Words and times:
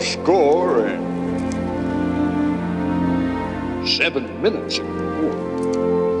score 0.00 0.86
in 0.86 1.14
seven 3.86 4.42
minutes 4.42 4.80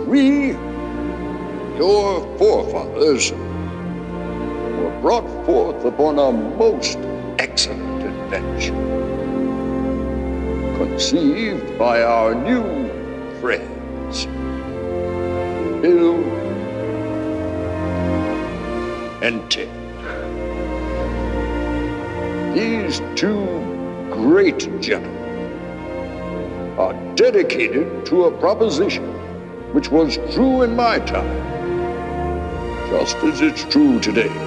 we, 0.06 0.52
your 1.76 2.20
forefathers, 2.38 3.32
were 3.32 4.98
brought 5.00 5.28
forth 5.44 5.84
upon 5.84 6.18
a 6.18 6.30
most 6.56 6.98
excellent 7.38 8.02
adventure, 8.04 8.74
conceived 10.76 11.76
by 11.76 12.02
our 12.02 12.32
new 12.32 12.88
friends, 13.40 14.26
Bill 15.82 16.22
and 19.20 19.50
Ted. 19.50 19.68
These 22.54 23.02
two 23.16 23.73
great 24.10 24.58
gentlemen 24.80 25.24
are 26.78 26.94
dedicated 27.14 28.04
to 28.06 28.24
a 28.24 28.38
proposition 28.38 29.04
which 29.72 29.90
was 29.90 30.18
true 30.32 30.62
in 30.62 30.74
my 30.76 30.98
time, 31.00 31.28
just 32.90 33.16
as 33.16 33.40
it's 33.40 33.64
true 33.64 34.00
today. 34.00 34.43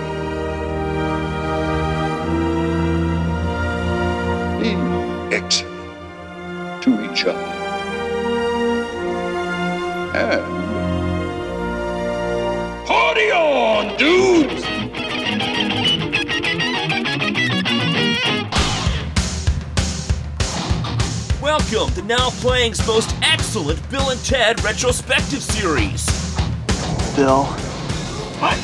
Welcome 21.72 21.94
to 21.96 22.02
Now 22.04 22.30
Playing's 22.30 22.86
most 22.88 23.14
excellent 23.22 23.90
Bill 23.90 24.10
and 24.10 24.20
Ted 24.24 24.64
retrospective 24.64 25.42
series. 25.44 26.06
Bill. 27.16 27.44
What? 28.40 28.56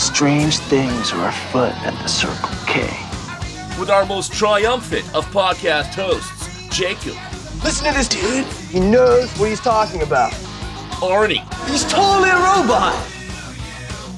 Strange 0.00 0.58
things 0.58 1.12
are 1.12 1.28
afoot 1.28 1.72
at 1.84 1.92
the 2.02 2.06
Circle 2.08 2.48
K. 2.66 2.82
With 3.78 3.90
our 3.90 4.06
most 4.06 4.32
triumphant 4.32 5.04
of 5.14 5.26
podcast 5.26 5.94
hosts, 5.94 6.48
Jacob, 6.76 7.16
Listen 7.62 7.88
to 7.88 7.92
this 7.92 8.08
dude. 8.08 8.46
He 8.70 8.80
knows 8.80 9.30
what 9.38 9.50
he's 9.50 9.60
talking 9.60 10.00
about. 10.00 10.32
Arnie, 11.02 11.44
He's 11.68 11.84
totally 11.84 12.30
a 12.30 12.36
robot. 12.36 12.94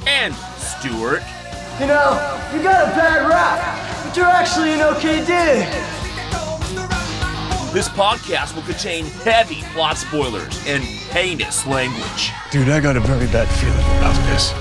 and 0.06 0.32
Stuart. 0.58 1.22
You 1.80 1.86
know, 1.88 2.40
you 2.54 2.62
got 2.62 2.86
a 2.86 2.94
bad 2.94 3.28
rap, 3.28 4.04
but 4.06 4.16
you're 4.16 4.26
actually 4.26 4.74
an 4.74 4.82
okay 4.94 5.18
dude. 5.26 5.91
This 7.72 7.88
podcast 7.88 8.54
will 8.54 8.64
contain 8.64 9.06
heavy 9.24 9.62
plot 9.72 9.96
spoilers 9.96 10.62
and 10.66 10.82
heinous 10.84 11.66
language. 11.66 12.30
Dude, 12.50 12.68
I 12.68 12.80
got 12.80 12.98
a 12.98 13.00
very 13.00 13.26
bad 13.28 13.48
feeling 13.48 13.80
about 13.96 14.14
this. 14.28 14.52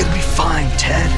It'll 0.00 0.14
be 0.14 0.20
fine, 0.20 0.70
Ted. 0.78 1.10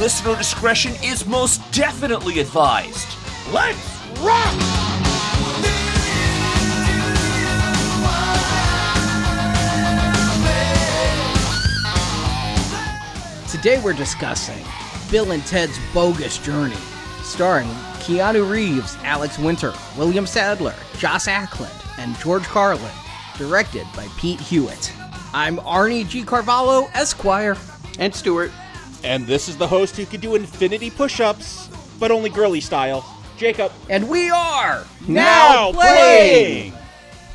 Listener 0.00 0.34
discretion 0.34 0.94
is 1.04 1.26
most 1.26 1.60
definitely 1.72 2.38
advised. 2.38 3.06
Let's 3.52 4.00
rock! 4.20 4.54
Today 13.50 13.78
we're 13.84 13.92
discussing 13.92 14.64
Bill 15.10 15.32
and 15.32 15.44
Ted's 15.44 15.78
Bogus 15.92 16.38
Journey, 16.38 16.76
starring 17.22 17.68
Keanu 18.06 18.48
Reeves, 18.48 18.96
Alex 19.02 19.36
Winter, 19.36 19.72
William 19.98 20.28
Sadler, 20.28 20.76
Joss 20.96 21.26
Ackland, 21.26 21.74
and 21.98 22.16
George 22.20 22.44
Carlin, 22.44 22.92
directed 23.36 23.84
by 23.96 24.06
Pete 24.16 24.38
Hewitt. 24.38 24.92
I'm 25.34 25.56
Arnie 25.56 26.08
G. 26.08 26.22
Carvalho, 26.22 26.86
Esquire. 26.94 27.56
and 27.98 28.14
Stuart. 28.14 28.52
And 29.02 29.26
this 29.26 29.48
is 29.48 29.56
the 29.56 29.66
host 29.66 29.96
who 29.96 30.06
can 30.06 30.20
do 30.20 30.36
infinity 30.36 30.88
push 30.88 31.18
ups, 31.18 31.68
but 31.98 32.12
only 32.12 32.30
girly 32.30 32.60
style, 32.60 33.04
Jacob. 33.36 33.72
And 33.90 34.08
we 34.08 34.30
are 34.30 34.86
now 35.08 35.72
playing 35.72 36.74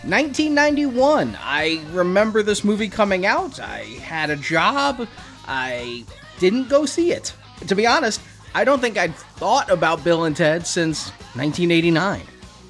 1991. 0.04 1.38
I 1.42 1.84
remember 1.92 2.44
this 2.44 2.64
movie 2.64 2.88
coming 2.88 3.26
out. 3.26 3.60
I 3.60 3.80
had 4.02 4.30
a 4.30 4.38
job. 4.38 5.06
I 5.46 6.06
didn't 6.40 6.70
go 6.70 6.86
see 6.86 7.12
it. 7.12 7.34
To 7.68 7.76
be 7.76 7.86
honest, 7.86 8.22
I 8.54 8.64
don't 8.64 8.80
think 8.80 8.98
I'd 8.98 9.16
thought 9.16 9.70
about 9.70 10.04
Bill 10.04 10.26
and 10.26 10.36
Ted 10.36 10.68
since 10.68 11.10
1989. 11.36 12.22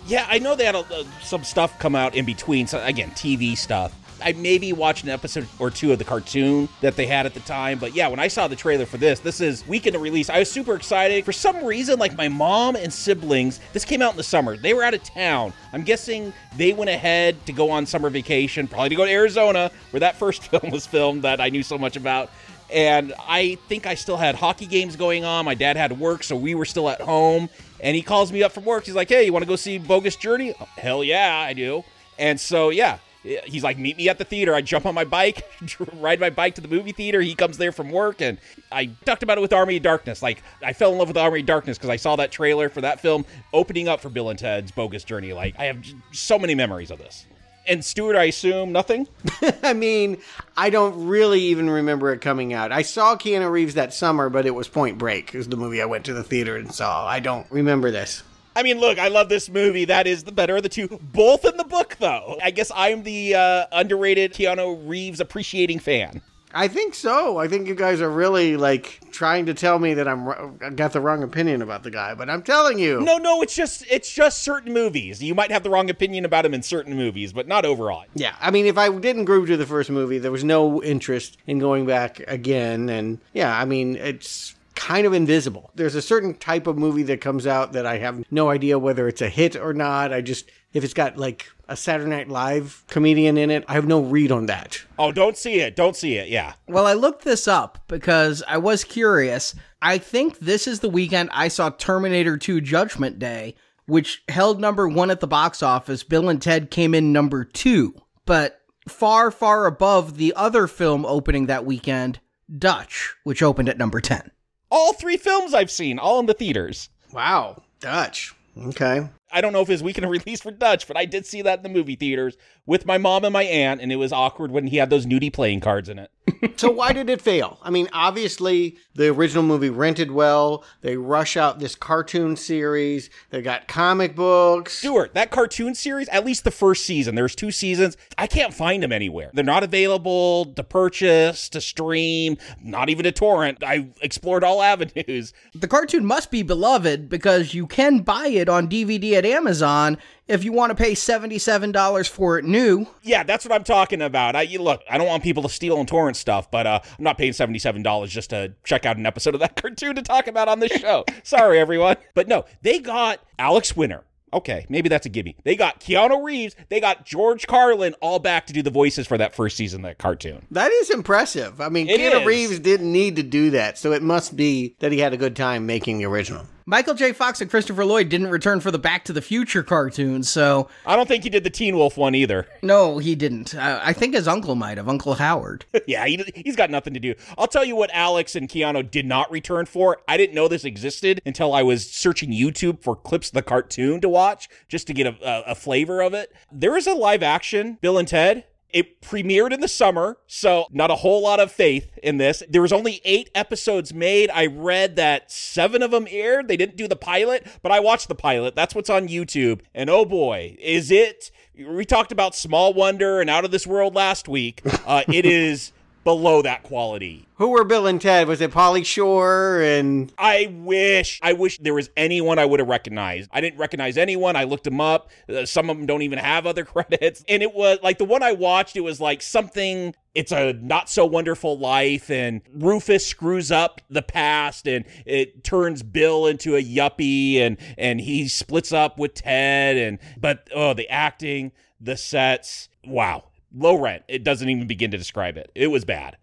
Yeah, 0.05 0.25
I 0.29 0.39
know 0.39 0.55
they 0.55 0.65
had 0.65 0.75
uh, 0.75 0.83
some 1.21 1.43
stuff 1.43 1.77
come 1.79 1.95
out 1.95 2.15
in 2.15 2.25
between. 2.25 2.67
So 2.67 2.83
again, 2.83 3.11
TV 3.11 3.57
stuff. 3.57 3.95
I 4.23 4.33
maybe 4.33 4.71
watched 4.73 5.03
an 5.03 5.09
episode 5.09 5.47
or 5.59 5.69
two 5.71 5.91
of 5.91 5.97
the 5.97 6.03
cartoon 6.03 6.69
that 6.81 6.95
they 6.95 7.05
had 7.05 7.25
at 7.25 7.33
the 7.33 7.39
time, 7.41 7.79
but 7.79 7.95
yeah, 7.95 8.07
when 8.07 8.19
I 8.19 8.27
saw 8.27 8.47
the 8.47 8.55
trailer 8.55 8.85
for 8.85 8.97
this, 8.97 9.19
this 9.19 9.41
is 9.41 9.67
weekend 9.67 9.95
of 9.95 10.01
release. 10.01 10.29
I 10.29 10.39
was 10.39 10.51
super 10.51 10.75
excited. 10.75 11.25
For 11.25 11.31
some 11.31 11.63
reason, 11.65 11.99
like 11.99 12.15
my 12.15 12.27
mom 12.27 12.75
and 12.75 12.91
siblings, 12.91 13.59
this 13.73 13.83
came 13.83 14.01
out 14.01 14.11
in 14.11 14.17
the 14.17 14.23
summer. 14.23 14.57
They 14.57 14.73
were 14.73 14.83
out 14.83 14.93
of 14.93 15.03
town. 15.03 15.53
I'm 15.73 15.83
guessing 15.83 16.33
they 16.55 16.73
went 16.73 16.89
ahead 16.89 17.43
to 17.47 17.53
go 17.53 17.71
on 17.71 17.85
summer 17.85 18.09
vacation, 18.09 18.67
probably 18.67 18.89
to 18.89 18.95
go 18.95 19.05
to 19.05 19.11
Arizona, 19.11 19.71
where 19.91 20.01
that 20.01 20.15
first 20.19 20.43
film 20.43 20.71
was 20.71 20.85
filmed 20.85 21.23
that 21.23 21.41
I 21.41 21.49
knew 21.49 21.63
so 21.63 21.77
much 21.77 21.95
about. 21.95 22.29
And 22.71 23.13
I 23.19 23.55
think 23.67 23.85
I 23.85 23.95
still 23.95 24.17
had 24.17 24.35
hockey 24.35 24.65
games 24.65 24.95
going 24.95 25.25
on. 25.25 25.45
My 25.45 25.55
dad 25.55 25.75
had 25.75 25.99
work, 25.99 26.23
so 26.23 26.35
we 26.35 26.55
were 26.55 26.65
still 26.65 26.89
at 26.89 27.01
home. 27.01 27.49
And 27.81 27.95
he 27.95 28.01
calls 28.01 28.31
me 28.31 28.43
up 28.43 28.51
from 28.51 28.63
work. 28.63 28.85
He's 28.85 28.95
like, 28.95 29.09
"Hey, 29.09 29.25
you 29.25 29.33
want 29.33 29.43
to 29.43 29.49
go 29.49 29.55
see 29.55 29.77
Bogus 29.77 30.15
Journey?" 30.15 30.53
Oh, 30.59 30.67
hell 30.77 31.03
yeah, 31.03 31.43
I 31.45 31.53
do. 31.53 31.83
And 32.17 32.39
so 32.39 32.69
yeah, 32.69 32.99
he's 33.23 33.63
like, 33.63 33.77
"Meet 33.77 33.97
me 33.97 34.07
at 34.07 34.17
the 34.17 34.23
theater." 34.23 34.53
I 34.53 34.61
jump 34.61 34.85
on 34.85 34.93
my 34.95 35.03
bike, 35.03 35.49
ride 35.93 36.19
my 36.19 36.29
bike 36.29 36.55
to 36.55 36.61
the 36.61 36.67
movie 36.67 36.91
theater. 36.91 37.21
He 37.21 37.35
comes 37.35 37.57
there 37.57 37.71
from 37.71 37.89
work, 37.91 38.21
and 38.21 38.37
I 38.71 38.85
talked 39.05 39.23
about 39.23 39.37
it 39.37 39.41
with 39.41 39.51
Army 39.51 39.77
of 39.77 39.83
Darkness. 39.83 40.21
Like 40.21 40.43
I 40.63 40.73
fell 40.73 40.91
in 40.91 40.97
love 40.97 41.07
with 41.07 41.17
Army 41.17 41.41
of 41.41 41.45
Darkness 41.45 41.77
because 41.77 41.89
I 41.89 41.97
saw 41.97 42.15
that 42.17 42.31
trailer 42.31 42.69
for 42.69 42.81
that 42.81 42.99
film 42.99 43.25
opening 43.51 43.87
up 43.87 43.99
for 43.99 44.09
Bill 44.09 44.29
and 44.29 44.39
Ted's 44.39 44.71
Bogus 44.71 45.03
Journey. 45.03 45.33
Like 45.33 45.55
I 45.59 45.65
have 45.65 45.83
so 46.11 46.39
many 46.39 46.55
memories 46.55 46.91
of 46.91 46.99
this. 46.99 47.25
And 47.67 47.85
Stuart, 47.85 48.15
I 48.15 48.25
assume 48.25 48.71
nothing. 48.71 49.07
I 49.63 49.73
mean, 49.73 50.17
I 50.57 50.69
don't 50.69 51.07
really 51.07 51.39
even 51.41 51.69
remember 51.69 52.11
it 52.11 52.19
coming 52.19 52.53
out. 52.53 52.71
I 52.71 52.81
saw 52.81 53.15
Keanu 53.15 53.51
Reeves 53.51 53.75
that 53.75 53.93
summer, 53.93 54.29
but 54.29 54.45
it 54.45 54.51
was 54.51 54.67
Point 54.67 54.97
Break. 54.97 55.35
is 55.35 55.47
the 55.47 55.57
movie 55.57 55.81
I 55.81 55.85
went 55.85 56.05
to 56.05 56.13
the 56.13 56.23
theater 56.23 56.57
and 56.57 56.73
saw. 56.73 57.05
I 57.05 57.19
don't 57.19 57.45
remember 57.51 57.91
this. 57.91 58.23
I 58.55 58.63
mean, 58.63 58.79
look, 58.79 58.99
I 58.99 59.07
love 59.07 59.29
this 59.29 59.49
movie. 59.49 59.85
That 59.85 60.07
is 60.07 60.23
the 60.23 60.31
better 60.31 60.57
of 60.57 60.63
the 60.63 60.69
two. 60.69 60.99
Both 61.13 61.45
in 61.45 61.55
the 61.55 61.63
book, 61.63 61.95
though. 61.99 62.37
I 62.43 62.51
guess 62.51 62.71
I'm 62.75 63.03
the 63.03 63.35
uh, 63.35 63.65
underrated 63.71 64.33
Keanu 64.33 64.87
Reeves 64.87 65.19
appreciating 65.19 65.79
fan. 65.79 66.21
I 66.53 66.67
think 66.67 66.95
so. 66.95 67.37
I 67.37 67.47
think 67.47 67.67
you 67.67 67.75
guys 67.75 68.01
are 68.01 68.09
really 68.09 68.57
like 68.57 68.99
trying 69.11 69.45
to 69.47 69.53
tell 69.53 69.79
me 69.79 69.93
that 69.95 70.07
I'm 70.07 70.27
I 70.61 70.69
got 70.69 70.93
the 70.93 71.01
wrong 71.01 71.23
opinion 71.23 71.61
about 71.61 71.83
the 71.83 71.91
guy, 71.91 72.13
but 72.13 72.29
I'm 72.29 72.43
telling 72.43 72.79
you. 72.79 73.01
No, 73.01 73.17
no, 73.17 73.41
it's 73.41 73.55
just 73.55 73.85
it's 73.89 74.11
just 74.11 74.41
certain 74.41 74.73
movies. 74.73 75.21
You 75.21 75.35
might 75.35 75.51
have 75.51 75.63
the 75.63 75.69
wrong 75.69 75.89
opinion 75.89 76.25
about 76.25 76.45
him 76.45 76.53
in 76.53 76.63
certain 76.63 76.95
movies, 76.95 77.33
but 77.33 77.47
not 77.47 77.65
overall. 77.65 78.05
Yeah, 78.13 78.35
I 78.39 78.51
mean, 78.51 78.65
if 78.65 78.77
I 78.77 78.89
didn't 78.89 79.25
groove 79.25 79.47
to 79.47 79.57
the 79.57 79.65
first 79.65 79.89
movie, 79.89 80.17
there 80.17 80.31
was 80.31 80.43
no 80.43 80.81
interest 80.83 81.37
in 81.47 81.59
going 81.59 81.85
back 81.85 82.19
again. 82.27 82.89
And 82.89 83.19
yeah, 83.33 83.57
I 83.57 83.65
mean, 83.65 83.95
it's 83.95 84.55
kind 84.75 85.05
of 85.05 85.13
invisible. 85.13 85.69
There's 85.75 85.95
a 85.95 86.01
certain 86.01 86.33
type 86.33 86.65
of 86.65 86.77
movie 86.77 87.03
that 87.03 87.21
comes 87.21 87.45
out 87.45 87.73
that 87.73 87.85
I 87.85 87.99
have 87.99 88.25
no 88.31 88.49
idea 88.49 88.79
whether 88.79 89.07
it's 89.07 89.21
a 89.21 89.29
hit 89.29 89.55
or 89.55 89.73
not. 89.73 90.11
I 90.11 90.21
just, 90.21 90.49
if 90.73 90.83
it's 90.83 90.93
got 90.93 91.17
like 91.17 91.47
a 91.67 91.75
Saturday 91.75 92.09
Night 92.09 92.29
Live 92.29 92.83
comedian 92.89 93.37
in 93.37 93.49
it, 93.49 93.63
I 93.67 93.73
have 93.73 93.87
no 93.87 94.01
read 94.01 94.31
on 94.31 94.45
that. 94.47 94.81
Oh, 94.97 95.11
don't 95.11 95.37
see 95.37 95.59
it. 95.59 95.75
Don't 95.75 95.95
see 95.95 96.15
it. 96.15 96.29
Yeah. 96.29 96.53
Well, 96.67 96.85
I 96.85 96.93
looked 96.93 97.23
this 97.23 97.47
up 97.47 97.79
because 97.87 98.43
I 98.47 98.57
was 98.57 98.83
curious. 98.83 99.55
I 99.81 99.97
think 99.97 100.39
this 100.39 100.67
is 100.67 100.79
the 100.79 100.89
weekend 100.89 101.29
I 101.33 101.47
saw 101.47 101.69
Terminator 101.69 102.37
2 102.37 102.61
Judgment 102.61 103.19
Day, 103.19 103.55
which 103.85 104.23
held 104.29 104.61
number 104.61 104.87
one 104.87 105.11
at 105.11 105.19
the 105.19 105.27
box 105.27 105.63
office. 105.63 106.03
Bill 106.03 106.29
and 106.29 106.41
Ted 106.41 106.71
came 106.71 106.93
in 106.93 107.11
number 107.11 107.43
two, 107.43 107.95
but 108.25 108.61
far, 108.87 109.31
far 109.31 109.65
above 109.65 110.17
the 110.17 110.33
other 110.35 110.67
film 110.67 111.05
opening 111.05 111.47
that 111.47 111.65
weekend, 111.65 112.19
Dutch, 112.55 113.15
which 113.23 113.41
opened 113.41 113.69
at 113.69 113.77
number 113.77 113.99
10. 113.99 114.31
All 114.69 114.93
three 114.93 115.17
films 115.17 115.53
I've 115.53 115.71
seen, 115.71 115.99
all 115.99 116.19
in 116.19 116.25
the 116.27 116.33
theaters. 116.33 116.89
Wow, 117.11 117.63
Dutch. 117.79 118.33
Okay. 118.57 119.09
I 119.31 119.41
don't 119.41 119.53
know 119.53 119.61
if 119.61 119.69
it 119.69 119.73
was 119.73 119.83
weekend 119.83 120.05
of 120.05 120.11
release 120.25 120.41
for 120.41 120.51
Dutch, 120.51 120.87
but 120.87 120.97
I 120.97 121.05
did 121.05 121.25
see 121.25 121.41
that 121.41 121.59
in 121.59 121.63
the 121.63 121.69
movie 121.69 121.95
theaters 121.95 122.37
with 122.65 122.85
my 122.85 122.97
mom 122.97 123.25
and 123.25 123.33
my 123.33 123.43
aunt, 123.43 123.81
and 123.81 123.91
it 123.91 123.97
was 123.97 124.13
awkward 124.13 124.51
when 124.51 124.67
he 124.67 124.77
had 124.77 124.89
those 124.89 125.05
nudie 125.05 125.33
playing 125.33 125.59
cards 125.59 125.89
in 125.89 125.99
it. 125.99 126.11
so 126.57 126.69
why 126.69 126.93
did 126.93 127.09
it 127.09 127.21
fail? 127.21 127.59
I 127.61 127.69
mean, 127.69 127.89
obviously 127.93 128.77
the 128.93 129.07
original 129.09 129.43
movie 129.43 129.69
rented 129.69 130.11
well. 130.11 130.63
They 130.81 130.97
rush 130.97 131.37
out 131.37 131.59
this 131.59 131.75
cartoon 131.75 132.35
series. 132.35 133.09
They 133.29 133.41
got 133.41 133.67
comic 133.67 134.15
books. 134.15 134.73
Stuart, 134.73 135.13
that 135.13 135.31
cartoon 135.31 135.75
series, 135.75 136.09
at 136.09 136.25
least 136.25 136.43
the 136.43 136.51
first 136.51 136.85
season, 136.85 137.15
there's 137.15 137.35
two 137.35 137.51
seasons. 137.51 137.97
I 138.17 138.27
can't 138.27 138.53
find 138.53 138.83
them 138.83 138.91
anywhere. 138.91 139.31
They're 139.33 139.43
not 139.43 139.63
available 139.63 140.45
to 140.53 140.63
purchase, 140.63 141.49
to 141.49 141.61
stream, 141.61 142.37
not 142.61 142.89
even 142.89 143.03
to 143.03 143.11
torrent. 143.11 143.63
I 143.63 143.89
explored 144.01 144.43
all 144.43 144.61
avenues. 144.71 145.33
The 145.53 145.67
cartoon 145.67 146.05
must 146.05 146.31
be 146.31 146.43
beloved 146.43 147.09
because 147.09 147.53
you 147.53 147.67
can 147.67 147.99
buy 147.99 148.27
it 148.27 148.49
on 148.49 148.69
DVD 148.69 149.13
at 149.25 149.31
Amazon 149.31 149.97
if 150.27 150.43
you 150.43 150.51
want 150.51 150.71
to 150.71 150.75
pay 150.75 150.93
$77 150.93 152.09
for 152.09 152.37
it 152.39 152.45
new. 152.45 152.87
Yeah, 153.03 153.23
that's 153.23 153.45
what 153.45 153.53
I'm 153.53 153.63
talking 153.63 154.01
about. 154.01 154.35
I 154.35 154.43
you 154.43 154.61
look, 154.61 154.81
I 154.89 154.97
don't 154.97 155.07
want 155.07 155.23
people 155.23 155.43
to 155.43 155.49
steal 155.49 155.79
and 155.79 155.87
torrent 155.87 156.17
stuff, 156.17 156.49
but 156.49 156.65
uh, 156.65 156.79
I'm 156.97 157.03
not 157.03 157.17
paying 157.17 157.33
$77 157.33 158.07
just 158.07 158.31
to 158.31 158.53
check 158.63 158.85
out 158.85 158.97
an 158.97 159.05
episode 159.05 159.33
of 159.33 159.39
that 159.41 159.55
cartoon 159.61 159.95
to 159.95 160.01
talk 160.01 160.27
about 160.27 160.47
on 160.47 160.59
this 160.59 160.71
show. 160.71 161.05
Sorry, 161.23 161.59
everyone. 161.59 161.97
But 162.13 162.27
no, 162.27 162.45
they 162.61 162.79
got 162.79 163.19
Alex 163.37 163.75
Winter. 163.75 164.03
Okay, 164.33 164.65
maybe 164.69 164.87
that's 164.87 165.05
a 165.05 165.09
gimme. 165.09 165.35
They 165.43 165.57
got 165.57 165.81
Keanu 165.81 166.23
Reeves, 166.23 166.55
they 166.69 166.79
got 166.79 167.05
George 167.05 167.47
Carlin 167.47 167.93
all 168.01 168.17
back 168.17 168.47
to 168.47 168.53
do 168.53 168.61
the 168.61 168.69
voices 168.69 169.05
for 169.05 169.17
that 169.17 169.35
first 169.35 169.57
season 169.57 169.81
of 169.81 169.89
that 169.89 169.97
cartoon. 169.97 170.45
That 170.51 170.71
is 170.71 170.89
impressive. 170.89 171.59
I 171.59 171.67
mean, 171.67 171.89
It 171.89 171.99
Keanu 171.99 172.21
is. 172.21 172.25
Reeves 172.25 172.59
didn't 172.59 172.89
need 172.89 173.17
to 173.17 173.23
do 173.23 173.49
that, 173.49 173.77
so 173.77 173.91
it 173.91 174.01
must 174.01 174.37
be 174.37 174.77
that 174.79 174.93
he 174.93 174.99
had 174.99 175.11
a 175.13 175.17
good 175.17 175.35
time 175.35 175.65
making 175.65 175.97
the 175.97 176.05
original. 176.05 176.45
Michael 176.65 176.93
J. 176.93 177.11
Fox 177.11 177.41
and 177.41 177.49
Christopher 177.49 177.83
Lloyd 177.83 178.09
didn't 178.09 178.29
return 178.29 178.59
for 178.59 178.69
the 178.69 178.77
Back 178.77 179.03
to 179.05 179.13
the 179.13 179.21
Future 179.21 179.63
cartoon, 179.63 180.21
so 180.23 180.67
I 180.85 180.95
don't 180.95 181.07
think 181.07 181.23
he 181.23 181.29
did 181.29 181.43
the 181.43 181.49
Teen 181.49 181.75
Wolf 181.75 181.97
one 181.97 182.13
either. 182.13 182.47
no, 182.61 182.99
he 182.99 183.15
didn't. 183.15 183.55
Uh, 183.55 183.79
I 183.83 183.93
think 183.93 184.13
his 184.13 184.27
uncle 184.27 184.55
might 184.55 184.77
have, 184.77 184.87
Uncle 184.87 185.15
Howard. 185.15 185.65
yeah, 185.87 186.05
he, 186.05 186.23
he's 186.35 186.55
got 186.55 186.69
nothing 186.69 186.93
to 186.93 186.99
do. 186.99 187.15
I'll 187.37 187.47
tell 187.47 187.65
you 187.65 187.75
what 187.75 187.89
Alex 187.93 188.35
and 188.35 188.47
Keanu 188.47 188.89
did 188.89 189.05
not 189.05 189.31
return 189.31 189.65
for. 189.65 189.97
I 190.07 190.17
didn't 190.17 190.35
know 190.35 190.47
this 190.47 190.63
existed 190.63 191.21
until 191.25 191.53
I 191.53 191.63
was 191.63 191.89
searching 191.89 192.31
YouTube 192.31 192.81
for 192.83 192.95
clips 192.95 193.29
of 193.29 193.33
the 193.33 193.41
cartoon 193.41 193.99
to 194.01 194.09
watch 194.09 194.47
just 194.67 194.87
to 194.87 194.93
get 194.93 195.07
a, 195.07 195.15
a, 195.27 195.51
a 195.51 195.55
flavor 195.55 196.01
of 196.01 196.13
it. 196.13 196.31
There 196.51 196.77
is 196.77 196.87
a 196.87 196.93
live 196.93 197.23
action 197.23 197.79
Bill 197.81 197.97
and 197.97 198.07
Ted. 198.07 198.45
It 198.73 199.01
premiered 199.01 199.51
in 199.51 199.59
the 199.59 199.67
summer, 199.67 200.17
so 200.27 200.65
not 200.71 200.91
a 200.91 200.95
whole 200.95 201.21
lot 201.21 201.39
of 201.39 201.51
faith 201.51 201.97
in 202.01 202.17
this. 202.17 202.41
There 202.49 202.61
was 202.61 202.71
only 202.71 203.01
eight 203.03 203.29
episodes 203.35 203.93
made. 203.93 204.29
I 204.29 204.45
read 204.45 204.95
that 204.95 205.31
seven 205.31 205.81
of 205.81 205.91
them 205.91 206.07
aired. 206.09 206.47
They 206.47 206.57
didn't 206.57 206.77
do 206.77 206.87
the 206.87 206.95
pilot, 206.95 207.45
but 207.61 207.71
I 207.71 207.79
watched 207.79 208.07
the 208.07 208.15
pilot. 208.15 208.55
That's 208.55 208.73
what's 208.73 208.89
on 208.89 209.07
YouTube. 209.07 209.61
And 209.75 209.89
oh 209.89 210.05
boy, 210.05 210.55
is 210.59 210.91
it. 210.91 211.31
We 211.57 211.85
talked 211.85 212.11
about 212.11 212.33
Small 212.33 212.73
Wonder 212.73 213.19
and 213.19 213.29
Out 213.29 213.45
of 213.45 213.51
This 213.51 213.67
World 213.67 213.93
last 213.93 214.27
week. 214.27 214.61
Uh, 214.85 215.03
it 215.09 215.25
is 215.25 215.73
below 216.03 216.41
that 216.41 216.63
quality. 216.63 217.27
Who 217.35 217.49
were 217.49 217.63
Bill 217.63 217.87
and 217.87 218.01
Ted? 218.01 218.27
Was 218.27 218.41
it 218.41 218.51
Pauly 218.51 218.85
Shore 218.85 219.61
and 219.61 220.11
I 220.17 220.53
wish, 220.59 221.19
I 221.21 221.33
wish 221.33 221.57
there 221.59 221.73
was 221.73 221.89
anyone 221.95 222.39
I 222.39 222.45
would 222.45 222.59
have 222.59 222.69
recognized. 222.69 223.29
I 223.31 223.41
didn't 223.41 223.59
recognize 223.59 223.97
anyone. 223.97 224.35
I 224.35 224.43
looked 224.43 224.63
them 224.63 224.81
up. 224.81 225.09
Uh, 225.29 225.45
some 225.45 225.69
of 225.69 225.77
them 225.77 225.85
don't 225.85 226.01
even 226.01 226.19
have 226.19 226.45
other 226.45 226.65
credits. 226.65 227.23
And 227.27 227.43
it 227.43 227.53
was 227.53 227.79
like 227.83 227.97
the 227.97 228.05
one 228.05 228.23
I 228.23 228.31
watched, 228.31 228.75
it 228.75 228.81
was 228.81 228.99
like 228.99 229.21
something, 229.21 229.93
it's 230.13 230.31
a 230.31 230.53
not 230.53 230.89
so 230.89 231.05
wonderful 231.05 231.57
life. 231.57 232.09
And 232.09 232.41
Rufus 232.53 233.05
screws 233.05 233.51
up 233.51 233.81
the 233.89 234.01
past 234.01 234.67
and 234.67 234.85
it 235.05 235.43
turns 235.43 235.83
Bill 235.83 236.25
into 236.25 236.55
a 236.55 236.63
yuppie 236.63 237.37
and, 237.37 237.57
and 237.77 238.01
he 238.01 238.27
splits 238.27 238.71
up 238.71 238.97
with 238.97 239.13
Ted. 239.13 239.77
And, 239.77 239.99
but 240.17 240.47
oh, 240.53 240.73
the 240.73 240.89
acting, 240.89 241.51
the 241.79 241.97
sets, 241.97 242.69
wow. 242.85 243.25
Low 243.53 243.75
rent. 243.75 244.03
It 244.07 244.23
doesn't 244.23 244.47
even 244.47 244.67
begin 244.67 244.91
to 244.91 244.97
describe 244.97 245.37
it. 245.37 245.51
It 245.55 245.67
was 245.67 245.85
bad. 245.85 246.17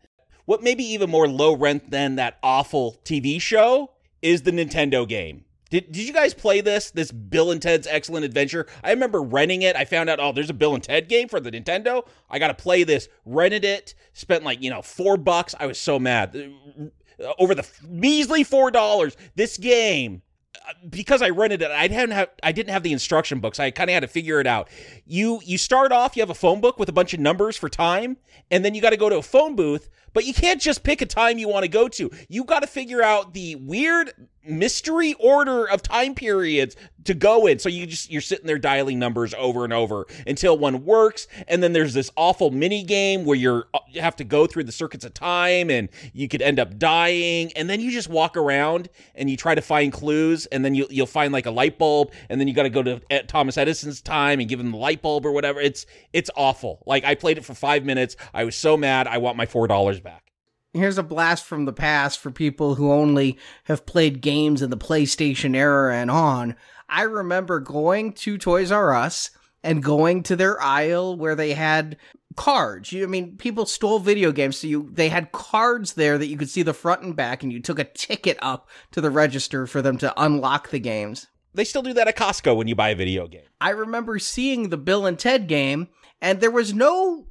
What 0.45 0.63
may 0.63 0.75
be 0.75 0.85
even 0.85 1.11
more 1.11 1.29
low 1.29 1.55
rent 1.55 1.91
than 1.91 2.17
that 2.17 2.39
awful 2.43 2.97
TV 3.05 3.41
show 3.41 3.91
is 4.23 4.43
the 4.43 4.51
Nintendo 4.51 5.07
game. 5.07 5.45
Did, 5.71 5.93
did 5.93 6.07
you 6.09 6.15
guys 6.15 6.33
play 6.33 6.63
this? 6.63 6.91
This 6.91 7.13
Bill 7.13 7.51
and 7.51 7.61
Ted's 7.61 7.87
Excellent 7.87 8.25
Adventure? 8.25 8.67
I 8.83 8.91
remember 8.91 9.21
renting 9.23 9.61
it. 9.63 9.77
I 9.77 9.85
found 9.85 10.09
out, 10.09 10.19
oh, 10.19 10.33
there's 10.33 10.49
a 10.49 10.55
Bill 10.55 10.75
and 10.75 10.83
Ted 10.83 11.09
game 11.09 11.29
for 11.29 11.41
the 11.41 11.51
Nintendo. 11.51 12.07
I 12.31 12.39
got 12.39 12.49
to 12.49 12.55
play 12.55 12.85
this. 12.85 13.09
Rented 13.27 13.65
it. 13.67 13.95
Spent 14.15 14.45
like, 14.45 14.63
you 14.63 14.71
know, 14.71 14.81
four 14.81 15.19
bucks. 15.19 15.55
I 15.61 15.67
was 15.67 15.79
so 15.79 15.99
mad. 15.99 16.35
Uh, 16.35 17.33
Over 17.39 17.55
the 17.55 17.69
measly 17.87 18.45
four 18.45 18.71
dollars. 18.71 19.17
This 19.35 19.59
game 19.59 20.23
Uh, 20.55 20.73
because 20.89 21.23
I 21.23 21.31
rented 21.31 21.63
it, 21.63 21.71
I 21.71 21.89
didn't 21.89 22.13
have 22.13 22.31
I 22.43 22.53
didn't 22.53 22.71
have 22.71 22.83
the 22.83 22.93
instruction 22.93 23.41
books. 23.41 23.61
I 23.61 23.71
kind 23.71 23.91
of 23.91 23.95
had 23.95 24.01
to 24.01 24.09
figure 24.09 24.41
it 24.41 24.47
out. 24.47 24.69
You 25.07 25.41
you 25.45 25.59
start 25.59 25.93
off, 25.93 26.17
you 26.17 26.23
have 26.23 26.31
a 26.31 26.35
phone 26.35 26.61
book 26.61 26.79
with 26.79 26.89
a 26.89 26.93
bunch 26.93 27.13
of 27.15 27.21
numbers 27.21 27.57
for 27.57 27.69
time, 27.69 28.17
and 28.51 28.65
then 28.65 28.75
you 28.75 28.81
got 28.81 28.91
to 28.91 28.97
go 28.97 29.09
to 29.09 29.19
a 29.19 29.23
phone 29.23 29.57
booth. 29.57 29.89
But 30.15 30.25
you 30.25 30.33
can't 30.33 30.61
just 30.61 30.83
pick 30.83 31.03
a 31.03 31.07
time 31.07 31.39
you 31.39 31.49
want 31.49 31.65
to 31.65 31.69
go 31.69 31.87
to. 31.89 32.11
You 32.29 32.45
got 32.45 32.61
to 32.61 32.67
figure 32.67 33.03
out 33.03 33.35
the 33.35 33.57
weird 33.57 34.13
mystery 34.49 35.15
order 35.15 35.69
of 35.69 35.83
time 35.83 36.15
periods 36.15 36.77
to 37.05 37.15
go 37.15 37.47
in. 37.47 37.59
So 37.59 37.69
you 37.69 37.87
just 37.87 38.11
you're 38.11 38.21
sitting 38.21 38.47
there 38.47 38.59
dialing 38.59 38.99
numbers 38.99 39.35
over 39.35 39.65
and 39.65 39.73
over 39.73 40.07
until 40.27 40.59
one 40.59 40.85
works, 40.85 41.27
and 41.47 41.63
then 41.63 41.73
there's 41.73 41.95
this 41.95 42.11
awful 42.17 42.51
mini 42.51 42.83
game 42.83 43.25
where 43.25 43.37
you're 43.37 43.67
uh, 43.75 43.81
you 43.91 44.01
have 44.01 44.17
to 44.17 44.25
go 44.25 44.47
through 44.47 44.65
the 44.65 44.73
circuits 44.73 45.05
of 45.05 45.15
time, 45.15 45.71
and 45.71 45.89
you 46.13 46.29
could 46.29 46.43
end 46.43 46.59
up 46.59 46.79
dying, 46.79 47.53
and 47.55 47.69
then 47.69 47.81
you 47.81 47.91
just 47.91 48.09
walk 48.09 48.37
around 48.37 48.89
and 49.15 49.31
you 49.31 49.37
try 49.37 49.55
to 49.55 49.63
find 49.63 49.93
clues, 49.93 50.47
and 50.47 50.65
then 50.65 50.75
you 50.75 50.87
you'll 50.91 51.07
find 51.07 51.33
like 51.33 51.47
a 51.47 51.51
light 51.51 51.79
bulb, 51.79 52.13
and 52.29 52.41
then 52.41 52.49
you 52.49 52.55
got 52.55 52.65
to 52.65 52.71
go 52.71 52.83
to 52.83 53.01
uh, 53.11 53.19
Thomas 53.27 53.57
Edison's 53.57 54.01
time 54.03 54.41
and 54.41 54.49
give 54.49 54.61
him 54.61 54.71
the 54.71 54.77
light 54.77 55.03
bulb 55.03 55.25
or 55.25 55.33
whatever. 55.33 55.61
It's 55.61 55.87
it's 56.13 56.31
awful. 56.37 56.83
Like 56.87 57.05
I 57.05 57.15
played 57.15 57.39
it 57.39 57.45
for 57.45 57.55
five 57.55 57.85
minutes. 57.85 58.17
I 58.35 58.45
was 58.45 58.57
so 58.57 58.77
mad. 58.77 59.07
I 59.07 59.19
want 59.19 59.37
my 59.37 59.47
four 59.47 59.67
dollars 59.67 60.01
back. 60.01 60.28
Here's 60.75 60.99
a 60.99 61.03
blast 61.03 61.45
from 61.45 61.65
the 61.65 61.73
past 61.73 62.19
for 62.21 62.31
people 62.31 62.75
who 62.75 62.93
only 62.93 63.39
have 63.65 63.87
played 63.87 64.21
games 64.21 64.61
in 64.61 64.71
the 64.71 64.77
PlayStation 64.77 65.57
era 65.57 65.97
and 65.97 66.11
on. 66.11 66.57
I 66.89 67.03
remember 67.03 67.59
going 67.59 68.13
to 68.15 68.37
Toys 68.37 68.71
R 68.71 68.95
Us 68.95 69.31
and 69.63 69.83
going 69.83 70.23
to 70.25 70.37
their 70.37 70.61
aisle 70.61 71.17
where 71.17 71.35
they 71.35 71.55
had 71.55 71.97
cards. 72.37 72.93
You, 72.93 73.05
I 73.05 73.07
mean, 73.07 73.37
people 73.37 73.67
stole 73.67 73.99
video 73.99 74.31
games, 74.31 74.59
so 74.59 74.67
you 74.67 74.91
they 74.93 75.09
had 75.09 75.33
cards 75.33 75.95
there 75.95 76.19
that 76.19 76.29
you 76.29 76.37
could 76.37 76.51
see 76.51 76.63
the 76.63 76.75
front 76.75 77.03
and 77.03 77.17
back, 77.17 77.43
and 77.43 77.53
you 77.53 77.61
took 77.61 77.79
a 77.79 77.85
ticket 77.85 78.39
up 78.41 78.69
to 78.93 79.01
the 79.01 79.11
register 79.11 79.67
for 79.67 79.83
them 79.83 79.99
to 79.99 80.23
unlock 80.23 80.69
the 80.69 80.79
games. 80.79 81.29
They 81.55 81.65
still 81.65 81.83
do 81.83 81.95
that 81.95 82.09
at 82.09 82.17
Costco 82.17 82.57
when 82.57 82.69
you 82.69 82.75
buy 82.75 82.91
a 82.91 82.95
video 82.95 83.27
game. 83.27 83.43
I 83.61 83.71
remember 83.71 84.19
seeing 84.19 84.69
the 84.69 84.77
Bill 84.77 85.07
and 85.07 85.19
Ted 85.19 85.49
game, 85.49 85.89
and 86.21 86.41
there 86.41 86.51
was 86.51 86.75
no 86.75 87.27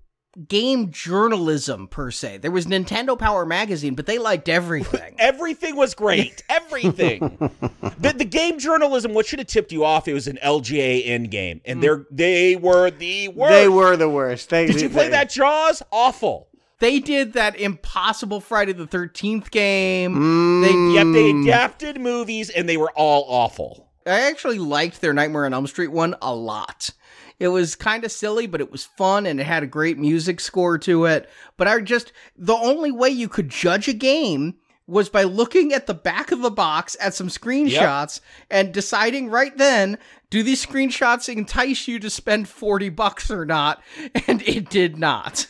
game 0.48 0.92
journalism 0.92 1.88
per 1.88 2.12
se. 2.12 2.38
There 2.38 2.52
was 2.52 2.66
Nintendo 2.68 3.18
Power 3.18 3.46
Magazine, 3.46 3.96
but 3.96 4.06
they 4.06 4.20
liked 4.20 4.48
everything. 4.50 5.16
Everything 5.20 5.76
was 5.76 5.94
great. 5.96 6.44
Everything. 6.50 7.20
the, 8.00 8.14
the 8.16 8.26
game 8.26 8.60
journalism, 8.60 9.14
what 9.14 9.26
should 9.26 9.40
have 9.40 9.48
tipped 9.48 9.72
you 9.72 9.84
off? 9.84 10.08
It 10.08 10.14
was 10.14 10.28
an 10.28 10.38
LJN 10.44 11.30
game, 11.32 11.62
and 11.66 11.82
they're 11.82 12.06
they 12.12 12.56
were 12.56 12.92
the 12.92 13.30
worst. 13.30 13.52
they 13.52 13.68
were 13.68 13.96
the 13.98 14.10
worst? 14.10 14.50
They, 14.50 14.68
Did 14.68 14.82
you 14.82 14.90
play 14.90 15.06
they- 15.06 15.10
that 15.12 15.30
Jaws? 15.30 15.82
Awful. 15.92 16.48
they 16.80 17.00
did 17.00 17.34
that 17.34 17.60
impossible 17.60 18.40
Friday 18.40 18.74
the 18.74 18.86
13th 18.88 19.50
game. 19.50 20.16
Mm. 20.16 20.62
They 20.62 20.96
Yep, 20.98 21.14
they 21.14 21.52
adapted 21.52 22.00
movies, 22.00 22.50
and 22.52 22.70
they 22.70 22.78
were 22.78 22.92
all 22.96 23.26
awful. 23.28 23.90
I 24.06 24.30
actually 24.30 24.60
liked 24.60 25.02
their 25.02 25.14
Nightmare 25.14 25.46
on 25.46 25.54
Elm 25.54 25.68
Street 25.68 25.92
one 25.92 26.16
a 26.22 26.34
lot. 26.34 26.92
It 27.40 27.50
was 27.50 27.76
kind 27.76 28.04
of 28.04 28.12
silly, 28.12 28.48
but 28.48 28.62
it 28.62 28.72
was 28.72 28.86
fun 28.86 29.26
and 29.26 29.40
it 29.40 29.46
had 29.46 29.64
a 29.64 29.68
great 29.68 29.98
music 29.98 30.40
score 30.40 30.78
to 30.80 31.06
it. 31.06 31.30
But 31.56 31.68
I 31.68 31.80
just, 31.82 32.12
the 32.36 32.56
only 32.56 32.92
way 32.92 33.10
you 33.10 33.30
could 33.30 33.50
judge 33.50 33.88
a 33.88 33.94
game 33.94 34.56
was 34.88 35.10
by 35.10 35.24
looking 35.24 35.74
at 35.74 35.86
the 35.86 35.94
back 35.94 36.32
of 36.32 36.42
the 36.42 36.50
box 36.50 36.96
at 37.00 37.14
some 37.14 37.28
screenshots 37.28 38.22
and 38.50 38.74
deciding 38.74 39.30
right 39.30 39.56
then, 39.58 39.98
do 40.30 40.42
these 40.42 40.66
screenshots 40.66 41.28
entice 41.30 41.88
you 41.88 42.00
to 42.00 42.10
spend 42.10 42.48
40 42.48 42.90
bucks 42.90 43.30
or 43.30 43.46
not? 43.46 43.82
And 44.28 44.42
it 44.44 44.70
did 44.70 44.98
not. 44.98 45.48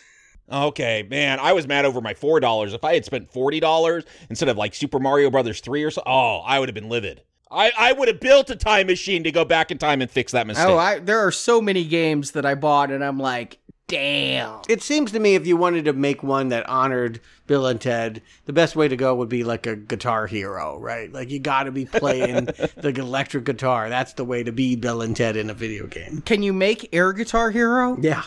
Okay, 0.52 1.06
man, 1.10 1.40
I 1.40 1.54
was 1.54 1.68
mad 1.68 1.84
over 1.86 2.00
my 2.00 2.14
four 2.14 2.40
dollars. 2.40 2.74
If 2.74 2.84
I 2.84 2.94
had 2.94 3.04
spent 3.04 3.30
forty 3.30 3.60
dollars 3.60 4.06
instead 4.30 4.48
of 4.48 4.56
like 4.56 4.74
Super 4.74 4.98
Mario 4.98 5.30
Brothers 5.30 5.60
three 5.60 5.84
or 5.84 5.92
so, 5.92 6.02
oh, 6.06 6.38
I 6.46 6.60
would 6.60 6.70
have 6.70 6.74
been 6.74 6.88
livid. 6.90 7.24
I, 7.50 7.72
I 7.78 7.94
would 7.94 8.08
have 8.08 8.20
built 8.20 8.50
a 8.50 8.56
time 8.56 8.88
machine 8.88 9.24
to 9.24 9.32
go 9.32 9.46
back 9.46 9.72
in 9.72 9.78
time 9.78 10.02
and 10.02 10.10
fix 10.10 10.32
that 10.34 10.48
mistake. 10.48 10.68
Oh, 10.68 10.78
I, 10.78 11.00
there 11.00 11.20
are 11.20 11.32
so 11.32 11.62
many 11.62 11.86
games 11.86 12.32
that 12.32 12.46
I 12.46 12.56
bought 12.56 12.92
and 12.92 13.04
I'm 13.04 13.20
like, 13.20 13.60
damn. 13.88 14.62
It 14.68 14.82
seems 14.82 15.12
to 15.14 15.20
me 15.20 15.36
if 15.36 15.48
you 15.48 15.56
wanted 15.58 15.86
to 15.86 15.94
make 15.94 16.22
one 16.24 16.50
that 16.50 16.68
honored 16.68 17.22
Bill 17.48 17.66
and 17.66 17.80
Ted, 17.80 18.22
the 18.46 18.54
best 18.54 18.76
way 18.76 18.88
to 18.88 18.98
go 18.98 19.16
would 19.16 19.30
be 19.30 19.44
like 19.44 19.66
a 19.66 19.76
guitar 19.76 20.28
hero, 20.28 20.78
right? 20.78 21.12
Like 21.12 21.30
you 21.30 21.40
got 21.40 21.64
to 21.64 21.72
be 21.72 21.86
playing 21.86 22.46
the 22.76 22.94
electric 22.96 23.46
guitar. 23.46 23.90
That's 23.90 24.14
the 24.14 24.26
way 24.26 24.44
to 24.44 24.52
be 24.52 24.76
Bill 24.76 25.02
and 25.02 25.16
Ted 25.16 25.38
in 25.38 25.50
a 25.50 25.54
video 25.54 25.88
game. 25.88 26.22
Can 26.22 26.44
you 26.44 26.52
make 26.54 26.90
Air 26.94 27.14
Guitar 27.14 27.52
Hero? 27.52 27.98
Yeah. 28.02 28.24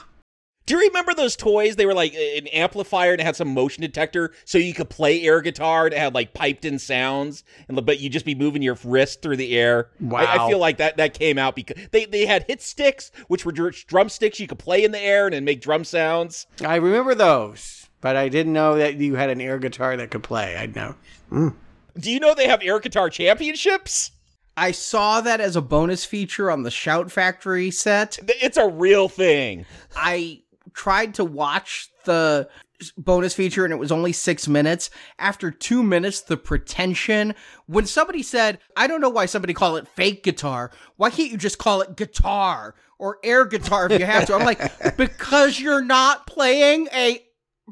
Do 0.71 0.77
you 0.77 0.87
remember 0.87 1.15
those 1.15 1.35
toys? 1.35 1.75
They 1.75 1.85
were 1.85 1.95
like 1.95 2.15
an 2.15 2.47
amplifier 2.47 3.11
and 3.11 3.21
it 3.21 3.25
had 3.25 3.35
some 3.35 3.53
motion 3.53 3.81
detector, 3.81 4.31
so 4.45 4.57
you 4.57 4.73
could 4.73 4.89
play 4.89 5.21
air 5.23 5.41
guitar. 5.41 5.87
And 5.87 5.95
it 5.95 5.99
had 5.99 6.15
like 6.15 6.33
piped 6.33 6.65
in 6.65 6.79
sounds, 6.79 7.43
and 7.67 7.85
but 7.85 7.99
you 7.99 8.09
just 8.09 8.25
be 8.25 8.37
moving 8.37 8.62
your 8.62 8.79
wrist 8.85 9.21
through 9.21 9.39
the 9.39 9.59
air. 9.59 9.89
I, 10.15 10.27
I 10.27 10.49
feel 10.49 10.61
like 10.61 10.77
that 10.77 10.97
that 10.99 11.12
came 11.15 11.39
out 11.39 11.57
because 11.57 11.77
they 11.91 12.05
they 12.05 12.25
had 12.25 12.45
hit 12.45 12.62
sticks, 12.62 13.11
which 13.27 13.45
were 13.45 13.50
drumsticks 13.50 14.39
you 14.39 14.47
could 14.47 14.61
play 14.61 14.85
in 14.85 14.93
the 14.93 15.00
air 15.00 15.27
and 15.27 15.35
then 15.35 15.45
make 15.45 15.61
drum 15.61 15.83
sounds. 15.83 16.47
I 16.65 16.77
remember 16.77 17.17
those, 17.17 17.89
but 18.00 18.15
I 18.15 18.29
didn't 18.29 18.53
know 18.53 18.77
that 18.77 18.95
you 18.95 19.17
had 19.17 19.29
an 19.29 19.41
air 19.41 19.59
guitar 19.59 19.97
that 19.97 20.12
could 20.12 20.23
play. 20.23 20.57
I 20.57 20.67
know. 20.67 20.95
Mm. 21.33 21.57
Do 21.99 22.12
you 22.12 22.21
know 22.21 22.33
they 22.33 22.47
have 22.47 22.62
air 22.62 22.79
guitar 22.79 23.11
championships? 23.11 24.12
I 24.57 24.71
saw 24.71 25.21
that 25.21 25.41
as 25.41 25.57
a 25.57 25.62
bonus 25.62 26.05
feature 26.05 26.49
on 26.49 26.62
the 26.62 26.71
Shout 26.71 27.11
Factory 27.11 27.73
set. 27.73 28.21
It's 28.29 28.57
a 28.57 28.69
real 28.69 29.09
thing. 29.09 29.67
I 29.97 30.43
tried 30.73 31.14
to 31.14 31.25
watch 31.25 31.88
the 32.05 32.49
bonus 32.97 33.35
feature 33.35 33.64
and 33.64 33.73
it 33.73 33.79
was 33.79 33.93
only 33.93 34.12
six 34.12 34.49
minutes. 34.49 34.90
After 35.19 35.50
two 35.50 35.83
minutes, 35.83 36.21
the 36.21 36.37
pretension. 36.37 37.35
When 37.67 37.87
somebody 37.87 38.23
said, 38.23 38.59
I 38.76 38.87
don't 38.87 39.00
know 39.00 39.11
why 39.11 39.26
somebody 39.26 39.55
call 39.55 39.76
it 39.76 39.88
fake 39.88 40.23
guitar. 40.23 40.71
Why 40.97 41.11
can't 41.11 41.31
you 41.31 41.37
just 41.37 41.59
call 41.59 41.81
it 41.83 41.97
guitar 41.97 42.75
or 42.99 43.19
air 43.23 43.45
guitar 43.45 43.87
if 43.90 43.99
you 43.99 44.07
have 44.07 44.26
to? 44.26 44.35
I'm 44.35 44.45
like, 44.45 44.97
because 44.97 45.61
you're 45.61 45.85
not 45.85 46.26
playing 46.26 46.88
a 46.93 47.23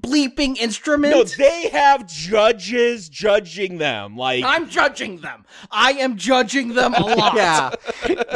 bleeping 0.01 0.57
instrument. 0.57 1.13
No, 1.15 1.25
they 1.25 1.69
have 1.69 2.07
judges 2.07 3.09
judging 3.09 3.79
them. 3.79 4.17
Like 4.17 4.45
I'm 4.45 4.69
judging 4.69 5.21
them. 5.21 5.45
I 5.71 5.93
am 5.93 6.17
judging 6.17 6.75
them 6.75 6.95
a 6.95 7.01
lot. 7.17 7.35
Yeah, 7.37 7.71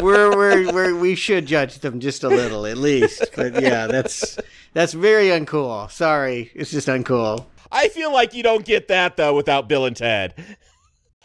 we're, 0.02 0.37
we're, 0.37 0.73
we're 0.73 0.95
we 0.95 1.14
should 1.14 1.47
judge 1.47 1.78
them 1.78 2.00
just 2.00 2.25
a 2.25 2.28
little 2.28 2.66
at 2.66 2.76
least. 2.78 3.31
But 3.37 3.61
yeah, 3.61 3.87
that's 3.87 4.38
that's 4.73 4.92
very 4.92 5.26
uncool. 5.26 5.90
Sorry, 5.90 6.50
it's 6.54 6.71
just 6.71 6.88
uncool. 6.88 7.47
I 7.71 7.88
feel 7.88 8.12
like 8.12 8.35
you 8.35 8.42
don't 8.42 8.64
get 8.64 8.88
that 8.88 9.16
though 9.16 9.35
without 9.35 9.69
Bill 9.69 9.87
and 9.87 9.97
Ted. 9.97 10.35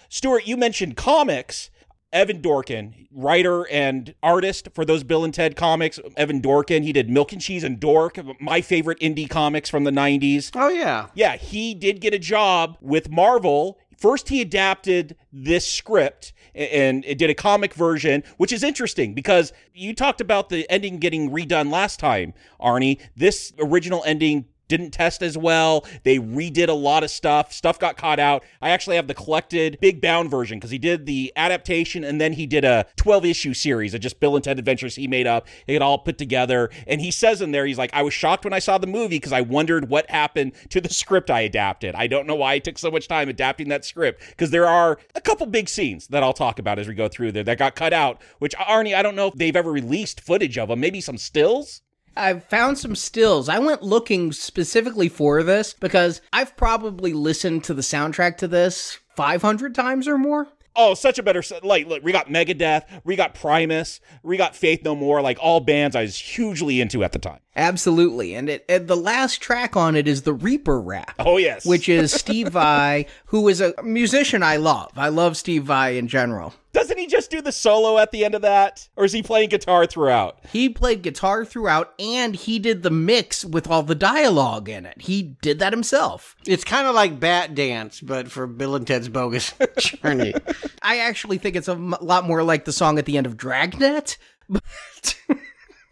Stuart, 0.09 0.47
you 0.47 0.55
mentioned 0.57 0.95
comics. 0.95 1.69
Evan 2.13 2.41
Dorkin, 2.41 3.07
writer 3.11 3.67
and 3.67 4.13
artist 4.23 4.69
for 4.73 4.85
those 4.85 5.03
Bill 5.03 5.23
and 5.23 5.33
Ted 5.33 5.55
comics. 5.55 5.99
Evan 6.15 6.41
Dorkin, 6.41 6.83
he 6.83 6.93
did 6.93 7.09
Milk 7.09 7.33
and 7.33 7.41
Cheese 7.41 7.63
and 7.63 7.79
Dork, 7.79 8.17
my 8.39 8.61
favorite 8.61 8.99
indie 8.99 9.29
comics 9.29 9.69
from 9.69 9.83
the 9.83 9.91
90s. 9.91 10.51
Oh 10.55 10.69
yeah, 10.69 11.07
Yeah, 11.15 11.35
he 11.35 11.73
did 11.73 11.99
get 11.99 12.13
a 12.13 12.19
job 12.19 12.77
with 12.81 13.09
Marvel. 13.09 13.79
First, 13.97 14.29
he 14.29 14.41
adapted 14.41 15.15
this 15.33 15.67
script 15.67 16.33
and 16.53 17.03
it 17.05 17.17
did 17.17 17.29
a 17.29 17.35
comic 17.35 17.73
version, 17.73 18.23
which 18.37 18.51
is 18.51 18.63
interesting 18.63 19.13
because 19.13 19.53
you 19.73 19.93
talked 19.93 20.21
about 20.21 20.49
the 20.49 20.69
ending 20.71 20.97
getting 20.99 21.29
redone 21.29 21.71
last 21.71 21.99
time, 21.99 22.33
Arnie. 22.59 22.99
This 23.15 23.53
original 23.59 24.03
ending 24.05 24.45
didn't 24.67 24.91
test 24.91 25.21
as 25.21 25.37
well. 25.37 25.85
They 26.03 26.19
redid 26.19 26.67
a 26.67 26.73
lot 26.73 27.03
of 27.03 27.09
stuff. 27.09 27.53
Stuff 27.53 27.79
got 27.79 27.95
caught 27.95 28.19
out. 28.19 28.43
I 28.61 28.71
actually 28.71 28.97
have 28.97 29.07
the 29.07 29.13
collected 29.13 29.77
big 29.81 30.01
bound 30.01 30.29
version 30.29 30.59
because 30.59 30.71
he 30.71 30.77
did 30.77 31.05
the 31.05 31.31
adaptation 31.35 32.03
and 32.03 32.19
then 32.19 32.33
he 32.33 32.45
did 32.45 32.65
a 32.65 32.85
12 32.97 33.25
issue 33.25 33.53
series 33.53 33.93
of 33.93 34.01
just 34.01 34.19
Bill 34.19 34.35
and 34.35 34.43
Ted 34.43 34.59
Adventures 34.59 34.95
he 34.95 35.07
made 35.07 35.27
up. 35.27 35.47
It 35.65 35.77
get 35.77 35.83
all 35.83 35.99
put 35.99 36.17
together. 36.17 36.71
And 36.87 36.99
he 36.99 37.11
says 37.11 37.41
in 37.41 37.51
there, 37.51 37.65
he's 37.65 37.77
like, 37.77 37.93
I 37.93 38.01
was 38.01 38.13
shocked 38.13 38.43
when 38.43 38.53
I 38.53 38.59
saw 38.59 38.77
the 38.79 38.87
movie 38.87 39.17
because 39.17 39.31
I 39.31 39.41
wondered 39.41 39.89
what 39.89 40.09
happened 40.09 40.53
to 40.69 40.81
the 40.81 40.89
script 40.89 41.29
I 41.29 41.41
adapted. 41.41 41.93
I 41.93 42.07
don't 42.07 42.25
know 42.25 42.35
why 42.35 42.55
it 42.55 42.63
took 42.63 42.79
so 42.79 42.89
much 42.89 43.07
time 43.07 43.29
adapting 43.29 43.69
that 43.69 43.85
script 43.85 44.23
because 44.29 44.49
there 44.49 44.67
are 44.67 44.97
a 45.13 45.21
couple 45.21 45.45
big 45.45 45.69
scenes 45.69 46.07
that 46.07 46.23
I'll 46.23 46.33
talk 46.33 46.57
about 46.57 46.79
as 46.79 46.87
we 46.87 46.95
go 46.95 47.07
through 47.07 47.31
there 47.31 47.43
that 47.43 47.59
got 47.59 47.75
cut 47.75 47.93
out, 47.93 48.21
which 48.39 48.55
Arnie, 48.55 48.95
I 48.95 49.03
don't 49.03 49.15
know 49.15 49.27
if 49.27 49.35
they've 49.35 49.55
ever 49.55 49.71
released 49.71 50.21
footage 50.21 50.57
of 50.57 50.69
them, 50.69 50.79
maybe 50.79 50.99
some 50.99 51.17
stills. 51.17 51.81
I've 52.17 52.43
found 52.45 52.77
some 52.77 52.95
stills. 52.95 53.47
I 53.47 53.59
went 53.59 53.83
looking 53.83 54.31
specifically 54.31 55.09
for 55.09 55.43
this 55.43 55.73
because 55.73 56.21
I've 56.33 56.57
probably 56.57 57.13
listened 57.13 57.63
to 57.65 57.73
the 57.73 57.81
soundtrack 57.81 58.37
to 58.37 58.47
this 58.47 58.99
500 59.15 59.75
times 59.75 60.07
or 60.07 60.17
more. 60.17 60.47
Oh, 60.75 60.93
such 60.93 61.17
a 61.17 61.23
better 61.23 61.41
like. 61.63 61.87
Look, 61.87 62.03
we 62.03 62.11
got 62.11 62.27
Megadeth, 62.27 62.83
we 63.03 63.15
got 63.15 63.33
Primus, 63.33 63.99
we 64.21 64.37
got 64.37 64.55
Faith 64.55 64.83
No 64.83 64.95
More. 64.95 65.21
Like 65.21 65.39
all 65.41 65.59
bands 65.59 65.95
I 65.95 66.03
was 66.03 66.17
hugely 66.17 66.79
into 66.81 67.03
at 67.03 67.13
the 67.13 67.19
time. 67.19 67.39
Absolutely. 67.57 68.35
And 68.35 68.47
it 68.49 68.63
and 68.69 68.87
the 68.87 68.95
last 68.95 69.41
track 69.41 69.75
on 69.75 69.95
it 69.95 70.07
is 70.07 70.21
the 70.21 70.33
Reaper 70.33 70.79
rap. 70.79 71.15
Oh 71.19 71.37
yes, 71.37 71.65
Which 71.65 71.89
is 71.89 72.11
Steve 72.21 72.49
Vai, 72.49 73.07
who 73.25 73.47
is 73.47 73.59
a 73.61 73.73
musician 73.83 74.43
I 74.43 74.57
love. 74.57 74.91
I 74.95 75.09
love 75.09 75.35
Steve 75.35 75.63
Vai 75.63 75.97
in 75.97 76.07
general. 76.07 76.53
doesn't 76.71 76.99
he 76.99 77.07
just 77.07 77.31
do 77.31 77.41
the 77.41 77.51
solo 77.51 77.97
at 77.97 78.11
the 78.11 78.23
end 78.23 78.35
of 78.35 78.43
that, 78.43 78.87
or 78.95 79.05
is 79.05 79.11
he 79.11 79.23
playing 79.23 79.49
guitar 79.49 79.87
throughout? 79.87 80.37
He 80.51 80.69
played 80.69 81.01
guitar 81.01 81.43
throughout 81.45 81.93
and 81.99 82.35
he 82.35 82.59
did 82.59 82.83
the 82.83 82.91
mix 82.91 83.43
with 83.43 83.67
all 83.67 83.81
the 83.81 83.95
dialogue 83.95 84.69
in 84.69 84.85
it. 84.85 85.01
He 85.01 85.23
did 85.23 85.57
that 85.57 85.73
himself. 85.73 86.35
it's 86.45 86.63
kind 86.63 86.85
of 86.87 86.93
like 86.93 87.19
Bat 87.19 87.55
Dance, 87.55 88.01
but 88.01 88.29
for 88.29 88.45
Bill 88.45 88.75
and 88.75 88.85
Ted's 88.85 89.09
Bogus 89.09 89.51
Journey. 89.79 90.35
I 90.83 90.99
actually 90.99 91.39
think 91.39 91.55
it's 91.55 91.67
a 91.67 91.71
m- 91.71 91.95
lot 92.01 92.23
more 92.25 92.43
like 92.43 92.65
the 92.65 92.71
song 92.71 92.99
at 92.99 93.05
the 93.05 93.17
end 93.17 93.25
of 93.25 93.35
Dragnet. 93.35 94.17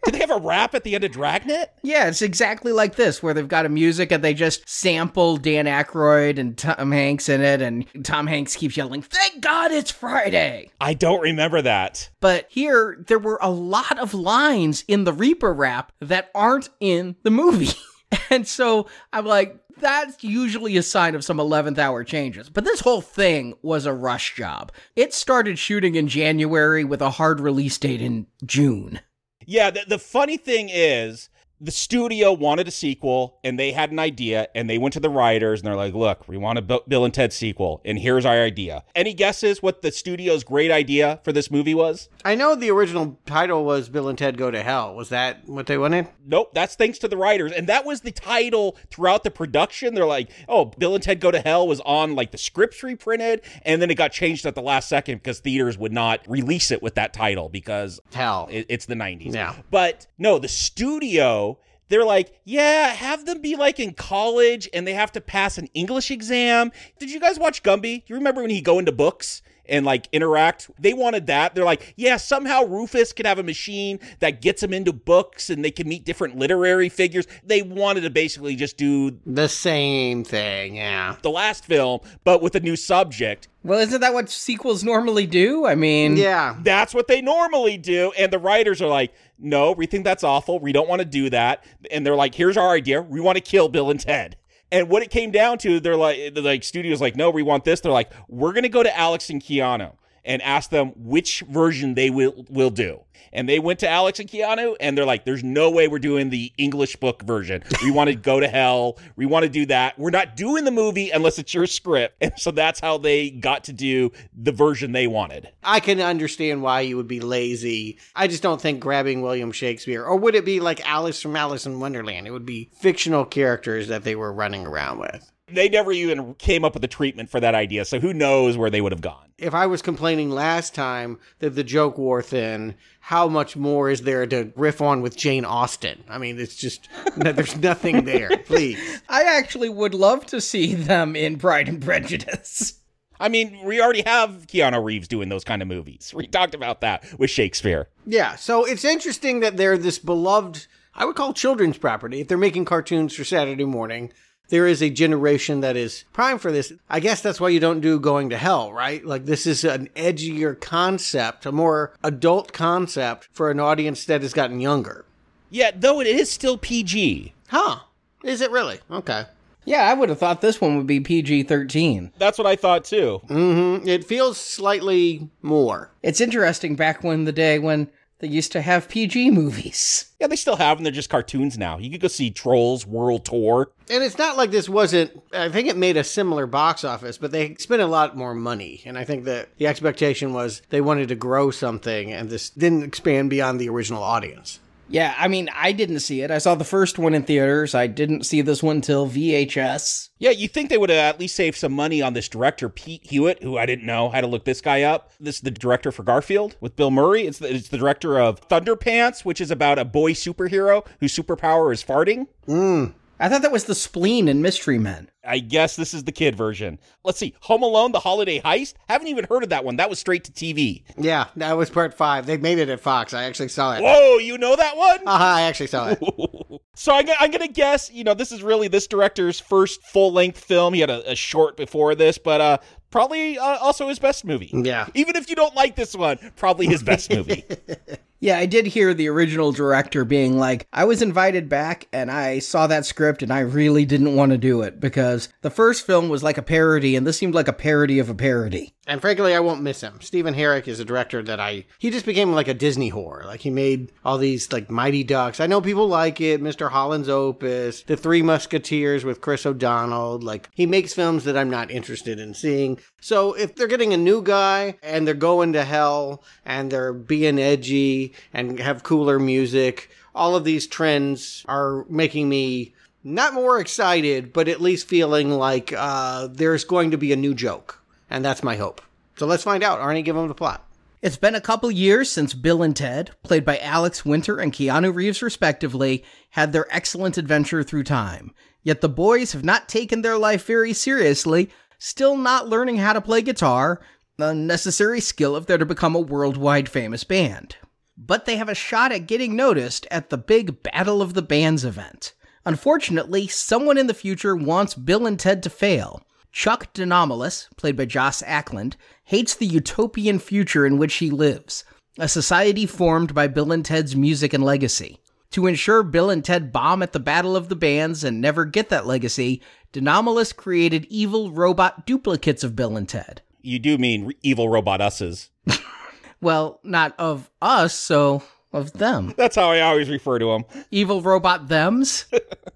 Did 0.06 0.14
they 0.14 0.20
have 0.20 0.30
a 0.30 0.38
rap 0.38 0.74
at 0.74 0.84
the 0.84 0.94
end 0.94 1.02
of 1.02 1.10
Dragnet? 1.10 1.72
Yeah, 1.82 2.06
it's 2.06 2.22
exactly 2.22 2.70
like 2.70 2.94
this, 2.94 3.22
where 3.22 3.34
they've 3.34 3.48
got 3.48 3.66
a 3.66 3.68
music 3.68 4.12
and 4.12 4.22
they 4.22 4.34
just 4.34 4.68
sample 4.68 5.36
Dan 5.36 5.66
Aykroyd 5.66 6.38
and 6.38 6.56
Tom 6.56 6.92
Hanks 6.92 7.28
in 7.28 7.40
it, 7.40 7.60
and 7.60 7.84
Tom 8.04 8.28
Hanks 8.28 8.54
keeps 8.54 8.76
yelling, 8.76 9.02
Thank 9.02 9.40
God 9.40 9.72
it's 9.72 9.90
Friday! 9.90 10.70
I 10.80 10.94
don't 10.94 11.20
remember 11.20 11.60
that. 11.60 12.08
But 12.20 12.46
here, 12.48 13.04
there 13.08 13.18
were 13.18 13.40
a 13.42 13.50
lot 13.50 13.98
of 13.98 14.14
lines 14.14 14.84
in 14.86 15.02
the 15.02 15.12
Reaper 15.12 15.52
rap 15.52 15.90
that 16.00 16.30
aren't 16.34 16.68
in 16.78 17.16
the 17.24 17.30
movie. 17.30 17.76
and 18.30 18.46
so 18.46 18.86
I'm 19.12 19.26
like, 19.26 19.58
that's 19.78 20.22
usually 20.22 20.76
a 20.76 20.82
sign 20.82 21.14
of 21.14 21.24
some 21.24 21.38
11th 21.38 21.78
hour 21.78 22.04
changes. 22.04 22.48
But 22.48 22.64
this 22.64 22.80
whole 22.80 23.00
thing 23.00 23.54
was 23.62 23.86
a 23.86 23.92
rush 23.92 24.34
job. 24.36 24.72
It 24.94 25.12
started 25.12 25.58
shooting 25.58 25.96
in 25.96 26.08
January 26.08 26.84
with 26.84 27.02
a 27.02 27.10
hard 27.10 27.40
release 27.40 27.76
date 27.76 28.00
in 28.00 28.26
June. 28.44 29.00
Yeah, 29.46 29.70
the, 29.70 29.84
the 29.86 29.98
funny 29.98 30.36
thing 30.36 30.68
is, 30.70 31.30
the 31.60 31.70
studio 31.70 32.32
wanted 32.32 32.68
a 32.68 32.70
sequel 32.70 33.38
and 33.42 33.58
they 33.58 33.72
had 33.72 33.90
an 33.90 33.98
idea 33.98 34.48
and 34.54 34.68
they 34.68 34.78
went 34.78 34.92
to 34.92 35.00
the 35.00 35.08
writers 35.08 35.60
and 35.60 35.66
they're 35.66 35.76
like, 35.76 35.94
look, 35.94 36.28
we 36.28 36.36
want 36.36 36.58
a 36.58 36.62
Bill 36.62 37.04
and 37.04 37.14
Ted 37.14 37.32
sequel 37.32 37.80
and 37.84 37.98
here's 37.98 38.26
our 38.26 38.34
idea. 38.36 38.84
Any 38.94 39.14
guesses 39.14 39.62
what 39.62 39.82
the 39.82 39.90
studio's 39.90 40.44
great 40.44 40.70
idea 40.70 41.20
for 41.24 41.32
this 41.32 41.50
movie 41.50 41.74
was? 41.74 42.08
I 42.24 42.34
know 42.34 42.54
the 42.54 42.70
original 42.70 43.18
title 43.24 43.64
was 43.64 43.88
Bill 43.88 44.08
and 44.08 44.18
Ted 44.18 44.36
Go 44.36 44.50
to 44.50 44.62
Hell. 44.62 44.94
Was 44.94 45.08
that 45.08 45.48
what 45.48 45.66
they 45.66 45.78
wanted? 45.78 46.08
Nope, 46.26 46.52
that's 46.54 46.74
thanks 46.74 46.98
to 46.98 47.08
the 47.08 47.16
writers. 47.16 47.52
And 47.52 47.66
that 47.68 47.86
was 47.86 48.02
the 48.02 48.12
title 48.12 48.76
throughout 48.90 49.24
the 49.24 49.30
production. 49.30 49.94
They're 49.94 50.04
like, 50.04 50.30
oh, 50.48 50.66
Bill 50.66 50.94
and 50.94 51.02
Ted 51.02 51.20
Go 51.20 51.30
to 51.30 51.40
Hell 51.40 51.66
was 51.66 51.80
on 51.80 52.14
like 52.14 52.32
the 52.32 52.38
scripts 52.38 52.82
reprinted. 52.82 53.42
And 53.62 53.80
then 53.80 53.90
it 53.90 53.94
got 53.94 54.12
changed 54.12 54.44
at 54.44 54.54
the 54.54 54.62
last 54.62 54.88
second 54.88 55.18
because 55.18 55.40
theaters 55.40 55.78
would 55.78 55.92
not 55.92 56.20
release 56.28 56.70
it 56.70 56.82
with 56.82 56.96
that 56.96 57.12
title 57.12 57.48
because 57.48 58.00
Hell. 58.12 58.48
it, 58.50 58.66
it's 58.68 58.86
the 58.86 58.94
90s. 58.94 59.32
Yeah. 59.34 59.54
But 59.70 60.06
no, 60.18 60.38
the 60.38 60.48
studio, 60.48 61.55
they're 61.88 62.04
like, 62.04 62.40
yeah, 62.44 62.88
have 62.88 63.26
them 63.26 63.40
be 63.40 63.56
like 63.56 63.78
in 63.78 63.94
college 63.94 64.68
and 64.72 64.86
they 64.86 64.94
have 64.94 65.12
to 65.12 65.20
pass 65.20 65.58
an 65.58 65.68
English 65.74 66.10
exam. 66.10 66.72
Did 66.98 67.10
you 67.10 67.20
guys 67.20 67.38
watch 67.38 67.62
Gumby? 67.62 68.02
You 68.06 68.16
remember 68.16 68.40
when 68.40 68.50
he 68.50 68.60
go 68.60 68.78
into 68.78 68.92
books? 68.92 69.42
And 69.68 69.84
like 69.84 70.08
interact, 70.12 70.70
they 70.78 70.94
wanted 70.94 71.26
that. 71.26 71.54
They're 71.54 71.64
like, 71.64 71.94
yeah, 71.96 72.16
somehow 72.16 72.64
Rufus 72.64 73.12
could 73.12 73.26
have 73.26 73.38
a 73.38 73.42
machine 73.42 73.98
that 74.20 74.40
gets 74.40 74.62
him 74.62 74.72
into 74.72 74.92
books 74.92 75.50
and 75.50 75.64
they 75.64 75.70
can 75.70 75.88
meet 75.88 76.04
different 76.04 76.36
literary 76.36 76.88
figures. 76.88 77.26
They 77.44 77.62
wanted 77.62 78.02
to 78.02 78.10
basically 78.10 78.56
just 78.56 78.76
do 78.76 79.18
The 79.26 79.48
same 79.48 80.24
thing, 80.24 80.76
yeah. 80.76 81.16
the 81.22 81.30
last 81.30 81.64
film, 81.64 82.00
but 82.24 82.42
with 82.42 82.54
a 82.54 82.60
new 82.60 82.76
subject. 82.76 83.48
Well, 83.64 83.80
isn't 83.80 84.00
that 84.00 84.14
what 84.14 84.30
sequels 84.30 84.84
normally 84.84 85.26
do? 85.26 85.66
I 85.66 85.74
mean, 85.74 86.16
Yeah. 86.16 86.56
That's 86.60 86.94
what 86.94 87.08
they 87.08 87.20
normally 87.20 87.76
do. 87.76 88.12
And 88.16 88.32
the 88.32 88.38
writers 88.38 88.80
are 88.80 88.88
like, 88.88 89.12
no, 89.38 89.72
we 89.72 89.86
think 89.86 90.04
that's 90.04 90.22
awful. 90.24 90.58
We 90.60 90.72
don't 90.72 90.88
want 90.88 91.00
to 91.00 91.04
do 91.04 91.28
that. 91.30 91.64
And 91.90 92.06
they're 92.06 92.14
like, 92.14 92.34
here's 92.34 92.56
our 92.56 92.70
idea. 92.70 93.02
We 93.02 93.20
want 93.20 93.36
to 93.36 93.42
kill 93.42 93.68
Bill 93.68 93.90
and 93.90 94.00
Ted. 94.00 94.36
And 94.72 94.88
what 94.88 95.02
it 95.02 95.10
came 95.10 95.30
down 95.30 95.58
to, 95.58 95.78
they're 95.78 95.96
like, 95.96 96.34
the 96.34 96.42
like 96.42 96.64
studios 96.64 97.00
like, 97.00 97.16
no, 97.16 97.30
we 97.30 97.42
want 97.42 97.64
this. 97.64 97.80
They're 97.80 97.92
like, 97.92 98.12
we're 98.28 98.52
gonna 98.52 98.68
go 98.68 98.82
to 98.82 98.96
Alex 98.96 99.30
and 99.30 99.42
Keanu 99.42 99.92
and 100.26 100.42
ask 100.42 100.70
them 100.70 100.92
which 100.96 101.40
version 101.48 101.94
they 101.94 102.10
will 102.10 102.44
will 102.50 102.70
do. 102.70 103.00
And 103.32 103.48
they 103.48 103.58
went 103.58 103.80
to 103.80 103.88
Alex 103.88 104.18
and 104.18 104.28
Keanu, 104.28 104.76
and 104.80 104.96
they're 104.96 105.04
like, 105.04 105.24
"There's 105.24 105.44
no 105.44 105.70
way 105.70 105.88
we're 105.88 105.98
doing 105.98 106.30
the 106.30 106.52
English 106.56 106.96
book 106.96 107.22
version. 107.22 107.62
We 107.82 107.90
want 107.90 108.08
to 108.08 108.16
go 108.16 108.40
to 108.40 108.48
hell. 108.48 108.98
We 109.16 109.26
want 109.26 109.42
to 109.42 109.48
do 109.48 109.66
that. 109.66 109.98
We're 109.98 110.10
not 110.10 110.36
doing 110.36 110.64
the 110.64 110.70
movie 110.70 111.10
unless 111.10 111.38
it's 111.38 111.52
your 111.52 111.66
script." 111.66 112.16
And 112.20 112.32
so 112.36 112.50
that's 112.50 112.80
how 112.80 112.98
they 112.98 113.30
got 113.30 113.64
to 113.64 113.72
do 113.72 114.12
the 114.34 114.52
version 114.52 114.92
they 114.92 115.06
wanted. 115.06 115.50
I 115.62 115.80
can 115.80 116.00
understand 116.00 116.62
why 116.62 116.82
you 116.82 116.96
would 116.96 117.08
be 117.08 117.20
lazy. 117.20 117.98
I 118.14 118.26
just 118.26 118.42
don't 118.42 118.60
think 118.60 118.80
grabbing 118.80 119.22
William 119.22 119.52
Shakespeare, 119.52 120.04
or 120.04 120.16
would 120.16 120.34
it 120.34 120.44
be 120.44 120.60
like 120.60 120.86
Alice 120.88 121.20
from 121.20 121.36
Alice 121.36 121.66
in 121.66 121.78
Wonderland? 121.80 122.26
It 122.26 122.30
would 122.30 122.46
be 122.46 122.70
fictional 122.80 123.24
characters 123.24 123.88
that 123.88 124.04
they 124.04 124.14
were 124.14 124.32
running 124.32 124.66
around 124.66 124.98
with. 124.98 125.30
They 125.48 125.68
never 125.68 125.92
even 125.92 126.34
came 126.34 126.64
up 126.64 126.74
with 126.74 126.82
a 126.82 126.88
treatment 126.88 127.30
for 127.30 127.38
that 127.38 127.54
idea, 127.54 127.84
so 127.84 128.00
who 128.00 128.12
knows 128.12 128.56
where 128.56 128.68
they 128.68 128.80
would 128.80 128.90
have 128.90 129.00
gone. 129.00 129.28
If 129.38 129.54
I 129.54 129.66
was 129.66 129.80
complaining 129.80 130.28
last 130.30 130.74
time 130.74 131.20
that 131.38 131.50
the 131.50 131.62
joke 131.62 131.98
wore 131.98 132.20
thin, 132.20 132.74
how 132.98 133.28
much 133.28 133.56
more 133.56 133.88
is 133.88 134.02
there 134.02 134.26
to 134.26 134.52
riff 134.56 134.80
on 134.80 135.02
with 135.02 135.16
Jane 135.16 135.44
Austen? 135.44 136.02
I 136.08 136.18
mean, 136.18 136.40
it's 136.40 136.56
just, 136.56 136.88
no, 137.16 137.30
there's 137.30 137.56
nothing 137.58 138.06
there. 138.06 138.36
Please. 138.44 139.00
I 139.08 139.22
actually 139.22 139.68
would 139.68 139.94
love 139.94 140.26
to 140.26 140.40
see 140.40 140.74
them 140.74 141.14
in 141.14 141.38
Pride 141.38 141.68
and 141.68 141.80
Prejudice. 141.80 142.80
I 143.20 143.28
mean, 143.28 143.60
we 143.64 143.80
already 143.80 144.02
have 144.02 144.48
Keanu 144.48 144.82
Reeves 144.82 145.06
doing 145.06 145.28
those 145.28 145.44
kind 145.44 145.62
of 145.62 145.68
movies. 145.68 146.12
We 146.14 146.26
talked 146.26 146.56
about 146.56 146.80
that 146.80 147.06
with 147.20 147.30
Shakespeare. 147.30 147.88
Yeah, 148.04 148.34
so 148.34 148.64
it's 148.64 148.84
interesting 148.84 149.40
that 149.40 149.56
they're 149.56 149.78
this 149.78 150.00
beloved, 150.00 150.66
I 150.92 151.04
would 151.04 151.14
call 151.14 151.32
children's 151.32 151.78
property. 151.78 152.20
If 152.20 152.26
they're 152.26 152.36
making 152.36 152.64
cartoons 152.64 153.14
for 153.14 153.22
Saturday 153.22 153.64
morning, 153.64 154.12
there 154.48 154.66
is 154.66 154.82
a 154.82 154.90
generation 154.90 155.60
that 155.60 155.76
is 155.76 156.04
prime 156.12 156.38
for 156.38 156.52
this. 156.52 156.72
I 156.88 157.00
guess 157.00 157.20
that's 157.20 157.40
why 157.40 157.48
you 157.48 157.60
don't 157.60 157.80
do 157.80 157.98
Going 157.98 158.30
to 158.30 158.36
Hell, 158.36 158.72
right? 158.72 159.04
Like, 159.04 159.26
this 159.26 159.46
is 159.46 159.64
an 159.64 159.88
edgier 159.96 160.60
concept, 160.60 161.46
a 161.46 161.52
more 161.52 161.92
adult 162.02 162.52
concept 162.52 163.28
for 163.32 163.50
an 163.50 163.60
audience 163.60 164.04
that 164.04 164.22
has 164.22 164.32
gotten 164.32 164.60
younger. 164.60 165.04
Yeah, 165.50 165.70
though 165.74 166.00
it 166.00 166.06
is 166.06 166.30
still 166.30 166.58
PG. 166.58 167.34
Huh. 167.48 167.80
Is 168.22 168.40
it 168.40 168.50
really? 168.50 168.80
Okay. 168.90 169.24
Yeah, 169.64 169.90
I 169.90 169.94
would 169.94 170.08
have 170.08 170.18
thought 170.18 170.40
this 170.40 170.60
one 170.60 170.76
would 170.76 170.86
be 170.86 171.00
PG 171.00 171.44
13. 171.44 172.12
That's 172.18 172.38
what 172.38 172.46
I 172.46 172.54
thought 172.54 172.84
too. 172.84 173.20
Mm-hmm. 173.26 173.88
It 173.88 174.04
feels 174.04 174.38
slightly 174.38 175.28
more. 175.42 175.90
It's 176.02 176.20
interesting 176.20 176.76
back 176.76 177.02
when 177.02 177.24
the 177.24 177.32
day 177.32 177.58
when 177.58 177.88
they 178.18 178.28
used 178.28 178.52
to 178.52 178.62
have 178.62 178.88
PG 178.88 179.30
movies. 179.30 180.04
Yeah, 180.18 180.28
they 180.28 180.36
still 180.36 180.56
have 180.56 180.78
them. 180.78 180.84
They're 180.84 180.92
just 180.92 181.10
cartoons 181.10 181.58
now. 181.58 181.76
You 181.76 181.90
could 181.90 182.00
go 182.00 182.08
see 182.08 182.30
Trolls 182.30 182.86
World 182.86 183.26
Tour. 183.26 183.70
And 183.90 184.02
it's 184.02 184.16
not 184.16 184.38
like 184.38 184.50
this 184.50 184.66
wasn't, 184.66 185.12
I 185.30 185.50
think 185.50 185.68
it 185.68 185.76
made 185.76 185.98
a 185.98 186.04
similar 186.04 186.46
box 186.46 186.84
office, 186.84 187.18
but 187.18 187.32
they 187.32 187.54
spent 187.56 187.82
a 187.82 187.86
lot 187.86 188.16
more 188.16 188.32
money. 188.32 188.80
And 188.86 188.96
I 188.96 189.04
think 189.04 189.24
that 189.24 189.50
the 189.58 189.66
expectation 189.66 190.32
was 190.32 190.62
they 190.70 190.80
wanted 190.80 191.08
to 191.08 191.16
grow 191.16 191.50
something, 191.50 192.14
and 192.14 192.30
this 192.30 192.48
didn't 192.48 192.84
expand 192.84 193.28
beyond 193.28 193.60
the 193.60 193.68
original 193.68 194.02
audience. 194.02 194.58
Yeah, 194.88 195.14
I 195.18 195.28
mean, 195.28 195.48
I 195.54 195.72
didn't 195.72 196.00
see 196.00 196.22
it. 196.22 196.30
I 196.30 196.38
saw 196.38 196.54
the 196.54 196.64
first 196.64 196.98
one 196.98 197.14
in 197.14 197.24
theaters. 197.24 197.74
I 197.74 197.86
didn't 197.86 198.24
see 198.24 198.40
this 198.40 198.62
one 198.62 198.80
till 198.80 199.08
VHS. 199.08 200.10
Yeah, 200.18 200.30
you 200.30 200.48
think 200.48 200.70
they 200.70 200.78
would 200.78 200.90
have 200.90 201.14
at 201.14 201.20
least 201.20 201.34
saved 201.34 201.56
some 201.56 201.72
money 201.72 202.00
on 202.00 202.12
this 202.12 202.28
director, 202.28 202.68
Pete 202.68 203.04
Hewitt, 203.04 203.42
who 203.42 203.58
I 203.58 203.66
didn't 203.66 203.86
know. 203.86 204.08
I 204.08 204.16
had 204.16 204.20
to 204.22 204.26
look 204.26 204.44
this 204.44 204.60
guy 204.60 204.82
up. 204.82 205.10
This 205.18 205.36
is 205.36 205.40
the 205.42 205.50
director 205.50 205.90
for 205.90 206.02
Garfield 206.02 206.56
with 206.60 206.76
Bill 206.76 206.90
Murray. 206.90 207.26
It's 207.26 207.38
the, 207.38 207.52
it's 207.52 207.68
the 207.68 207.78
director 207.78 208.18
of 208.20 208.40
Thunderpants, 208.48 209.24
which 209.24 209.40
is 209.40 209.50
about 209.50 209.78
a 209.78 209.84
boy 209.84 210.12
superhero 210.12 210.86
whose 211.00 211.16
superpower 211.16 211.72
is 211.72 211.82
farting. 211.82 212.28
Mm. 212.46 212.94
I 213.18 213.28
thought 213.28 213.42
that 213.42 213.52
was 213.52 213.64
the 213.64 213.74
spleen 213.74 214.28
in 214.28 214.42
Mystery 214.42 214.78
Men. 214.78 215.10
I 215.24 215.38
guess 215.38 215.74
this 215.74 215.94
is 215.94 216.04
the 216.04 216.12
kid 216.12 216.36
version. 216.36 216.78
Let's 217.02 217.18
see. 217.18 217.34
Home 217.40 217.62
Alone, 217.62 217.92
The 217.92 218.00
Holiday 218.00 218.40
Heist. 218.40 218.74
Haven't 218.88 219.08
even 219.08 219.24
heard 219.24 219.42
of 219.42 219.48
that 219.48 219.64
one. 219.64 219.76
That 219.76 219.88
was 219.88 219.98
straight 219.98 220.24
to 220.24 220.32
TV. 220.32 220.84
Yeah, 220.98 221.28
that 221.36 221.56
was 221.56 221.70
part 221.70 221.94
five. 221.94 222.26
They 222.26 222.36
made 222.36 222.58
it 222.58 222.68
at 222.68 222.80
Fox. 222.80 223.14
I 223.14 223.24
actually 223.24 223.48
saw 223.48 223.74
it. 223.74 223.82
Whoa, 223.82 224.18
you 224.18 224.36
know 224.38 224.54
that 224.54 224.76
one? 224.76 224.98
Uh-huh, 225.06 225.24
I 225.24 225.42
actually 225.42 225.68
saw 225.68 225.88
it. 225.88 226.60
so 226.74 226.92
I'm, 226.92 227.06
I'm 227.18 227.30
going 227.30 227.46
to 227.46 227.52
guess, 227.52 227.90
you 227.90 228.04
know, 228.04 228.12
this 228.12 228.32
is 228.32 228.42
really 228.42 228.68
this 228.68 228.86
director's 228.86 229.40
first 229.40 229.80
full 229.82 230.12
length 230.12 230.38
film. 230.38 230.74
He 230.74 230.80
had 230.80 230.90
a, 230.90 231.12
a 231.12 231.14
short 231.14 231.56
before 231.56 231.94
this, 231.94 232.18
but 232.18 232.40
uh, 232.40 232.58
probably 232.90 233.38
uh, 233.38 233.58
also 233.58 233.88
his 233.88 233.98
best 233.98 234.24
movie. 234.24 234.50
Yeah. 234.52 234.88
Even 234.94 235.16
if 235.16 235.30
you 235.30 235.36
don't 235.36 235.54
like 235.54 235.74
this 235.76 235.94
one, 235.94 236.18
probably 236.36 236.66
his 236.66 236.82
best 236.82 237.10
movie. 237.10 237.44
Yeah, 238.18 238.38
I 238.38 238.46
did 238.46 238.66
hear 238.66 238.94
the 238.94 239.08
original 239.08 239.52
director 239.52 240.04
being 240.04 240.38
like, 240.38 240.66
I 240.72 240.84
was 240.84 241.02
invited 241.02 241.48
back 241.48 241.86
and 241.92 242.10
I 242.10 242.38
saw 242.38 242.66
that 242.66 242.86
script 242.86 243.22
and 243.22 243.32
I 243.32 243.40
really 243.40 243.84
didn't 243.84 244.16
want 244.16 244.32
to 244.32 244.38
do 244.38 244.62
it 244.62 244.80
because 244.80 245.28
the 245.42 245.50
first 245.50 245.86
film 245.86 246.08
was 246.08 246.22
like 246.22 246.38
a 246.38 246.42
parody 246.42 246.96
and 246.96 247.06
this 247.06 247.18
seemed 247.18 247.34
like 247.34 247.48
a 247.48 247.52
parody 247.52 247.98
of 247.98 248.08
a 248.08 248.14
parody. 248.14 248.72
And 248.88 249.00
frankly, 249.00 249.34
I 249.34 249.40
won't 249.40 249.62
miss 249.62 249.80
him. 249.80 250.00
Stephen 250.00 250.34
Herek 250.34 250.68
is 250.68 250.78
a 250.78 250.84
director 250.84 251.20
that 251.24 251.40
I, 251.40 251.64
he 251.78 251.90
just 251.90 252.06
became 252.06 252.32
like 252.32 252.46
a 252.46 252.54
Disney 252.54 252.90
whore. 252.90 253.24
Like 253.24 253.40
he 253.40 253.50
made 253.50 253.90
all 254.04 254.16
these 254.16 254.52
like 254.52 254.70
Mighty 254.70 255.02
Ducks. 255.02 255.40
I 255.40 255.48
know 255.48 255.60
people 255.60 255.88
like 255.88 256.20
it. 256.20 256.40
Mr. 256.40 256.70
Holland's 256.70 257.08
Opus, 257.08 257.82
The 257.82 257.96
Three 257.96 258.22
Musketeers 258.22 259.04
with 259.04 259.20
Chris 259.20 259.44
O'Donnell. 259.44 260.20
Like 260.20 260.48
he 260.54 260.66
makes 260.66 260.94
films 260.94 261.24
that 261.24 261.36
I'm 261.36 261.50
not 261.50 261.70
interested 261.70 262.20
in 262.20 262.32
seeing. 262.32 262.78
So 263.00 263.34
if 263.34 263.56
they're 263.56 263.66
getting 263.66 263.92
a 263.92 263.98
new 263.98 264.22
guy 264.22 264.78
and 264.82 265.06
they're 265.06 265.14
going 265.14 265.52
to 265.54 265.64
hell 265.64 266.22
and 266.44 266.70
they're 266.70 266.92
being 266.92 267.40
edgy 267.40 268.05
and 268.32 268.58
have 268.58 268.82
cooler 268.82 269.18
music, 269.18 269.90
all 270.14 270.34
of 270.34 270.44
these 270.44 270.66
trends 270.66 271.44
are 271.48 271.84
making 271.88 272.28
me 272.28 272.74
not 273.04 273.34
more 273.34 273.60
excited, 273.60 274.32
but 274.32 274.48
at 274.48 274.60
least 274.60 274.88
feeling 274.88 275.30
like 275.30 275.72
uh, 275.72 276.28
there's 276.30 276.64
going 276.64 276.90
to 276.90 276.98
be 276.98 277.12
a 277.12 277.16
new 277.16 277.34
joke. 277.34 277.80
And 278.10 278.24
that's 278.24 278.42
my 278.42 278.56
hope. 278.56 278.82
So 279.16 279.26
let's 279.26 279.44
find 279.44 279.62
out. 279.62 279.80
Arnie, 279.80 280.04
give 280.04 280.16
them 280.16 280.28
the 280.28 280.34
plot. 280.34 280.66
It's 281.02 281.16
been 281.16 281.34
a 281.34 281.40
couple 281.40 281.70
years 281.70 282.10
since 282.10 282.34
Bill 282.34 282.62
and 282.62 282.74
Ted, 282.74 283.12
played 283.22 283.44
by 283.44 283.58
Alex 283.58 284.04
Winter 284.04 284.38
and 284.38 284.52
Keanu 284.52 284.94
Reeves 284.94 285.22
respectively, 285.22 286.02
had 286.30 286.52
their 286.52 286.66
excellent 286.74 287.16
adventure 287.16 287.62
through 287.62 287.84
time. 287.84 288.32
Yet 288.62 288.80
the 288.80 288.88
boys 288.88 289.32
have 289.32 289.44
not 289.44 289.68
taken 289.68 290.02
their 290.02 290.18
life 290.18 290.44
very 290.46 290.72
seriously, 290.72 291.50
still 291.78 292.16
not 292.16 292.48
learning 292.48 292.78
how 292.78 292.92
to 292.92 293.00
play 293.00 293.22
guitar, 293.22 293.80
a 294.18 294.34
necessary 294.34 295.00
skill 295.00 295.36
if 295.36 295.46
they're 295.46 295.58
to 295.58 295.66
become 295.66 295.94
a 295.94 296.00
worldwide 296.00 296.68
famous 296.68 297.04
band. 297.04 297.56
But 297.96 298.24
they 298.24 298.36
have 298.36 298.48
a 298.48 298.54
shot 298.54 298.92
at 298.92 299.06
getting 299.06 299.34
noticed 299.34 299.86
at 299.90 300.10
the 300.10 300.18
big 300.18 300.62
Battle 300.62 301.00
of 301.00 301.14
the 301.14 301.22
Bands 301.22 301.64
event. 301.64 302.12
Unfortunately, 302.44 303.26
someone 303.26 303.78
in 303.78 303.86
the 303.86 303.94
future 303.94 304.36
wants 304.36 304.74
Bill 304.74 305.06
and 305.06 305.18
Ted 305.18 305.42
to 305.42 305.50
fail. 305.50 306.02
Chuck 306.30 306.72
De 306.74 306.84
Nomolos, 306.84 307.48
played 307.56 307.76
by 307.76 307.86
Joss 307.86 308.22
Ackland, 308.22 308.76
hates 309.04 309.34
the 309.34 309.46
utopian 309.46 310.18
future 310.18 310.66
in 310.66 310.76
which 310.76 310.96
he 310.96 311.10
lives, 311.10 311.64
a 311.98 312.08
society 312.08 312.66
formed 312.66 313.14
by 313.14 313.26
Bill 313.26 313.52
and 313.52 313.64
Ted's 313.64 313.96
music 313.96 314.34
and 314.34 314.44
legacy. 314.44 315.00
To 315.30 315.46
ensure 315.46 315.82
Bill 315.82 316.10
and 316.10 316.24
Ted 316.24 316.52
bomb 316.52 316.82
at 316.82 316.92
the 316.92 317.00
Battle 317.00 317.36
of 317.36 317.48
the 317.48 317.56
Bands 317.56 318.04
and 318.04 318.20
never 318.20 318.44
get 318.44 318.68
that 318.68 318.86
legacy, 318.86 319.42
De 319.72 319.80
Nomolos 319.80 320.36
created 320.36 320.86
evil 320.90 321.32
robot 321.32 321.86
duplicates 321.86 322.44
of 322.44 322.54
Bill 322.54 322.76
and 322.76 322.88
Ted. 322.88 323.22
You 323.42 323.58
do 323.58 323.78
mean 323.78 324.12
evil 324.22 324.48
robot 324.48 324.80
us's. 324.80 325.30
Well, 326.20 326.60
not 326.62 326.94
of 326.98 327.30
us, 327.40 327.74
so 327.74 328.22
of 328.52 328.72
them. 328.72 329.14
That's 329.16 329.36
how 329.36 329.50
I 329.50 329.60
always 329.60 329.88
refer 329.88 330.18
to 330.18 330.26
them. 330.26 330.44
Evil 330.70 331.02
robot 331.02 331.48
thems? 331.48 332.06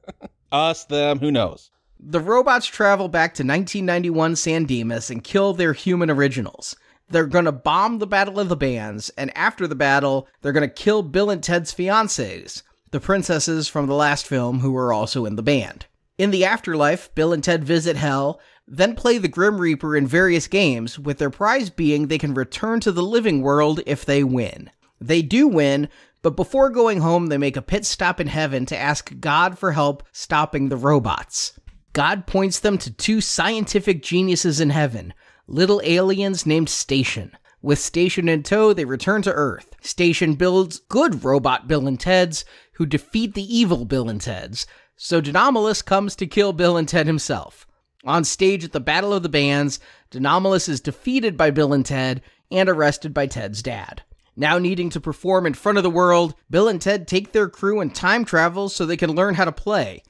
Us, 0.52 0.84
them, 0.84 1.18
who 1.18 1.30
knows? 1.30 1.70
The 2.00 2.20
robots 2.20 2.66
travel 2.66 3.08
back 3.08 3.34
to 3.34 3.42
1991 3.42 4.36
San 4.36 4.64
Dimas 4.64 5.10
and 5.10 5.22
kill 5.22 5.52
their 5.52 5.74
human 5.74 6.10
originals. 6.10 6.74
They're 7.08 7.26
gonna 7.26 7.52
bomb 7.52 7.98
the 7.98 8.06
Battle 8.06 8.40
of 8.40 8.48
the 8.48 8.56
Bands, 8.56 9.10
and 9.10 9.36
after 9.36 9.66
the 9.66 9.74
battle, 9.74 10.26
they're 10.40 10.52
gonna 10.52 10.68
kill 10.68 11.02
Bill 11.02 11.28
and 11.28 11.42
Ted's 11.42 11.74
fiancées, 11.74 12.62
the 12.90 13.00
princesses 13.00 13.68
from 13.68 13.86
the 13.86 13.94
last 13.94 14.26
film 14.26 14.60
who 14.60 14.72
were 14.72 14.92
also 14.92 15.26
in 15.26 15.36
the 15.36 15.42
band. 15.42 15.86
In 16.16 16.30
the 16.30 16.44
afterlife, 16.44 17.14
Bill 17.14 17.32
and 17.32 17.42
Ted 17.44 17.64
visit 17.64 17.96
Hell, 17.96 18.40
then 18.72 18.94
play 18.94 19.18
the 19.18 19.28
Grim 19.28 19.60
Reaper 19.60 19.96
in 19.96 20.06
various 20.06 20.46
games, 20.46 20.96
with 20.96 21.18
their 21.18 21.28
prize 21.28 21.70
being 21.70 22.06
they 22.06 22.18
can 22.18 22.34
return 22.34 22.78
to 22.80 22.92
the 22.92 23.02
living 23.02 23.42
world 23.42 23.80
if 23.84 24.04
they 24.04 24.22
win. 24.22 24.70
They 25.00 25.22
do 25.22 25.48
win, 25.48 25.88
but 26.22 26.36
before 26.36 26.70
going 26.70 27.00
home, 27.00 27.26
they 27.26 27.38
make 27.38 27.56
a 27.56 27.62
pit 27.62 27.84
stop 27.84 28.20
in 28.20 28.28
heaven 28.28 28.66
to 28.66 28.78
ask 28.78 29.18
God 29.18 29.58
for 29.58 29.72
help 29.72 30.04
stopping 30.12 30.68
the 30.68 30.76
robots. 30.76 31.58
God 31.92 32.28
points 32.28 32.60
them 32.60 32.78
to 32.78 32.92
two 32.92 33.20
scientific 33.20 34.02
geniuses 34.02 34.60
in 34.60 34.70
heaven, 34.70 35.14
little 35.48 35.80
aliens 35.84 36.46
named 36.46 36.68
Station. 36.68 37.32
With 37.62 37.80
Station 37.80 38.28
in 38.28 38.44
tow, 38.44 38.72
they 38.72 38.84
return 38.84 39.22
to 39.22 39.32
Earth. 39.32 39.74
Station 39.80 40.34
builds 40.34 40.78
good 40.88 41.24
robot 41.24 41.66
Bill 41.66 41.88
and 41.88 41.98
Ted's, 41.98 42.44
who 42.74 42.86
defeat 42.86 43.34
the 43.34 43.58
evil 43.58 43.84
Bill 43.84 44.08
and 44.08 44.20
Ted's, 44.20 44.66
so 44.96 45.20
De 45.20 45.32
Nomolos 45.32 45.84
comes 45.84 46.14
to 46.16 46.26
kill 46.26 46.52
Bill 46.52 46.76
and 46.76 46.88
Ted 46.88 47.06
himself. 47.06 47.66
On 48.04 48.24
stage 48.24 48.64
at 48.64 48.72
the 48.72 48.80
Battle 48.80 49.12
of 49.12 49.22
the 49.22 49.28
Bands, 49.28 49.78
De 50.10 50.18
Nomolos 50.18 50.68
is 50.68 50.80
defeated 50.80 51.36
by 51.36 51.50
Bill 51.50 51.72
and 51.72 51.84
Ted 51.84 52.22
and 52.50 52.68
arrested 52.68 53.12
by 53.12 53.26
Ted's 53.26 53.62
dad. 53.62 54.02
Now 54.36 54.58
needing 54.58 54.88
to 54.90 55.00
perform 55.00 55.46
in 55.46 55.54
front 55.54 55.76
of 55.76 55.84
the 55.84 55.90
world, 55.90 56.34
Bill 56.48 56.66
and 56.66 56.80
Ted 56.80 57.06
take 57.06 57.32
their 57.32 57.48
crew 57.48 57.80
and 57.80 57.94
time 57.94 58.24
travel 58.24 58.70
so 58.70 58.86
they 58.86 58.96
can 58.96 59.14
learn 59.14 59.34
how 59.34 59.44
to 59.44 59.52
play. 59.52 60.02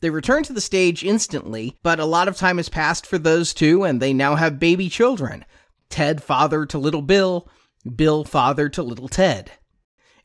They 0.00 0.10
return 0.10 0.44
to 0.44 0.52
the 0.52 0.60
stage 0.60 1.02
instantly, 1.02 1.78
but 1.82 1.98
a 1.98 2.04
lot 2.04 2.28
of 2.28 2.36
time 2.36 2.58
has 2.58 2.68
passed 2.68 3.06
for 3.06 3.18
those 3.18 3.52
two, 3.54 3.84
and 3.84 4.00
they 4.00 4.12
now 4.12 4.36
have 4.36 4.58
baby 4.58 4.88
children. 4.88 5.44
Ted 5.90 6.22
father 6.22 6.64
to 6.66 6.78
little 6.78 7.02
Bill, 7.02 7.48
Bill 7.96 8.24
father 8.24 8.68
to 8.68 8.82
little 8.82 9.08
Ted. 9.08 9.50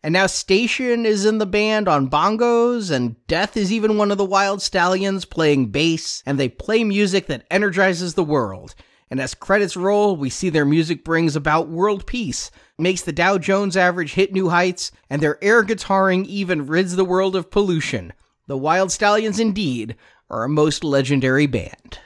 And 0.08 0.14
now 0.14 0.28
Station 0.28 1.06
is 1.06 1.26
in 1.26 1.38
the 1.38 1.46
band 1.46 1.90
on 1.90 2.10
bongos, 2.10 2.92
and 2.92 3.18
Death 3.28 3.58
is 3.58 3.74
even 3.74 3.98
one 3.98 4.10
of 4.10 4.18
the 4.18 4.24
Wild 4.24 4.62
Stallions 4.62 5.26
playing 5.26 5.66
bass, 5.66 6.24
and 6.26 6.40
they 6.40 6.48
play 6.48 6.86
music 6.86 7.28
that 7.28 7.46
energizes 7.52 8.14
the 8.14 8.24
world. 8.24 8.74
And 9.12 9.20
as 9.20 9.34
credits 9.34 9.76
roll, 9.76 10.16
we 10.16 10.30
see 10.30 10.50
their 10.50 10.64
music 10.64 11.04
brings 11.04 11.36
about 11.36 11.68
world 11.68 12.08
peace, 12.08 12.52
makes 12.78 13.02
the 13.02 13.12
Dow 13.12 13.38
Jones 13.38 13.76
average 13.76 14.14
hit 14.14 14.32
new 14.32 14.48
heights, 14.48 14.94
and 15.10 15.22
their 15.22 15.44
air 15.44 15.62
guitaring 15.62 16.26
even 16.26 16.68
rids 16.68 16.96
the 16.96 17.04
world 17.04 17.36
of 17.36 17.52
pollution. 17.52 18.14
The 18.48 18.58
Wild 18.58 18.94
Stallions 18.94 19.42
indeed 19.42 19.98
are 20.30 20.46
a 20.46 20.50
most 20.50 20.86
legendary 20.86 21.48
band. 21.48 22.00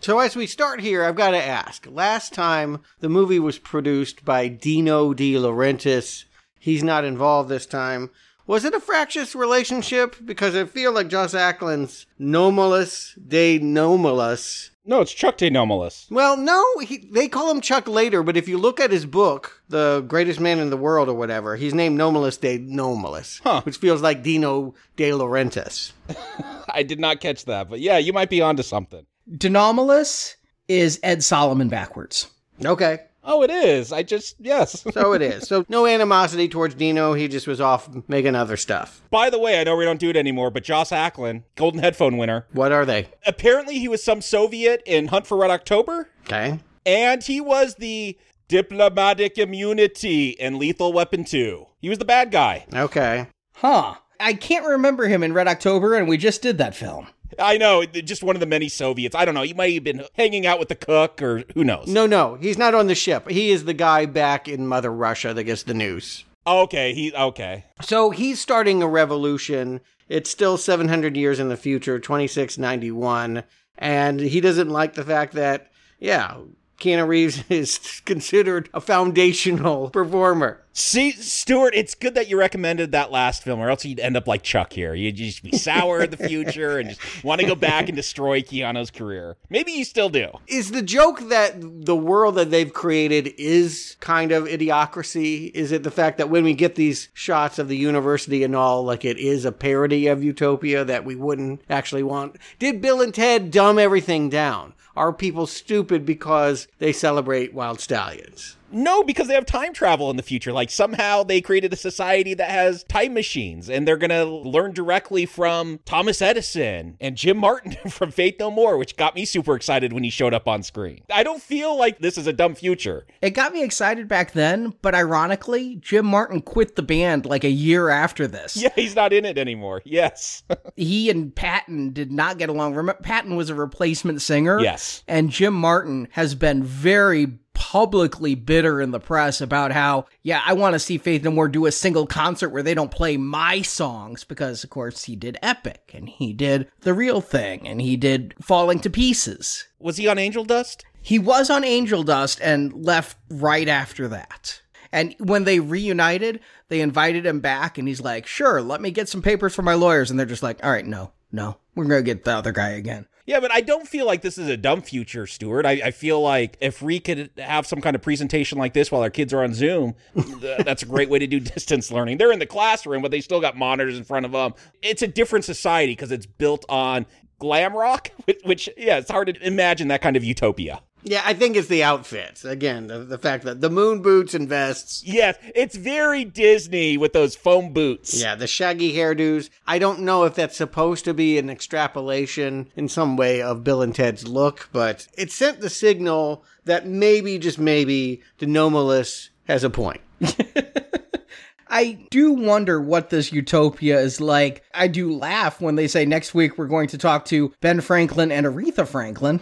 So 0.00 0.18
as 0.18 0.36
we 0.36 0.46
start 0.46 0.82
here, 0.82 1.02
I've 1.02 1.16
got 1.16 1.30
to 1.30 1.42
ask. 1.42 1.86
Last 1.90 2.34
time 2.34 2.82
the 3.00 3.08
movie 3.08 3.38
was 3.38 3.58
produced 3.58 4.26
by 4.26 4.48
Dino 4.48 5.14
De 5.14 5.32
Laurentiis. 5.32 6.25
He's 6.66 6.82
not 6.82 7.04
involved 7.04 7.48
this 7.48 7.64
time. 7.64 8.10
Was 8.48 8.64
it 8.64 8.74
a 8.74 8.80
fractious 8.80 9.36
relationship? 9.36 10.16
Because 10.24 10.56
I 10.56 10.64
feel 10.64 10.90
like 10.90 11.06
Joss 11.06 11.32
Ackland's 11.32 12.06
Nomolos 12.20 13.14
de 13.24 13.60
Nomolos. 13.60 14.70
No, 14.84 15.00
it's 15.00 15.12
Chuck 15.12 15.36
De 15.36 15.48
Nomolos. 15.48 16.10
Well, 16.10 16.36
no, 16.36 16.64
he, 16.80 17.08
they 17.12 17.28
call 17.28 17.52
him 17.52 17.60
Chuck 17.60 17.86
later, 17.86 18.24
but 18.24 18.36
if 18.36 18.48
you 18.48 18.58
look 18.58 18.80
at 18.80 18.90
his 18.90 19.06
book, 19.06 19.62
The 19.68 20.00
Greatest 20.08 20.40
Man 20.40 20.58
in 20.58 20.70
the 20.70 20.76
World 20.76 21.08
or 21.08 21.14
whatever, 21.14 21.54
he's 21.54 21.72
named 21.72 22.00
Nomolos 22.00 22.40
de 22.40 22.58
Nomolos, 22.58 23.40
Huh. 23.44 23.60
which 23.62 23.76
feels 23.76 24.02
like 24.02 24.24
Dino 24.24 24.74
De 24.96 25.10
Laurentiis. 25.12 25.92
I 26.68 26.82
did 26.82 26.98
not 26.98 27.20
catch 27.20 27.44
that, 27.44 27.70
but 27.70 27.78
yeah, 27.78 27.98
you 27.98 28.12
might 28.12 28.28
be 28.30 28.40
onto 28.42 28.64
something. 28.64 29.06
De 29.38 29.48
Nomolos 29.48 30.34
is 30.66 30.98
Ed 31.04 31.22
Solomon 31.22 31.68
backwards. 31.68 32.26
Okay. 32.64 32.98
Oh, 33.28 33.42
it 33.42 33.50
is. 33.50 33.92
I 33.92 34.02
just 34.04 34.36
yes. 34.38 34.84
So 34.92 35.12
it 35.12 35.20
is. 35.20 35.48
So 35.48 35.64
no 35.68 35.84
animosity 35.86 36.48
towards 36.48 36.74
Dino. 36.76 37.12
He 37.14 37.26
just 37.28 37.46
was 37.46 37.60
off 37.60 37.88
making 38.08 38.34
other 38.36 38.56
stuff. 38.56 39.02
By 39.10 39.30
the 39.30 39.38
way, 39.38 39.60
I 39.60 39.64
know 39.64 39.76
we 39.76 39.84
don't 39.84 39.98
do 40.00 40.08
it 40.10 40.16
anymore, 40.16 40.50
but 40.50 40.62
Joss 40.64 40.92
Ackland, 40.92 41.42
Golden 41.56 41.80
Headphone 41.80 42.16
winner. 42.18 42.46
What 42.52 42.70
are 42.72 42.84
they? 42.86 43.08
Apparently, 43.26 43.78
he 43.78 43.88
was 43.88 44.02
some 44.02 44.20
Soviet 44.22 44.82
in 44.86 45.08
Hunt 45.08 45.26
for 45.26 45.36
Red 45.36 45.50
October, 45.50 46.08
Okay. 46.24 46.60
and 46.86 47.22
he 47.22 47.40
was 47.40 47.74
the 47.74 48.16
diplomatic 48.48 49.38
immunity 49.38 50.30
in 50.30 50.58
Lethal 50.58 50.92
Weapon 50.92 51.24
2. 51.24 51.66
He 51.80 51.88
was 51.88 51.98
the 51.98 52.04
bad 52.04 52.30
guy. 52.30 52.64
Okay. 52.72 53.26
Huh. 53.56 53.96
I 54.18 54.32
can't 54.34 54.66
remember 54.66 55.08
him 55.08 55.22
in 55.22 55.32
Red 55.34 55.46
October, 55.48 55.94
and 55.94 56.08
we 56.08 56.16
just 56.16 56.40
did 56.42 56.56
that 56.58 56.74
film. 56.74 57.08
I 57.38 57.56
know, 57.58 57.84
just 57.84 58.22
one 58.22 58.36
of 58.36 58.40
the 58.40 58.46
many 58.46 58.68
Soviets. 58.68 59.14
I 59.14 59.24
don't 59.24 59.34
know. 59.34 59.42
He 59.42 59.54
might 59.54 59.74
have 59.74 59.84
been 59.84 60.04
hanging 60.14 60.46
out 60.46 60.58
with 60.58 60.68
the 60.68 60.74
cook, 60.74 61.20
or 61.22 61.44
who 61.54 61.64
knows. 61.64 61.86
No, 61.86 62.06
no, 62.06 62.36
he's 62.36 62.58
not 62.58 62.74
on 62.74 62.86
the 62.86 62.94
ship. 62.94 63.28
He 63.28 63.50
is 63.50 63.64
the 63.64 63.74
guy 63.74 64.06
back 64.06 64.48
in 64.48 64.66
Mother 64.66 64.92
Russia 64.92 65.34
that 65.34 65.44
gets 65.44 65.62
the 65.62 65.74
news. 65.74 66.24
Okay, 66.46 66.94
he 66.94 67.12
okay. 67.12 67.64
So 67.82 68.10
he's 68.10 68.40
starting 68.40 68.82
a 68.82 68.88
revolution. 68.88 69.80
It's 70.08 70.30
still 70.30 70.56
700 70.56 71.16
years 71.16 71.40
in 71.40 71.48
the 71.48 71.56
future, 71.56 71.98
2691, 71.98 73.42
and 73.76 74.20
he 74.20 74.40
doesn't 74.40 74.70
like 74.70 74.94
the 74.94 75.02
fact 75.04 75.34
that, 75.34 75.72
yeah, 75.98 76.36
Keanu 76.78 77.06
Reeves 77.06 77.44
is 77.48 78.02
considered 78.04 78.68
a 78.74 78.80
foundational 78.80 79.90
performer. 79.92 80.62
See, 80.78 81.12
Stuart, 81.12 81.74
it's 81.74 81.94
good 81.94 82.14
that 82.16 82.28
you 82.28 82.38
recommended 82.38 82.92
that 82.92 83.10
last 83.10 83.42
film, 83.42 83.60
or 83.60 83.70
else 83.70 83.86
you'd 83.86 83.98
end 83.98 84.14
up 84.14 84.26
like 84.26 84.42
Chuck 84.42 84.74
here. 84.74 84.92
You'd 84.92 85.16
just 85.16 85.42
be 85.42 85.56
sour 85.56 86.02
in 86.02 86.10
the 86.10 86.18
future 86.18 86.78
and 86.78 86.90
just 86.90 87.24
want 87.24 87.40
to 87.40 87.46
go 87.46 87.54
back 87.54 87.88
and 87.88 87.96
destroy 87.96 88.42
Keanu's 88.42 88.90
career. 88.90 89.38
Maybe 89.48 89.72
you 89.72 89.86
still 89.86 90.10
do. 90.10 90.32
Is 90.48 90.72
the 90.72 90.82
joke 90.82 91.30
that 91.30 91.54
the 91.58 91.96
world 91.96 92.34
that 92.34 92.50
they've 92.50 92.70
created 92.70 93.28
is 93.38 93.96
kind 94.00 94.32
of 94.32 94.44
idiocracy? 94.44 95.50
Is 95.54 95.72
it 95.72 95.82
the 95.82 95.90
fact 95.90 96.18
that 96.18 96.28
when 96.28 96.44
we 96.44 96.52
get 96.52 96.74
these 96.74 97.08
shots 97.14 97.58
of 97.58 97.68
the 97.68 97.76
university 97.78 98.44
and 98.44 98.54
all, 98.54 98.84
like 98.84 99.02
it 99.06 99.16
is 99.16 99.46
a 99.46 99.52
parody 99.52 100.08
of 100.08 100.22
Utopia 100.22 100.84
that 100.84 101.06
we 101.06 101.16
wouldn't 101.16 101.62
actually 101.70 102.02
want? 102.02 102.36
Did 102.58 102.82
Bill 102.82 103.00
and 103.00 103.14
Ted 103.14 103.50
dumb 103.50 103.78
everything 103.78 104.28
down? 104.28 104.74
Are 104.96 105.12
people 105.12 105.46
stupid 105.46 106.06
because 106.06 106.68
they 106.78 106.92
celebrate 106.92 107.52
wild 107.52 107.80
stallions? 107.80 108.56
No, 108.70 109.02
because 109.02 109.28
they 109.28 109.34
have 109.34 109.46
time 109.46 109.72
travel 109.72 110.10
in 110.10 110.16
the 110.16 110.22
future. 110.22 110.52
Like 110.52 110.70
somehow 110.70 111.22
they 111.22 111.40
created 111.40 111.72
a 111.72 111.76
society 111.76 112.34
that 112.34 112.50
has 112.50 112.84
time 112.84 113.14
machines 113.14 113.68
and 113.68 113.86
they're 113.86 113.96
going 113.96 114.10
to 114.10 114.24
learn 114.24 114.72
directly 114.72 115.26
from 115.26 115.80
Thomas 115.84 116.20
Edison 116.20 116.96
and 117.00 117.16
Jim 117.16 117.36
Martin 117.36 117.72
from 117.90 118.10
Faith 118.10 118.36
No 118.38 118.50
More, 118.50 118.76
which 118.76 118.96
got 118.96 119.14
me 119.14 119.24
super 119.24 119.54
excited 119.54 119.92
when 119.92 120.04
he 120.04 120.10
showed 120.10 120.34
up 120.34 120.48
on 120.48 120.62
screen. 120.62 121.02
I 121.12 121.22
don't 121.22 121.42
feel 121.42 121.76
like 121.76 121.98
this 121.98 122.18
is 122.18 122.26
a 122.26 122.32
dumb 122.32 122.54
future. 122.54 123.06
It 123.22 123.30
got 123.30 123.52
me 123.52 123.62
excited 123.62 124.08
back 124.08 124.32
then, 124.32 124.74
but 124.82 124.94
ironically, 124.94 125.76
Jim 125.76 126.06
Martin 126.06 126.42
quit 126.42 126.76
the 126.76 126.82
band 126.82 127.26
like 127.26 127.44
a 127.44 127.50
year 127.50 127.88
after 127.88 128.26
this. 128.26 128.56
Yeah, 128.66 128.70
he's 128.74 128.96
not 128.96 129.12
in 129.12 129.24
it 129.24 129.38
anymore. 129.38 129.82
Yes. 129.84 130.42
He 130.76 131.08
and 131.08 131.34
Patton 131.34 131.92
did 131.92 132.10
not 132.12 132.38
get 132.38 132.48
along. 132.48 132.74
Patton 133.02 133.36
was 133.36 133.48
a 133.48 133.54
replacement 133.54 134.20
singer. 134.20 134.60
Yes. 134.60 135.04
And 135.08 135.30
Jim 135.30 135.54
Martin 135.54 136.08
has 136.10 136.34
been 136.34 136.62
very 136.62 137.26
publicly 137.56 138.34
bitter 138.34 138.82
in 138.82 138.90
the 138.90 139.00
press 139.00 139.40
about 139.40 139.72
how, 139.72 140.04
yeah, 140.22 140.42
I 140.44 140.52
want 140.52 140.74
to 140.74 140.78
see 140.78 140.98
Faith 140.98 141.24
No 141.24 141.30
More 141.30 141.48
do 141.48 141.64
a 141.64 141.72
single 141.72 142.06
concert 142.06 142.50
where 142.50 142.62
they 142.62 142.74
don't 142.74 142.90
play 142.90 143.16
my 143.16 143.62
songs 143.62 144.24
because, 144.24 144.62
of 144.62 144.68
course, 144.68 145.04
he 145.04 145.16
did 145.16 145.38
Epic 145.42 145.90
and 145.94 146.06
he 146.06 146.34
did 146.34 146.70
The 146.82 146.92
Real 146.92 147.22
Thing 147.22 147.66
and 147.66 147.80
he 147.80 147.96
did 147.96 148.34
Falling 148.42 148.78
to 148.80 148.90
Pieces. 148.90 149.68
Was 149.78 149.96
he 149.96 150.06
on 150.06 150.18
Angel 150.18 150.44
Dust? 150.44 150.84
He 151.00 151.18
was 151.18 151.48
on 151.48 151.64
Angel 151.64 152.02
Dust 152.02 152.40
and 152.42 152.84
left 152.84 153.16
right 153.30 153.68
after 153.68 154.06
that. 154.08 154.60
And 154.92 155.16
when 155.18 155.44
they 155.44 155.58
reunited, 155.58 156.40
they 156.68 156.82
invited 156.82 157.24
him 157.24 157.40
back, 157.40 157.78
and 157.78 157.88
he's 157.88 158.00
like, 158.00 158.26
Sure, 158.26 158.60
let 158.60 158.80
me 158.80 158.90
get 158.90 159.08
some 159.08 159.22
papers 159.22 159.54
for 159.54 159.62
my 159.62 159.74
lawyers. 159.74 160.10
And 160.10 160.18
they're 160.18 160.26
just 160.26 160.42
like, 160.42 160.62
All 160.62 160.70
right, 160.70 160.86
no, 160.86 161.12
no, 161.32 161.56
we're 161.74 161.86
going 161.86 162.04
to 162.04 162.14
get 162.14 162.24
the 162.24 162.32
other 162.32 162.52
guy 162.52 162.70
again. 162.70 163.06
Yeah, 163.26 163.40
but 163.40 163.52
I 163.52 163.60
don't 163.60 163.88
feel 163.88 164.06
like 164.06 164.22
this 164.22 164.38
is 164.38 164.48
a 164.48 164.56
dumb 164.56 164.82
future, 164.82 165.26
Stuart. 165.26 165.66
I, 165.66 165.72
I 165.86 165.90
feel 165.90 166.20
like 166.22 166.56
if 166.60 166.80
we 166.80 167.00
could 167.00 167.30
have 167.38 167.66
some 167.66 167.80
kind 167.80 167.96
of 167.96 168.02
presentation 168.02 168.56
like 168.56 168.72
this 168.72 168.92
while 168.92 169.02
our 169.02 169.10
kids 169.10 169.32
are 169.32 169.42
on 169.42 169.52
Zoom, 169.52 169.94
th- 170.14 170.64
that's 170.64 170.84
a 170.84 170.86
great 170.86 171.10
way 171.10 171.18
to 171.18 171.26
do 171.26 171.40
distance 171.56 171.90
learning. 171.90 172.18
They're 172.18 172.30
in 172.30 172.38
the 172.38 172.46
classroom, 172.46 173.02
but 173.02 173.10
they 173.10 173.20
still 173.20 173.40
got 173.40 173.56
monitors 173.56 173.98
in 173.98 174.04
front 174.04 174.26
of 174.26 174.32
them. 174.32 174.54
It's 174.80 175.02
a 175.02 175.08
different 175.08 175.44
society 175.44 175.92
because 175.92 176.12
it's 176.12 176.26
built 176.26 176.64
on 176.68 177.04
glam 177.40 177.74
rock, 177.76 178.12
which, 178.26 178.40
which, 178.44 178.68
yeah, 178.76 178.98
it's 178.98 179.10
hard 179.10 179.26
to 179.34 179.46
imagine 179.46 179.88
that 179.88 180.02
kind 180.02 180.16
of 180.16 180.22
utopia. 180.22 180.80
Yeah, 181.08 181.22
I 181.24 181.34
think 181.34 181.56
it's 181.56 181.68
the 181.68 181.84
outfits. 181.84 182.44
Again, 182.44 182.88
the, 182.88 182.98
the 182.98 183.16
fact 183.16 183.44
that 183.44 183.60
the 183.60 183.70
moon 183.70 184.02
boots 184.02 184.34
and 184.34 184.48
vests. 184.48 185.04
Yes, 185.04 185.36
it's 185.54 185.76
very 185.76 186.24
Disney 186.24 186.98
with 186.98 187.12
those 187.12 187.36
foam 187.36 187.72
boots. 187.72 188.20
Yeah, 188.20 188.34
the 188.34 188.48
shaggy 188.48 188.92
hairdos. 188.92 189.48
I 189.68 189.78
don't 189.78 190.00
know 190.00 190.24
if 190.24 190.34
that's 190.34 190.56
supposed 190.56 191.04
to 191.04 191.14
be 191.14 191.38
an 191.38 191.48
extrapolation 191.48 192.70
in 192.74 192.88
some 192.88 193.16
way 193.16 193.40
of 193.40 193.62
Bill 193.62 193.82
and 193.82 193.94
Ted's 193.94 194.26
look, 194.26 194.68
but 194.72 195.06
it 195.16 195.30
sent 195.30 195.60
the 195.60 195.70
signal 195.70 196.44
that 196.64 196.88
maybe, 196.88 197.38
just 197.38 197.60
maybe, 197.60 198.20
the 198.38 198.46
Nomolos 198.46 199.28
has 199.44 199.62
a 199.62 199.70
point. 199.70 200.00
I 201.68 201.98
do 202.10 202.32
wonder 202.32 202.80
what 202.80 203.10
this 203.10 203.32
utopia 203.32 204.00
is 204.00 204.20
like. 204.20 204.64
I 204.74 204.88
do 204.88 205.14
laugh 205.14 205.60
when 205.60 205.76
they 205.76 205.86
say 205.86 206.04
next 206.04 206.34
week 206.34 206.58
we're 206.58 206.66
going 206.66 206.88
to 206.88 206.98
talk 206.98 207.24
to 207.26 207.52
Ben 207.60 207.80
Franklin 207.80 208.32
and 208.32 208.46
Aretha 208.46 208.88
Franklin. 208.88 209.40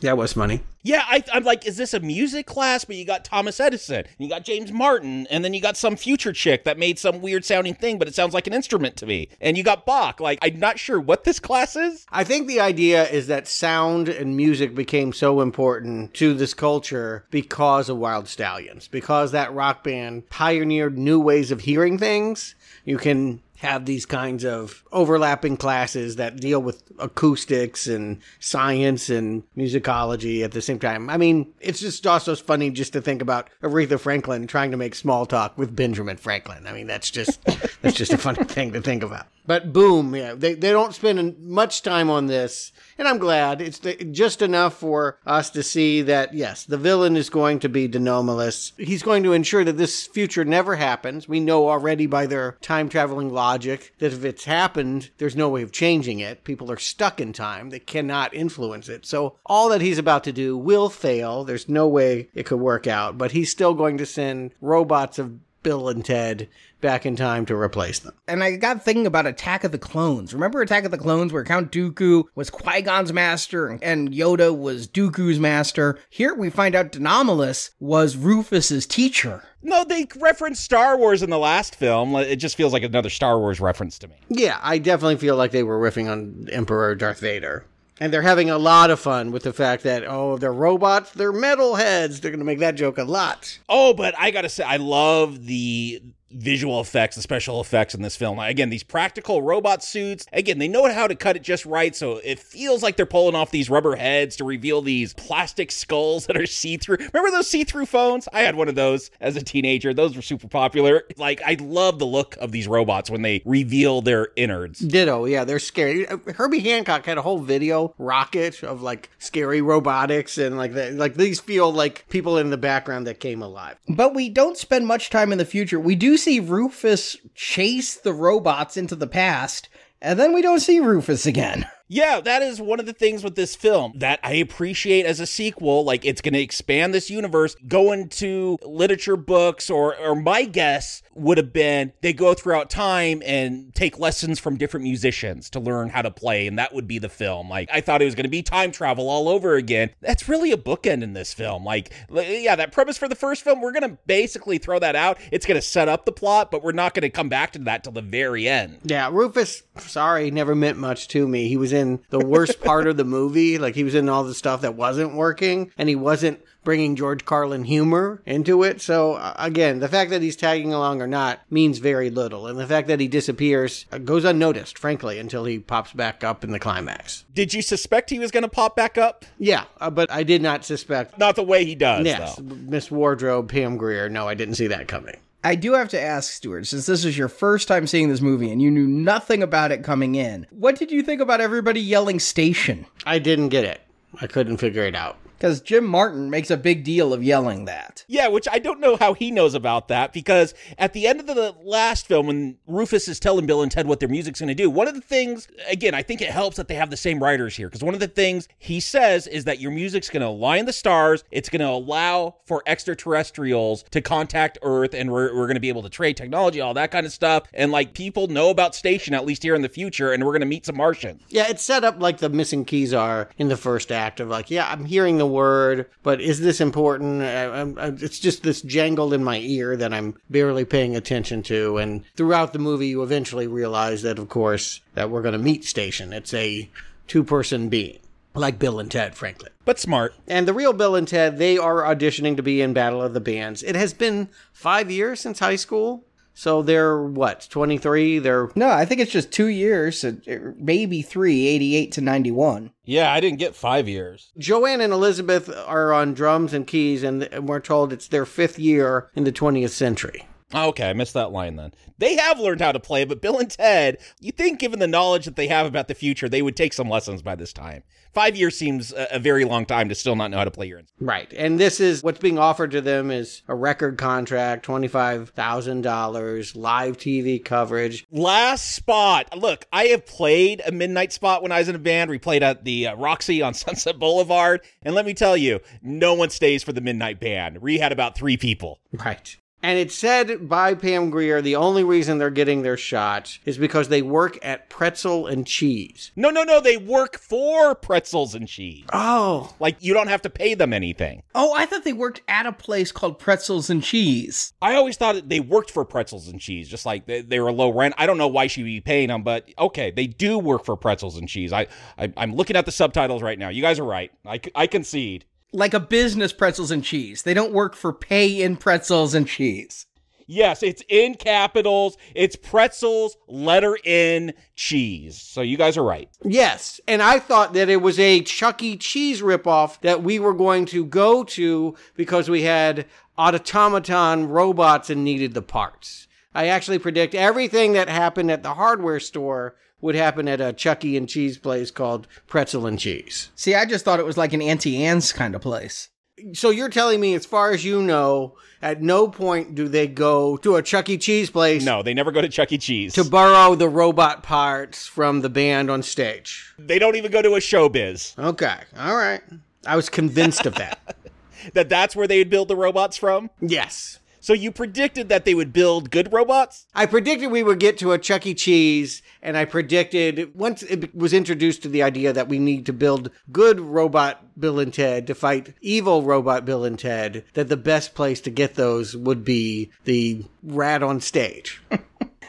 That 0.00 0.16
was 0.16 0.34
funny. 0.34 0.60
Yeah, 0.82 1.02
I, 1.04 1.24
I'm 1.32 1.42
like, 1.42 1.66
is 1.66 1.76
this 1.76 1.94
a 1.94 2.00
music 2.00 2.46
class? 2.46 2.84
But 2.84 2.94
you 2.94 3.04
got 3.04 3.24
Thomas 3.24 3.58
Edison, 3.58 4.04
you 4.18 4.28
got 4.28 4.44
James 4.44 4.70
Martin, 4.70 5.26
and 5.30 5.44
then 5.44 5.52
you 5.52 5.60
got 5.60 5.76
some 5.76 5.96
future 5.96 6.32
chick 6.32 6.62
that 6.64 6.78
made 6.78 6.98
some 6.98 7.20
weird 7.20 7.44
sounding 7.44 7.74
thing, 7.74 7.98
but 7.98 8.06
it 8.06 8.14
sounds 8.14 8.34
like 8.34 8.46
an 8.46 8.52
instrument 8.52 8.96
to 8.96 9.06
me. 9.06 9.28
And 9.40 9.56
you 9.56 9.64
got 9.64 9.84
Bach. 9.84 10.20
Like, 10.20 10.38
I'm 10.42 10.60
not 10.60 10.78
sure 10.78 11.00
what 11.00 11.24
this 11.24 11.40
class 11.40 11.74
is. 11.74 12.06
I 12.10 12.22
think 12.22 12.46
the 12.46 12.60
idea 12.60 13.08
is 13.08 13.26
that 13.26 13.48
sound 13.48 14.08
and 14.08 14.36
music 14.36 14.74
became 14.74 15.12
so 15.12 15.40
important 15.40 16.14
to 16.14 16.34
this 16.34 16.54
culture 16.54 17.24
because 17.30 17.88
of 17.88 17.96
Wild 17.96 18.28
Stallions, 18.28 18.86
because 18.86 19.32
that 19.32 19.52
rock 19.54 19.82
band 19.82 20.30
pioneered 20.30 20.96
new 20.96 21.18
ways 21.18 21.50
of 21.50 21.62
hearing 21.62 21.98
things. 21.98 22.54
You 22.84 22.98
can 22.98 23.42
have 23.66 23.84
these 23.84 24.06
kinds 24.06 24.44
of 24.44 24.84
overlapping 24.92 25.56
classes 25.56 26.16
that 26.16 26.36
deal 26.36 26.60
with 26.62 26.82
acoustics 26.98 27.86
and 27.86 28.20
science 28.38 29.10
and 29.10 29.42
musicology 29.56 30.44
at 30.44 30.52
the 30.52 30.62
same 30.62 30.78
time. 30.78 31.10
I 31.10 31.16
mean, 31.16 31.52
it's 31.60 31.80
just 31.80 32.06
also 32.06 32.36
funny 32.36 32.70
just 32.70 32.92
to 32.92 33.02
think 33.02 33.20
about 33.20 33.50
Aretha 33.62 33.98
Franklin 33.98 34.46
trying 34.46 34.70
to 34.70 34.76
make 34.76 34.94
small 34.94 35.26
talk 35.26 35.58
with 35.58 35.74
Benjamin 35.74 36.16
Franklin. 36.16 36.66
I 36.66 36.72
mean, 36.72 36.86
that's 36.86 37.10
just 37.10 37.44
that's 37.82 37.96
just 37.96 38.12
a 38.12 38.18
funny 38.18 38.44
thing 38.44 38.72
to 38.72 38.80
think 38.80 39.02
about. 39.02 39.26
But 39.46 39.72
boom, 39.72 40.14
yeah, 40.14 40.34
they 40.34 40.54
they 40.54 40.70
don't 40.70 40.94
spend 40.94 41.38
much 41.40 41.82
time 41.82 42.08
on 42.08 42.26
this, 42.26 42.72
and 42.98 43.06
I'm 43.06 43.18
glad 43.18 43.60
it's 43.60 43.78
the, 43.78 43.94
just 43.96 44.42
enough 44.42 44.74
for 44.74 45.18
us 45.26 45.50
to 45.50 45.62
see 45.62 46.02
that 46.02 46.34
yes, 46.34 46.64
the 46.64 46.78
villain 46.78 47.16
is 47.16 47.30
going 47.30 47.58
to 47.60 47.68
be 47.68 47.88
De 47.88 47.98
Nomolos. 47.98 48.72
He's 48.78 49.02
going 49.02 49.22
to 49.24 49.32
ensure 49.32 49.64
that 49.64 49.76
this 49.76 50.06
future 50.06 50.44
never 50.44 50.76
happens. 50.76 51.28
We 51.28 51.40
know 51.40 51.68
already 51.68 52.06
by 52.06 52.26
their 52.26 52.56
time 52.60 52.88
traveling 52.88 53.30
logic 53.32 53.92
that 53.98 54.12
if 54.12 54.24
it's 54.24 54.44
happened, 54.44 55.10
there's 55.18 55.36
no 55.36 55.48
way 55.48 55.62
of 55.62 55.72
changing 55.72 56.20
it. 56.20 56.44
People 56.44 56.70
are 56.70 56.78
stuck 56.78 57.20
in 57.20 57.32
time; 57.32 57.70
they 57.70 57.80
cannot 57.80 58.34
influence 58.34 58.88
it. 58.88 59.06
So 59.06 59.36
all 59.44 59.68
that 59.68 59.80
he's 59.80 59.98
about 59.98 60.24
to 60.24 60.32
do 60.32 60.56
will 60.56 60.88
fail. 60.88 61.44
There's 61.44 61.68
no 61.68 61.86
way 61.86 62.28
it 62.34 62.46
could 62.46 62.60
work 62.60 62.86
out, 62.86 63.18
but 63.18 63.32
he's 63.32 63.50
still 63.50 63.74
going 63.74 63.98
to 63.98 64.06
send 64.06 64.52
robots 64.60 65.18
of 65.18 65.38
Bill 65.62 65.88
and 65.88 66.04
Ted 66.04 66.48
back 66.80 67.06
in 67.06 67.16
time 67.16 67.46
to 67.46 67.56
replace 67.56 67.98
them. 67.98 68.14
And 68.28 68.42
I 68.42 68.56
got 68.56 68.82
thinking 68.82 69.06
about 69.06 69.26
Attack 69.26 69.64
of 69.64 69.72
the 69.72 69.78
Clones. 69.78 70.34
Remember 70.34 70.60
Attack 70.60 70.84
of 70.84 70.90
the 70.90 70.98
Clones 70.98 71.32
where 71.32 71.44
Count 71.44 71.72
Dooku 71.72 72.24
was 72.34 72.50
Qui-Gon's 72.50 73.12
master 73.12 73.78
and 73.82 74.10
Yoda 74.10 74.56
was 74.56 74.86
Dooku's 74.86 75.38
master? 75.38 75.98
Here 76.10 76.34
we 76.34 76.50
find 76.50 76.74
out 76.74 76.92
De 76.92 76.98
Nomolos 76.98 77.70
was 77.80 78.16
Rufus's 78.16 78.86
teacher. 78.86 79.42
No, 79.62 79.84
they 79.84 80.06
referenced 80.20 80.62
Star 80.62 80.96
Wars 80.96 81.22
in 81.22 81.30
the 81.30 81.38
last 81.38 81.74
film. 81.74 82.14
It 82.14 82.36
just 82.36 82.56
feels 82.56 82.72
like 82.72 82.84
another 82.84 83.10
Star 83.10 83.38
Wars 83.38 83.60
reference 83.60 83.98
to 83.98 84.08
me. 84.08 84.16
Yeah, 84.28 84.60
I 84.62 84.78
definitely 84.78 85.16
feel 85.16 85.36
like 85.36 85.50
they 85.50 85.64
were 85.64 85.80
riffing 85.80 86.10
on 86.10 86.48
Emperor 86.52 86.94
Darth 86.94 87.20
Vader. 87.20 87.64
And 87.98 88.12
they're 88.12 88.22
having 88.22 88.50
a 88.50 88.58
lot 88.58 88.90
of 88.90 89.00
fun 89.00 89.32
with 89.32 89.42
the 89.42 89.54
fact 89.54 89.82
that, 89.84 90.04
oh, 90.06 90.36
they're 90.36 90.52
robots, 90.52 91.12
they're 91.12 91.32
metalheads. 91.32 92.20
They're 92.20 92.30
going 92.30 92.40
to 92.40 92.44
make 92.44 92.58
that 92.58 92.74
joke 92.74 92.98
a 92.98 93.04
lot. 93.04 93.58
Oh, 93.70 93.94
but 93.94 94.14
I 94.18 94.30
gotta 94.30 94.50
say, 94.50 94.64
I 94.64 94.76
love 94.76 95.46
the 95.46 96.02
visual 96.36 96.80
effects, 96.80 97.16
the 97.16 97.22
special 97.22 97.60
effects 97.60 97.94
in 97.94 98.02
this 98.02 98.16
film. 98.16 98.38
Again, 98.38 98.70
these 98.70 98.82
practical 98.82 99.42
robot 99.42 99.82
suits. 99.82 100.26
Again, 100.32 100.58
they 100.58 100.68
know 100.68 100.90
how 100.92 101.06
to 101.06 101.14
cut 101.14 101.36
it 101.36 101.42
just 101.42 101.66
right, 101.66 101.94
so 101.94 102.20
it 102.24 102.38
feels 102.38 102.82
like 102.82 102.96
they're 102.96 103.06
pulling 103.06 103.34
off 103.34 103.50
these 103.50 103.70
rubber 103.70 103.96
heads 103.96 104.36
to 104.36 104.44
reveal 104.44 104.82
these 104.82 105.14
plastic 105.14 105.70
skulls 105.70 106.26
that 106.26 106.36
are 106.36 106.46
see-through. 106.46 106.98
Remember 107.12 107.30
those 107.30 107.48
see-through 107.48 107.86
phones? 107.86 108.28
I 108.32 108.42
had 108.42 108.56
one 108.56 108.68
of 108.68 108.74
those 108.74 109.10
as 109.20 109.36
a 109.36 109.42
teenager. 109.42 109.94
Those 109.94 110.14
were 110.14 110.22
super 110.22 110.48
popular. 110.48 111.04
Like, 111.16 111.40
I 111.44 111.56
love 111.60 111.98
the 111.98 112.06
look 112.06 112.36
of 112.36 112.52
these 112.52 112.68
robots 112.68 113.10
when 113.10 113.22
they 113.22 113.42
reveal 113.44 114.02
their 114.02 114.28
innards. 114.36 114.80
Ditto, 114.80 115.24
yeah, 115.24 115.44
they're 115.44 115.58
scary. 115.58 116.06
Herbie 116.34 116.60
Hancock 116.60 117.06
had 117.06 117.18
a 117.18 117.22
whole 117.22 117.38
video 117.38 117.94
Rockit 117.98 118.62
of 118.62 118.82
like 118.82 119.10
scary 119.18 119.60
robotics 119.62 120.38
and 120.38 120.56
like 120.56 120.74
that. 120.74 120.94
Like 120.94 121.14
these 121.14 121.40
feel 121.40 121.72
like 121.72 122.08
people 122.08 122.38
in 122.38 122.50
the 122.50 122.56
background 122.56 123.06
that 123.06 123.20
came 123.20 123.42
alive. 123.42 123.76
But 123.88 124.14
we 124.14 124.28
don't 124.28 124.56
spend 124.56 124.86
much 124.86 125.10
time 125.10 125.32
in 125.32 125.38
the 125.38 125.44
future. 125.44 125.80
We 125.80 125.94
do 125.94 126.16
see 126.26 126.40
Rufus 126.40 127.16
chase 127.36 127.94
the 127.94 128.12
robots 128.12 128.76
into 128.76 128.96
the 128.96 129.06
past, 129.06 129.68
and 130.02 130.18
then 130.18 130.32
we 130.32 130.42
don't 130.42 130.58
see 130.58 130.80
Rufus 130.80 131.24
again. 131.24 131.70
Yeah, 131.88 132.20
that 132.20 132.42
is 132.42 132.60
one 132.60 132.80
of 132.80 132.86
the 132.86 132.92
things 132.92 133.22
with 133.22 133.36
this 133.36 133.54
film 133.54 133.92
that 133.96 134.18
I 134.22 134.34
appreciate 134.34 135.06
as 135.06 135.20
a 135.20 135.26
sequel. 135.26 135.84
Like, 135.84 136.04
it's 136.04 136.20
going 136.20 136.34
to 136.34 136.40
expand 136.40 136.92
this 136.92 137.10
universe, 137.10 137.56
go 137.68 137.92
into 137.92 138.58
literature 138.62 139.16
books, 139.16 139.70
or, 139.70 139.96
or 139.96 140.16
my 140.16 140.44
guess 140.44 141.02
would 141.14 141.38
have 141.38 141.52
been 141.52 141.92
they 142.02 142.12
go 142.12 142.34
throughout 142.34 142.68
time 142.70 143.22
and 143.24 143.74
take 143.74 143.98
lessons 143.98 144.38
from 144.38 144.56
different 144.56 144.84
musicians 144.84 145.48
to 145.50 145.60
learn 145.60 145.88
how 145.88 146.02
to 146.02 146.10
play, 146.10 146.46
and 146.46 146.58
that 146.58 146.74
would 146.74 146.88
be 146.88 146.98
the 146.98 147.08
film. 147.08 147.48
Like, 147.48 147.68
I 147.72 147.80
thought 147.80 148.02
it 148.02 148.06
was 148.06 148.14
going 148.14 148.24
to 148.24 148.30
be 148.30 148.42
time 148.42 148.72
travel 148.72 149.08
all 149.08 149.28
over 149.28 149.54
again. 149.54 149.90
That's 150.00 150.28
really 150.28 150.52
a 150.52 150.56
bookend 150.56 151.02
in 151.02 151.12
this 151.12 151.32
film. 151.32 151.64
Like, 151.64 151.92
yeah, 152.10 152.56
that 152.56 152.72
premise 152.72 152.98
for 152.98 153.08
the 153.08 153.14
first 153.14 153.42
film, 153.42 153.60
we're 153.60 153.72
going 153.72 153.88
to 153.88 153.98
basically 154.06 154.58
throw 154.58 154.78
that 154.80 154.96
out. 154.96 155.18
It's 155.30 155.46
going 155.46 155.60
to 155.60 155.66
set 155.66 155.88
up 155.88 156.04
the 156.04 156.12
plot, 156.12 156.50
but 156.50 156.64
we're 156.64 156.72
not 156.72 156.94
going 156.94 157.02
to 157.02 157.10
come 157.10 157.28
back 157.28 157.52
to 157.52 157.58
that 157.60 157.84
till 157.84 157.92
the 157.92 158.02
very 158.02 158.48
end. 158.48 158.80
Yeah, 158.82 159.08
Rufus, 159.12 159.62
sorry, 159.78 160.30
never 160.30 160.54
meant 160.54 160.78
much 160.78 161.08
to 161.08 161.28
me. 161.28 161.48
He 161.48 161.56
was 161.56 161.75
in 161.76 162.00
the 162.10 162.18
worst 162.18 162.60
part 162.60 162.86
of 162.86 162.96
the 162.96 163.04
movie. 163.04 163.58
Like 163.58 163.74
he 163.74 163.84
was 163.84 163.94
in 163.94 164.08
all 164.08 164.24
the 164.24 164.34
stuff 164.34 164.62
that 164.62 164.74
wasn't 164.74 165.14
working, 165.14 165.70
and 165.78 165.88
he 165.88 165.94
wasn't 165.94 166.40
bringing 166.64 166.96
George 166.96 167.24
Carlin 167.24 167.62
humor 167.62 168.20
into 168.26 168.64
it. 168.64 168.80
So 168.80 169.14
uh, 169.14 169.34
again, 169.38 169.78
the 169.78 169.88
fact 169.88 170.10
that 170.10 170.20
he's 170.20 170.34
tagging 170.34 170.74
along 170.74 171.00
or 171.00 171.06
not 171.06 171.40
means 171.48 171.78
very 171.78 172.10
little, 172.10 172.48
and 172.48 172.58
the 172.58 172.66
fact 172.66 172.88
that 172.88 172.98
he 172.98 173.06
disappears 173.06 173.86
uh, 173.92 173.98
goes 173.98 174.24
unnoticed, 174.24 174.76
frankly, 174.78 175.18
until 175.18 175.44
he 175.44 175.60
pops 175.60 175.92
back 175.92 176.24
up 176.24 176.42
in 176.42 176.50
the 176.50 176.58
climax. 176.58 177.24
Did 177.32 177.54
you 177.54 177.62
suspect 177.62 178.10
he 178.10 178.18
was 178.18 178.32
going 178.32 178.42
to 178.42 178.48
pop 178.48 178.74
back 178.74 178.98
up? 178.98 179.24
Yeah, 179.38 179.64
uh, 179.80 179.90
but 179.90 180.10
I 180.10 180.24
did 180.24 180.42
not 180.42 180.64
suspect. 180.64 181.18
Not 181.18 181.36
the 181.36 181.44
way 181.44 181.64
he 181.64 181.76
does. 181.76 182.04
Yes. 182.04 182.40
Miss 182.40 182.90
Wardrobe, 182.90 183.48
Pam 183.48 183.76
Grier. 183.76 184.08
No, 184.08 184.26
I 184.26 184.34
didn't 184.34 184.56
see 184.56 184.66
that 184.66 184.88
coming. 184.88 185.16
I 185.46 185.54
do 185.54 185.74
have 185.74 185.88
to 185.90 186.00
ask, 186.00 186.32
Stuart, 186.32 186.66
since 186.66 186.86
this 186.86 187.04
is 187.04 187.16
your 187.16 187.28
first 187.28 187.68
time 187.68 187.86
seeing 187.86 188.08
this 188.08 188.20
movie 188.20 188.50
and 188.50 188.60
you 188.60 188.68
knew 188.68 188.88
nothing 188.88 189.44
about 189.44 189.70
it 189.70 189.84
coming 189.84 190.16
in, 190.16 190.44
what 190.50 190.74
did 190.74 190.90
you 190.90 191.04
think 191.04 191.20
about 191.20 191.40
everybody 191.40 191.80
yelling 191.80 192.18
station? 192.18 192.84
I 193.06 193.20
didn't 193.20 193.50
get 193.50 193.62
it. 193.62 193.80
I 194.20 194.26
couldn't 194.26 194.56
figure 194.56 194.82
it 194.82 194.96
out. 194.96 195.18
Because 195.36 195.60
Jim 195.60 195.84
Martin 195.84 196.30
makes 196.30 196.50
a 196.50 196.56
big 196.56 196.84
deal 196.84 197.12
of 197.12 197.22
yelling 197.22 197.66
that. 197.66 198.04
Yeah, 198.08 198.28
which 198.28 198.48
I 198.50 198.58
don't 198.58 198.80
know 198.80 198.96
how 198.96 199.14
he 199.14 199.30
knows 199.30 199.54
about 199.54 199.88
that 199.88 200.12
because 200.12 200.54
at 200.78 200.92
the 200.92 201.06
end 201.06 201.20
of 201.20 201.26
the 201.26 201.54
last 201.62 202.06
film, 202.06 202.26
when 202.26 202.56
Rufus 202.66 203.08
is 203.08 203.20
telling 203.20 203.46
Bill 203.46 203.62
and 203.62 203.70
Ted 203.70 203.86
what 203.86 204.00
their 204.00 204.08
music's 204.08 204.40
going 204.40 204.48
to 204.48 204.54
do, 204.54 204.70
one 204.70 204.88
of 204.88 204.94
the 204.94 205.00
things, 205.00 205.48
again, 205.68 205.94
I 205.94 206.02
think 206.02 206.22
it 206.22 206.30
helps 206.30 206.56
that 206.56 206.68
they 206.68 206.74
have 206.74 206.90
the 206.90 206.96
same 206.96 207.22
writers 207.22 207.56
here 207.56 207.68
because 207.68 207.84
one 207.84 207.94
of 207.94 208.00
the 208.00 208.08
things 208.08 208.48
he 208.58 208.80
says 208.80 209.26
is 209.26 209.44
that 209.44 209.60
your 209.60 209.70
music's 209.70 210.08
going 210.08 210.22
to 210.22 210.28
align 210.28 210.64
the 210.64 210.72
stars, 210.72 211.24
it's 211.30 211.48
going 211.48 211.60
to 211.60 211.68
allow 211.68 212.36
for 212.44 212.62
extraterrestrials 212.66 213.84
to 213.90 214.00
contact 214.00 214.58
Earth, 214.62 214.94
and 214.94 215.10
we're, 215.10 215.34
we're 215.34 215.46
going 215.46 215.54
to 215.54 215.60
be 215.60 215.68
able 215.68 215.82
to 215.82 215.90
trade 215.90 216.16
technology, 216.16 216.60
all 216.60 216.74
that 216.74 216.90
kind 216.90 217.06
of 217.06 217.12
stuff. 217.12 217.44
And 217.52 217.72
like 217.72 217.94
people 217.94 218.28
know 218.28 218.50
about 218.50 218.74
Station, 218.74 219.14
at 219.14 219.26
least 219.26 219.42
here 219.42 219.54
in 219.54 219.62
the 219.62 219.68
future, 219.68 220.12
and 220.12 220.24
we're 220.24 220.32
going 220.32 220.40
to 220.40 220.46
meet 220.46 220.66
some 220.66 220.76
Martians. 220.76 221.22
Yeah, 221.28 221.46
it's 221.48 221.62
set 221.62 221.84
up 221.84 222.00
like 222.00 222.18
the 222.18 222.28
missing 222.28 222.64
keys 222.64 222.94
are 222.94 223.28
in 223.38 223.48
the 223.48 223.56
first 223.56 223.92
act 223.92 224.20
of 224.20 224.28
like, 224.28 224.50
yeah, 224.50 224.70
I'm 224.70 224.84
hearing 224.84 225.18
the 225.18 225.25
word, 225.26 225.88
but 226.02 226.20
is 226.20 226.40
this 226.40 226.60
important? 226.60 227.22
I, 227.22 227.60
I, 227.60 227.88
it's 227.88 228.18
just 228.18 228.42
this 228.42 228.62
jangle 228.62 229.12
in 229.12 229.24
my 229.24 229.38
ear 229.38 229.76
that 229.76 229.92
I'm 229.92 230.16
barely 230.30 230.64
paying 230.64 230.96
attention 230.96 231.42
to. 231.44 231.78
And 231.78 232.04
throughout 232.16 232.52
the 232.52 232.58
movie, 232.58 232.88
you 232.88 233.02
eventually 233.02 233.46
realize 233.46 234.02
that, 234.02 234.18
of 234.18 234.28
course, 234.28 234.80
that 234.94 235.10
we're 235.10 235.22
going 235.22 235.32
to 235.32 235.38
meet 235.38 235.64
Station. 235.64 236.12
It's 236.12 236.34
a 236.34 236.70
two 237.06 237.24
person 237.24 237.68
being. 237.68 237.98
Like 238.34 238.58
Bill 238.58 238.78
and 238.78 238.90
Ted, 238.90 239.14
frankly. 239.14 239.48
But 239.64 239.80
smart. 239.80 240.14
And 240.26 240.46
the 240.46 240.52
real 240.52 240.74
Bill 240.74 240.94
and 240.94 241.08
Ted, 241.08 241.38
they 241.38 241.56
are 241.56 241.82
auditioning 241.82 242.36
to 242.36 242.42
be 242.42 242.60
in 242.60 242.74
Battle 242.74 243.02
of 243.02 243.14
the 243.14 243.20
Bands. 243.20 243.62
It 243.62 243.76
has 243.76 243.94
been 243.94 244.28
five 244.52 244.90
years 244.90 245.20
since 245.20 245.38
high 245.38 245.56
school. 245.56 246.04
So 246.38 246.60
they're 246.60 247.00
what, 247.00 247.46
23? 247.48 248.18
They're. 248.18 248.50
No, 248.54 248.68
I 248.68 248.84
think 248.84 249.00
it's 249.00 249.10
just 249.10 249.32
two 249.32 249.46
years, 249.46 250.04
uh, 250.04 250.12
maybe 250.58 251.00
three, 251.00 251.46
88 251.46 251.92
to 251.92 252.00
91. 252.02 252.72
Yeah, 252.84 253.10
I 253.10 253.20
didn't 253.20 253.38
get 253.38 253.56
five 253.56 253.88
years. 253.88 254.32
Joanne 254.36 254.82
and 254.82 254.92
Elizabeth 254.92 255.48
are 255.48 255.94
on 255.94 256.12
drums 256.12 256.52
and 256.52 256.66
keys, 256.66 257.02
and 257.02 257.26
we're 257.48 257.60
told 257.60 257.90
it's 257.90 258.08
their 258.08 258.26
fifth 258.26 258.58
year 258.58 259.10
in 259.14 259.24
the 259.24 259.32
20th 259.32 259.70
century. 259.70 260.28
Okay, 260.54 260.88
I 260.88 260.92
missed 260.92 261.14
that 261.14 261.32
line 261.32 261.56
then. 261.56 261.72
They 261.98 262.16
have 262.16 262.38
learned 262.38 262.60
how 262.60 262.70
to 262.70 262.78
play, 262.78 263.04
but 263.04 263.20
Bill 263.20 263.38
and 263.38 263.50
Ted, 263.50 263.98
you 264.20 264.30
think 264.30 264.60
given 264.60 264.78
the 264.78 264.86
knowledge 264.86 265.24
that 265.24 265.34
they 265.34 265.48
have 265.48 265.66
about 265.66 265.88
the 265.88 265.94
future, 265.94 266.28
they 266.28 266.42
would 266.42 266.54
take 266.56 266.72
some 266.72 266.88
lessons 266.88 267.20
by 267.20 267.34
this 267.34 267.52
time. 267.52 267.82
Five 268.14 268.36
years 268.36 268.56
seems 268.56 268.92
a, 268.92 269.16
a 269.16 269.18
very 269.18 269.44
long 269.44 269.66
time 269.66 269.88
to 269.88 269.94
still 269.94 270.14
not 270.14 270.30
know 270.30 270.38
how 270.38 270.44
to 270.44 270.50
play 270.50 270.66
your 270.68 270.78
instrument. 270.78 271.06
Right. 271.06 271.32
And 271.36 271.58
this 271.58 271.80
is 271.80 272.02
what's 272.02 272.20
being 272.20 272.38
offered 272.38 272.70
to 272.70 272.80
them 272.80 273.10
is 273.10 273.42
a 273.48 273.54
record 273.54 273.98
contract, 273.98 274.64
$25,000, 274.66 276.56
live 276.56 276.96
TV 276.96 277.44
coverage. 277.44 278.06
Last 278.10 278.72
spot. 278.72 279.36
Look, 279.36 279.66
I 279.72 279.86
have 279.86 280.06
played 280.06 280.62
a 280.64 280.72
midnight 280.72 281.12
spot 281.12 281.42
when 281.42 281.52
I 281.52 281.58
was 281.58 281.68
in 281.68 281.74
a 281.74 281.80
band. 281.80 282.08
We 282.08 282.18
played 282.18 282.42
at 282.42 282.64
the 282.64 282.88
uh, 282.88 282.96
Roxy 282.96 283.42
on 283.42 283.52
Sunset 283.54 283.98
Boulevard. 283.98 284.60
And 284.82 284.94
let 284.94 285.04
me 285.06 285.12
tell 285.12 285.36
you, 285.36 285.60
no 285.82 286.14
one 286.14 286.30
stays 286.30 286.62
for 286.62 286.72
the 286.72 286.80
midnight 286.80 287.20
band. 287.20 287.58
We 287.58 287.78
had 287.78 287.92
about 287.92 288.16
three 288.16 288.36
people. 288.36 288.80
Right. 288.92 289.36
And 289.66 289.80
it's 289.80 289.96
said 289.96 290.48
by 290.48 290.74
Pam 290.74 291.10
Grier 291.10 291.42
the 291.42 291.56
only 291.56 291.82
reason 291.82 292.18
they're 292.18 292.30
getting 292.30 292.62
their 292.62 292.76
shot 292.76 293.40
is 293.44 293.58
because 293.58 293.88
they 293.88 294.00
work 294.00 294.38
at 294.40 294.70
Pretzel 294.70 295.26
and 295.26 295.44
Cheese. 295.44 296.12
No, 296.14 296.30
no, 296.30 296.44
no. 296.44 296.60
They 296.60 296.76
work 296.76 297.18
for 297.18 297.74
pretzels 297.74 298.36
and 298.36 298.46
cheese. 298.46 298.84
Oh. 298.92 299.52
Like, 299.58 299.78
you 299.80 299.92
don't 299.92 300.06
have 300.06 300.22
to 300.22 300.30
pay 300.30 300.54
them 300.54 300.72
anything. 300.72 301.24
Oh, 301.34 301.52
I 301.52 301.66
thought 301.66 301.82
they 301.82 301.92
worked 301.92 302.22
at 302.28 302.46
a 302.46 302.52
place 302.52 302.92
called 302.92 303.18
Pretzels 303.18 303.68
and 303.68 303.82
Cheese. 303.82 304.52
I 304.62 304.76
always 304.76 304.96
thought 304.96 305.28
they 305.28 305.40
worked 305.40 305.72
for 305.72 305.84
pretzels 305.84 306.28
and 306.28 306.40
cheese, 306.40 306.68
just 306.68 306.86
like 306.86 307.06
they, 307.06 307.22
they 307.22 307.40
were 307.40 307.50
low 307.50 307.72
rent. 307.72 307.96
I 307.98 308.06
don't 308.06 308.18
know 308.18 308.28
why 308.28 308.46
she'd 308.46 308.62
be 308.62 308.80
paying 308.80 309.08
them, 309.08 309.24
but 309.24 309.50
okay, 309.58 309.90
they 309.90 310.06
do 310.06 310.38
work 310.38 310.64
for 310.64 310.76
pretzels 310.76 311.16
and 311.16 311.28
cheese. 311.28 311.52
I, 311.52 311.66
I 311.98 312.12
I'm 312.16 312.36
looking 312.36 312.54
at 312.54 312.66
the 312.66 312.72
subtitles 312.72 313.20
right 313.20 313.36
now. 313.36 313.48
You 313.48 313.62
guys 313.62 313.80
are 313.80 313.84
right. 313.84 314.12
I, 314.24 314.40
I 314.54 314.68
concede. 314.68 315.24
Like 315.56 315.72
a 315.72 315.80
business 315.80 316.34
pretzels 316.34 316.70
and 316.70 316.84
cheese. 316.84 317.22
They 317.22 317.32
don't 317.32 317.52
work 317.52 317.74
for 317.74 317.90
pay 317.90 318.42
in 318.42 318.58
pretzels 318.58 319.14
and 319.14 319.26
cheese. 319.26 319.86
Yes, 320.26 320.62
it's 320.62 320.82
in 320.90 321.14
capitals. 321.14 321.96
It's 322.14 322.36
pretzels, 322.36 323.16
letter 323.26 323.78
in 323.82 324.34
cheese. 324.54 325.18
So 325.18 325.40
you 325.40 325.56
guys 325.56 325.78
are 325.78 325.82
right. 325.82 326.10
Yes, 326.22 326.78
and 326.86 327.00
I 327.00 327.20
thought 327.20 327.54
that 327.54 327.70
it 327.70 327.80
was 327.80 327.98
a 327.98 328.20
Chuck 328.20 328.62
E. 328.62 328.76
Cheese 328.76 329.22
ripoff 329.22 329.80
that 329.80 330.02
we 330.02 330.18
were 330.18 330.34
going 330.34 330.66
to 330.66 330.84
go 330.84 331.24
to 331.24 331.74
because 331.94 332.28
we 332.28 332.42
had 332.42 332.84
automaton 333.16 334.28
robots 334.28 334.90
and 334.90 335.04
needed 335.04 335.32
the 335.32 335.40
parts. 335.40 336.06
I 336.34 336.48
actually 336.48 336.80
predict 336.80 337.14
everything 337.14 337.72
that 337.72 337.88
happened 337.88 338.30
at 338.30 338.42
the 338.42 338.54
hardware 338.54 339.00
store 339.00 339.56
would 339.80 339.94
happen 339.94 340.26
at 340.28 340.40
a 340.40 340.52
Chuck 340.52 340.84
E. 340.84 340.96
and 340.96 341.08
Cheese 341.08 341.38
place 341.38 341.70
called 341.70 342.06
Pretzel 342.26 342.66
and 342.66 342.78
Cheese. 342.78 343.30
See, 343.34 343.54
I 343.54 343.64
just 343.64 343.84
thought 343.84 344.00
it 344.00 344.06
was 344.06 344.16
like 344.16 344.32
an 344.32 344.42
Auntie 344.42 344.82
Anne's 344.84 345.12
kind 345.12 345.34
of 345.34 345.42
place. 345.42 345.90
So 346.32 346.48
you're 346.48 346.70
telling 346.70 346.98
me, 347.00 347.12
as 347.14 347.26
far 347.26 347.50
as 347.50 347.62
you 347.62 347.82
know, 347.82 348.36
at 348.62 348.80
no 348.80 349.06
point 349.06 349.54
do 349.54 349.68
they 349.68 349.86
go 349.86 350.38
to 350.38 350.56
a 350.56 350.62
Chuck 350.62 350.88
E. 350.88 350.96
Cheese 350.96 351.28
place 351.28 351.62
No, 351.62 351.82
they 351.82 351.92
never 351.92 352.10
go 352.10 352.22
to 352.22 352.28
Chuck 352.28 352.52
E. 352.52 352.58
Cheese. 352.58 352.94
to 352.94 353.04
borrow 353.04 353.54
the 353.54 353.68
robot 353.68 354.22
parts 354.22 354.86
from 354.86 355.20
the 355.20 355.28
band 355.28 355.70
on 355.70 355.82
stage. 355.82 356.54
they 356.58 356.78
don't 356.78 356.96
even 356.96 357.12
go 357.12 357.20
to 357.20 357.34
a 357.34 357.38
showbiz. 357.40 358.18
Okay, 358.18 358.56
all 358.78 358.96
right. 358.96 359.20
I 359.66 359.76
was 359.76 359.88
convinced 359.90 360.46
of 360.46 360.54
that. 360.56 360.96
That 361.52 361.68
that's 361.68 361.94
where 361.94 362.08
they 362.08 362.18
would 362.18 362.30
build 362.30 362.48
the 362.48 362.56
robots 362.56 362.96
from. 362.96 363.30
yes. 363.40 364.00
So 364.26 364.32
you 364.32 364.50
predicted 364.50 365.08
that 365.08 365.24
they 365.24 365.36
would 365.36 365.52
build 365.52 365.92
good 365.92 366.12
robots? 366.12 366.66
I 366.74 366.86
predicted 366.86 367.30
we 367.30 367.44
would 367.44 367.60
get 367.60 367.78
to 367.78 367.92
a 367.92 367.98
Chuck 367.98 368.26
E. 368.26 368.34
Cheese, 368.34 369.00
and 369.22 369.36
I 369.36 369.44
predicted 369.44 370.34
once 370.34 370.64
it 370.64 370.92
was 370.92 371.12
introduced 371.12 371.62
to 371.62 371.68
the 371.68 371.84
idea 371.84 372.12
that 372.12 372.28
we 372.28 372.40
need 372.40 372.66
to 372.66 372.72
build 372.72 373.12
good 373.30 373.60
robot 373.60 374.24
Bill 374.36 374.58
and 374.58 374.74
Ted 374.74 375.06
to 375.06 375.14
fight 375.14 375.54
evil 375.60 376.02
robot 376.02 376.44
Bill 376.44 376.64
and 376.64 376.76
Ted, 376.76 377.22
that 377.34 377.48
the 377.48 377.56
best 377.56 377.94
place 377.94 378.20
to 378.22 378.30
get 378.30 378.56
those 378.56 378.96
would 378.96 379.24
be 379.24 379.70
the 379.84 380.24
rat 380.42 380.82
on 380.82 381.00
stage. 381.00 381.62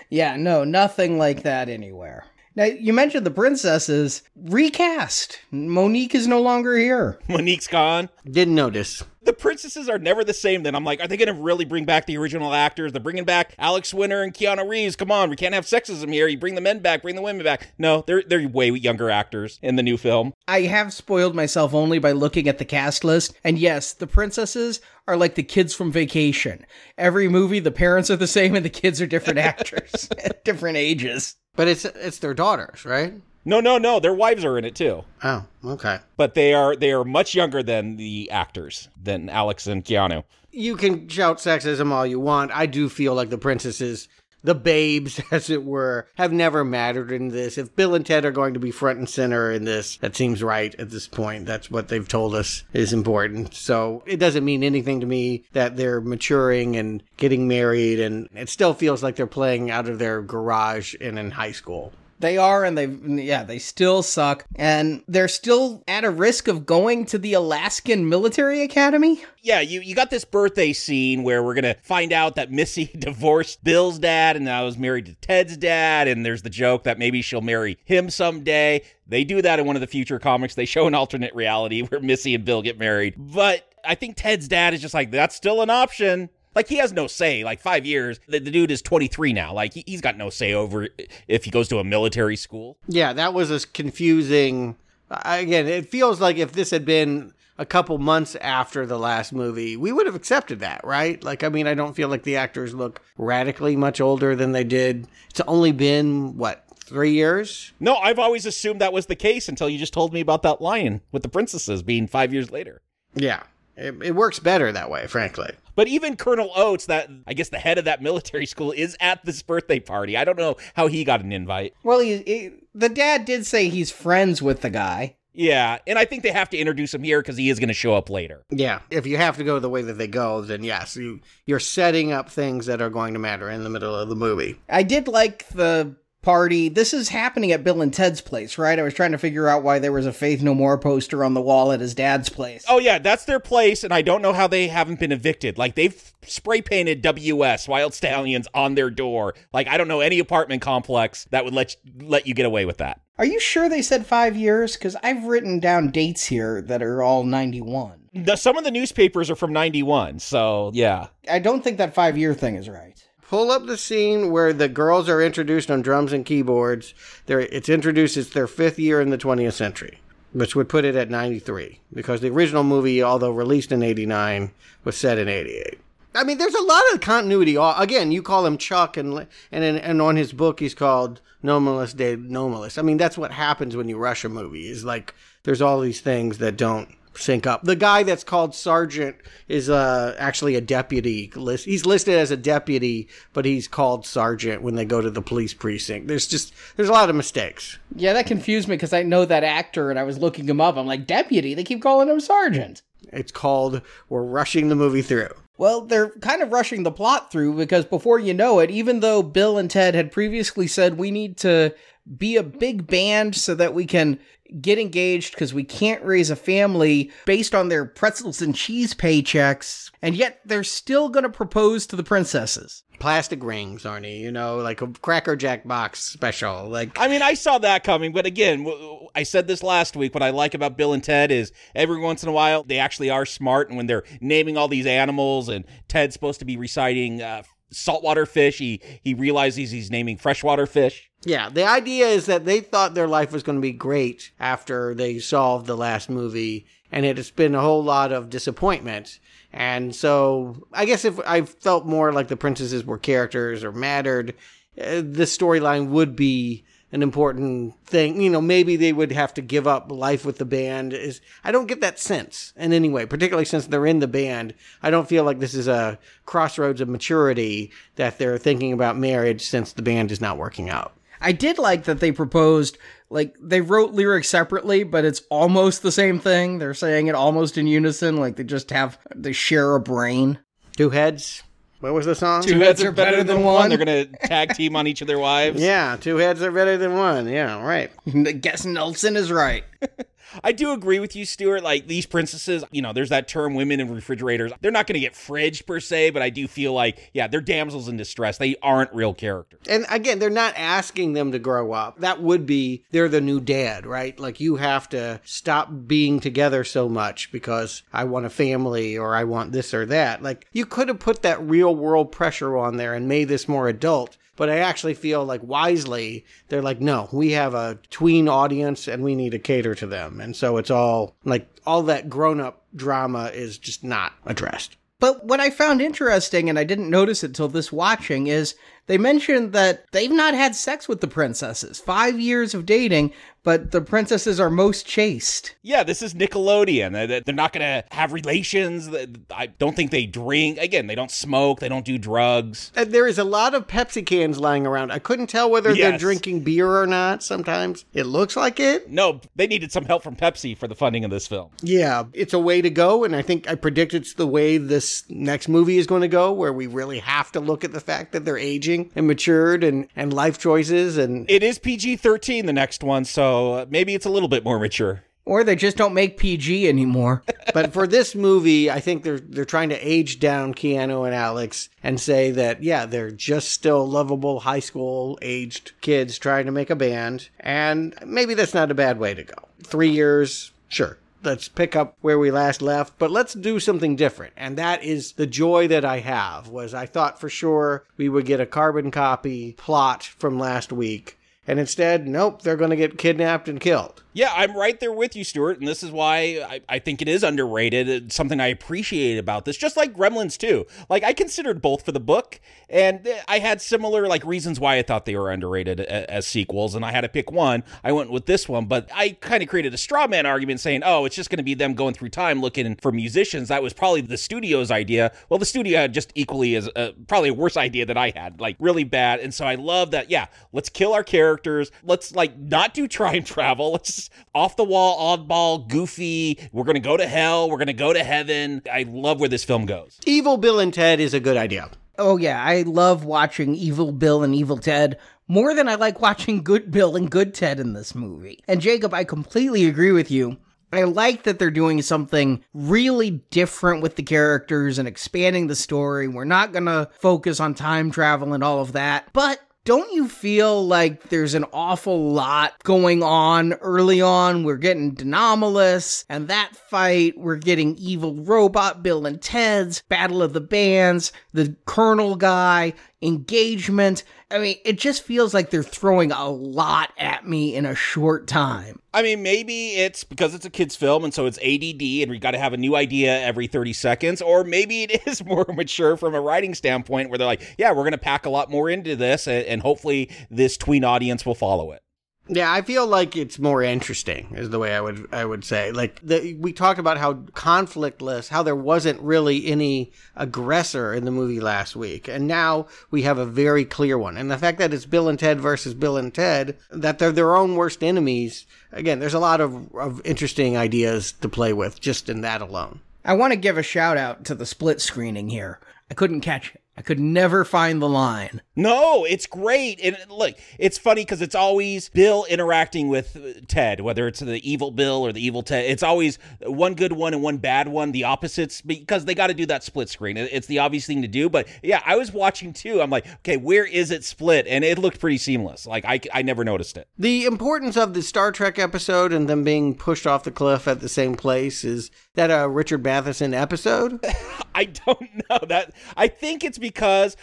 Yeah, 0.10 0.38
no, 0.38 0.64
nothing 0.64 1.18
like 1.18 1.44
that 1.44 1.68
anywhere. 1.68 2.24
Now, 2.58 2.64
you 2.64 2.92
mentioned 2.92 3.24
the 3.24 3.30
princesses. 3.30 4.24
Recast. 4.36 5.38
Monique 5.52 6.16
is 6.16 6.26
no 6.26 6.42
longer 6.42 6.76
here. 6.76 7.20
Monique's 7.30 7.68
gone. 7.68 8.10
Didn't 8.26 8.56
notice. 8.56 9.04
The 9.22 9.34
princesses 9.34 9.88
are 9.88 10.00
never 10.00 10.24
the 10.24 10.34
same. 10.34 10.64
Then 10.64 10.74
I'm 10.74 10.84
like, 10.84 11.00
are 11.00 11.08
they 11.08 11.18
going 11.18 11.28
to 11.28 11.40
really 11.40 11.66
bring 11.66 11.86
back 11.86 12.08
the 12.08 12.18
original 12.18 12.56
actors? 12.56 12.92
They're 12.92 13.00
bringing 13.00 13.26
back 13.26 13.54
Alex 13.60 13.94
Winter 13.94 14.24
and 14.24 14.34
Keanu 14.34 14.68
Reeves. 14.68 14.96
Come 14.96 15.12
on, 15.12 15.30
we 15.30 15.36
can't 15.36 15.54
have 15.54 15.66
sexism 15.66 16.12
here. 16.12 16.28
You 16.28 16.40
bring 16.40 16.56
the 16.56 16.62
men 16.62 16.80
back, 16.80 17.04
bring 17.04 17.16
the 17.16 17.22
women 17.22 17.44
back. 17.44 17.74
No, 17.78 18.04
they're 18.08 18.24
they're 18.26 18.48
way 18.48 18.70
younger 18.72 19.12
actors 19.12 19.60
in 19.62 19.76
the 19.76 19.84
new 19.84 19.98
film. 19.98 20.34
I 20.48 20.62
have 20.62 20.94
spoiled 20.94 21.36
myself 21.36 21.76
only 21.76 22.00
by 22.00 22.14
looking 22.14 22.48
at 22.48 22.58
the 22.58 22.66
cast 22.66 23.04
list. 23.04 23.38
And 23.44 23.60
yes, 23.60 23.94
the 23.94 24.08
princesses 24.08 24.82
are 25.08 25.18
like 25.18 25.36
the 25.36 25.44
kids 25.44 25.76
from 25.76 25.92
vacation. 25.92 26.66
Every 26.98 27.28
movie, 27.28 27.60
the 27.60 27.70
parents 27.70 28.10
are 28.10 28.16
the 28.16 28.28
same 28.28 28.56
and 28.56 28.66
the 28.66 28.70
kids 28.70 29.00
are 29.00 29.08
different 29.08 29.40
actors 29.40 30.10
at 30.24 30.44
different 30.44 30.78
ages. 30.78 31.36
But 31.58 31.68
it's 31.68 31.84
it's 31.84 32.20
their 32.20 32.34
daughters, 32.34 32.86
right? 32.86 33.16
No, 33.44 33.60
no, 33.60 33.78
no. 33.78 34.00
Their 34.00 34.14
wives 34.14 34.46
are 34.46 34.58
in 34.58 34.64
it 34.66 34.76
too. 34.76 35.04
Oh, 35.24 35.46
okay. 35.66 36.00
But 36.16 36.34
they 36.36 36.54
are 36.54 36.76
they 36.76 36.92
are 36.92 37.04
much 37.04 37.34
younger 37.34 37.64
than 37.64 37.98
the 37.98 38.30
actors 38.30 38.88
than 39.02 39.28
Alex 39.28 39.68
and 39.68 39.84
Keanu. 39.84 40.24
You 40.52 40.76
can 40.76 41.10
shout 41.10 41.40
sexism 41.40 41.92
all 41.92 42.06
you 42.06 42.20
want. 42.20 42.52
I 42.54 42.66
do 42.68 42.90
feel 42.90 43.16
like 43.16 43.30
the 43.30 43.38
princesses, 43.38 44.08
the 44.48 44.56
babes, 44.56 45.22
as 45.32 45.50
it 45.50 45.64
were, 45.66 46.08
have 46.16 46.32
never 46.32 46.64
mattered 46.64 47.12
in 47.12 47.28
this. 47.28 47.58
If 47.58 47.76
Bill 47.76 47.94
and 47.94 48.06
Ted 48.06 48.24
are 48.24 48.32
going 48.32 48.54
to 48.54 48.60
be 48.62 48.72
front 48.72 48.98
and 48.98 49.10
center 49.10 49.52
in 49.52 49.66
this, 49.66 49.98
that 49.98 50.16
seems 50.16 50.42
right 50.42 50.74
at 50.80 50.90
this 50.90 51.06
point. 51.06 51.46
That's 51.46 51.70
what 51.70 51.90
they've 51.90 52.08
told 52.08 52.34
us 52.34 52.64
is 52.72 52.94
important. 52.94 53.54
So 53.54 54.04
it 54.06 54.18
doesn't 54.18 54.46
mean 54.46 54.64
anything 54.64 55.02
to 55.02 55.06
me 55.06 55.44
that 55.52 55.76
they're 55.76 56.00
maturing 56.00 56.78
and 56.78 57.04
getting 57.18 57.48
married, 57.48 58.00
and 58.00 58.30
it 58.34 58.48
still 58.48 58.74
feels 58.74 59.04
like 59.04 59.18
they're 59.18 59.28
playing 59.28 59.70
out 59.70 59.90
of 59.90 60.00
their 60.00 60.22
garage 60.22 60.96
and 61.02 61.20
in 61.20 61.32
high 61.32 61.52
school. 61.52 61.92
They 62.20 62.38
are, 62.38 62.66
and 62.66 62.78
they, 62.78 62.86
yeah, 63.24 63.44
they 63.44 63.60
still 63.60 64.02
suck. 64.02 64.46
And 64.56 65.04
they're 65.08 65.28
still 65.28 65.84
at 65.88 66.04
a 66.04 66.10
risk 66.10 66.48
of 66.48 66.66
going 66.66 67.06
to 67.08 67.18
the 67.18 67.34
Alaskan 67.34 68.10
Military 68.10 68.64
Academy. 68.64 69.24
Yeah, 69.42 69.62
you, 69.62 69.82
you 69.82 69.94
got 69.94 70.10
this 70.10 70.26
birthday 70.26 70.74
scene 70.74 71.24
where 71.24 71.44
we're 71.44 71.54
going 71.54 71.64
to 71.64 71.78
find 71.84 72.12
out 72.12 72.36
that 72.36 72.52
Missy 72.52 72.86
divorced 72.98 73.64
Bill's 73.64 74.00
dad 74.00 74.36
and 74.36 74.46
now 74.46 74.66
is 74.66 74.78
married 74.78 75.06
to 75.06 75.14
Ted's 75.16 75.58
dad. 75.58 76.08
And 76.08 76.26
there's 76.26 76.42
the 76.42 76.50
joke 76.50 76.84
that 76.84 76.98
maybe 76.98 77.22
she'll 77.22 77.42
marry 77.42 77.78
him 77.86 78.10
someday. 78.10 78.82
They 79.08 79.24
do 79.24 79.42
that 79.42 79.60
in 79.60 79.66
one 79.66 79.76
of 79.76 79.82
the 79.82 79.88
future 79.88 80.20
comics. 80.20 80.56
They 80.56 80.66
show 80.66 80.88
an 80.88 80.96
alternate 80.96 81.36
reality 81.36 81.82
where 81.88 82.02
Missy 82.02 82.34
and 82.34 82.44
Bill 82.44 82.62
get 82.62 82.80
married. 82.80 83.14
But 83.18 83.64
I 83.86 83.96
think 83.96 84.18
Ted's 84.18 84.48
dad 84.48 84.74
is 84.74 84.82
just 84.82 84.94
like, 84.94 85.12
that's 85.12 85.36
still 85.36 85.62
an 85.62 85.70
option. 85.70 86.30
Like 86.58 86.70
he 86.70 86.78
has 86.78 86.92
no 86.92 87.06
say. 87.06 87.44
Like 87.44 87.62
five 87.62 87.86
years, 87.86 88.20
the, 88.28 88.40
the 88.40 88.50
dude 88.50 88.72
is 88.72 88.82
23 88.82 89.32
now. 89.32 89.54
Like 89.54 89.76
he, 89.76 89.84
he's 89.86 90.02
got 90.02 90.18
no 90.18 90.32
say 90.32 90.54
over 90.54 90.88
if 91.28 91.46
he 91.46 91.52
goes 91.52 91.68
to 91.68 91.78
a 91.78 91.84
military 91.84 92.36
school. 92.36 92.80
Yeah, 92.88 93.14
that 93.14 93.36
was 93.36 93.52
a 93.52 93.68
confusing. 93.68 94.76
Again, 95.12 95.68
it 95.68 95.88
feels 95.88 96.20
like 96.20 96.38
if 96.38 96.54
this 96.54 96.72
had 96.72 96.84
been 96.84 97.32
a 97.60 97.66
couple 97.66 98.00
months 98.00 98.36
after 98.38 98.88
the 98.88 98.98
last 98.98 99.34
movie, 99.34 99.78
we 99.78 99.92
would 99.92 100.08
have 100.08 100.16
accepted 100.16 100.60
that, 100.62 100.84
right? 100.84 101.24
Like, 101.24 101.44
I 101.44 101.50
mean, 101.50 101.68
I 101.68 101.76
don't 101.76 101.96
feel 101.96 102.08
like 102.08 102.24
the 102.24 102.38
actors 102.38 102.74
look 102.74 103.04
radically 103.20 103.76
much 103.76 104.02
older 104.02 104.36
than 104.36 104.54
they 104.54 104.64
did. 104.64 105.08
It's 105.30 105.42
only 105.42 105.72
been, 105.72 106.38
what, 106.38 106.66
three 106.80 107.12
years? 107.12 107.72
No, 107.80 107.98
I've 107.98 108.18
always 108.18 108.48
assumed 108.48 108.82
that 108.82 108.94
was 108.94 109.06
the 109.06 109.16
case 109.16 109.48
until 109.48 109.70
you 109.70 109.78
just 109.78 109.94
told 109.94 110.12
me 110.12 110.22
about 110.22 110.42
that 110.42 110.60
lion 110.60 111.02
with 111.12 111.22
the 111.22 111.30
princesses 111.30 111.84
being 111.84 112.08
five 112.08 112.34
years 112.34 112.50
later. 112.50 112.82
Yeah. 113.14 113.44
It, 113.78 113.96
it 114.02 114.16
works 114.16 114.40
better 114.40 114.72
that 114.72 114.90
way, 114.90 115.08
frankly. 115.08 115.52
But 115.76 115.88
even 115.88 116.16
Colonel 116.16 116.52
Oates, 116.56 116.88
that 116.88 117.10
I 117.28 117.34
guess 117.34 117.50
the 117.50 117.60
head 117.60 117.78
of 117.78 117.86
that 117.86 118.02
military 118.02 118.48
school, 118.48 118.72
is 118.72 118.98
at 119.00 119.24
this 119.24 119.44
birthday 119.44 119.80
party. 119.80 120.18
I 120.18 120.24
don't 120.24 120.38
know 120.38 120.56
how 120.74 120.88
he 120.88 121.04
got 121.04 121.22
an 121.22 121.32
invite. 121.32 121.74
Well, 121.84 122.00
he, 122.00 122.18
he 122.18 122.52
the 122.74 122.90
dad 122.90 123.26
did 123.26 123.46
say 123.46 123.70
he's 123.70 123.92
friends 123.92 124.42
with 124.42 124.62
the 124.62 124.72
guy. 124.72 125.16
Yeah, 125.34 125.78
and 125.86 126.00
I 126.00 126.06
think 126.06 126.24
they 126.24 126.32
have 126.32 126.50
to 126.50 126.58
introduce 126.58 126.96
him 126.96 127.04
here 127.04 127.22
because 127.22 127.38
he 127.38 127.52
is 127.52 127.60
going 127.60 127.68
to 127.68 127.74
show 127.76 127.94
up 127.94 128.10
later. 128.10 128.44
Yeah, 128.50 128.80
if 128.90 129.06
you 129.06 129.18
have 129.18 129.38
to 129.38 129.44
go 129.44 129.60
the 129.60 129.70
way 129.70 129.84
that 129.84 130.00
they 130.00 130.08
go, 130.08 130.42
then 130.42 130.64
yes, 130.64 130.96
you 130.96 131.20
you're 131.46 131.60
setting 131.60 132.12
up 132.12 132.28
things 132.28 132.66
that 132.66 132.82
are 132.82 132.90
going 132.90 133.14
to 133.14 133.20
matter 133.20 133.48
in 133.48 133.64
the 133.64 133.70
middle 133.70 133.94
of 133.94 134.10
the 134.10 134.16
movie. 134.16 134.60
I 134.68 134.82
did 134.82 135.08
like 135.08 135.48
the 135.50 135.96
party. 136.28 136.68
This 136.68 136.94
is 136.94 137.08
happening 137.08 137.54
at 137.54 137.64
Bill 137.64 137.82
and 137.82 137.94
Ted's 137.94 138.20
place, 138.20 138.58
right? 138.58 138.78
I 138.78 138.82
was 138.82 138.94
trying 138.94 139.14
to 139.14 139.18
figure 139.18 139.48
out 139.48 139.64
why 139.64 139.80
there 139.80 139.94
was 139.94 140.06
a 140.06 140.12
Faith 140.12 140.44
No 140.44 140.54
More 140.54 140.78
poster 140.78 141.24
on 141.24 141.34
the 141.34 141.42
wall 141.42 141.72
at 141.72 141.80
his 141.80 141.96
dad's 141.96 142.28
place. 142.28 142.66
Oh 142.68 142.80
yeah, 142.80 143.00
that's 143.00 143.24
their 143.24 143.40
place, 143.40 143.86
and 143.86 143.94
I 143.94 144.02
don't 144.02 144.22
know 144.22 144.34
how 144.34 144.46
they 144.46 144.68
haven't 144.68 145.00
been 145.00 145.14
evicted. 145.14 145.58
Like 145.58 145.76
they've 145.76 146.14
spray 146.24 146.62
painted 146.62 147.02
WS 147.02 147.70
Wild 147.70 147.94
Stallions 147.94 148.46
on 148.54 148.76
their 148.76 148.90
door. 148.90 149.36
Like 149.54 149.70
I 149.70 149.78
don't 149.78 149.88
know 149.88 150.02
any 150.02 150.20
apartment 150.20 150.62
complex 150.62 151.24
that 151.32 151.46
would 151.46 151.54
let 151.54 151.78
let 152.02 152.28
you 152.28 152.34
get 152.34 152.46
away 152.46 152.66
with 152.66 152.80
that. 152.80 153.00
Are 153.18 153.26
you 153.26 153.40
sure 153.40 153.70
they 153.70 153.82
said 153.82 154.06
five 154.06 154.36
years? 154.36 154.76
Because 154.76 154.98
I've 155.02 155.24
written 155.24 155.62
down 155.62 155.92
dates 155.92 156.26
here 156.26 156.62
that 156.64 156.84
are 156.84 157.02
all 157.02 157.24
91. 157.24 158.10
The, 158.14 158.36
some 158.36 158.58
of 158.58 158.66
the 158.66 158.72
newspapers 158.72 159.32
are 159.32 159.36
from 159.36 159.54
91, 159.54 160.20
so 160.20 160.72
yeah. 160.74 161.08
I 161.30 161.40
don't 161.40 161.64
think 161.64 161.78
that 161.78 161.96
five 161.96 162.18
year 162.18 162.34
thing 162.34 162.56
is 162.56 162.68
right. 162.68 163.02
Pull 163.30 163.52
up 163.52 163.66
the 163.66 163.78
scene 163.78 164.32
where 164.32 164.54
the 164.54 164.70
girls 164.70 165.10
are 165.10 165.22
introduced 165.22 165.70
on 165.70 165.82
drums 165.82 166.14
and 166.14 166.26
keyboards. 166.26 166.94
They're, 167.26 167.42
it's 167.42 167.68
introduced, 167.68 168.16
it's 168.16 168.30
their 168.30 168.48
fifth 168.48 168.80
year 168.80 169.02
in 169.02 169.10
the 169.10 169.18
20th 169.18 169.54
century, 169.54 170.00
which 170.32 170.56
would 170.56 170.70
put 170.70 170.86
it 170.86 170.96
at 170.96 171.10
93, 171.10 171.82
because 171.94 172.22
the 172.22 172.30
original 172.30 172.64
movie, 172.64 173.04
although 173.04 173.32
released 173.32 173.74
in 173.74 173.84
89, 173.84 174.52
was 174.86 174.96
set 174.96 175.18
in 175.18 175.28
88. 175.28 175.78
I 176.16 176.24
mean, 176.24 176.38
there's 176.38 176.56
a 176.56 176.64
lot 176.64 176.82
of 176.94 177.02
continuity. 177.02 177.58
Again, 177.58 178.14
you 178.14 178.22
call 178.22 178.46
him 178.46 178.58
Chuck, 178.58 178.98
and 178.98 179.28
and 179.52 179.64
and 179.78 180.02
on 180.02 180.16
his 180.16 180.34
book 180.34 180.60
he's 180.60 180.74
called 180.74 181.22
Nomolos 181.44 181.96
de 181.96 182.18
Nomolos. 182.18 182.80
I 182.80 182.82
mean, 182.82 182.98
that's 182.98 183.20
what 183.20 183.32
happens 183.32 183.76
when 183.76 183.88
you 183.88 183.98
rush 183.98 184.26
a 184.26 184.30
movie. 184.30 184.68
Is 184.68 184.84
like 184.84 185.14
there's 185.44 185.62
all 185.62 185.80
these 185.80 186.02
things 186.02 186.40
that 186.40 186.58
don't 186.58 186.90
sync 187.18 187.48
up. 187.48 187.64
The 187.64 187.76
guy 187.76 188.04
that's 188.04 188.24
called 188.24 188.56
Sergeant 188.56 189.18
is 189.48 189.70
uh, 189.70 190.16
actually 190.18 190.56
a 190.56 190.62
deputy. 190.62 191.32
List 191.36 191.66
he's 191.66 191.86
listed 191.86 192.16
as 192.16 192.32
a 192.32 192.38
deputy, 192.38 193.08
but 193.34 193.46
he's 193.46 193.68
called 193.68 194.06
Sergeant 194.06 194.62
when 194.62 194.76
they 194.76 194.86
go 194.86 195.02
to 195.02 195.10
the 195.10 195.22
police 195.22 195.54
precinct. 195.54 196.08
There's 196.08 196.28
just 196.28 196.54
there's 196.76 196.90
a 196.90 196.94
lot 196.94 197.10
of 197.10 197.16
mistakes. 197.16 197.80
Yeah, 197.96 198.14
that 198.14 198.28
confused 198.28 198.68
me 198.68 198.76
because 198.76 198.94
I 198.94 199.04
know 199.04 199.26
that 199.26 199.44
actor 199.44 199.90
and 199.90 200.00
I 200.00 200.04
was 200.04 200.18
looking 200.18 200.48
him 200.48 200.62
up. 200.62 200.78
I'm 200.78 200.88
like, 200.88 201.08
deputy. 201.08 201.54
They 201.54 201.64
keep 201.64 201.82
calling 201.82 202.10
him 202.10 202.20
Sergeant. 202.20 202.82
It's 203.14 203.32
called 203.32 203.82
We're 204.10 204.24
rushing 204.24 204.70
the 204.70 204.76
movie 204.76 205.02
through. 205.02 205.30
Well, 205.58 205.82
they're 205.82 206.12
kind 206.20 206.44
of 206.44 206.52
rushing 206.52 206.84
the 206.84 206.92
plot 206.92 207.32
through 207.32 207.56
because 207.56 207.86
before 207.86 208.20
you 208.20 208.34
know 208.34 208.60
it, 208.60 208.70
even 208.70 209.00
though 209.00 209.24
Bill 209.24 209.58
and 209.58 209.70
Ted 209.70 209.96
had 209.96 210.12
previously 210.12 210.68
said 210.68 210.98
we 210.98 211.10
need 211.10 211.38
to 211.38 211.74
be 212.16 212.38
a 212.38 212.44
big 212.44 212.88
band 212.88 213.36
so 213.36 213.56
that 213.56 213.74
we 213.74 213.86
can 213.86 214.20
get 214.62 214.80
engaged 214.80 215.34
because 215.34 215.54
we 215.54 215.64
can't 215.64 216.04
raise 216.04 216.30
a 216.30 216.36
family 216.36 217.12
based 217.26 217.54
on 217.54 217.70
their 217.70 217.86
pretzels 217.86 218.42
and 218.42 218.56
cheese 218.56 218.94
paychecks, 218.94 219.92
and 220.02 220.16
yet 220.16 220.40
they're 220.46 220.64
still 220.64 221.10
going 221.10 221.24
to 221.24 221.30
propose 221.30 221.86
to 221.88 221.96
the 221.96 222.04
princesses. 222.04 222.84
Plastic 223.00 223.44
rings, 223.44 223.84
Arnie, 223.84 224.20
you 224.22 224.32
know, 224.32 224.58
like 224.58 224.82
a 224.82 224.88
Cracker 224.88 225.36
Jack 225.36 225.68
box 225.68 226.02
special. 226.02 226.68
Like, 226.68 227.00
I 227.00 227.08
mean, 227.08 227.22
I 227.22 227.36
saw 227.36 227.60
that 227.60 227.84
coming, 227.84 228.12
but 228.12 228.26
again, 228.26 228.68
I 229.14 229.22
said 229.22 229.48
this 229.48 229.62
last 229.62 229.96
week. 229.96 230.16
What 230.16 230.24
I 230.24 230.32
like 230.32 230.56
about 230.56 230.78
Bill 230.78 230.94
and 230.94 231.04
Ted 231.04 231.32
is 231.32 231.52
every 231.76 232.00
once 232.00 232.24
in 232.24 232.30
a 232.30 232.32
while 232.32 232.64
they 232.64 232.80
actually 232.80 233.12
are 233.12 233.26
smart, 233.26 233.70
and 233.70 233.78
when 233.78 233.86
they're 233.86 234.04
naming 234.20 234.58
all 234.58 234.68
these 234.68 234.88
animals, 234.88 235.48
and 235.48 235.66
Ted's 235.88 236.14
supposed 236.14 236.40
to 236.40 236.46
be 236.46 236.58
reciting 236.58 237.22
uh, 237.22 237.44
saltwater 237.72 238.26
fish, 238.26 238.58
he 238.58 238.82
he 239.04 239.14
realizes 239.14 239.72
he's 239.72 239.92
naming 239.92 240.18
freshwater 240.18 240.66
fish. 240.66 241.10
Yeah, 241.24 241.50
the 241.50 241.66
idea 241.66 242.08
is 242.08 242.26
that 242.28 242.46
they 242.46 242.60
thought 242.62 242.94
their 242.94 243.08
life 243.08 243.32
was 243.32 243.44
going 243.44 243.58
to 243.58 243.62
be 243.62 243.72
great 243.72 244.32
after 244.40 244.94
they 244.94 245.20
solved 245.20 245.66
the 245.66 245.76
last 245.76 246.10
movie, 246.10 246.66
and 246.92 247.06
it 247.06 247.18
has 247.18 247.32
been 247.32 247.56
a 247.56 247.62
whole 247.62 247.84
lot 247.84 248.12
of 248.12 248.30
disappointment. 248.30 249.20
And 249.52 249.96
so, 249.96 250.68
I 250.74 250.86
guess 250.86 251.06
if 251.06 251.20
I 251.22 251.42
felt 251.42 251.86
more 251.86 252.12
like 252.12 252.28
the 252.28 252.38
princesses 252.38 252.86
were 252.86 252.98
characters 252.98 253.64
or 253.64 253.72
mattered, 253.72 254.36
uh, 254.80 255.02
the 255.02 255.26
storyline 255.26 255.90
would 255.90 256.16
be 256.16 256.64
an 256.92 257.04
important 257.04 257.76
thing. 257.86 258.22
You 258.22 258.30
know, 258.30 258.42
maybe 258.42 258.76
they 258.76 258.94
would 258.94 259.12
have 259.12 259.34
to 259.36 259.42
give 259.42 259.68
up 259.68 259.92
life 259.92 260.26
with 260.26 260.38
the 260.38 260.46
band. 260.46 260.94
Is 260.94 261.22
I 261.44 261.52
don't 261.52 261.68
get 261.68 261.82
that 261.82 262.00
sense 262.00 262.54
in 262.56 262.74
any 262.74 262.90
way, 262.90 263.06
particularly 263.06 263.46
since 263.46 263.68
they're 263.68 263.86
in 263.86 264.00
the 264.00 264.08
band. 264.08 264.54
I 264.82 264.90
don't 264.90 265.10
feel 265.10 265.24
like 265.24 265.40
this 265.40 265.54
is 265.54 265.68
a 265.68 266.00
crossroads 266.26 266.82
of 266.82 266.90
maturity 266.90 267.72
that 267.96 268.18
they're 268.18 268.38
thinking 268.38 268.74
about 268.74 268.98
marriage 268.98 269.46
since 269.46 269.74
the 269.74 269.82
band 269.82 270.12
is 270.12 270.22
not 270.22 270.38
working 270.38 270.70
out. 270.70 270.94
I 271.20 271.32
did 271.32 271.58
like 271.58 271.86
that 271.86 272.00
they 272.00 272.12
proposed 272.12 272.78
like 273.10 273.36
they 273.42 273.62
wrote 273.62 273.94
lyrics 273.94 274.30
separately, 274.30 274.84
but 274.84 275.06
it's 275.06 275.24
almost 275.30 275.82
the 275.82 275.92
same 275.92 276.20
thing. 276.20 276.60
They're 276.60 276.74
saying 276.74 277.08
it 277.08 277.16
almost 277.16 277.58
in 277.58 277.68
unison, 277.68 278.18
like 278.18 278.36
they 278.36 278.44
just 278.44 278.70
have 278.72 278.98
they 279.16 279.32
share 279.32 279.76
a 279.76 279.80
brain. 279.80 280.40
Two 280.76 280.92
heads. 280.92 281.44
What 281.80 281.94
was 281.94 282.08
the 282.08 282.16
song? 282.16 282.42
Two 282.42 282.60
heads 282.60 282.82
are 282.84 282.92
better 282.92 283.24
than 283.24 283.44
one. 283.44 283.70
They're 283.70 283.78
gonna 283.78 284.06
tag 284.06 284.56
team 284.56 284.76
on 284.76 284.88
each 284.88 285.02
of 285.02 285.08
their 285.08 285.20
wives. 285.20 285.62
Yeah, 285.62 285.96
two 286.00 286.18
heads 286.18 286.42
are 286.42 286.52
better 286.52 286.76
than 286.78 286.94
one. 286.96 287.28
Yeah, 287.28 287.64
right. 287.64 287.92
Guess 288.42 288.66
Nelson 288.66 289.16
is 289.16 289.32
right. 289.32 289.64
I 290.44 290.52
do 290.52 290.72
agree 290.72 291.00
with 291.00 291.16
you, 291.16 291.26
Stuart. 291.26 291.64
Like 291.64 291.88
these 291.88 292.06
princesses, 292.06 292.64
you 292.72 292.82
know, 292.82 292.94
there's 292.94 293.10
that 293.10 293.28
term 293.28 293.56
women 293.56 293.80
in 293.80 293.94
refrigerators. 293.94 294.52
They're 294.62 294.72
not 294.72 294.88
going 294.88 294.96
to 294.96 295.00
get 295.00 295.14
fridged 295.14 295.66
per 295.66 295.80
se, 295.80 296.12
but 296.12 296.22
I 296.22 296.30
do 296.30 296.48
feel 296.48 296.74
like, 296.74 297.12
yeah, 297.14 297.28
they're 297.28 297.42
damsels 297.42 297.88
in 297.88 297.98
distress. 297.98 298.38
They 298.38 298.56
aren't 298.62 298.94
real 298.94 299.14
characters. 299.14 299.62
And 299.68 299.86
again, 299.90 300.20
they're 300.20 300.30
not 300.30 300.54
asking 300.58 301.14
them 301.14 301.32
to 301.32 301.40
grow 301.40 301.72
up. 301.72 302.00
That 302.00 302.22
would 302.22 302.46
be 302.46 302.84
they're 302.92 303.10
the 303.10 303.22
new 303.22 303.40
dad, 303.40 303.86
right? 303.86 304.20
Like 304.20 304.40
you 304.40 304.58
have 304.58 304.90
to 304.90 305.22
stop 305.24 305.70
being 305.88 306.20
together 306.20 306.64
so 306.64 306.90
much 306.90 307.32
because 307.32 307.84
I 307.94 308.04
want 308.06 308.26
a 308.26 308.30
family 308.30 308.98
or 308.98 309.16
I 309.16 309.24
want 309.24 309.52
this 309.52 309.74
or 309.74 309.86
that. 309.88 310.22
Like 310.22 310.48
you 310.52 310.66
could 310.66 310.88
have 310.88 311.00
put 311.00 311.22
that 311.22 311.42
real 311.42 311.76
world 311.76 312.12
pressure 312.12 312.58
on 312.58 312.78
there 312.78 312.94
and 312.94 313.08
made 313.08 313.28
this 313.28 313.48
more 313.48 313.68
adult. 313.68 314.18
But 314.38 314.50
I 314.50 314.60
actually 314.60 314.94
feel 314.94 315.26
like 315.26 315.44
wisely, 315.44 316.26
they're 316.48 316.62
like, 316.62 316.80
no, 316.80 317.10
we 317.12 317.32
have 317.32 317.54
a 317.54 317.80
tween 317.90 318.30
audience 318.30 318.88
and 318.88 319.04
we 319.04 319.16
need 319.16 319.32
to 319.32 319.40
cater 319.40 319.76
to 319.76 319.88
them. 319.88 320.22
And 320.22 320.36
so 320.36 320.56
it's 320.56 320.72
all 320.72 321.18
like 321.26 321.50
all 321.66 321.84
that 321.84 322.10
grown 322.10 322.40
up 322.40 322.64
drama 322.74 323.26
is 323.34 323.58
just 323.58 323.84
not 323.84 324.14
addressed. 324.26 324.78
But 325.00 325.26
what 325.26 325.40
I 325.40 325.50
found 325.50 325.82
interesting, 325.82 326.50
and 326.50 326.58
I 326.58 326.64
didn't 326.64 326.90
notice 326.90 327.24
it 327.24 327.36
till 327.36 327.50
this 327.50 327.72
watching, 327.72 328.28
is 328.28 328.56
they 328.88 328.98
mentioned 328.98 329.54
that 329.54 329.86
they've 329.92 330.12
not 330.12 330.34
had 330.34 330.56
sex 330.56 330.88
with 330.88 331.02
the 331.02 331.08
princesses. 331.08 331.80
Five 331.80 332.20
years 332.20 332.54
of 332.54 332.66
dating, 332.66 333.14
but 333.44 333.72
the 333.72 333.80
princesses 333.82 334.40
are 334.42 334.50
most 334.50 334.86
chaste. 334.86 335.56
Yeah, 335.62 335.84
this 335.84 336.02
is 336.02 336.14
Nickelodeon. 336.14 336.92
They- 337.08 337.22
They're 337.22 337.34
not 337.36 337.54
going 337.54 337.62
to 337.62 337.84
have 337.96 338.12
relations. 338.14 338.90
I 339.32 339.48
don't 339.48 339.76
think 339.76 339.92
they 339.92 340.06
drink. 340.06 340.58
Again, 340.58 340.88
they 340.88 340.96
don't 340.96 341.12
smoke. 341.12 341.60
They 341.60 341.70
don't 341.70 341.86
do 341.86 341.98
drugs. 341.98 342.72
And 342.76 342.92
there 342.92 343.08
is 343.08 343.18
a 343.18 343.24
lot 343.24 343.54
of 343.54 343.68
Pepsi 343.68 344.06
cans 344.06 344.40
lying 344.40 344.66
around. 344.68 344.92
I 344.92 345.00
couldn't 345.00 345.28
tell 345.28 345.50
whether 345.50 345.74
they're 345.74 345.98
drinking 345.98 346.42
beer 346.42 346.70
or 346.82 346.88
not 346.88 347.24
sometimes. 347.24 347.86
It 347.94 348.04
looks 348.06 348.36
like 348.36 348.60
it. 348.60 348.90
No, 348.90 349.22
they 349.36 349.48
needed 349.48 349.72
some 349.72 349.86
help 349.86 350.04
from 350.04 350.16
Pepsi 350.16 350.58
for 350.58 350.68
the 350.68 350.76
funding 350.76 351.04
of 351.06 351.12
this 351.12 351.28
film. 351.28 351.50
Yeah, 351.62 352.04
it's 352.14 352.34
a 352.34 352.40
way 352.40 352.62
to 352.62 352.70
go, 352.70 353.04
and 353.04 353.16
I 353.16 353.22
think 353.22 353.50
I 353.50 353.56
predict 353.56 353.94
it's 353.94 354.14
the 354.16 354.28
way 354.28 354.58
this 354.58 355.04
next 355.10 355.48
movie 355.48 355.78
is 355.78 355.88
going 355.88 356.02
to 356.02 356.08
go, 356.08 356.32
where 356.34 356.54
we 356.54 356.68
really 356.68 357.00
have 357.00 357.32
to 357.34 357.40
look 357.40 357.64
at 357.64 357.72
the 357.74 357.80
fact 357.80 358.12
that 358.12 358.26
they're 358.26 358.38
aging 358.38 358.77
and 358.96 359.08
matured 359.08 359.64
and, 359.64 359.88
and 359.96 360.14
life 360.14 360.38
choices. 360.38 360.98
And 360.98 361.30
It 361.30 361.44
is 361.44 361.60
PG 361.60 361.98
13, 361.98 362.46
the 362.46 362.54
next 362.54 362.84
one, 362.84 363.06
so 363.06 363.54
uh, 363.54 363.66
maybe 363.70 363.94
it's 363.96 364.06
a 364.06 364.10
little 364.10 364.30
bit 364.30 364.44
more 364.44 364.60
mature. 364.60 365.04
Or 365.26 365.44
they 365.44 365.58
just 365.58 365.76
don't 365.76 365.94
make 365.94 366.18
PG 366.18 366.70
anymore. 366.70 367.22
but 367.54 367.74
for 367.74 367.86
this 367.86 368.16
movie, 368.16 368.72
I 368.72 368.80
think 368.80 369.04
they're 369.04 369.20
they're 369.20 369.44
trying 369.44 369.68
to 369.70 369.76
age 369.76 370.20
down 370.22 370.54
Keanu 370.54 371.06
and 371.06 371.14
Alex 371.14 371.68
and 371.84 372.00
say 372.00 372.32
that 372.32 372.64
yeah, 372.64 372.86
they're 372.86 373.12
just 373.12 373.50
still 373.52 373.86
lovable 373.86 374.40
high 374.40 374.62
school 374.62 375.20
aged 375.22 375.74
kids 375.82 376.18
trying 376.18 376.46
to 376.46 376.54
make 376.54 376.70
a 376.70 376.78
band, 376.78 377.28
and 377.42 377.94
maybe 378.06 378.36
that's 378.36 378.54
not 378.54 378.72
a 378.72 378.76
bad 378.76 379.00
way 379.00 379.14
to 379.14 379.24
go. 379.24 379.36
Three 379.64 379.90
years, 379.90 380.54
sure. 380.70 380.98
Let's 381.28 381.50
pick 381.50 381.76
up 381.76 381.98
where 382.00 382.18
we 382.18 382.32
last 382.32 382.62
left, 382.62 382.98
but 382.98 383.12
let's 383.12 383.34
do 383.34 383.60
something 383.60 383.98
different. 383.98 384.32
And 384.38 384.58
that 384.58 384.82
is 384.82 385.12
the 385.12 385.28
joy 385.28 385.68
that 385.68 385.84
I 385.84 386.00
have 386.00 386.48
was 386.48 386.74
I 386.74 386.86
thought 386.86 387.20
for 387.20 387.28
sure 387.28 387.84
we 387.98 388.08
would 388.08 388.26
get 388.26 388.40
a 388.40 388.46
carbon 388.46 388.92
copy 388.92 389.52
plot 389.58 390.06
from 390.06 390.40
last 390.40 390.72
week. 390.72 391.17
And 391.48 391.60
instead, 391.60 392.08
nope, 392.08 392.42
they're 392.42 392.58
going 392.58 392.72
to 392.72 392.76
get 392.76 392.98
kidnapped 392.98 393.48
and 393.48 393.60
killed. 393.60 394.04
Yeah, 394.12 394.34
I'm 394.36 394.58
right 394.58 394.80
there 394.80 394.92
with 394.92 395.16
you, 395.16 395.24
Stuart, 395.24 395.60
and 395.60 395.68
this 395.68 395.84
is 395.84 395.92
why 395.92 396.44
I, 396.50 396.62
I 396.68 396.80
think 396.80 397.04
it 397.04 397.08
is 397.08 397.24
underrated. 397.24 397.88
It's 397.88 398.16
something 398.16 398.40
I 398.40 398.48
appreciate 398.48 399.20
about 399.20 399.46
this, 399.46 399.56
just 399.56 399.78
like 399.78 399.96
Gremlins 399.96 400.38
too. 400.38 400.66
Like, 400.90 401.04
I 401.04 401.14
considered 401.14 401.62
both 401.62 401.86
for 401.86 401.92
the 401.92 402.00
book, 402.00 402.42
and 402.68 403.08
I 403.28 403.38
had 403.38 403.62
similar, 403.62 404.08
like, 404.08 404.26
reasons 404.26 404.60
why 404.60 404.78
I 404.78 404.82
thought 404.82 405.06
they 405.06 405.16
were 405.16 405.30
underrated 405.30 405.82
a- 405.82 406.12
as 406.12 406.26
sequels, 406.26 406.74
and 406.74 406.84
I 406.84 406.92
had 406.92 407.02
to 407.02 407.10
pick 407.10 407.32
one. 407.32 407.64
I 407.84 407.92
went 407.92 408.10
with 408.10 408.26
this 408.26 408.50
one, 408.50 408.66
but 408.66 408.90
I 408.92 409.12
kind 409.22 409.44
of 409.44 409.50
created 409.50 409.74
a 409.76 409.78
straw 409.78 410.08
man 410.08 410.26
argument 410.26 410.62
saying, 410.62 410.82
oh, 410.84 411.06
it's 411.06 411.16
just 411.16 411.30
going 411.30 411.38
to 411.38 411.44
be 411.44 411.54
them 411.54 411.76
going 411.76 411.94
through 411.94 412.10
time 412.10 412.42
looking 412.42 412.76
for 412.78 412.92
musicians. 412.92 413.50
That 413.50 413.62
was 413.62 413.74
probably 413.74 414.02
the 414.02 414.18
studio's 414.18 414.72
idea. 414.72 415.12
Well, 415.30 415.38
the 415.38 415.46
studio 415.46 415.78
had 415.78 415.94
just 415.94 416.12
equally 416.16 416.56
as, 416.56 416.68
uh, 416.76 416.94
probably 417.08 417.30
a 417.30 417.36
worse 417.36 417.56
idea 417.56 417.86
that 417.86 417.98
I 417.98 418.14
had, 418.16 418.42
like, 418.42 418.56
really 418.60 418.84
bad. 418.84 419.20
And 419.20 419.32
so 419.32 419.46
I 419.46 419.56
love 419.56 419.92
that, 419.92 420.10
yeah, 420.10 420.26
let's 420.52 420.70
kill 420.70 420.94
our 420.94 421.04
characters. 421.04 421.37
Let's, 421.84 422.14
like, 422.14 422.38
not 422.38 422.74
do 422.74 422.88
time 422.88 423.24
travel. 423.24 423.72
Let's 423.74 423.96
just 423.96 424.12
off 424.34 424.56
the 424.56 424.64
wall, 424.64 425.18
oddball, 425.18 425.68
goofy. 425.68 426.40
We're 426.52 426.64
going 426.64 426.76
to 426.76 426.80
go 426.80 426.98
to 426.98 427.08
hell. 427.08 427.50
We're 427.50 427.58
going 427.58 427.68
to 427.68 427.74
go 427.74 427.94
to 427.94 428.04
heaven. 428.04 428.62
I 428.72 428.84
love 428.84 429.20
where 429.20 429.30
this 429.30 429.44
film 429.44 429.66
goes. 429.66 430.00
Evil 430.06 430.38
Bill 430.38 430.60
and 430.60 430.74
Ted 430.74 431.00
is 431.00 431.14
a 431.14 431.20
good 431.20 431.38
idea. 431.38 431.70
Oh, 432.00 432.18
yeah, 432.18 432.44
I 432.44 432.62
love 432.62 433.06
watching 433.06 433.56
Evil 433.56 433.92
Bill 433.92 434.24
and 434.24 434.36
Evil 434.36 434.58
Ted 434.58 435.00
more 435.28 435.54
than 435.54 435.68
I 435.68 435.76
like 435.76 436.00
watching 436.00 436.44
Good 436.44 436.72
Bill 436.72 436.96
and 436.96 437.10
Good 437.10 437.34
Ted 437.34 437.60
in 437.60 437.74
this 437.74 437.96
movie. 437.96 438.40
And 438.48 438.62
Jacob, 438.62 438.94
I 438.94 439.04
completely 439.04 439.66
agree 439.66 439.92
with 439.92 440.12
you. 440.12 440.38
I 440.72 440.84
like 440.84 441.24
that 441.24 441.40
they're 441.40 441.50
doing 441.50 441.82
something 441.82 442.44
really 442.54 443.12
different 443.32 443.82
with 443.82 443.96
the 443.96 444.04
characters 444.04 444.78
and 444.78 444.88
expanding 444.88 445.48
the 445.48 445.56
story. 445.56 446.08
We're 446.08 446.26
not 446.26 446.52
gonna 446.52 446.90
focus 447.00 447.40
on 447.40 447.54
time 447.54 447.90
travel 447.90 448.34
and 448.34 448.44
all 448.44 448.60
of 448.60 448.74
that, 448.74 449.08
but 449.14 449.40
don't 449.68 449.92
you 449.92 450.08
feel 450.08 450.66
like 450.66 451.10
there's 451.10 451.34
an 451.34 451.44
awful 451.52 452.14
lot 452.14 452.54
going 452.64 453.04
on 453.04 453.52
early 453.56 454.00
on? 454.00 454.46
We're 454.46 454.56
getting 454.56 454.92
De 454.94 455.04
Nomolos 455.04 456.06
and 456.08 456.30
that 456.30 456.56
fight. 456.56 457.18
We're 457.18 457.36
getting 457.36 457.76
evil 457.76 458.16
robot 458.16 458.82
Bill 458.82 459.06
and 459.06 459.22
Ted's 459.22 459.82
Battle 459.90 460.24
of 460.24 460.32
the 460.32 460.40
Bands, 460.40 461.12
the 461.34 461.54
Colonel 461.66 462.16
guy, 462.16 462.76
engagement. 463.02 464.04
I 464.32 464.40
mean, 464.40 464.58
it 464.66 464.78
just 464.78 465.04
feels 465.04 465.34
like 465.34 465.50
they're 465.50 465.64
throwing 465.64 466.12
a 466.12 466.28
lot 466.30 466.92
at 466.98 467.28
me 467.28 467.56
in 467.56 467.66
a 467.66 467.76
short 467.76 468.28
time. 468.28 468.80
I 468.94 469.04
mean, 469.04 469.22
maybe 469.22 469.76
it's 469.76 470.04
because 470.04 470.34
it's 470.34 470.46
a 470.46 470.50
kid's 470.50 470.76
film 470.76 471.04
and 471.04 471.14
so 471.14 471.26
it's 471.28 471.38
ADD 471.38 471.82
and 472.02 472.10
we 472.10 472.18
got 472.20 472.32
to 472.32 472.40
have 472.40 472.54
a 472.54 472.58
new 472.58 472.76
idea 472.76 473.22
every 473.22 473.48
30 473.48 473.74
seconds. 473.74 474.22
Or 474.22 474.44
maybe 474.44 474.84
it 474.84 475.04
is 475.08 475.24
more 475.24 475.46
mature 475.54 475.96
from 475.98 476.16
a 476.16 476.22
writing 476.22 476.56
standpoint 476.56 477.10
where 477.10 477.18
they're 477.18 477.28
like, 477.28 477.56
yeah, 477.58 477.72
we're 477.72 477.84
going 477.84 477.92
to 477.92 477.98
pack 477.98 478.26
a 478.26 478.30
lot 478.30 478.50
more 478.50 478.70
into 478.70 478.96
this 478.96 479.28
and, 479.28 479.46
and 479.46 479.62
hopefully 479.62 480.10
this 480.32 480.58
tween 480.58 480.84
audience 480.84 481.26
will 481.26 481.36
follow 481.36 481.72
it. 481.72 481.84
Yeah, 482.30 482.52
I 482.52 482.62
feel 482.62 482.86
like 482.86 483.16
it's 483.16 483.40
more 483.40 483.62
interesting, 483.62 484.34
is 484.36 484.50
the 484.50 484.60
way 484.60 484.76
I 484.76 484.82
would 484.82 485.08
I 485.14 485.24
would 485.24 485.46
say. 485.46 485.72
Like 485.72 486.00
the, 486.02 486.36
we 486.36 486.52
talked 486.54 486.80
about 486.80 486.98
how 486.98 487.14
conflictless, 487.14 488.28
how 488.28 488.44
there 488.44 488.56
wasn't 488.56 489.00
really 489.02 489.48
any 489.48 489.92
aggressor 490.16 490.94
in 490.94 491.06
the 491.06 491.12
movie 491.12 491.40
last 491.40 491.76
week, 491.76 492.08
and 492.08 492.28
now 492.28 492.68
we 492.92 493.04
have 493.04 493.18
a 493.18 493.26
very 493.26 493.66
clear 493.66 493.98
one. 493.98 494.18
And 494.18 494.30
the 494.30 494.38
fact 494.38 494.58
that 494.58 494.74
it's 494.74 494.86
Bill 494.86 495.08
and 495.10 495.18
Ted 495.18 495.40
versus 495.40 495.74
Bill 495.74 495.98
and 495.98 496.14
Ted, 496.14 496.58
that 496.70 497.00
they're 497.00 497.12
their 497.12 497.36
own 497.36 497.56
worst 497.56 497.84
enemies. 497.84 498.46
Again, 498.72 499.00
there's 499.00 499.14
a 499.14 499.20
lot 499.20 499.40
of, 499.40 499.74
of 499.76 500.02
interesting 500.04 500.58
ideas 500.58 501.14
to 501.14 501.30
play 501.30 501.54
with 501.54 501.80
just 501.80 502.10
in 502.10 502.22
that 502.22 502.42
alone. 502.42 502.82
I 503.06 503.14
want 503.14 503.32
to 503.32 503.38
give 503.38 503.58
a 503.58 503.64
shout 503.64 503.96
out 503.96 504.26
to 504.26 504.36
the 504.36 504.46
split 504.46 504.82
screening 504.82 505.30
here. 505.30 505.60
I 505.90 505.94
couldn't 505.94 506.22
catch 506.22 506.54
it. 506.54 506.62
I 506.78 506.84
could 506.84 507.00
never 507.00 507.44
find 507.44 507.82
the 507.82 507.90
line. 507.90 508.42
No, 508.56 509.04
it's 509.04 509.26
great. 509.26 509.80
And 509.82 509.98
look, 510.10 510.36
it's 510.60 510.78
funny 510.78 511.02
because 511.02 511.24
it's 511.24 511.34
always 511.34 511.90
Bill 511.90 512.24
interacting 512.30 512.88
with 512.88 513.16
uh, 513.16 513.42
Ted, 513.48 513.82
whether 513.82 514.08
it's 514.08 514.20
the 514.20 514.48
evil 514.48 514.70
Bill 514.70 515.02
or 515.04 515.12
the 515.12 515.26
evil 515.26 515.42
Ted. 515.42 515.66
It's 515.66 515.82
always 515.82 516.20
one 516.44 516.76
good 516.76 516.94
one 516.94 517.16
and 517.16 517.24
one 517.24 517.38
bad 517.38 517.68
one, 517.68 517.94
the 517.94 518.04
opposites, 518.04 518.62
because 518.62 519.06
they 519.06 519.16
got 519.16 519.28
to 519.28 519.34
do 519.34 519.48
that 519.48 519.64
split 519.64 519.90
screen. 519.90 520.18
It's 520.18 520.46
the 520.46 520.60
obvious 520.60 520.86
thing 520.86 521.02
to 521.02 521.08
do. 521.08 521.30
But 521.30 521.48
yeah, 521.64 521.82
I 521.84 521.96
was 521.96 522.14
watching 522.14 522.54
too. 522.54 522.80
I'm 522.80 522.92
like, 522.92 523.08
okay, 523.18 523.38
where 523.38 523.66
is 523.66 523.90
it 523.90 524.04
split? 524.04 524.46
And 524.46 524.64
it 524.64 524.78
looked 524.78 525.00
pretty 525.00 525.18
seamless. 525.18 525.66
Like, 525.66 525.84
I, 525.84 526.00
I 526.14 526.22
never 526.22 526.44
noticed 526.44 526.78
it. 526.78 526.88
The 526.96 527.26
importance 527.26 527.76
of 527.76 527.96
the 527.96 528.04
Star 528.04 528.32
Trek 528.32 528.60
episode 528.60 529.12
and 529.12 529.28
them 529.28 529.44
being 529.44 529.74
pushed 529.74 530.06
off 530.06 530.24
the 530.24 530.32
cliff 530.32 530.68
at 530.68 530.82
the 530.82 530.90
same 530.90 531.16
place 531.16 531.64
is 531.64 531.90
that 532.14 532.30
a 532.30 532.48
Richard 532.48 532.84
Matheson 532.84 533.34
episode? 533.34 534.00
I 534.56 534.66
don't 534.66 535.24
know 535.30 535.40
that. 535.50 535.74
I 535.96 536.08
think 536.08 536.44
it's 536.44 536.58
because 536.58 536.67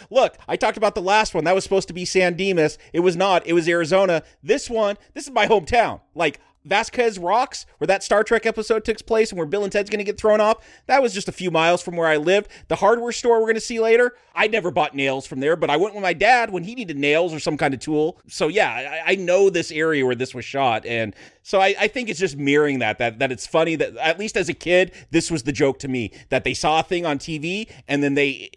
look, 0.09 0.37
I 0.47 0.55
talked 0.55 0.77
about 0.77 0.95
the 0.95 1.01
last 1.01 1.33
one. 1.33 1.43
That 1.43 1.55
was 1.55 1.63
supposed 1.63 1.87
to 1.87 1.93
be 1.93 2.05
San 2.05 2.35
Dimas. 2.35 2.77
It 2.93 3.01
was 3.01 3.15
not. 3.15 3.45
It 3.45 3.53
was 3.53 3.67
Arizona. 3.67 4.23
This 4.43 4.69
one, 4.69 4.97
this 5.13 5.25
is 5.25 5.31
my 5.31 5.47
hometown. 5.47 6.01
Like 6.13 6.39
Vasquez 6.65 7.19
Rocks, 7.19 7.65
where 7.77 7.87
that 7.87 8.03
Star 8.03 8.23
Trek 8.23 8.45
episode 8.45 8.83
takes 8.83 9.01
place 9.01 9.31
and 9.31 9.37
where 9.37 9.47
Bill 9.47 9.63
and 9.63 9.71
Ted's 9.71 9.89
going 9.89 9.99
to 9.99 10.03
get 10.03 10.19
thrown 10.19 10.41
off, 10.41 10.57
that 10.87 11.01
was 11.01 11.13
just 11.13 11.29
a 11.29 11.31
few 11.31 11.51
miles 11.51 11.81
from 11.81 11.95
where 11.95 12.07
I 12.07 12.17
lived. 12.17 12.49
The 12.67 12.75
hardware 12.75 13.11
store 13.11 13.39
we're 13.39 13.45
going 13.45 13.55
to 13.55 13.61
see 13.61 13.79
later, 13.79 14.15
I 14.33 14.47
never 14.47 14.71
bought 14.71 14.95
nails 14.95 15.25
from 15.27 15.39
there, 15.39 15.55
but 15.55 15.69
I 15.69 15.77
went 15.77 15.93
with 15.93 16.03
my 16.03 16.13
dad 16.13 16.49
when 16.49 16.63
he 16.63 16.75
needed 16.75 16.97
nails 16.97 17.33
or 17.33 17.39
some 17.39 17.57
kind 17.57 17.73
of 17.73 17.79
tool. 17.79 18.19
So 18.27 18.47
yeah, 18.47 19.01
I, 19.05 19.13
I 19.13 19.15
know 19.15 19.49
this 19.49 19.71
area 19.71 20.05
where 20.05 20.15
this 20.15 20.33
was 20.33 20.43
shot, 20.43 20.85
and 20.85 21.15
so 21.43 21.61
I, 21.61 21.75
I 21.79 21.87
think 21.87 22.09
it's 22.09 22.19
just 22.19 22.37
mirroring 22.37 22.79
that, 22.79 22.97
that 22.97 23.19
that 23.19 23.31
it's 23.31 23.45
funny 23.45 23.75
that 23.75 23.95
at 23.97 24.19
least 24.19 24.35
as 24.35 24.49
a 24.49 24.53
kid, 24.53 24.91
this 25.11 25.29
was 25.29 25.43
the 25.43 25.51
joke 25.51 25.79
to 25.79 25.87
me 25.87 26.11
that 26.29 26.43
they 26.43 26.53
saw 26.53 26.79
a 26.79 26.83
thing 26.83 27.05
on 27.05 27.19
TV 27.19 27.69
and 27.87 28.03
then 28.03 28.15
they 28.15 28.49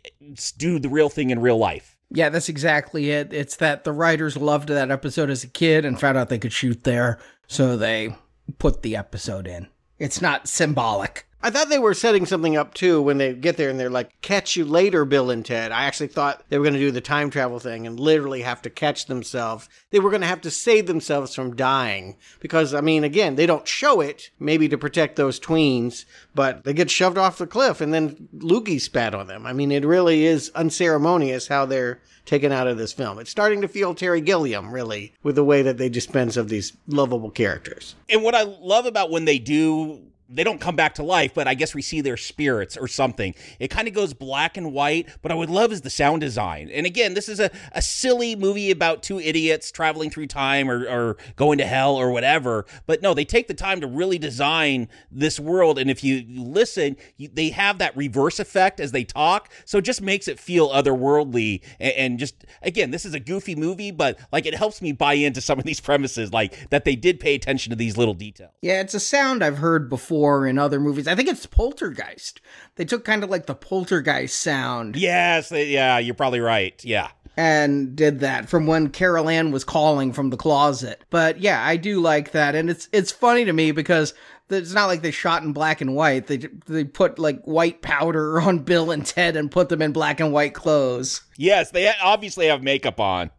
do 0.57 0.79
the 0.79 0.89
real 0.89 1.09
thing 1.09 1.31
in 1.31 1.41
real 1.41 1.59
life. 1.59 1.97
Yeah, 2.11 2.31
that's 2.31 2.49
exactly 2.49 3.11
it. 3.11 3.33
It's 3.35 3.57
that 3.57 3.85
the 3.85 3.93
writers 3.93 4.37
loved 4.37 4.69
that 4.71 4.91
episode 4.91 5.29
as 5.29 5.45
a 5.45 5.49
kid 5.49 5.85
and 5.85 6.01
found 6.01 6.17
out 6.17 6.31
they 6.31 6.39
could 6.39 6.55
shoot 6.55 6.85
there, 6.85 7.19
so 7.49 7.77
they 7.77 8.15
put 8.59 8.83
the 8.83 8.95
episode 8.95 9.49
in. 9.49 9.67
It's 9.99 10.23
not 10.23 10.47
symbolic. 10.47 11.28
I 11.41 11.51
thought 11.51 11.69
they 11.69 11.79
were 11.79 11.95
setting 11.95 12.27
something 12.27 12.57
up 12.57 12.75
too 12.75 13.01
when 13.01 13.19
they 13.19 13.33
get 13.33 13.57
there 13.57 13.71
and 13.71 13.79
they're 13.79 13.89
like, 13.89 14.21
catch 14.23 14.57
you 14.57 14.65
later, 14.65 15.05
Bill 15.05 15.31
and 15.31 15.45
Ted. 15.45 15.71
I 15.71 15.85
actually 15.85 16.09
thought 16.09 16.43
they 16.49 16.59
were 16.59 16.65
going 16.65 16.75
to 16.75 16.81
do 16.81 16.91
the 16.91 17.01
time 17.01 17.31
travel 17.31 17.61
thing 17.61 17.87
and 17.87 17.99
literally 17.99 18.43
have 18.43 18.61
to 18.63 18.71
catch 18.71 19.07
themselves. 19.07 19.69
They 19.91 20.01
were 20.01 20.11
going 20.11 20.23
to 20.23 20.27
have 20.27 20.41
to 20.41 20.51
save 20.51 20.89
themselves 20.89 21.37
from 21.37 21.55
dying. 21.55 22.17
Because, 22.41 22.75
I 22.75 22.81
mean, 22.81 23.05
again, 23.05 23.37
they 23.37 23.47
don't 23.47 23.69
show 23.69 24.01
it, 24.01 24.31
maybe 24.41 24.69
to 24.69 24.77
protect 24.77 25.15
those 25.15 25.39
tweens, 25.39 26.07
but 26.35 26.65
they 26.65 26.73
get 26.73 26.91
shoved 26.91 27.19
off 27.19 27.39
the 27.39 27.47
cliff 27.47 27.81
and 27.81 27.95
then 27.95 28.29
Loogie 28.37 28.81
spat 28.81 29.15
on 29.15 29.29
them. 29.29 29.47
I 29.47 29.53
mean, 29.53 29.71
it 29.71 29.85
really 29.85 30.25
is 30.25 30.51
unceremonious 30.57 31.47
how 31.47 31.67
they're 31.67 32.01
taken 32.25 32.51
out 32.51 32.67
of 32.67 32.79
this 32.79 32.93
film. 32.93 33.21
It's 33.21 33.31
starting 33.31 33.61
to 33.61 33.69
feel 33.69 33.95
Terry 33.95 34.21
Gilliam, 34.21 34.73
really, 34.73 35.15
with 35.23 35.37
the 35.37 35.45
way 35.45 35.63
that 35.63 35.79
they 35.79 35.89
dispense 35.89 36.37
of 36.37 36.49
these 36.49 36.77
lovable 36.89 37.31
characters. 37.31 37.95
And 38.11 38.25
what 38.25 38.35
I 38.35 38.43
love 38.43 38.87
about 38.87 39.11
when 39.11 39.25
they 39.25 39.39
do 39.39 40.03
they 40.29 40.45
don't 40.45 40.61
come 40.61 40.77
back 40.77 40.95
to 40.95 41.03
life, 41.03 41.33
but 41.35 41.49
I 41.49 41.55
guess 41.55 41.75
we 41.75 41.81
see 41.81 42.01
their 42.03 42.19
spirits 42.19 42.77
or 42.77 42.87
something. 42.87 43.35
It 43.59 43.69
kind 43.69 43.89
of 43.89 43.95
goes 43.95 44.13
black 44.13 44.57
and 44.57 44.73
white, 44.73 45.09
but 45.23 45.33
I 45.33 45.35
would 45.35 45.49
love 45.49 45.73
is 45.73 45.81
the 45.81 45.91
sound 45.91 46.21
design. 46.21 46.71
And 46.73 46.85
again, 46.85 47.15
this 47.15 47.29
is 47.29 47.41
a, 47.41 47.51
a 47.73 47.81
silly 47.81 48.37
movie 48.37 48.71
about 48.71 49.03
two 49.03 49.19
idiots 49.19 49.73
traveling 49.73 50.11
through 50.11 50.27
time 50.27 50.71
or, 50.71 50.87
or 50.87 51.17
going 51.37 51.59
to 51.59 51.67
hell 51.67 51.97
or 51.97 52.11
whatever. 52.11 52.67
But 52.87 53.01
no, 53.01 53.15
they 53.15 53.25
take 53.25 53.49
the 53.49 53.55
time 53.55 53.81
to 53.81 53.87
really 53.87 54.19
design 54.19 54.89
this 55.11 55.41
world. 55.41 55.79
And 55.79 55.91
if 55.91 56.05
you 56.05 56.25
listen, 56.29 56.99
you, 57.17 57.29
they 57.33 57.49
have 57.51 57.79
that 57.79 57.97
reverse 57.97 58.39
effect 58.39 58.81
as 58.81 58.93
they 58.93 59.05
talk. 59.05 59.51
So 59.65 59.79
it 59.79 59.85
just 59.85 60.03
makes 60.03 60.29
it 60.29 60.39
feel 60.39 60.69
otherworldly. 60.69 61.63
And, 61.81 61.95
and 61.95 62.19
just, 62.19 62.45
again, 62.61 62.91
this 62.91 63.07
is 63.07 63.15
a 63.15 63.21
goofy 63.21 63.55
movie, 63.55 63.93
but 63.93 64.19
like 64.31 64.45
it 64.45 64.55
helps 64.55 64.83
me 64.83 64.93
buy 64.93 65.15
into 65.15 65.41
some 65.41 65.59
of 65.59 65.65
these 65.65 65.81
premises, 65.81 66.35
like 66.35 66.69
that 66.69 66.85
they 66.85 66.97
did 66.97 67.19
pay 67.19 67.35
attention 67.35 67.71
to 67.71 67.77
these 67.77 67.97
little 67.97 68.15
details. 68.15 68.53
Yeah, 68.61 68.83
it's 68.83 68.95
a 68.95 69.01
sound 69.01 69.43
I've 69.43 69.59
heard 69.59 69.89
before 69.89 70.18
in 70.47 70.59
other 70.59 70.81
movies. 70.81 71.07
I 71.09 71.15
think 71.15 71.29
it's 71.29 71.47
Poltergeist. 71.47 72.41
They 72.77 72.85
took 72.85 73.05
kind 73.05 73.25
of 73.25 73.31
like 73.31 73.47
the 73.47 73.55
Poltergeist 73.55 74.37
sound. 74.37 74.97
Yes, 74.97 75.49
they, 75.49 75.67
yeah, 75.69 75.99
you're 75.99 76.15
probably 76.15 76.41
right. 76.41 76.83
Yeah. 76.85 77.09
And 77.37 77.95
did 77.95 78.21
that 78.21 78.49
from 78.49 78.67
when 78.67 78.91
Carol 78.91 79.29
Anne 79.29 79.53
was 79.53 79.65
calling 79.65 80.13
from 80.13 80.31
the 80.31 80.37
closet. 80.37 81.05
But 81.11 81.41
yeah, 81.41 81.65
I 81.65 81.77
do 81.77 82.01
like 82.01 82.33
that, 82.33 82.57
and 82.57 82.69
it's 82.69 82.89
it's 82.93 83.13
funny 83.13 83.45
to 83.45 83.53
me 83.53 83.71
because 83.71 84.13
it's 84.51 84.73
not 84.73 84.87
like 84.87 85.03
they 85.03 85.13
shot 85.13 85.45
in 85.45 85.53
black 85.53 85.81
and 85.81 85.95
white. 85.95 86.27
They 86.27 86.39
they 86.67 86.83
put 86.83 87.21
like 87.21 87.41
white 87.45 87.81
powder 87.81 88.41
on 88.41 88.61
Bill 88.61 88.91
and 88.91 89.07
Ted 89.07 89.37
and 89.37 89.51
put 89.51 89.69
them 89.69 89.83
in 89.83 89.93
black 89.93 90.19
and 90.19 90.33
white 90.33 90.55
clothes. 90.55 91.23
Yes, 91.37 91.71
they 91.71 91.93
obviously 92.03 92.47
have 92.47 92.63
makeup 92.63 92.99
on. 92.99 93.31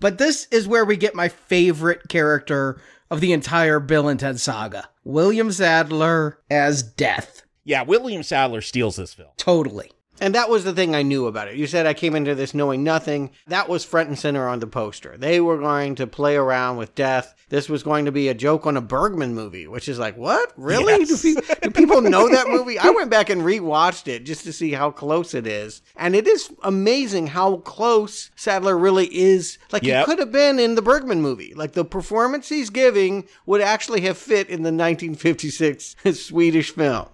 But 0.00 0.18
this 0.18 0.46
is 0.50 0.68
where 0.68 0.84
we 0.84 0.96
get 0.96 1.14
my 1.14 1.28
favorite 1.28 2.08
character 2.08 2.80
of 3.10 3.20
the 3.20 3.32
entire 3.32 3.80
Bill 3.80 4.08
and 4.08 4.18
Ted 4.20 4.40
saga. 4.40 4.88
William 5.04 5.50
Sadler 5.50 6.40
as 6.50 6.82
Death. 6.82 7.42
Yeah, 7.64 7.82
William 7.82 8.22
Sadler 8.22 8.60
steals 8.60 8.96
this 8.96 9.14
film. 9.14 9.30
Totally. 9.36 9.90
And 10.20 10.34
that 10.34 10.48
was 10.50 10.64
the 10.64 10.72
thing 10.72 10.94
I 10.94 11.02
knew 11.02 11.26
about 11.26 11.48
it. 11.48 11.56
You 11.56 11.66
said 11.66 11.86
I 11.86 11.94
came 11.94 12.14
into 12.16 12.34
this 12.34 12.54
knowing 12.54 12.82
nothing. 12.84 13.30
That 13.46 13.68
was 13.68 13.84
front 13.84 14.08
and 14.08 14.18
center 14.18 14.48
on 14.48 14.58
the 14.60 14.66
poster. 14.66 15.16
They 15.16 15.40
were 15.40 15.58
going 15.58 15.94
to 15.96 16.06
play 16.06 16.36
around 16.36 16.76
with 16.76 16.94
death. 16.94 17.34
This 17.50 17.68
was 17.68 17.82
going 17.82 18.04
to 18.04 18.12
be 18.12 18.28
a 18.28 18.34
joke 18.34 18.66
on 18.66 18.76
a 18.76 18.80
Bergman 18.80 19.34
movie, 19.34 19.66
which 19.66 19.88
is 19.88 19.98
like, 19.98 20.16
what? 20.16 20.52
Really? 20.56 20.92
Yes. 21.04 21.22
Do, 21.22 21.34
pe- 21.40 21.54
do 21.62 21.70
people 21.70 22.00
know 22.02 22.28
that 22.28 22.48
movie? 22.48 22.78
I 22.78 22.90
went 22.90 23.10
back 23.10 23.30
and 23.30 23.42
rewatched 23.42 24.06
it 24.08 24.24
just 24.24 24.44
to 24.44 24.52
see 24.52 24.72
how 24.72 24.90
close 24.90 25.32
it 25.34 25.46
is. 25.46 25.80
And 25.96 26.14
it 26.14 26.26
is 26.26 26.50
amazing 26.62 27.28
how 27.28 27.58
close 27.58 28.30
Sadler 28.36 28.76
really 28.76 29.06
is. 29.06 29.58
Like, 29.72 29.82
Yep. 29.84 30.00
he 30.06 30.10
could 30.10 30.18
have 30.18 30.32
been 30.32 30.58
in 30.58 30.74
the 30.74 30.82
Bergman 30.82 31.22
movie. 31.22 31.54
Like, 31.54 31.72
the 31.72 31.84
performance 31.84 32.48
he's 32.48 32.70
giving 32.70 33.26
would 33.46 33.60
actually 33.62 34.02
have 34.02 34.18
fit 34.18 34.48
in 34.48 34.62
the 34.62 34.72
1956 34.72 35.96
Swedish 36.14 36.70
film. 36.72 37.08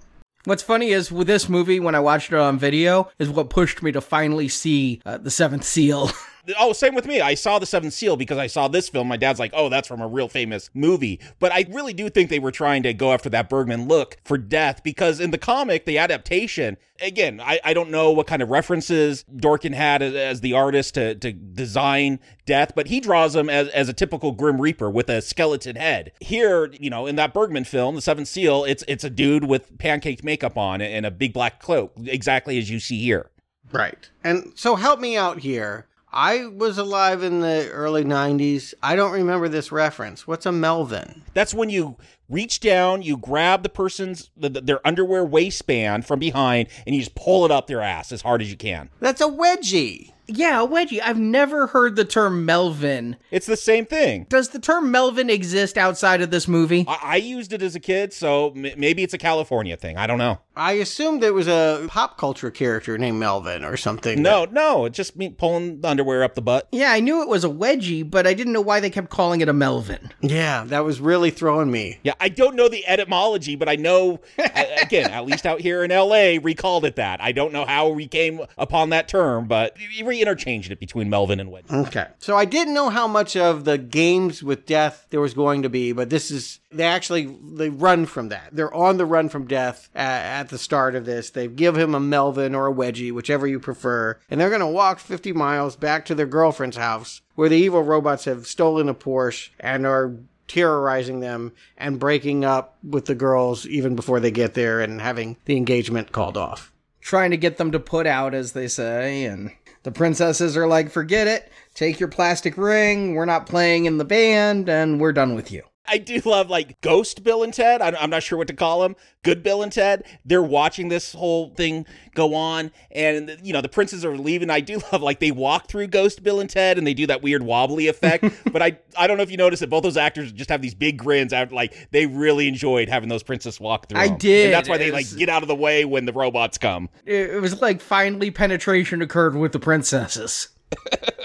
What's 0.47 0.63
funny 0.63 0.91
is 0.91 1.11
with 1.11 1.27
this 1.27 1.49
movie, 1.49 1.81
when 1.81 1.95
I 1.95 2.01
watched 2.01 2.31
it 2.31 2.39
on 2.39 2.59
video, 2.59 3.09
is 3.19 3.31
what 3.31 3.49
pushed 3.49 3.83
me 3.83 3.93
to 3.93 4.03
finally 4.03 4.49
see 4.49 5.01
uh, 5.07 5.17
The 5.17 5.31
Seventh 5.31 5.65
Seal. 5.65 6.11
Oh, 6.59 6.73
same 6.73 6.95
with 6.95 7.07
me. 7.07 7.21
I 7.21 7.35
saw 7.35 7.59
The 7.59 7.67
Seventh 7.67 7.93
Seal 7.93 8.17
because 8.17 8.39
I 8.39 8.47
saw 8.47 8.69
this 8.69 8.89
film. 8.89 9.09
My 9.09 9.17
dad's 9.17 9.39
like, 9.39 9.53
oh, 9.55 9.69
that's 9.69 9.89
from 9.89 10.01
a 10.01 10.07
real 10.07 10.29
famous 10.29 10.71
movie. 10.75 11.21
But 11.39 11.53
I 11.53 11.67
really 11.71 11.93
do 11.93 12.11
think 12.11 12.31
they 12.31 12.39
were 12.39 12.51
trying 12.51 12.83
to 12.83 12.93
go 12.93 13.13
after 13.13 13.29
that 13.31 13.49
Bergman 13.49 13.89
look 13.89 14.19
for 14.25 14.37
death 14.37 14.83
because 14.83 15.21
in 15.21 15.31
the 15.31 15.39
comic, 15.39 15.85
the 15.87 15.99
adaptation, 15.99 16.77
again, 17.01 17.41
I, 17.41 17.61
I 17.65 17.75
don't 17.75 17.91
know 17.91 18.11
what 18.13 18.27
kind 18.27 18.43
of 18.43 18.51
references 18.51 19.25
Dorkin 19.35 19.75
had 19.75 20.03
as, 20.03 20.15
as 20.15 20.41
the 20.41 20.53
artist 20.53 20.95
to, 20.95 21.15
to 21.15 21.33
design 21.33 22.21
death, 22.47 22.73
but 22.75 22.89
he 22.89 23.01
draws 23.01 23.35
him 23.35 23.49
as, 23.49 23.69
as 23.69 23.89
a 23.89 23.93
typical 23.93 24.33
Grim 24.33 24.61
Reaper 24.61 24.91
with 24.91 25.09
a 25.09 25.23
skeleton 25.23 25.77
head. 25.77 26.13
Here, 26.21 26.71
you 26.79 26.91
know, 26.91 27.07
in 27.07 27.17
that 27.17 27.33
Bergman 27.33 27.65
film, 27.65 27.95
The 27.95 28.03
Seventh 28.03 28.29
Seal, 28.29 28.65
it's, 28.65 28.85
it's 28.87 29.05
a 29.05 29.11
dude 29.11 29.45
with 29.45 29.79
pancake 29.79 30.25
makeup 30.25 30.59
on 30.59 30.81
and 30.81 31.07
a 31.07 31.11
big 31.11 31.33
black 31.33 31.61
cloak, 31.61 31.93
exactly 32.05 32.59
as 32.59 32.71
you 32.71 32.81
see 32.81 33.01
here. 33.01 33.31
Right. 33.73 34.11
And 34.23 34.53
so 34.55 34.77
help 34.77 35.01
me 35.01 35.17
out 35.17 35.41
here. 35.41 35.87
I 36.17 36.47
was 36.47 36.79
alive 36.79 37.25
in 37.25 37.41
the 37.41 37.69
early 37.73 38.05
90s. 38.05 38.73
I 38.81 38.95
don't 38.95 39.11
remember 39.11 39.49
this 39.49 39.73
reference. 39.73 40.29
What's 40.29 40.47
a 40.47 40.53
Melvin? 40.53 41.23
That's 41.35 41.53
when 41.53 41.71
you 41.71 41.97
reach 42.29 42.61
down, 42.61 43.03
you 43.03 43.17
grab 43.17 43.65
the 43.65 43.69
person's 43.69 44.31
the, 44.37 44.49
their 44.49 44.87
underwear 44.87 45.25
waistband 45.25 46.07
from 46.07 46.21
behind, 46.21 46.69
and 46.87 46.95
you 46.95 47.03
just 47.03 47.17
pull 47.17 47.45
it 47.45 47.51
up 47.51 47.67
their 47.67 47.81
ass 47.81 48.13
as 48.13 48.23
hard 48.23 48.43
as 48.43 48.51
you 48.51 48.57
can. 48.57 48.91
That's 49.01 49.21
a 49.21 49.25
wedgie. 49.25 50.13
Yeah, 50.27 50.59
Wedgie. 50.61 51.01
I've 51.03 51.19
never 51.19 51.67
heard 51.69 51.97
the 51.97 52.05
term 52.05 52.45
Melvin. 52.45 53.17
It's 53.31 53.47
the 53.47 53.57
same 53.57 53.87
thing. 53.87 54.27
Does 54.29 54.51
the 54.51 54.59
term 54.59 54.91
Melvin 54.91 55.29
exist 55.31 55.77
outside 55.79 56.21
of 56.23 56.31
this 56.31 56.49
movie? 56.49 56.85
I, 56.89 56.99
I 57.03 57.17
used 57.17 57.53
it 57.53 57.63
as 57.63 57.75
a 57.75 57.81
kid, 57.81 58.13
so 58.13 58.51
m- 58.51 58.67
maybe 58.79 59.03
it's 59.03 59.15
a 59.15 59.19
California 59.19 59.77
thing. 59.77 59.97
I 59.97 60.07
don't 60.07 60.19
know. 60.19 60.39
I 60.57 60.73
assumed 60.75 61.21
there 61.23 61.33
was 61.35 61.49
a 61.49 61.87
pop 61.89 62.17
culture 62.17 62.51
character 62.51 62.97
named 62.97 63.19
Melvin 63.19 63.65
or 63.65 63.77
something. 63.77 64.23
No, 64.23 64.45
no, 64.45 64.85
it's 64.85 64.97
just 64.97 65.17
me 65.17 65.31
pulling 65.31 65.81
the 65.81 65.89
underwear 65.89 66.23
up 66.23 66.35
the 66.37 66.43
butt. 66.43 66.69
Yeah, 66.71 66.93
I 66.93 67.01
knew 67.01 67.23
it 67.23 67.29
was 67.29 67.45
a 67.45 67.49
wedgie, 67.49 68.09
but 68.09 68.25
I 68.27 68.35
didn't 68.35 68.53
know 68.53 68.61
why 68.61 68.79
they 68.79 68.91
kept 68.91 69.11
calling 69.11 69.41
it 69.41 69.49
a 69.49 69.53
Melvin. 69.53 70.13
Yeah, 70.21 70.63
that 70.69 70.85
was 70.85 71.01
really 71.01 71.31
throwing 71.31 71.71
me. 71.73 71.99
Yeah, 72.05 72.15
I 72.21 72.29
don't 72.29 72.55
know 72.55 72.69
the 72.69 72.87
etymology, 72.87 73.57
but 73.57 73.69
I 73.69 73.75
know, 73.75 74.21
again, 74.81 75.11
at 75.11 75.27
least 75.27 75.45
out 75.45 75.61
here 75.61 75.83
in 75.83 75.91
LA, 75.91 76.37
we 76.41 76.55
called 76.55 76.85
it 76.85 76.97
that. 76.97 77.21
I 77.21 77.33
don't 77.33 77.53
know 77.53 77.65
how 77.65 77.89
we 77.89 78.07
came 78.07 78.41
upon 78.57 78.91
that 78.91 79.09
term, 79.09 79.47
but 79.49 79.77
we 80.05 80.14
interchanged 80.21 80.71
it 80.71 80.81
between 80.81 81.11
Melvin 81.11 81.41
and 81.41 81.51
Wedge. 81.51 81.65
Okay. 81.71 82.07
So 82.19 82.37
I 82.37 82.45
didn't 82.45 82.75
know 82.75 82.91
how 82.91 83.07
much 83.07 83.37
of 83.37 83.65
the 83.65 83.79
games 83.79 84.43
with 84.43 84.67
death 84.67 85.07
there 85.11 85.21
was 85.21 85.35
going 85.35 85.63
to 85.63 85.69
be, 85.69 85.93
but 85.93 86.11
this 86.11 86.31
is 86.31 86.61
they 86.71 86.85
actually 86.85 87.27
they 87.43 87.69
run 87.69 88.07
from 88.07 88.29
that. 88.29 88.49
They're 88.53 88.75
on 88.75 88.97
the 88.97 89.07
run 89.07 89.29
from 89.29 89.47
death 89.47 89.89
at, 89.95 90.41
at 90.41 90.49
the 90.49 90.59
start 90.59 90.95
of 90.95 91.05
this. 91.05 91.31
They 91.31 91.49
give 91.49 91.77
him 91.77 91.95
a 91.95 92.01
Melvin 92.01 92.55
or 92.55 92.67
a 92.67 92.73
wedgie, 92.73 93.13
whichever 93.13 93.47
you 93.47 93.61
prefer, 93.61 94.19
and 94.31 94.41
they're 94.41 94.49
going 94.49 94.61
to 94.61 94.67
walk 94.67 94.99
50 94.99 95.33
miles 95.33 95.77
back 95.77 96.05
to 96.07 96.15
their 96.15 96.27
girlfriend's 96.27 96.77
house 96.77 97.21
where 97.35 97.49
the 97.49 97.57
evil 97.57 97.83
robots 97.83 98.25
have 98.25 98.47
stolen 98.47 98.89
a 98.89 98.95
Porsche 98.95 99.51
and 99.59 99.87
are 99.87 100.13
terrorizing 100.47 101.21
them 101.21 101.53
and 101.77 101.99
breaking 101.99 102.45
up 102.45 102.77
with 102.83 103.07
the 103.07 103.15
girls 103.15 103.67
even 103.67 103.97
before 103.97 104.21
they 104.21 104.31
get 104.31 104.55
there 104.55 104.81
and 104.81 105.01
having 105.01 105.37
the 105.47 105.57
engagement 105.57 106.13
called 106.13 106.37
off. 106.37 106.71
Trying 107.05 107.33
to 107.33 107.37
get 107.37 107.59
them 107.59 107.71
to 107.73 107.79
put 107.79 108.07
out, 108.07 108.33
as 108.33 108.53
they 108.53 108.67
say, 108.67 109.27
and 109.27 109.51
the 109.83 109.93
princesses 109.93 110.57
are 110.57 110.67
like, 110.67 110.91
forget 110.91 111.27
it, 111.27 111.53
take 111.75 112.01
your 112.01 112.09
plastic 112.09 112.57
ring, 112.57 113.15
we're 113.15 113.27
not 113.27 113.47
playing 113.47 113.85
in 113.85 113.99
the 113.99 114.07
band, 114.07 114.71
and 114.71 114.99
we're 114.99 115.13
done 115.13 115.35
with 115.35 115.53
you. 115.53 115.63
I 115.87 115.99
do 115.99 116.21
love 116.25 116.49
like 116.49 116.81
Ghost 116.81 117.23
Bill 117.23 117.43
and 117.43 117.53
Ted. 117.53 117.83
I'm 117.83 118.09
not 118.11 118.23
sure 118.23 118.39
what 118.39 118.49
to 118.49 118.55
call 118.55 118.81
them. 118.81 118.97
Good 119.23 119.43
Bill 119.43 119.63
and 119.63 119.71
Ted. 119.71 120.05
They're 120.25 120.43
watching 120.43 120.89
this 120.89 121.13
whole 121.13 121.51
thing 121.51 121.85
go 122.15 122.35
on, 122.35 122.71
and 122.91 123.37
you 123.43 123.53
know 123.53 123.61
the 123.61 123.69
princes 123.69 124.05
are 124.05 124.17
leaving. 124.17 124.49
I 124.51 124.61
do 124.61 124.81
love 124.93 125.03
like 125.03 125.21
they 125.21 125.31
walk 125.31 125.67
through 125.69 125.89
Ghost 125.89 126.23
Bill 126.23 126.41
and 126.41 126.49
Ted, 126.49 126.79
and 126.79 126.87
they 126.87 126.95
do 126.95 127.07
that 127.09 127.23
weird 127.23 127.43
wobbly 127.43 127.89
effect. 127.89 128.25
but 128.53 128.63
I 128.63 128.79
I 128.97 129.07
don't 129.07 129.17
know 129.19 129.23
if 129.23 129.31
you 129.31 129.37
noticed 129.37 129.61
that 129.61 129.71
both 129.71 129.83
those 129.83 129.97
actors 129.99 130.33
just 130.33 130.51
have 130.51 130.63
these 130.63 130.75
big 130.75 130.97
grins. 130.97 131.33
Out 131.33 131.53
like 131.53 131.75
they 131.91 132.07
really 132.07 132.49
enjoyed 132.49 132.89
having 132.89 133.09
those 133.09 133.23
princess 133.23 133.61
walk 133.61 133.89
through. 133.89 134.01
I 134.01 134.09
them. 134.09 134.19
did. 134.19 134.47
and 134.47 134.55
that's 134.55 134.69
why 134.69 134.79
they 134.79 134.89
It's- 134.89 135.13
like 135.13 135.19
get 135.19 135.29
out 135.29 135.43
of 135.43 135.49
the 135.49 135.55
way 135.57 135.85
when 135.85 136.07
the 136.07 136.13
robots 136.13 136.57
come. 136.59 136.89
It 137.05 137.41
was 137.43 137.61
like 137.61 137.81
finally 137.81 138.31
penetration 138.31 139.03
occurred 139.03 139.37
with 139.37 139.53
the 139.53 139.61
princesses. 139.61 140.49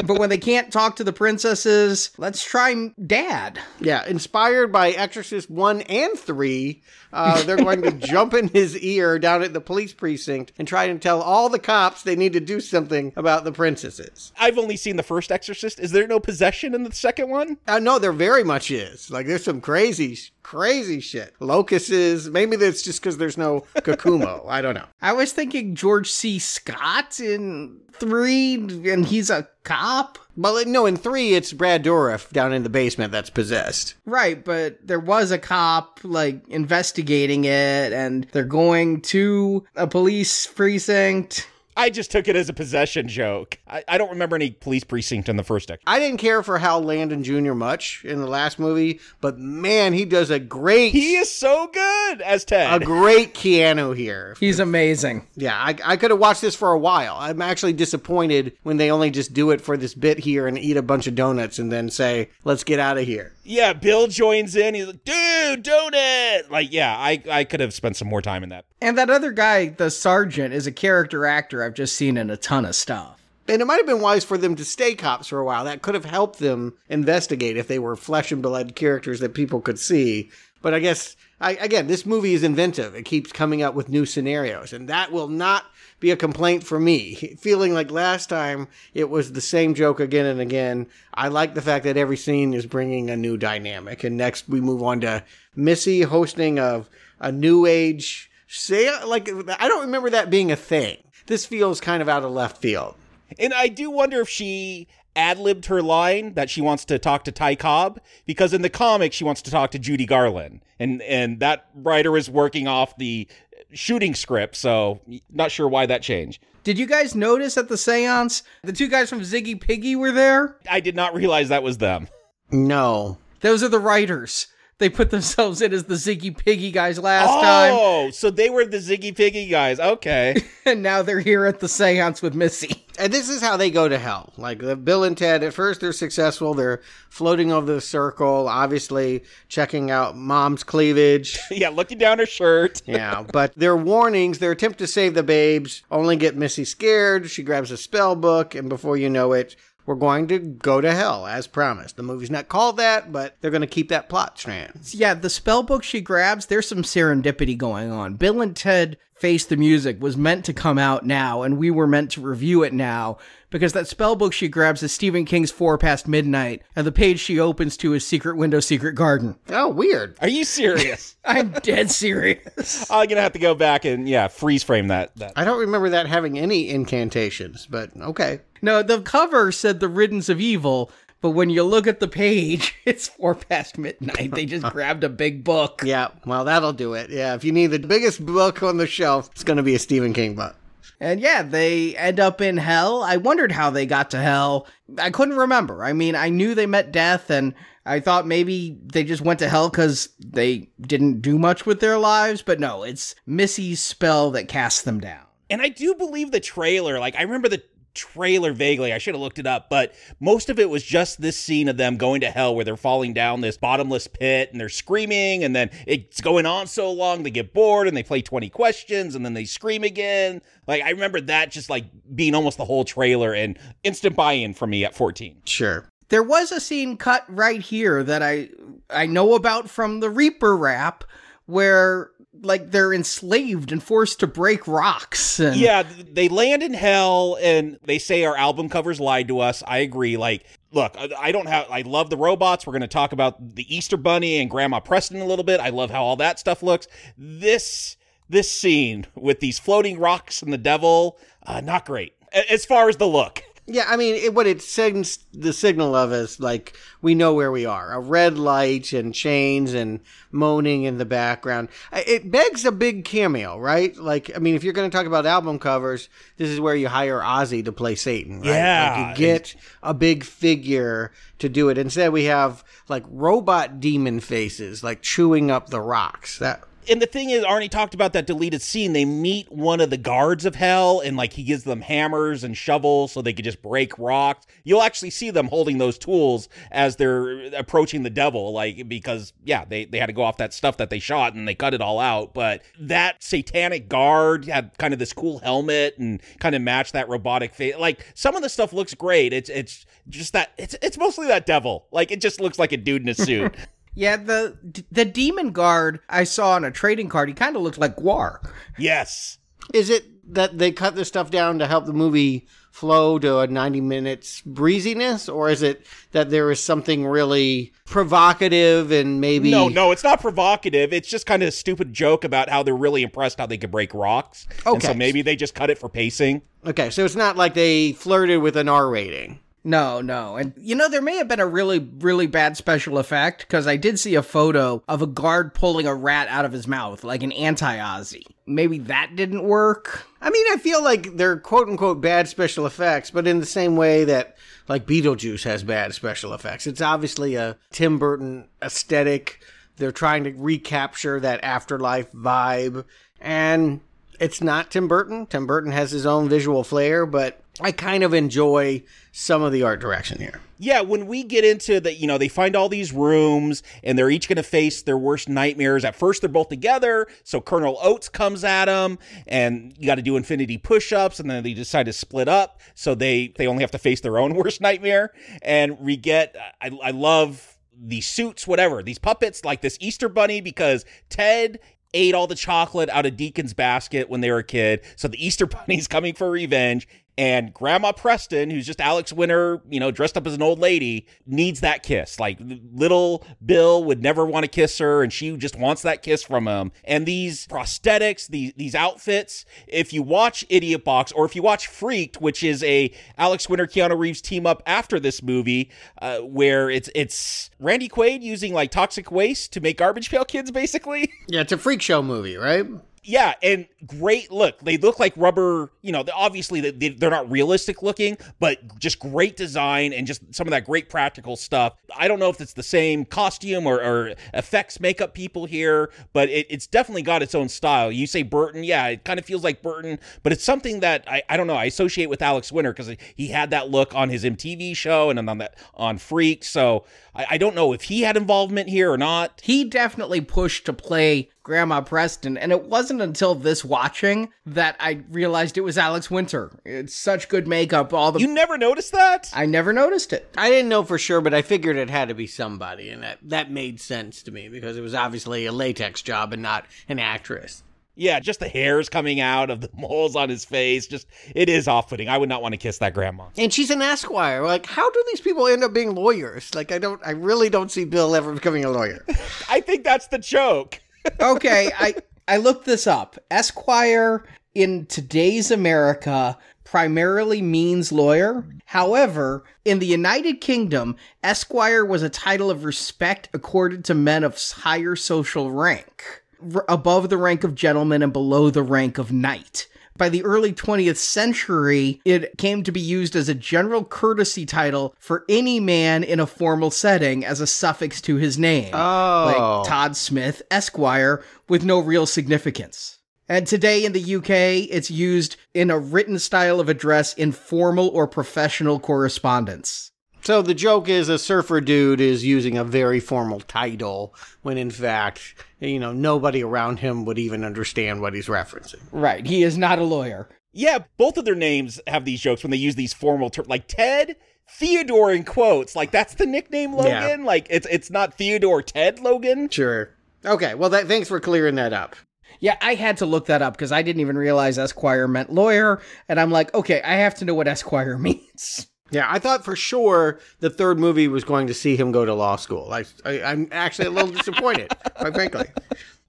But 0.05 0.19
when 0.19 0.29
they 0.29 0.37
can't 0.37 0.71
talk 0.71 0.95
to 0.97 1.03
the 1.03 1.13
princesses, 1.13 2.11
let's 2.17 2.43
try 2.43 2.91
dad. 3.05 3.59
Yeah, 3.79 4.05
inspired 4.05 4.71
by 4.71 4.91
Exorcist 4.91 5.49
1 5.49 5.81
and 5.81 6.17
3, 6.17 6.81
uh, 7.11 7.41
they're 7.43 7.57
going 7.57 7.81
to 7.81 7.91
jump 7.91 8.33
in 8.33 8.47
his 8.49 8.77
ear 8.77 9.19
down 9.19 9.43
at 9.43 9.53
the 9.53 9.61
police 9.61 9.93
precinct 9.93 10.51
and 10.57 10.67
try 10.67 10.85
and 10.85 11.01
tell 11.01 11.21
all 11.21 11.49
the 11.49 11.59
cops 11.59 12.03
they 12.03 12.15
need 12.15 12.33
to 12.33 12.39
do 12.39 12.59
something 12.59 13.13
about 13.15 13.43
the 13.43 13.51
princesses. 13.51 14.31
I've 14.39 14.57
only 14.57 14.77
seen 14.77 14.95
the 14.95 15.03
first 15.03 15.31
Exorcist. 15.31 15.79
Is 15.79 15.91
there 15.91 16.07
no 16.07 16.19
possession 16.19 16.73
in 16.73 16.83
the 16.83 16.91
second 16.91 17.29
one? 17.29 17.57
Uh, 17.67 17.79
no, 17.79 17.99
there 17.99 18.11
very 18.11 18.43
much 18.43 18.71
is. 18.71 19.09
Like, 19.11 19.27
there's 19.27 19.43
some 19.43 19.61
crazy, 19.61 20.17
crazy 20.43 20.99
shit. 20.99 21.33
Locusts, 21.39 22.27
maybe 22.27 22.55
that's 22.55 22.81
just 22.81 23.01
because 23.01 23.17
there's 23.17 23.37
no 23.37 23.65
Kokumo. 23.75 24.47
I 24.47 24.61
don't 24.61 24.75
know. 24.75 24.85
I 25.01 25.13
was 25.13 25.31
thinking 25.31 25.75
George 25.75 26.11
C. 26.11 26.39
Scott 26.39 27.19
in 27.19 27.81
three, 27.93 28.55
and 28.55 29.05
he's 29.05 29.29
a 29.29 29.47
cop. 29.69 30.17
Well, 30.35 30.65
no, 30.65 30.85
in 30.87 30.97
three, 30.97 31.35
it's 31.35 31.53
Brad 31.53 31.83
Dourif 31.83 32.31
down 32.31 32.53
in 32.53 32.63
the 32.63 32.69
basement 32.69 33.11
that's 33.11 33.29
possessed. 33.29 33.93
Right, 34.05 34.43
but 34.43 34.85
there 34.85 34.99
was 34.99 35.31
a 35.31 35.37
cop 35.37 35.99
like 36.03 36.47
investigating 36.47 37.45
it, 37.45 37.93
and 37.93 38.25
they're 38.31 38.43
going 38.45 39.01
to 39.01 39.65
a 39.75 39.85
police 39.85 40.47
precinct. 40.47 41.47
I 41.79 41.89
just 41.89 42.11
took 42.11 42.27
it 42.27 42.35
as 42.35 42.49
a 42.49 42.53
possession 42.53 43.07
joke. 43.07 43.57
I, 43.65 43.85
I 43.87 43.97
don't 43.97 44.09
remember 44.09 44.35
any 44.35 44.51
police 44.51 44.83
precinct 44.83 45.29
in 45.29 45.37
the 45.37 45.45
first 45.45 45.71
act. 45.71 45.81
I 45.87 45.97
didn't 45.97 46.17
care 46.17 46.43
for 46.43 46.57
Hal 46.57 46.81
Landon 46.81 47.23
Jr. 47.23 47.53
much 47.53 48.03
in 48.03 48.19
the 48.19 48.27
last 48.27 48.59
movie, 48.59 48.99
but 49.21 49.39
man, 49.39 49.93
he 49.93 50.03
does 50.03 50.29
a 50.29 50.39
great 50.39 50.91
He 50.91 51.15
is 51.15 51.33
so 51.33 51.69
good 51.71 52.21
as 52.21 52.43
Ted. 52.43 52.81
a 52.81 52.85
great 52.85 53.33
Keanu 53.33 53.95
here. 53.95 54.35
He's 54.41 54.59
amazing. 54.59 55.25
Yeah, 55.37 55.55
I, 55.57 55.73
I 55.85 55.95
could 55.95 56.11
have 56.11 56.19
watched 56.19 56.41
this 56.41 56.53
for 56.53 56.73
a 56.73 56.77
while. 56.77 57.15
I'm 57.17 57.41
actually 57.41 57.71
disappointed 57.71 58.57
when 58.63 58.75
they 58.75 58.91
only 58.91 59.09
just 59.09 59.33
do 59.33 59.51
it 59.51 59.61
for 59.61 59.77
this 59.77 59.93
bit 59.93 60.19
here 60.19 60.47
and 60.47 60.59
eat 60.59 60.75
a 60.75 60.81
bunch 60.81 61.07
of 61.07 61.15
donuts 61.15 61.59
and 61.59 61.71
then 61.71 61.89
say, 61.89 62.29
"Let's 62.43 62.65
get 62.65 62.79
out 62.79 62.97
of 62.97 63.05
here." 63.05 63.31
yeah, 63.49 63.73
Bill 63.73 64.05
joins 64.07 64.55
in. 64.55 64.75
He's 64.75 64.85
like, 64.85 65.03
dude, 65.03 65.63
donut. 65.65 66.51
Like, 66.51 66.71
yeah, 66.71 66.95
I, 66.95 67.21
I 67.29 67.43
could 67.45 67.59
have 67.61 67.73
spent 67.73 67.97
some 67.97 68.07
more 68.07 68.21
time 68.21 68.43
in 68.43 68.49
that. 68.49 68.65
And 68.81 68.97
that 68.97 69.09
other 69.09 69.31
guy, 69.31 69.69
the 69.69 69.91
sergeant, 69.91 70.53
is 70.53 70.65
a 70.65 70.71
character 70.71 71.25
actor 71.25 71.63
I've 71.63 71.73
just 71.73 71.95
seen 71.95 72.17
in 72.17 72.29
a 72.29 72.37
ton 72.37 72.65
of 72.65 72.75
stuff. 72.75 73.19
And 73.47 73.61
it 73.61 73.65
might 73.65 73.77
have 73.77 73.87
been 73.87 74.01
wise 74.01 74.23
for 74.23 74.37
them 74.37 74.55
to 74.55 74.63
stay 74.63 74.93
cops 74.93 75.27
for 75.27 75.39
a 75.39 75.43
while. 75.43 75.65
That 75.65 75.81
could 75.81 75.95
have 75.95 76.05
helped 76.05 76.39
them 76.39 76.75
investigate 76.87 77.57
if 77.57 77.67
they 77.67 77.79
were 77.79 77.95
flesh 77.95 78.31
and 78.31 78.41
blood 78.43 78.75
characters 78.75 79.19
that 79.21 79.33
people 79.33 79.59
could 79.59 79.79
see. 79.79 80.29
But 80.61 80.73
I 80.73 80.79
guess, 80.79 81.15
I, 81.41 81.53
again, 81.53 81.87
this 81.87 82.05
movie 82.05 82.33
is 82.33 82.43
inventive. 82.43 82.93
It 82.93 83.03
keeps 83.03 83.31
coming 83.31 83.63
up 83.63 83.73
with 83.73 83.89
new 83.89 84.05
scenarios, 84.05 84.71
and 84.71 84.87
that 84.87 85.11
will 85.11 85.27
not 85.27 85.65
be 85.99 86.11
a 86.11 86.15
complaint 86.15 86.63
for 86.63 86.79
me. 86.79 87.15
Feeling 87.39 87.73
like 87.73 87.91
last 87.91 88.29
time 88.29 88.67
it 88.93 89.09
was 89.09 89.31
the 89.31 89.41
same 89.41 89.73
joke 89.73 89.99
again 89.99 90.27
and 90.27 90.39
again. 90.39 90.87
I 91.13 91.29
like 91.29 91.53
the 91.55 91.61
fact 91.61 91.85
that 91.85 91.97
every 91.97 92.17
scene 92.17 92.53
is 92.53 92.65
bringing 92.65 93.09
a 93.09 93.17
new 93.17 93.35
dynamic. 93.35 94.03
And 94.03 94.15
next 94.15 94.47
we 94.47 94.61
move 94.61 94.83
on 94.83 95.01
to 95.01 95.23
Missy 95.55 96.03
hosting 96.03 96.59
of 96.59 96.87
a 97.19 97.31
new 97.31 97.65
age 97.65 98.28
say 98.49 98.91
like 99.05 99.29
I 99.59 99.67
don't 99.67 99.81
remember 99.81 100.09
that 100.09 100.29
being 100.29 100.51
a 100.51 100.55
thing. 100.55 100.97
This 101.27 101.45
feels 101.45 101.79
kind 101.79 102.01
of 102.01 102.09
out 102.09 102.23
of 102.23 102.31
left 102.31 102.57
field. 102.57 102.95
And 103.37 103.53
I 103.53 103.67
do 103.67 103.91
wonder 103.91 104.21
if 104.21 104.29
she 104.29 104.87
ad 105.15 105.37
libbed 105.37 105.65
her 105.65 105.81
line 105.81 106.33
that 106.33 106.49
she 106.49 106.61
wants 106.61 106.85
to 106.85 106.97
talk 106.97 107.23
to 107.25 107.31
Ty 107.31 107.55
Cobb 107.55 107.99
because 108.25 108.53
in 108.53 108.61
the 108.61 108.69
comic 108.69 109.13
she 109.13 109.23
wants 109.23 109.41
to 109.43 109.51
talk 109.51 109.71
to 109.71 109.79
Judy 109.79 110.05
Garland, 110.05 110.61
and 110.79 111.01
and 111.03 111.39
that 111.39 111.67
writer 111.75 112.17
is 112.17 112.29
working 112.29 112.67
off 112.67 112.97
the 112.97 113.27
shooting 113.71 114.15
script, 114.15 114.55
so 114.55 114.99
not 115.31 115.51
sure 115.51 115.67
why 115.67 115.85
that 115.85 116.01
changed. 116.01 116.41
Did 116.63 116.77
you 116.77 116.85
guys 116.85 117.15
notice 117.15 117.57
at 117.57 117.69
the 117.69 117.77
seance 117.77 118.43
the 118.63 118.73
two 118.73 118.87
guys 118.87 119.09
from 119.09 119.21
Ziggy 119.21 119.59
Piggy 119.59 119.95
were 119.95 120.11
there? 120.11 120.57
I 120.69 120.79
did 120.79 120.95
not 120.95 121.13
realize 121.13 121.49
that 121.49 121.63
was 121.63 121.77
them. 121.77 122.07
No. 122.51 123.17
Those 123.41 123.63
are 123.63 123.69
the 123.69 123.79
writers. 123.79 124.47
They 124.79 124.87
put 124.89 125.09
themselves 125.09 125.61
in 125.61 125.73
as 125.73 125.83
the 125.83 125.95
Ziggy 125.95 126.35
Piggy 126.35 126.71
guys 126.71 126.97
last 126.97 127.27
time, 127.41 127.73
Oh, 127.73 128.11
so 128.11 128.29
they 128.29 128.49
were 128.49 128.65
the 128.65 128.77
Ziggy 128.77 129.13
Piggy 129.15 129.47
guys. 129.47 129.77
Okay. 129.77 130.41
and 130.65 130.81
now 130.81 131.01
they're 131.01 131.19
here 131.19 131.45
at 131.45 131.59
the 131.59 131.67
seance 131.67 132.21
with 132.21 132.33
Missy. 132.33 132.85
And 132.97 133.11
this 133.11 133.29
is 133.29 133.41
how 133.41 133.57
they 133.57 133.71
go 133.71 133.89
to 133.89 133.97
hell. 133.97 134.33
Like 134.37 134.59
the 134.59 134.77
Bill 134.77 135.03
and 135.03 135.17
Ted, 135.17 135.43
at 135.43 135.53
first 135.53 135.81
they're 135.81 135.91
successful. 135.91 136.53
They're 136.53 136.81
floating 137.09 137.51
over 137.51 137.73
the 137.73 137.81
circle, 137.81 138.47
obviously 138.47 139.23
checking 139.49 139.91
out 139.91 140.15
mom's 140.15 140.63
cleavage. 140.63 141.37
yeah, 141.51 141.69
looking 141.69 141.97
down 141.97 142.19
her 142.19 142.25
shirt. 142.25 142.81
yeah, 142.85 143.23
but 143.33 143.53
their 143.55 143.75
warnings, 143.75 144.39
their 144.39 144.51
attempt 144.51 144.79
to 144.79 144.87
save 144.87 145.13
the 145.13 145.23
babes, 145.23 145.83
only 145.91 146.15
get 146.15 146.37
Missy 146.37 146.63
scared. 146.63 147.29
She 147.29 147.43
grabs 147.43 147.71
a 147.71 147.77
spell 147.77 148.15
book, 148.15 148.55
and 148.55 148.69
before 148.69 148.95
you 148.95 149.09
know 149.09 149.33
it, 149.33 149.57
we're 149.85 149.95
going 149.95 150.27
to 150.27 150.39
go 150.39 150.81
to 150.81 150.93
hell, 150.93 151.25
as 151.25 151.47
promised. 151.47 151.95
The 151.95 152.03
movie's 152.03 152.29
not 152.29 152.47
called 152.47 152.77
that, 152.77 153.11
but 153.11 153.37
they're 153.41 153.51
going 153.51 153.61
to 153.61 153.67
keep 153.67 153.89
that 153.89 154.09
plot 154.09 154.37
strand. 154.37 154.79
Yeah, 154.91 155.13
the 155.13 155.29
spell 155.29 155.63
book 155.63 155.83
she 155.83 156.01
grabs, 156.01 156.45
there's 156.45 156.67
some 156.67 156.83
serendipity 156.83 157.57
going 157.57 157.91
on. 157.91 158.15
Bill 158.15 158.41
and 158.41 158.55
Ted 158.55 158.97
Face 159.19 159.45
the 159.45 159.57
Music 159.57 160.01
was 160.01 160.15
meant 160.15 160.45
to 160.45 160.53
come 160.53 160.77
out 160.77 161.05
now, 161.05 161.41
and 161.41 161.57
we 161.57 161.69
were 161.69 161.87
meant 161.87 162.11
to 162.11 162.21
review 162.21 162.63
it 162.63 162.71
now, 162.71 163.17
because 163.49 163.73
that 163.73 163.85
spell 163.85 164.15
book 164.15 164.31
she 164.31 164.47
grabs 164.47 164.81
is 164.81 164.93
Stephen 164.93 165.25
King's 165.25 165.51
Four 165.51 165.77
Past 165.77 166.07
Midnight, 166.07 166.61
and 166.73 166.87
the 166.87 166.91
page 166.91 167.19
she 167.19 167.37
opens 167.37 167.75
to 167.77 167.93
is 167.93 168.07
Secret 168.07 168.37
Window, 168.37 168.61
Secret 168.61 168.93
Garden. 168.93 169.35
Oh, 169.49 169.67
weird. 169.67 170.15
Are 170.21 170.29
you 170.29 170.45
serious? 170.45 171.17
I'm 171.25 171.51
dead 171.51 171.91
serious. 171.91 172.87
I'm 172.91 173.09
gonna 173.09 173.19
have 173.19 173.33
to 173.33 173.39
go 173.39 173.55
back 173.55 173.83
and 173.83 174.07
yeah, 174.07 174.29
freeze 174.29 174.63
frame 174.63 174.87
that. 174.87 175.13
That 175.17 175.33
I 175.35 175.43
don't 175.43 175.59
remember 175.59 175.89
that 175.89 176.07
having 176.07 176.39
any 176.39 176.69
incantations, 176.69 177.67
but 177.69 177.89
okay. 177.99 178.39
No, 178.61 178.81
the 178.83 179.01
cover 179.01 179.51
said 179.51 179.79
the 179.79 179.87
riddance 179.87 180.29
of 180.29 180.39
evil, 180.41 180.91
but 181.21 181.31
when 181.31 181.49
you 181.49 181.63
look 181.63 181.87
at 181.87 181.99
the 181.99 182.07
page, 182.07 182.75
it's 182.85 183.07
four 183.07 183.35
past 183.35 183.77
midnight. 183.77 184.31
They 184.31 184.45
just 184.45 184.65
grabbed 184.71 185.03
a 185.03 185.09
big 185.09 185.43
book. 185.43 185.81
Yeah, 185.85 186.09
well, 186.25 186.45
that'll 186.45 186.73
do 186.73 186.93
it. 186.93 187.09
Yeah, 187.09 187.35
if 187.35 187.43
you 187.43 187.51
need 187.51 187.67
the 187.67 187.79
biggest 187.79 188.25
book 188.25 188.63
on 188.63 188.77
the 188.77 188.87
shelf, 188.87 189.29
it's 189.31 189.43
going 189.43 189.57
to 189.57 189.63
be 189.63 189.75
a 189.75 189.79
Stephen 189.79 190.13
King 190.13 190.35
book. 190.35 190.55
And 191.01 191.21
yeah, 191.21 191.43
they 191.43 191.95
end 191.95 192.19
up 192.19 192.41
in 192.41 192.57
hell. 192.57 193.01
I 193.03 193.15
wondered 193.17 193.53
how 193.53 193.69
they 193.69 193.85
got 193.85 194.09
to 194.11 194.17
hell. 194.19 194.67
I 194.97 195.11
couldn't 195.11 195.37
remember. 195.37 195.83
I 195.85 195.93
mean, 195.93 196.13
I 196.15 196.27
knew 196.27 196.53
they 196.53 196.65
met 196.65 196.91
death, 196.91 197.29
and 197.29 197.53
I 197.85 198.01
thought 198.01 198.27
maybe 198.27 198.77
they 198.83 199.05
just 199.05 199.21
went 199.21 199.39
to 199.39 199.47
hell 199.47 199.69
because 199.69 200.09
they 200.19 200.69
didn't 200.81 201.21
do 201.21 201.39
much 201.39 201.65
with 201.65 201.79
their 201.79 201.97
lives, 201.97 202.41
but 202.41 202.59
no, 202.59 202.83
it's 202.83 203.15
Missy's 203.25 203.81
spell 203.81 204.31
that 204.31 204.49
casts 204.49 204.81
them 204.81 204.99
down. 204.99 205.21
and 205.49 205.61
I 205.61 205.69
do 205.69 205.95
believe 205.95 206.31
the 206.31 206.41
trailer. 206.41 206.99
Like 206.99 207.15
I 207.15 207.21
remember 207.21 207.47
the 207.47 207.63
trailer 207.99 208.53
vaguely. 208.53 208.93
I 208.93 208.97
should 208.97 209.13
have 209.13 209.21
looked 209.21 209.39
it 209.39 209.45
up, 209.45 209.69
but 209.69 209.93
most 210.19 210.49
of 210.49 210.57
it 210.57 210.69
was 210.69 210.83
just 210.83 211.21
this 211.21 211.37
scene 211.37 211.67
of 211.67 211.77
them 211.77 211.97
going 211.97 212.21
to 212.21 212.31
hell 212.31 212.55
where 212.55 212.63
they're 212.63 212.77
falling 212.77 213.13
down 213.13 213.41
this 213.41 213.57
bottomless 213.57 214.07
pit 214.07 214.49
and 214.51 214.59
they're 214.59 214.69
screaming 214.69 215.43
and 215.43 215.55
then 215.55 215.69
it's 215.85 216.21
going 216.21 216.45
on 216.45 216.67
so 216.67 216.91
long 216.91 217.23
they 217.23 217.29
get 217.29 217.53
bored 217.53 217.87
and 217.87 217.95
they 217.95 218.03
play 218.03 218.21
20 218.21 218.49
questions 218.49 219.15
and 219.15 219.25
then 219.25 219.33
they 219.33 219.45
scream 219.45 219.83
again. 219.83 220.41
Like 220.67 220.81
I 220.83 220.91
remember 220.91 221.19
that 221.21 221.51
just 221.51 221.69
like 221.69 221.85
being 222.15 222.33
almost 222.33 222.57
the 222.57 222.65
whole 222.65 222.85
trailer 222.85 223.33
and 223.33 223.59
instant 223.83 224.15
buy-in 224.15 224.53
for 224.53 224.67
me 224.67 224.85
at 224.85 224.95
14. 224.95 225.41
Sure. 225.45 225.85
There 226.07 226.23
was 226.23 226.51
a 226.51 226.59
scene 226.59 226.97
cut 226.97 227.25
right 227.27 227.61
here 227.61 228.01
that 228.03 228.23
I 228.23 228.49
I 228.89 229.05
know 229.05 229.35
about 229.35 229.69
from 229.69 229.99
the 229.99 230.09
Reaper 230.09 230.55
rap 230.57 231.03
where 231.45 232.11
like 232.33 232.71
they're 232.71 232.93
enslaved 232.93 233.71
and 233.71 233.81
forced 233.81 234.19
to 234.19 234.27
break 234.27 234.67
rocks 234.67 235.39
and 235.39 235.55
Yeah, 235.55 235.83
they 235.83 236.29
land 236.29 236.63
in 236.63 236.73
hell 236.73 237.37
and 237.41 237.79
they 237.83 237.99
say 237.99 238.23
our 238.23 238.37
album 238.37 238.69
covers 238.69 238.99
lied 238.99 239.27
to 239.29 239.39
us. 239.39 239.63
I 239.65 239.79
agree. 239.79 240.15
Like, 240.15 240.45
look, 240.71 240.95
I- 240.97 241.31
don't 241.31 241.47
have, 241.47 241.67
I 241.69 241.81
love 241.81 242.09
the 242.09 242.17
robots. 242.17 242.65
We're 242.65 242.73
going 242.73 242.81
to 242.81 242.87
talk 242.87 243.11
about 243.11 243.55
the 243.55 243.75
Easter 243.75 243.97
Bunny 243.97 244.37
and 244.39 244.49
Grandma 244.49 244.79
Preston 244.79 245.21
a 245.21 245.25
little 245.25 245.43
bit. 245.45 245.59
I 245.59 245.69
love 245.69 245.89
how 245.91 246.03
all 246.03 246.15
that 246.17 246.39
stuff 246.39 246.61
looks. 246.63 246.87
This, 247.17 247.97
this 248.29 248.49
scene 248.49 249.07
with 249.15 249.39
these 249.39 249.57
floating 249.59 249.99
rocks 249.99 250.41
and 250.41 250.53
the 250.53 250.57
devil, 250.57 251.17
uh, 251.45 251.61
not 251.61 251.85
great 251.85 252.13
as 252.49 252.65
far 252.65 252.89
as 252.89 252.97
the 252.97 253.07
look. 253.07 253.43
Yeah, 253.69 253.85
I 253.87 253.97
mean, 253.97 254.15
it, 254.15 254.33
what 254.33 254.47
it 254.47 254.61
sends 254.61 255.19
the 255.31 255.53
signal 255.53 255.93
of 255.95 256.11
is 256.11 256.39
like 256.39 256.75
we 257.01 257.13
know 257.15 257.33
where 257.33 257.51
we 257.51 257.65
are. 257.65 257.93
A 257.93 257.99
red 257.99 258.37
light 258.37 258.93
and 258.93 259.13
chains 259.13 259.73
and 259.73 259.99
moaning 260.31 260.83
in 260.83 260.97
the 260.97 261.05
background. 261.05 261.69
It 261.93 262.31
begs 262.31 262.65
a 262.65 262.71
big 262.71 263.05
cameo, 263.05 263.57
right? 263.57 263.95
Like, 263.95 264.35
I 264.35 264.39
mean, 264.39 264.55
if 264.55 264.63
you're 264.63 264.73
going 264.73 264.89
to 264.89 264.95
talk 264.95 265.05
about 265.05 265.25
album 265.25 265.59
covers, 265.59 266.09
this 266.37 266.49
is 266.49 266.59
where 266.59 266.75
you 266.75 266.87
hire 266.87 267.19
Ozzy 267.19 267.63
to 267.65 267.71
play 267.71 267.95
Satan, 267.95 268.41
right? 268.41 268.47
Yeah. 268.47 269.07
like 269.09 269.19
you 269.19 269.25
get 269.25 269.55
a 269.83 269.93
big 269.93 270.23
figure 270.23 271.11
to 271.39 271.49
do 271.49 271.69
it. 271.69 271.77
Instead, 271.77 272.11
we 272.11 272.25
have 272.25 272.63
like 272.87 273.03
robot 273.07 273.79
demon 273.79 274.19
faces, 274.19 274.83
like 274.83 275.01
chewing 275.01 275.51
up 275.51 275.69
the 275.69 275.81
rocks. 275.81 276.39
That 276.39 276.63
and 276.89 277.01
the 277.01 277.05
thing 277.05 277.29
is, 277.29 277.43
Arnie 277.43 277.69
talked 277.69 277.93
about 277.93 278.13
that 278.13 278.25
deleted 278.25 278.61
scene. 278.61 278.93
They 278.93 279.05
meet 279.05 279.51
one 279.51 279.79
of 279.79 279.89
the 279.89 279.97
guards 279.97 280.45
of 280.45 280.55
hell, 280.55 280.99
and 280.99 281.15
like 281.15 281.33
he 281.33 281.43
gives 281.43 281.63
them 281.63 281.81
hammers 281.81 282.43
and 282.43 282.55
shovels 282.57 283.11
so 283.11 283.21
they 283.21 283.33
could 283.33 283.45
just 283.45 283.61
break 283.61 283.97
rocks. 283.99 284.47
You'll 284.63 284.81
actually 284.81 285.11
see 285.11 285.29
them 285.29 285.47
holding 285.47 285.77
those 285.77 285.97
tools 285.97 286.49
as 286.71 286.95
they're 286.95 287.53
approaching 287.55 288.03
the 288.03 288.09
devil, 288.09 288.51
like 288.53 288.87
because 288.87 289.33
yeah, 289.43 289.65
they 289.65 289.85
they 289.85 289.99
had 289.99 290.07
to 290.07 290.13
go 290.13 290.23
off 290.23 290.37
that 290.37 290.53
stuff 290.53 290.77
that 290.77 290.89
they 290.89 290.99
shot 290.99 291.33
and 291.33 291.47
they 291.47 291.55
cut 291.55 291.73
it 291.73 291.81
all 291.81 291.99
out. 291.99 292.33
But 292.33 292.63
that 292.79 293.21
satanic 293.23 293.89
guard 293.89 294.45
had 294.45 294.77
kind 294.77 294.93
of 294.93 294.99
this 294.99 295.13
cool 295.13 295.39
helmet 295.39 295.97
and 295.97 296.21
kind 296.39 296.55
of 296.55 296.61
matched 296.61 296.93
that 296.93 297.09
robotic 297.09 297.53
face. 297.53 297.75
Like 297.77 298.05
some 298.15 298.35
of 298.35 298.41
the 298.41 298.49
stuff 298.49 298.73
looks 298.73 298.93
great. 298.93 299.33
It's 299.33 299.49
it's 299.49 299.85
just 300.09 300.33
that 300.33 300.51
it's 300.57 300.75
it's 300.81 300.97
mostly 300.97 301.27
that 301.27 301.45
devil. 301.45 301.87
Like 301.91 302.11
it 302.11 302.21
just 302.21 302.41
looks 302.41 302.59
like 302.59 302.71
a 302.71 302.77
dude 302.77 303.03
in 303.03 303.09
a 303.09 303.15
suit. 303.15 303.55
Yeah, 303.99 304.15
the 304.15 304.57
the 304.91 305.05
demon 305.05 305.51
guard 305.51 305.99
I 306.07 306.23
saw 306.23 306.51
on 306.53 306.63
a 306.63 306.71
trading 306.71 307.09
card, 307.09 307.27
he 307.29 307.35
kind 307.35 307.55
of 307.55 307.61
looked 307.61 307.77
like 307.77 307.97
Gwar. 307.97 308.39
yes. 308.77 309.37
is 309.73 309.89
it 309.89 310.05
that 310.33 310.57
they 310.57 310.71
cut 310.71 310.95
this 310.95 311.07
stuff 311.07 311.29
down 311.31 311.59
to 311.59 311.67
help 311.67 311.85
the 311.85 311.93
movie 311.93 312.47
flow 312.71 313.17
to 313.19 313.39
a 313.39 313.47
90 313.47 313.81
minutes 313.81 314.41
breeziness 314.45 315.27
or 315.27 315.49
is 315.49 315.63
it 315.63 315.85
that 316.11 316.29
there 316.29 316.51
is 316.51 316.61
something 316.63 317.05
really 317.05 317.73
provocative 317.85 318.91
and 318.91 319.19
maybe 319.19 319.49
No, 319.51 319.67
no, 319.69 319.91
it's 319.91 320.03
not 320.03 320.21
provocative. 320.21 320.93
It's 320.93 321.09
just 321.09 321.25
kind 321.25 321.41
of 321.43 321.49
a 321.49 321.51
stupid 321.51 321.93
joke 321.93 322.23
about 322.23 322.47
how 322.49 322.63
they're 322.63 322.75
really 322.75 323.01
impressed 323.03 323.39
how 323.39 323.47
they 323.47 323.57
could 323.57 323.71
break 323.71 323.93
rocks. 323.93 324.47
And 324.65 324.81
so 324.81 324.93
maybe 324.93 325.21
they 325.23 325.35
just 325.35 325.55
cut 325.55 325.69
it 325.69 325.77
for 325.77 325.89
pacing. 325.89 326.41
okay 326.65 326.89
so 326.89 327.03
it's 327.05 327.15
not 327.15 327.35
like 327.37 327.53
they 327.53 327.91
flirted 327.93 328.39
with 328.41 328.55
an 328.55 328.69
r 328.69 328.87
rating 328.89 329.39
No, 329.69 330.01
no. 330.01 330.35
And 330.35 330.53
you 330.57 330.73
know, 330.73 330.89
there 330.89 330.99
may 330.99 331.17
have 331.17 331.27
been 331.27 331.39
a 331.39 331.45
really, 331.45 331.77
really 331.77 332.25
bad 332.25 332.57
special 332.57 332.97
effect 332.97 333.41
because 333.41 333.67
I 333.67 333.77
did 333.77 333.99
see 333.99 334.15
a 334.15 334.23
photo 334.23 334.81
of 334.87 335.03
a 335.03 335.07
guard 335.07 335.53
pulling 335.53 335.85
a 335.85 335.93
rat 335.93 336.27
out 336.27 336.43
of 336.43 336.51
his 336.51 336.67
mouth, 336.67 337.03
like 337.03 337.21
an 337.21 337.31
anti 337.33 337.77
Ozzy. 337.77 338.23
Maybe 338.47 338.79
that 338.79 339.15
didn't 339.15 339.43
work. 339.43 340.07
I 340.21 340.31
mean, 340.31 340.45
I 340.49 340.57
feel 340.57 340.83
like 340.83 341.17
they're 341.17 341.37
quote 341.37 341.69
unquote 341.69 342.01
bad 342.01 342.27
special 342.27 342.65
effects, 342.65 343.11
but 343.11 343.27
in 343.27 343.39
the 343.39 343.45
same 343.45 343.75
way 343.75 344.05
that 344.05 344.37
like 344.67 344.87
Beetlejuice 344.87 345.43
has 345.43 345.61
bad 345.61 345.93
special 345.93 346.33
effects. 346.33 346.65
It's 346.65 346.81
obviously 346.81 347.35
a 347.35 347.55
Tim 347.69 347.99
Burton 347.99 348.47
aesthetic. 348.63 349.39
They're 349.77 349.91
trying 349.91 350.23
to 350.23 350.31
recapture 350.31 351.19
that 351.19 351.43
afterlife 351.43 352.11
vibe. 352.11 352.85
And 353.21 353.81
it's 354.19 354.41
not 354.41 354.71
Tim 354.71 354.87
Burton. 354.87 355.27
Tim 355.27 355.45
Burton 355.45 355.73
has 355.73 355.91
his 355.91 356.07
own 356.07 356.27
visual 356.27 356.63
flair, 356.63 357.05
but 357.05 357.43
I 357.61 357.71
kind 357.71 358.03
of 358.03 358.13
enjoy 358.13 358.83
some 359.11 359.41
of 359.41 359.51
the 359.51 359.63
art 359.63 359.81
direction 359.81 360.19
here. 360.19 360.39
Yeah, 360.57 360.81
when 360.81 361.07
we 361.07 361.23
get 361.23 361.45
into 361.45 361.79
the, 361.79 361.93
you 361.93 362.07
know, 362.07 362.17
they 362.17 362.27
find 362.27 362.55
all 362.55 362.69
these 362.69 362.91
rooms 362.91 363.63
and 363.83 363.97
they're 363.97 364.09
each 364.09 364.27
going 364.27 364.37
to 364.37 364.43
face 364.43 364.81
their 364.81 364.97
worst 364.97 365.29
nightmares. 365.29 365.85
At 365.85 365.95
first, 365.95 366.21
they're 366.21 366.29
both 366.29 366.49
together. 366.49 367.07
So 367.23 367.39
Colonel 367.39 367.77
Oates 367.81 368.09
comes 368.09 368.43
at 368.43 368.65
them 368.65 368.99
and 369.27 369.73
you 369.77 369.85
got 369.85 369.95
to 369.95 370.01
do 370.01 370.17
infinity 370.17 370.57
push 370.57 370.91
ups. 370.91 371.19
And 371.19 371.29
then 371.29 371.43
they 371.43 371.53
decide 371.53 371.85
to 371.85 371.93
split 371.93 372.27
up. 372.27 372.59
So 372.75 372.93
they, 372.95 373.33
they 373.37 373.47
only 373.47 373.63
have 373.63 373.71
to 373.71 373.77
face 373.77 374.01
their 374.01 374.17
own 374.17 374.33
worst 374.35 374.61
nightmare. 374.61 375.11
And 375.41 375.79
we 375.79 375.97
get, 375.97 376.35
I, 376.61 376.71
I 376.83 376.91
love 376.91 377.57
these 377.81 378.07
suits, 378.07 378.45
whatever, 378.45 378.83
these 378.83 378.99
puppets 378.99 379.45
like 379.45 379.61
this 379.61 379.77
Easter 379.79 380.09
bunny 380.09 380.41
because 380.41 380.83
Ted 381.09 381.59
ate 381.93 382.13
all 382.13 382.27
the 382.27 382.35
chocolate 382.35 382.89
out 382.89 383.05
of 383.05 383.17
Deacon's 383.17 383.53
basket 383.53 384.09
when 384.09 384.21
they 384.21 384.29
were 384.29 384.39
a 384.39 384.43
kid. 384.43 384.81
So 384.95 385.07
the 385.07 385.25
Easter 385.25 385.45
Bunny's 385.67 385.87
coming 385.87 386.13
for 386.13 386.29
revenge. 386.29 386.87
And 387.19 387.53
Grandma 387.53 387.91
Preston, 387.91 388.49
who's 388.49 388.65
just 388.65 388.79
Alex 388.79 389.11
Winter, 389.11 389.61
you 389.69 389.77
know, 389.77 389.91
dressed 389.91 390.15
up 390.15 390.25
as 390.25 390.33
an 390.33 390.41
old 390.41 390.57
lady, 390.57 391.05
needs 391.27 391.59
that 391.59 391.83
kiss. 391.83 392.17
Like 392.17 392.39
little 392.39 393.25
Bill 393.45 393.83
would 393.83 394.01
never 394.01 394.25
want 394.25 394.45
to 394.45 394.47
kiss 394.47 394.77
her, 394.77 395.03
and 395.03 395.11
she 395.11 395.35
just 395.35 395.59
wants 395.59 395.81
that 395.81 396.01
kiss 396.01 396.23
from 396.23 396.47
him. 396.47 396.71
And 396.85 397.05
these 397.05 397.45
prosthetics, 397.47 398.29
these 398.29 398.53
these 398.55 398.73
outfits, 398.73 399.43
if 399.67 399.91
you 399.91 400.01
watch 400.01 400.45
Idiot 400.47 400.85
Box 400.85 401.11
or 401.11 401.25
if 401.25 401.35
you 401.35 401.41
watch 401.41 401.67
Freaked, 401.67 402.21
which 402.21 402.41
is 402.41 402.63
a 402.63 402.89
Alex 403.17 403.49
Winter 403.49 403.67
Keanu 403.67 403.99
Reeves 403.99 404.21
team 404.21 404.45
up 404.45 404.63
after 404.65 404.97
this 404.97 405.21
movie, 405.21 405.71
uh, 406.01 406.19
where 406.19 406.69
it's 406.69 406.89
it's 406.95 407.49
Randy 407.59 407.89
Quaid 407.89 408.21
using 408.21 408.53
like 408.53 408.71
toxic 408.71 409.11
waste 409.11 409.51
to 409.51 409.59
make 409.59 409.77
garbage 409.77 410.09
pail 410.09 410.23
kids, 410.23 410.51
basically. 410.51 411.11
Yeah, 411.27 411.41
it's 411.41 411.51
a 411.51 411.57
freak 411.57 411.81
show 411.81 412.01
movie, 412.01 412.37
right? 412.37 412.65
Yeah, 413.03 413.33
and 413.41 413.67
great 413.85 414.31
look. 414.31 414.59
They 414.59 414.77
look 414.77 414.99
like 414.99 415.13
rubber. 415.15 415.71
You 415.81 415.91
know, 415.91 416.03
obviously 416.13 416.61
they, 416.61 416.89
they're 416.89 417.09
not 417.09 417.29
realistic 417.29 417.81
looking, 417.81 418.17
but 418.39 418.79
just 418.79 418.99
great 418.99 419.37
design 419.37 419.93
and 419.93 420.05
just 420.05 420.21
some 420.33 420.47
of 420.47 420.51
that 420.51 420.65
great 420.65 420.89
practical 420.89 421.35
stuff. 421.35 421.73
I 421.95 422.07
don't 422.07 422.19
know 422.19 422.29
if 422.29 422.41
it's 422.41 422.53
the 422.53 422.63
same 422.63 423.05
costume 423.05 423.65
or, 423.65 423.81
or 423.81 424.13
effects 424.33 424.79
makeup 424.79 425.13
people 425.13 425.45
here, 425.45 425.91
but 426.13 426.29
it, 426.29 426.47
it's 426.49 426.67
definitely 426.67 427.01
got 427.01 427.21
its 427.21 427.35
own 427.35 427.49
style. 427.49 427.91
You 427.91 428.07
say 428.07 428.23
Burton, 428.23 428.63
yeah, 428.63 428.87
it 428.87 429.03
kind 429.03 429.19
of 429.19 429.25
feels 429.25 429.43
like 429.43 429.61
Burton, 429.61 429.99
but 430.23 430.31
it's 430.31 430.43
something 430.43 430.79
that 430.81 431.03
I, 431.07 431.23
I 431.29 431.37
don't 431.37 431.47
know. 431.47 431.55
I 431.55 431.65
associate 431.65 432.09
with 432.09 432.21
Alex 432.21 432.51
Winter 432.51 432.73
because 432.73 432.95
he 433.15 433.27
had 433.27 433.49
that 433.51 433.69
look 433.69 433.95
on 433.95 434.09
his 434.09 434.23
MTV 434.23 434.75
show 434.75 435.09
and 435.09 435.19
on 435.29 435.37
that 435.37 435.55
on 435.73 435.97
Freak. 435.97 436.43
So 436.43 436.85
I, 437.15 437.25
I 437.31 437.37
don't 437.37 437.55
know 437.55 437.73
if 437.73 437.83
he 437.83 438.01
had 438.01 438.17
involvement 438.17 438.69
here 438.69 438.91
or 438.91 438.97
not. 438.97 439.41
He 439.43 439.63
definitely 439.63 440.21
pushed 440.21 440.65
to 440.65 440.73
play 440.73 441.29
Grandma 441.49 441.81
Preston, 441.81 442.37
and 442.37 442.51
it 442.51 442.65
wasn't 442.65 443.01
until 443.01 443.33
this 443.33 443.65
watching 443.65 444.29
that 444.45 444.75
I 444.79 445.01
realized 445.09 445.57
it 445.57 445.61
was 445.61 445.79
Alex 445.79 446.11
Winter. 446.11 446.51
It's 446.63 446.93
such 446.93 447.27
good 447.27 447.47
makeup. 447.47 447.91
All 447.91 448.11
the 448.11 448.19
You 448.19 448.27
never 448.27 448.55
noticed 448.55 448.91
that? 448.91 449.31
I 449.33 449.47
never 449.47 449.73
noticed 449.73 450.13
it. 450.13 450.29
I 450.37 450.51
didn't 450.51 450.69
know 450.69 450.83
for 450.83 450.99
sure, 450.99 451.21
but 451.21 451.33
I 451.33 451.41
figured 451.41 451.75
it 451.75 451.89
had 451.89 452.09
to 452.09 452.13
be 452.13 452.27
somebody, 452.27 452.89
and 452.89 453.01
that, 453.01 453.17
that 453.23 453.49
made 453.49 453.81
sense 453.81 454.21
to 454.23 454.31
me 454.31 454.47
because 454.47 454.77
it 454.77 454.81
was 454.81 454.93
obviously 454.93 455.47
a 455.47 455.51
latex 455.51 456.03
job 456.03 456.33
and 456.33 456.43
not 456.43 456.67
an 456.87 456.99
actress. 456.99 457.63
Yeah, 457.95 458.19
just 458.19 458.39
the 458.39 458.47
hairs 458.47 458.87
coming 458.87 459.19
out 459.19 459.49
of 459.49 459.61
the 459.61 459.71
moles 459.75 460.15
on 460.15 460.29
his 460.29 460.45
face. 460.45 460.85
Just 460.85 461.07
it 461.33 461.49
is 461.49 461.67
off-putting. 461.67 462.09
I 462.09 462.19
would 462.19 462.29
not 462.29 462.43
want 462.43 462.53
to 462.53 462.57
kiss 462.57 462.77
that 462.77 462.93
grandma. 462.93 463.25
And 463.39 463.51
she's 463.51 463.71
an 463.71 463.81
esquire. 463.81 464.43
Like, 464.43 464.67
how 464.67 464.87
do 464.91 465.03
these 465.07 465.19
people 465.19 465.47
end 465.47 465.63
up 465.63 465.73
being 465.73 465.95
lawyers? 465.95 466.53
Like, 466.53 466.71
I 466.71 466.77
don't, 466.77 467.01
I 467.03 467.11
really 467.11 467.49
don't 467.49 467.71
see 467.71 467.85
Bill 467.85 468.15
ever 468.15 468.33
becoming 468.33 468.65
a 468.65 468.69
lawyer. 468.69 469.03
I 469.49 469.61
think 469.61 469.83
that's 469.83 470.09
the 470.09 470.19
joke. 470.19 470.79
Okay, 471.19 471.71
I 471.77 471.95
I 472.27 472.37
looked 472.37 472.65
this 472.65 472.87
up. 472.87 473.17
Esquire 473.31 474.23
in 474.53 474.85
today's 474.85 475.51
America 475.51 476.37
primarily 476.63 477.41
means 477.41 477.91
lawyer. 477.91 478.45
However, 478.65 479.43
in 479.65 479.79
the 479.79 479.87
United 479.87 480.41
Kingdom, 480.41 480.95
Esquire 481.23 481.83
was 481.83 482.03
a 482.03 482.09
title 482.09 482.51
of 482.51 482.63
respect 482.63 483.29
accorded 483.33 483.83
to 483.85 483.95
men 483.95 484.23
of 484.23 484.39
higher 484.39 484.95
social 484.95 485.51
rank, 485.51 486.23
above 486.67 487.09
the 487.09 487.17
rank 487.17 487.43
of 487.43 487.55
gentleman 487.55 488.03
and 488.03 488.13
below 488.13 488.51
the 488.51 488.61
rank 488.61 488.99
of 488.99 489.11
knight. 489.11 489.67
By 489.99 490.07
the 490.07 490.23
early 490.23 490.53
20th 490.53 490.95
century, 490.95 491.99
it 492.05 492.37
came 492.37 492.63
to 492.63 492.71
be 492.71 492.79
used 492.79 493.17
as 493.17 493.27
a 493.27 493.35
general 493.35 493.83
courtesy 493.83 494.45
title 494.45 494.95
for 494.97 495.25
any 495.27 495.59
man 495.59 496.05
in 496.05 496.21
a 496.21 496.25
formal 496.25 496.71
setting 496.71 497.25
as 497.25 497.41
a 497.41 497.45
suffix 497.45 497.99
to 498.01 498.15
his 498.15 498.39
name. 498.39 498.73
Oh. 498.73 499.25
Like 499.25 499.67
Todd 499.67 499.97
Smith, 499.97 500.41
Esquire, 500.49 501.21
with 501.49 501.65
no 501.65 501.79
real 501.79 502.05
significance. 502.05 502.99
And 503.27 503.45
today 503.45 503.83
in 503.83 503.91
the 503.91 504.15
UK, 504.15 504.69
it's 504.71 504.89
used 504.89 505.35
in 505.53 505.69
a 505.69 505.77
written 505.77 506.17
style 506.17 506.61
of 506.61 506.69
address 506.69 507.13
in 507.13 507.33
formal 507.33 507.89
or 507.89 508.07
professional 508.07 508.79
correspondence. 508.79 509.91
So 510.21 510.41
the 510.41 510.53
joke 510.53 510.89
is 510.89 511.09
a 511.09 511.17
surfer 511.17 511.61
dude 511.61 512.01
is 512.01 512.25
using 512.25 512.57
a 512.57 512.63
very 512.63 512.99
formal 512.99 513.39
title 513.39 514.13
when 514.41 514.57
in 514.57 514.71
fact, 514.71 515.35
you 515.59 515.79
know, 515.79 515.91
nobody 515.91 516.43
around 516.43 516.79
him 516.79 517.05
would 517.05 517.17
even 517.17 517.43
understand 517.43 518.01
what 518.01 518.13
he's 518.13 518.27
referencing. 518.27 518.81
Right, 518.91 519.25
he 519.25 519.43
is 519.43 519.57
not 519.57 519.79
a 519.79 519.83
lawyer. 519.83 520.29
Yeah, 520.51 520.79
both 520.97 521.17
of 521.17 521.25
their 521.25 521.35
names 521.35 521.79
have 521.87 522.05
these 522.05 522.21
jokes 522.21 522.43
when 522.43 522.51
they 522.51 522.57
use 522.57 522.75
these 522.75 522.93
formal 522.93 523.29
terms, 523.29 523.47
like 523.47 523.67
Ted 523.67 524.15
Theodore 524.49 525.11
in 525.11 525.23
quotes. 525.23 525.75
Like 525.75 525.91
that's 525.91 526.15
the 526.15 526.25
nickname 526.25 526.73
Logan. 526.73 527.21
Yeah. 527.21 527.25
Like 527.25 527.47
it's 527.49 527.67
it's 527.69 527.91
not 527.91 528.15
Theodore 528.15 528.61
Ted 528.61 528.99
Logan. 528.99 529.49
Sure. 529.49 529.89
Okay, 530.25 530.53
well, 530.53 530.69
that, 530.71 530.87
thanks 530.87 531.07
for 531.07 531.19
clearing 531.19 531.55
that 531.55 531.71
up. 531.71 531.95
Yeah, 532.41 532.57
I 532.61 532.75
had 532.75 532.97
to 532.97 533.05
look 533.05 533.25
that 533.27 533.41
up 533.41 533.53
because 533.53 533.71
I 533.71 533.81
didn't 533.81 534.01
even 534.01 534.17
realize 534.17 534.57
Esquire 534.57 535.07
meant 535.07 535.31
lawyer. 535.31 535.81
And 536.07 536.19
I'm 536.19 536.31
like, 536.31 536.53
okay, 536.53 536.81
I 536.81 536.95
have 536.95 537.15
to 537.15 537.25
know 537.25 537.33
what 537.33 537.47
Esquire 537.47 537.97
means. 537.97 538.67
Yeah, 538.91 539.07
I 539.09 539.19
thought 539.19 539.45
for 539.45 539.55
sure 539.55 540.19
the 540.39 540.49
third 540.49 540.79
movie 540.79 541.07
was 541.07 541.23
going 541.23 541.47
to 541.47 541.53
see 541.53 541.75
him 541.75 541.91
go 541.91 542.05
to 542.05 542.13
law 542.13 542.35
school. 542.35 542.71
I, 542.71 542.85
I, 543.05 543.21
I'm 543.23 543.47
actually 543.51 543.87
a 543.87 543.91
little 543.91 544.11
disappointed, 544.11 544.73
quite 544.95 545.13
frankly. 545.13 545.45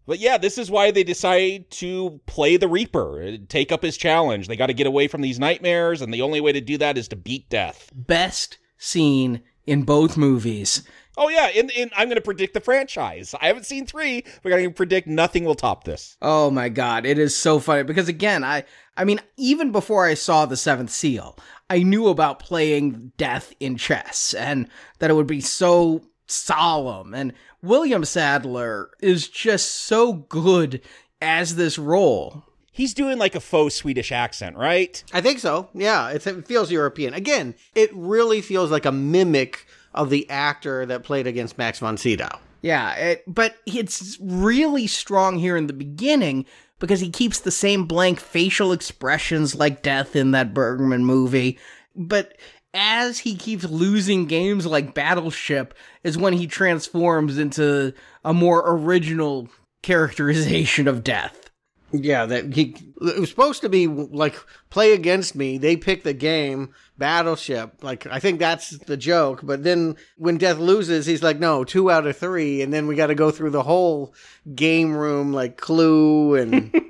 But 0.06 0.18
yeah, 0.18 0.38
this 0.38 0.58
is 0.58 0.70
why 0.70 0.90
they 0.90 1.04
decide 1.04 1.70
to 1.72 2.20
play 2.26 2.56
the 2.56 2.66
Reaper, 2.66 3.22
uh, 3.22 3.36
take 3.48 3.70
up 3.70 3.82
his 3.82 3.96
challenge. 3.96 4.48
They 4.48 4.56
got 4.56 4.66
to 4.66 4.74
get 4.74 4.86
away 4.86 5.06
from 5.06 5.20
these 5.20 5.38
nightmares, 5.38 6.02
and 6.02 6.12
the 6.12 6.22
only 6.22 6.40
way 6.40 6.52
to 6.52 6.60
do 6.60 6.78
that 6.78 6.98
is 6.98 7.06
to 7.08 7.16
beat 7.16 7.48
death. 7.48 7.90
Best 7.94 8.58
scene 8.76 9.42
in 9.66 9.82
both 9.84 10.16
movies. 10.16 10.82
Oh 11.16 11.28
yeah, 11.28 11.48
in, 11.48 11.70
in 11.70 11.90
I'm 11.96 12.08
going 12.08 12.16
to 12.16 12.22
predict 12.22 12.54
the 12.54 12.61
franchise. 12.61 13.34
I 13.40 13.48
haven't 13.48 13.66
seen 13.66 13.86
three, 13.86 14.22
but 14.42 14.52
I'm 14.52 14.58
going 14.58 14.70
to 14.70 14.74
predict 14.74 15.06
nothing 15.06 15.44
will 15.44 15.54
top 15.54 15.84
this. 15.84 16.16
Oh 16.22 16.50
my 16.50 16.68
god, 16.68 17.04
it 17.04 17.18
is 17.18 17.36
so 17.36 17.58
funny 17.58 17.82
because 17.82 18.08
again, 18.08 18.44
I 18.44 18.64
I 18.96 19.04
mean, 19.04 19.20
even 19.36 19.72
before 19.72 20.06
I 20.06 20.14
saw 20.14 20.46
the 20.46 20.56
Seventh 20.56 20.90
Seal, 20.90 21.38
I 21.68 21.82
knew 21.82 22.08
about 22.08 22.38
playing 22.38 23.12
death 23.16 23.52
in 23.61 23.76
chess 23.76 24.34
and 24.34 24.68
that 24.98 25.11
it 25.11 25.14
would 25.14 25.26
be 25.26 25.40
so 25.40 26.02
solemn. 26.26 27.14
And 27.14 27.32
William 27.62 28.04
Sadler 28.04 28.90
is 29.00 29.28
just 29.28 29.70
so 29.70 30.12
good 30.12 30.80
as 31.20 31.56
this 31.56 31.78
role. 31.78 32.44
He's 32.72 32.94
doing 32.94 33.18
like 33.18 33.34
a 33.34 33.40
faux 33.40 33.74
Swedish 33.74 34.12
accent, 34.12 34.56
right? 34.56 35.02
I 35.12 35.20
think 35.20 35.38
so. 35.40 35.68
Yeah, 35.74 36.11
it's, 36.11 36.26
it 36.26 36.46
feels 36.46 36.70
European. 36.70 37.14
Again, 37.14 37.54
it 37.74 37.90
really 37.92 38.40
feels 38.40 38.70
like 38.70 38.86
a 38.86 38.92
mimic 38.92 39.66
of 39.95 40.11
the 40.11 40.28
actor 40.30 40.86
that 40.86 41.03
played 41.03 41.26
against 41.26 41.59
Max 41.59 41.78
von 41.78 41.97
Sydow. 41.97 42.38
Yeah, 42.62 42.95
it, 42.95 43.24
but 43.26 43.57
it's 43.66 44.18
really 44.20 44.86
strong 44.86 45.38
here 45.38 45.57
in 45.57 45.66
the 45.66 45.72
beginning 45.72 46.45
because 46.78 47.01
he 47.01 47.11
keeps 47.11 47.41
the 47.41 47.51
same 47.51 47.86
blank 47.86 48.20
facial 48.20 48.72
expressions 48.72 49.55
like 49.55 49.82
death 49.82 50.14
in 50.14 50.32
that 50.32 50.53
Bergman 50.53 51.05
movie. 51.05 51.59
But 51.97 52.36
as 52.74 53.18
he 53.18 53.34
keeps 53.34 53.64
losing 53.64 54.26
games 54.26 54.66
like 54.66 54.95
Battleship, 54.95 55.74
is 56.05 56.18
when 56.18 56.34
he 56.34 56.47
transforms 56.47 57.38
into 57.38 57.93
a 58.24 58.32
more 58.32 58.62
original 58.66 59.49
characterization 59.82 60.86
of 60.88 61.05
death. 61.05 61.51
Yeah, 61.93 62.26
that 62.26 62.55
he 62.55 62.76
it 63.03 63.18
was 63.18 63.30
supposed 63.30 63.62
to 63.62 63.68
be 63.68 63.88
like 63.88 64.36
play 64.70 64.93
against 64.93 65.34
me. 65.34 65.59
They 65.59 65.76
pick 65.76 66.05
the 66.05 66.14
game 66.14 66.72
Battleship. 67.01 67.82
Like 67.82 68.07
I 68.07 68.20
think 68.20 68.38
that's 68.38 68.70
the 68.78 68.96
joke. 68.96 69.40
But 69.42 69.64
then 69.64 69.96
when 70.16 70.38
Death 70.38 70.59
loses, 70.59 71.07
he's 71.07 71.22
like, 71.22 71.40
no, 71.40 71.64
two 71.64 71.90
out 71.90 72.07
of 72.07 72.16
three, 72.16 72.62
and 72.62 72.72
then 72.72 72.86
we 72.86 72.94
got 72.94 73.09
to 73.09 73.16
go 73.16 73.32
through 73.32 73.51
the 73.51 73.64
whole 73.64 74.14
game 74.55 74.94
room 74.94 75.32
like 75.32 75.57
Clue 75.57 76.36
and 76.36 76.72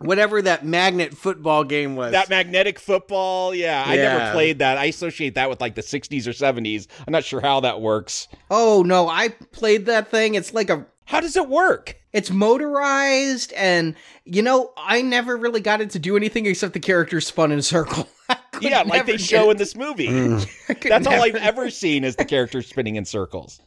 Whatever 0.00 0.42
that 0.42 0.66
magnet 0.66 1.14
football 1.14 1.64
game 1.64 1.96
was. 1.96 2.12
That 2.12 2.28
magnetic 2.28 2.78
football, 2.78 3.54
yeah, 3.54 3.82
I 3.86 3.96
never 3.96 4.32
played 4.32 4.58
that. 4.58 4.76
I 4.76 4.86
associate 4.86 5.36
that 5.36 5.48
with 5.48 5.62
like 5.62 5.76
the 5.76 5.82
60s 5.82 6.26
or 6.26 6.32
70s. 6.32 6.88
I'm 7.06 7.12
not 7.12 7.24
sure 7.24 7.40
how 7.40 7.60
that 7.60 7.80
works. 7.80 8.28
Oh 8.50 8.82
no, 8.84 9.08
I 9.08 9.30
played 9.52 9.86
that 9.86 10.10
thing. 10.10 10.34
It's 10.34 10.52
like 10.52 10.68
a 10.68 10.84
How 11.06 11.20
does 11.20 11.36
it 11.36 11.48
work? 11.48 11.96
it's 12.14 12.30
motorized 12.30 13.52
and 13.54 13.94
you 14.24 14.40
know, 14.40 14.72
I 14.78 15.02
never 15.02 15.36
really 15.36 15.60
got 15.60 15.80
it 15.82 15.90
to 15.90 15.98
do 15.98 16.16
anything 16.16 16.46
except 16.46 16.72
the 16.72 16.80
characters 16.80 17.26
spun 17.26 17.52
in 17.52 17.58
a 17.58 17.62
circle. 17.62 18.08
I 18.56 18.58
could 18.60 18.70
Yeah, 18.70 18.82
like 18.82 19.06
they 19.06 19.16
show 19.16 19.48
it- 19.48 19.52
in 19.52 19.56
this 19.58 19.76
movie. 19.76 20.08
Mm. 20.08 20.48
I 20.68 20.74
could 20.74 20.90
That's 20.90 21.06
all 21.06 21.22
I've 21.22 21.34
ever 21.36 21.70
seen 21.82 22.04
is 22.04 22.16
the 22.16 22.24
characters 22.24 22.66
spinning 22.68 22.96
in 22.96 23.04
circles. 23.04 23.60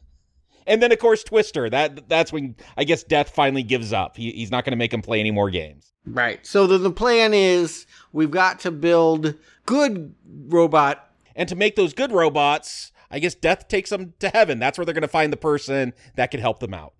And 0.66 0.82
then 0.82 0.92
of 0.92 1.00
course 1.00 1.24
Twister. 1.24 1.70
That 1.70 2.10
that's 2.10 2.32
when 2.34 2.56
I 2.78 2.84
guess 2.84 3.04
Death 3.04 3.30
finally 3.30 3.64
gives 3.64 3.94
up. 3.94 4.18
He, 4.18 4.32
he's 4.32 4.52
not 4.52 4.66
going 4.66 4.72
to 4.72 4.78
make 4.78 4.94
him 4.94 5.02
play 5.02 5.20
any 5.20 5.32
more 5.32 5.50
games. 5.50 5.92
right. 6.06 6.46
So 6.46 6.68
the, 6.68 6.78
the 6.78 6.92
plan 6.92 7.34
is 7.34 7.86
we've 8.12 8.32
got 8.32 8.60
to 8.62 8.72
build 8.72 9.36
good 9.66 10.14
robot. 10.48 11.04
And 11.36 11.48
to 11.50 11.56
make 11.56 11.76
those 11.76 11.94
good 11.94 12.12
robots, 12.12 12.92
I 13.12 13.20
guess 13.20 13.36
Death 13.36 13.68
takes 13.68 13.92
them 13.92 14.14
to 14.20 14.30
heaven. 14.30 14.58
That's 14.60 14.78
where 14.78 14.86
they're 14.86 14.94
going 14.96 15.04
to 15.04 15.08
find 15.08 15.32
the 15.32 15.38
person 15.38 15.94
that 16.16 16.32
can 16.32 16.40
help 16.40 16.60
them 16.60 16.74
out. 16.74 16.94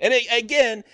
And 0.00 0.14
a- 0.14 0.38
again, 0.38 0.84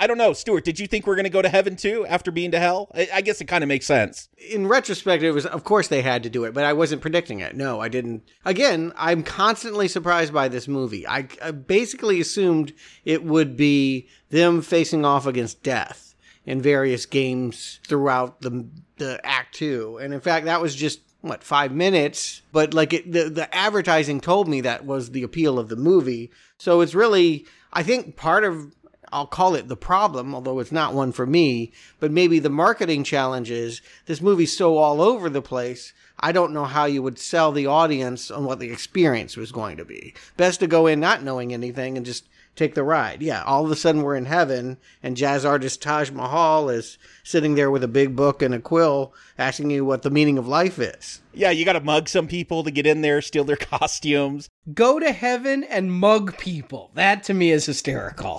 I 0.00 0.06
don't 0.06 0.16
know, 0.16 0.32
Stuart. 0.32 0.64
Did 0.64 0.80
you 0.80 0.86
think 0.86 1.06
we're 1.06 1.14
going 1.14 1.24
to 1.24 1.30
go 1.30 1.42
to 1.42 1.48
heaven 1.50 1.76
too 1.76 2.06
after 2.06 2.30
being 2.30 2.52
to 2.52 2.58
hell? 2.58 2.90
I, 2.94 3.08
I 3.14 3.20
guess 3.20 3.42
it 3.42 3.44
kind 3.44 3.62
of 3.62 3.68
makes 3.68 3.84
sense. 3.84 4.30
In 4.50 4.66
retrospect, 4.66 5.22
it 5.22 5.32
was 5.32 5.44
of 5.44 5.62
course 5.62 5.88
they 5.88 6.00
had 6.00 6.22
to 6.22 6.30
do 6.30 6.44
it, 6.44 6.54
but 6.54 6.64
I 6.64 6.72
wasn't 6.72 7.02
predicting 7.02 7.40
it. 7.40 7.54
No, 7.54 7.80
I 7.80 7.88
didn't. 7.88 8.22
Again, 8.46 8.94
I'm 8.96 9.22
constantly 9.22 9.88
surprised 9.88 10.32
by 10.32 10.48
this 10.48 10.66
movie. 10.66 11.06
I, 11.06 11.28
I 11.42 11.50
basically 11.50 12.18
assumed 12.18 12.72
it 13.04 13.24
would 13.24 13.58
be 13.58 14.08
them 14.30 14.62
facing 14.62 15.04
off 15.04 15.26
against 15.26 15.62
death 15.62 16.14
in 16.46 16.62
various 16.62 17.04
games 17.04 17.78
throughout 17.86 18.40
the 18.40 18.66
the 18.96 19.20
act 19.22 19.54
two, 19.54 19.98
and 20.00 20.14
in 20.14 20.20
fact, 20.20 20.46
that 20.46 20.62
was 20.62 20.74
just 20.74 21.00
what 21.20 21.44
five 21.44 21.72
minutes. 21.72 22.40
But 22.52 22.72
like 22.72 22.94
it, 22.94 23.12
the 23.12 23.28
the 23.28 23.54
advertising 23.54 24.20
told 24.20 24.48
me 24.48 24.62
that 24.62 24.86
was 24.86 25.10
the 25.10 25.24
appeal 25.24 25.58
of 25.58 25.68
the 25.68 25.76
movie. 25.76 26.30
So 26.56 26.80
it's 26.80 26.94
really, 26.94 27.46
I 27.70 27.82
think, 27.82 28.16
part 28.16 28.44
of 28.44 28.74
I'll 29.12 29.26
call 29.26 29.54
it 29.54 29.68
the 29.68 29.76
problem, 29.76 30.34
although 30.34 30.60
it's 30.60 30.72
not 30.72 30.94
one 30.94 31.12
for 31.12 31.26
me, 31.26 31.72
but 31.98 32.10
maybe 32.10 32.38
the 32.38 32.48
marketing 32.48 33.04
challenge 33.04 33.50
is 33.50 33.82
this 34.06 34.20
movie's 34.20 34.56
so 34.56 34.78
all 34.78 35.00
over 35.00 35.28
the 35.28 35.42
place. 35.42 35.92
I 36.18 36.32
don't 36.32 36.52
know 36.52 36.66
how 36.66 36.84
you 36.84 37.02
would 37.02 37.18
sell 37.18 37.50
the 37.50 37.66
audience 37.66 38.30
on 38.30 38.44
what 38.44 38.58
the 38.58 38.70
experience 38.70 39.36
was 39.36 39.52
going 39.52 39.78
to 39.78 39.84
be. 39.84 40.14
Best 40.36 40.60
to 40.60 40.66
go 40.66 40.86
in 40.86 41.00
not 41.00 41.22
knowing 41.22 41.52
anything 41.52 41.96
and 41.96 42.06
just 42.06 42.24
take 42.60 42.74
the 42.74 42.84
ride. 42.84 43.22
Yeah, 43.22 43.42
all 43.42 43.64
of 43.64 43.70
a 43.70 43.76
sudden 43.76 44.02
we're 44.02 44.14
in 44.14 44.26
heaven 44.26 44.76
and 45.02 45.16
jazz 45.16 45.44
artist 45.44 45.80
Taj 45.80 46.10
Mahal 46.10 46.68
is 46.68 46.98
sitting 47.24 47.54
there 47.54 47.70
with 47.70 47.82
a 47.82 47.88
big 47.88 48.14
book 48.14 48.42
and 48.42 48.54
a 48.54 48.60
quill 48.60 49.14
asking 49.38 49.70
you 49.70 49.84
what 49.84 50.02
the 50.02 50.10
meaning 50.10 50.36
of 50.36 50.46
life 50.46 50.78
is. 50.78 51.22
Yeah, 51.32 51.50
you 51.50 51.64
got 51.64 51.72
to 51.72 51.80
mug 51.80 52.08
some 52.08 52.28
people 52.28 52.62
to 52.64 52.70
get 52.70 52.86
in 52.86 53.00
there, 53.00 53.22
steal 53.22 53.44
their 53.44 53.56
costumes. 53.72 54.48
go 54.74 54.98
to 55.00 55.10
heaven 55.10 55.64
and 55.64 55.90
mug 55.90 56.36
people. 56.36 56.90
That 56.94 57.22
to 57.24 57.34
me 57.34 57.50
is 57.50 57.64
hysterical. 57.66 58.38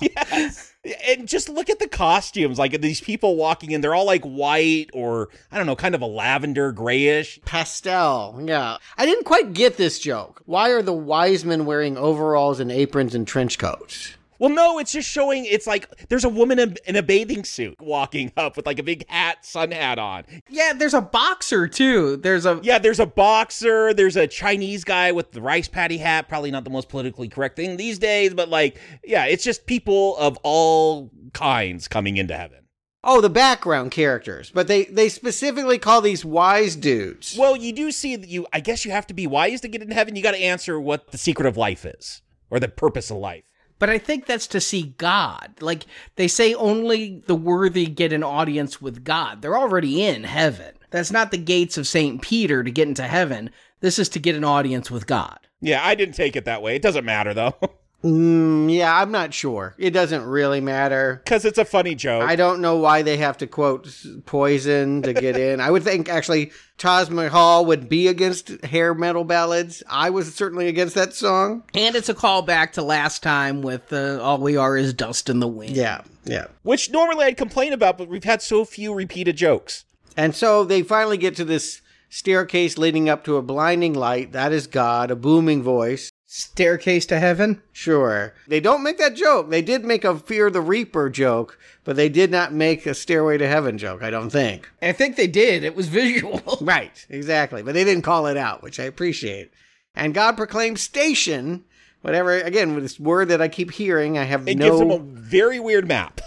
And 0.83 1.27
just 1.27 1.47
look 1.47 1.69
at 1.69 1.77
the 1.79 1.87
costumes. 1.87 2.57
Like 2.57 2.81
these 2.81 3.01
people 3.01 3.35
walking 3.35 3.71
in, 3.71 3.81
they're 3.81 3.93
all 3.93 4.05
like 4.05 4.23
white 4.23 4.89
or 4.93 5.29
I 5.51 5.57
don't 5.57 5.67
know, 5.67 5.75
kind 5.75 5.93
of 5.93 6.01
a 6.01 6.07
lavender 6.07 6.71
grayish. 6.71 7.39
Pastel, 7.45 8.41
yeah. 8.43 8.77
I 8.97 9.05
didn't 9.05 9.25
quite 9.25 9.53
get 9.53 9.77
this 9.77 9.99
joke. 9.99 10.41
Why 10.45 10.71
are 10.71 10.81
the 10.81 10.93
wise 10.93 11.45
men 11.45 11.65
wearing 11.65 11.97
overalls 11.97 12.59
and 12.59 12.71
aprons 12.71 13.13
and 13.13 13.27
trench 13.27 13.59
coats? 13.59 14.15
Well, 14.41 14.49
no, 14.49 14.79
it's 14.79 14.91
just 14.91 15.07
showing. 15.07 15.45
It's 15.45 15.67
like 15.67 16.07
there's 16.09 16.23
a 16.23 16.29
woman 16.29 16.57
in, 16.57 16.75
in 16.87 16.95
a 16.95 17.03
bathing 17.03 17.43
suit 17.43 17.79
walking 17.79 18.31
up 18.35 18.57
with 18.57 18.65
like 18.65 18.79
a 18.79 18.83
big 18.83 19.07
hat, 19.07 19.45
sun 19.45 19.69
hat 19.69 19.99
on. 19.99 20.23
Yeah, 20.49 20.73
there's 20.73 20.95
a 20.95 21.01
boxer 21.01 21.67
too. 21.67 22.17
There's 22.17 22.47
a 22.47 22.59
Yeah, 22.63 22.79
there's 22.79 22.99
a 22.99 23.05
boxer. 23.05 23.93
There's 23.93 24.15
a 24.15 24.25
Chinese 24.25 24.83
guy 24.83 25.11
with 25.11 25.31
the 25.31 25.43
rice 25.43 25.67
patty 25.67 25.99
hat. 25.99 26.27
Probably 26.27 26.49
not 26.49 26.63
the 26.63 26.71
most 26.71 26.89
politically 26.89 27.29
correct 27.29 27.55
thing 27.55 27.77
these 27.77 27.99
days, 27.99 28.33
but 28.33 28.49
like, 28.49 28.81
yeah, 29.03 29.25
it's 29.25 29.43
just 29.43 29.67
people 29.67 30.17
of 30.17 30.39
all 30.41 31.11
kinds 31.33 31.87
coming 31.87 32.17
into 32.17 32.35
heaven. 32.35 32.65
Oh, 33.03 33.21
the 33.21 33.29
background 33.29 33.91
characters, 33.91 34.49
but 34.49 34.65
they 34.65 34.85
they 34.85 35.09
specifically 35.09 35.77
call 35.77 36.01
these 36.01 36.25
wise 36.25 36.75
dudes. 36.75 37.35
Well, 37.37 37.55
you 37.55 37.73
do 37.73 37.91
see 37.91 38.15
that 38.15 38.27
you. 38.27 38.47
I 38.51 38.59
guess 38.59 38.85
you 38.85 38.91
have 38.91 39.05
to 39.05 39.13
be 39.13 39.27
wise 39.27 39.61
to 39.61 39.67
get 39.67 39.83
into 39.83 39.93
heaven. 39.93 40.15
You 40.15 40.23
got 40.23 40.31
to 40.31 40.41
answer 40.41 40.81
what 40.81 41.11
the 41.11 41.19
secret 41.19 41.45
of 41.45 41.57
life 41.57 41.85
is 41.85 42.23
or 42.49 42.59
the 42.59 42.67
purpose 42.67 43.11
of 43.11 43.17
life. 43.17 43.43
But 43.81 43.89
I 43.89 43.97
think 43.97 44.27
that's 44.27 44.45
to 44.49 44.61
see 44.61 44.93
God. 44.99 45.55
Like 45.59 45.87
they 46.15 46.27
say 46.27 46.53
only 46.53 47.23
the 47.25 47.33
worthy 47.33 47.87
get 47.87 48.13
an 48.13 48.21
audience 48.21 48.79
with 48.79 49.03
God. 49.03 49.41
They're 49.41 49.57
already 49.57 50.03
in 50.03 50.23
heaven. 50.23 50.75
That's 50.91 51.09
not 51.09 51.31
the 51.31 51.39
gates 51.39 51.79
of 51.79 51.87
St. 51.87 52.21
Peter 52.21 52.63
to 52.63 52.69
get 52.69 52.87
into 52.87 53.07
heaven. 53.07 53.49
This 53.79 53.97
is 53.97 54.07
to 54.09 54.19
get 54.19 54.35
an 54.35 54.43
audience 54.43 54.91
with 54.91 55.07
God. 55.07 55.39
Yeah, 55.61 55.83
I 55.83 55.95
didn't 55.95 56.13
take 56.13 56.35
it 56.35 56.45
that 56.45 56.61
way. 56.61 56.75
It 56.75 56.83
doesn't 56.83 57.05
matter 57.05 57.33
though, 57.33 57.55
Mm, 58.03 58.73
yeah, 58.73 58.95
I'm 58.95 59.11
not 59.11 59.33
sure. 59.33 59.75
It 59.77 59.91
doesn't 59.91 60.23
really 60.23 60.61
matter. 60.61 61.21
because 61.23 61.45
it's 61.45 61.57
a 61.57 61.65
funny 61.65 61.95
joke. 61.95 62.23
I 62.23 62.35
don't 62.35 62.61
know 62.61 62.77
why 62.77 63.01
they 63.01 63.17
have 63.17 63.37
to 63.39 63.47
quote 63.47 63.95
Poison 64.25 65.01
to 65.03 65.13
get 65.13 65.37
in. 65.37 65.59
I 65.61 65.69
would 65.69 65.83
think 65.83 66.09
actually 66.09 66.51
Taj 66.77 67.09
Mahal 67.09 67.65
would 67.65 67.89
be 67.89 68.07
against 68.07 68.63
hair 68.65 68.93
metal 68.93 69.23
ballads. 69.23 69.83
I 69.87 70.09
was 70.09 70.33
certainly 70.33 70.67
against 70.67 70.95
that 70.95 71.13
song. 71.13 71.63
And 71.73 71.95
it's 71.95 72.09
a 72.09 72.15
callback 72.15 72.71
to 72.73 72.81
last 72.81 73.21
time 73.21 73.61
with 73.61 73.93
uh, 73.93 74.19
All 74.21 74.39
We 74.39 74.57
Are 74.57 74.75
Is 74.77 74.93
Dust 74.93 75.29
in 75.29 75.39
the 75.39 75.47
Wind. 75.47 75.75
Yeah, 75.75 76.01
yeah. 76.25 76.47
which 76.63 76.89
normally 76.89 77.25
I'd 77.25 77.37
complain 77.37 77.73
about, 77.73 77.97
but 77.97 78.07
we've 78.07 78.23
had 78.23 78.41
so 78.41 78.65
few 78.65 78.93
repeated 78.93 79.35
jokes. 79.37 79.85
And 80.17 80.35
so 80.35 80.63
they 80.63 80.81
finally 80.81 81.17
get 81.17 81.35
to 81.35 81.45
this 81.45 81.81
staircase 82.09 82.77
leading 82.77 83.07
up 83.09 83.23
to 83.25 83.37
a 83.37 83.41
blinding 83.41 83.93
light. 83.93 84.31
That 84.33 84.51
is 84.51 84.67
God, 84.67 85.11
a 85.11 85.15
booming 85.15 85.63
voice. 85.63 86.11
Staircase 86.33 87.05
to 87.07 87.19
Heaven? 87.19 87.61
Sure. 87.73 88.33
They 88.47 88.61
don't 88.61 88.83
make 88.83 88.97
that 88.99 89.15
joke. 89.17 89.49
They 89.49 89.61
did 89.61 89.83
make 89.83 90.05
a 90.05 90.17
Fear 90.17 90.49
the 90.49 90.61
Reaper 90.61 91.09
joke, 91.09 91.59
but 91.83 91.97
they 91.97 92.07
did 92.07 92.31
not 92.31 92.53
make 92.53 92.85
a 92.85 92.93
Stairway 92.93 93.37
to 93.37 93.45
Heaven 93.49 93.77
joke, 93.77 94.01
I 94.01 94.09
don't 94.11 94.29
think. 94.29 94.71
I 94.81 94.93
think 94.93 95.17
they 95.17 95.27
did. 95.27 95.65
It 95.65 95.75
was 95.75 95.89
visual. 95.89 96.39
Right, 96.61 97.05
exactly. 97.09 97.63
But 97.63 97.73
they 97.73 97.83
didn't 97.83 98.03
call 98.03 98.27
it 98.27 98.37
out, 98.37 98.63
which 98.63 98.79
I 98.79 98.85
appreciate. 98.85 99.51
And 99.93 100.13
God 100.13 100.37
proclaimed 100.37 100.79
station, 100.79 101.65
whatever, 102.01 102.39
again, 102.39 102.75
with 102.75 102.83
this 102.85 102.97
word 102.97 103.27
that 103.27 103.41
I 103.41 103.49
keep 103.49 103.71
hearing, 103.71 104.17
I 104.17 104.23
have 104.23 104.47
It 104.47 104.57
no. 104.57 104.67
gives 104.67 104.79
them 104.79 104.91
a 104.91 104.99
very 104.99 105.59
weird 105.59 105.85
map. 105.85 106.21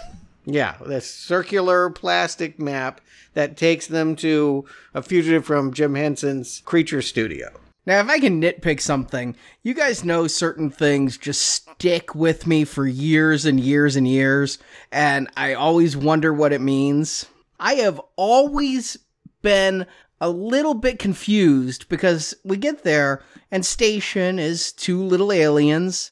Yeah, 0.44 0.74
this 0.84 1.11
circular 1.11 1.88
plastic 1.88 2.59
map 2.59 3.00
that 3.32 3.57
takes 3.57 3.86
them 3.86 4.16
to 4.16 4.66
a 4.92 5.00
fugitive 5.00 5.46
from 5.46 5.72
Jim 5.72 5.94
Henson's 5.94 6.61
Creature 6.66 7.00
Studio. 7.00 7.48
Now, 7.87 8.01
if 8.01 8.09
I 8.09 8.18
can 8.18 8.41
nitpick 8.41 8.80
something, 8.80 9.37
you 9.62 9.74
guys 9.74 10.05
know 10.05 10.26
certain 10.26 10.70
things 10.70 11.18
just 11.18 11.43
stick 11.43 12.14
with 12.14 12.47
me 12.47 12.64
for 12.64 12.87
years 12.87 13.45
and 13.45 13.61
years 13.61 13.95
and 13.95 14.09
years, 14.09 14.59
and 14.91 15.28
I 15.37 15.53
always 15.55 15.97
wonder 15.97 16.32
what 16.32 16.53
it 16.53 16.62
means. 16.62 17.26
I 17.61 17.74
have 17.74 18.01
always 18.16 18.97
been 19.43 19.87
a 20.20 20.30
little 20.30 20.74
bit 20.74 20.99
confused 20.99 21.89
because 21.89 22.35
we 22.45 22.57
get 22.57 22.85
there 22.85 23.22
and 23.51 23.64
Station 23.64 24.39
is 24.39 24.72
two 24.72 25.03
little 25.03 25.30
aliens 25.30 26.11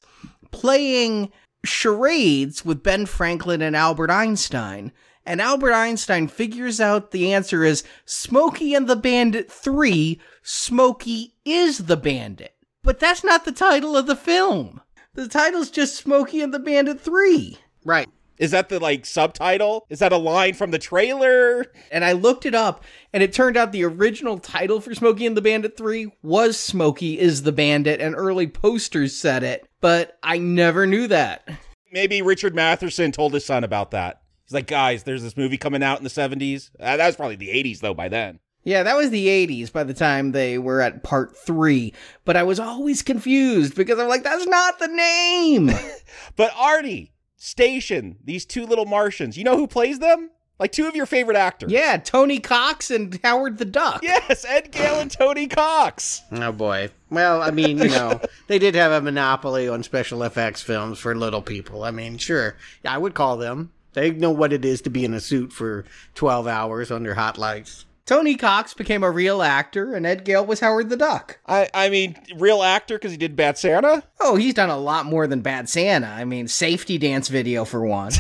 playing 0.51 1.33
charades 1.65 2.65
with 2.65 2.83
Ben 2.83 3.07
Franklin 3.07 3.63
and 3.63 3.75
Albert 3.75 4.11
Einstein. 4.11 4.93
And 5.25 5.41
Albert 5.41 5.73
Einstein 5.73 6.29
figures 6.29 6.81
out 6.81 7.11
the 7.11 7.33
answer 7.33 7.65
is 7.65 7.85
Smokey 8.05 8.75
and 8.75 8.89
the 8.89 8.97
Bandit 8.97 9.51
3 9.51 10.21
Smokey 10.43 11.35
is 11.45 11.79
the 11.79 11.97
Bandit. 11.97 12.55
But 12.83 12.99
that's 12.99 13.23
not 13.23 13.45
the 13.45 13.53
title 13.53 13.97
of 13.97 14.07
the 14.07 14.17
film. 14.17 14.81
The 15.15 15.29
title's 15.29 15.71
just 15.71 15.97
Smokey 15.97 16.41
and 16.41 16.53
the 16.53 16.59
Bandit 16.59 17.01
3. 17.01 17.59
Right. 17.85 18.09
Is 18.39 18.51
that 18.51 18.69
the 18.69 18.81
like 18.81 19.07
subtitle? 19.07 19.87
Is 19.89 20.01
that 20.01 20.13
a 20.13 20.17
line 20.17 20.55
from 20.55 20.73
the 20.73 20.79
trailer? 20.79 21.67
And 21.93 22.05
I 22.05 22.13
looked 22.13 22.45
it 22.45 22.57
up, 22.57 22.83
and 23.13 23.23
it 23.23 23.33
turned 23.33 23.57
out 23.57 23.71
the 23.71 23.85
original 23.85 24.39
title 24.39 24.81
for 24.81 24.95
Smokey 24.95 25.27
and 25.27 25.37
the 25.37 25.43
Bandit 25.43 25.77
3 25.77 26.11
was 26.23 26.59
Smokey 26.59 27.21
is 27.21 27.43
the 27.43 27.53
Bandit, 27.53 28.01
and 28.01 28.17
early 28.17 28.49
posters 28.49 29.15
said 29.15 29.45
it, 29.45 29.69
but 29.81 30.19
I 30.23 30.39
never 30.39 30.87
knew 30.87 31.07
that. 31.09 31.49
Maybe 31.93 32.23
Richard 32.23 32.55
Matheson 32.55 33.13
told 33.13 33.35
his 33.35 33.45
son 33.45 33.63
about 33.63 33.93
that. 33.93 34.22
He's 34.45 34.53
like, 34.55 34.67
guys, 34.67 35.03
there's 35.05 35.23
this 35.23 35.37
movie 35.37 35.57
coming 35.59 35.83
out 35.83 35.99
in 35.99 36.05
the 36.05 36.11
70s. 36.11 36.71
Uh, 36.81 36.97
that 36.97 37.07
was 37.07 37.17
probably 37.17 37.37
the 37.37 37.49
80s 37.49 37.81
though 37.81 37.95
by 37.95 38.09
then. 38.09 38.41
Yeah, 38.65 38.85
that 38.85 38.97
was 38.97 39.11
the 39.11 39.27
80s 39.27 39.73
by 39.73 39.83
the 39.83 39.95
time 39.95 40.31
they 40.31 40.57
were 40.57 40.81
at 40.81 41.03
part 41.03 41.37
3, 41.37 41.93
but 42.25 42.37
I 42.37 42.45
was 42.45 42.61
always 42.61 43.03
confused 43.03 43.75
because 43.75 43.99
I'm 43.99 44.07
like, 44.09 44.23
that's 44.23 44.47
not 44.47 44.79
the 44.79 44.89
name! 44.89 45.71
But 46.37 46.53
Artie, 46.57 47.13
Station, 47.37 48.17
these 48.23 48.45
two 48.47 48.65
little 48.67 48.87
Martians, 48.87 49.37
you 49.37 49.43
know 49.45 49.57
who 49.57 49.67
plays 49.67 49.99
them? 49.99 50.31
Like 50.61 50.71
two 50.71 50.87
of 50.87 50.95
your 50.95 51.07
favorite 51.07 51.37
actors. 51.37 51.73
yeah, 51.73 51.97
Tony 51.97 52.39
Cox 52.39 52.91
and 52.93 53.19
Howard 53.25 53.59
the 53.59 53.65
Duck. 53.65 54.01
Yes, 54.05 54.45
Ed 54.49 54.71
Gale 54.71 55.01
and 55.01 55.11
Tony 55.11 55.49
Cox. 55.49 56.23
Oh 56.31 56.53
boy. 56.53 56.91
Well, 57.11 57.43
I 57.43 57.51
mean, 57.51 57.79
you 57.79 57.89
know, 57.89 58.21
they 58.47 58.61
did 58.61 58.77
have 58.77 58.93
a 58.93 59.01
monopoly 59.01 59.69
on 59.69 59.83
special 59.83 60.23
effects 60.23 60.63
films 60.63 61.01
for 61.01 61.17
little 61.17 61.43
people. 61.43 61.83
I 61.83 61.91
mean, 61.91 62.17
sure. 62.17 62.57
I 62.85 62.97
would 62.99 63.15
call 63.15 63.37
them. 63.39 63.73
They 63.95 64.11
know 64.11 64.31
what 64.31 64.53
it 64.53 64.65
is 64.65 64.81
to 64.83 64.91
be 64.91 65.05
in 65.05 65.15
a 65.15 65.21
suit 65.21 65.53
for 65.53 65.85
12 66.15 66.47
hours 66.47 66.91
under 66.91 67.15
hot 67.15 67.39
lights. 67.39 67.85
Tony 68.05 68.35
Cox 68.35 68.75
became 68.75 69.05
a 69.05 69.11
real 69.11 69.43
actor, 69.43 69.95
and 69.95 70.05
Ed 70.05 70.25
Gale 70.25 70.45
was 70.45 70.61
Howard 70.61 70.89
the 70.89 70.97
Duck. 70.97 71.39
I, 71.47 71.69
I 71.73 71.89
mean, 71.89 72.17
real 72.37 72.63
actor 72.63 72.97
because 72.97 73.13
he 73.13 73.17
did 73.17 73.37
Bad 73.37 73.57
Santa. 73.57 74.03
Oh, 74.21 74.35
he's 74.37 74.55
done 74.55 74.71
a 74.71 74.77
lot 74.77 75.07
more 75.07 75.27
than 75.27 75.41
Bad 75.41 75.69
Santa. 75.69 76.09
I 76.09 76.25
mean, 76.25 76.49
safety 76.49 76.99
dance 76.99 77.29
video 77.29 77.65
for 77.65 77.87
one. 77.87 78.13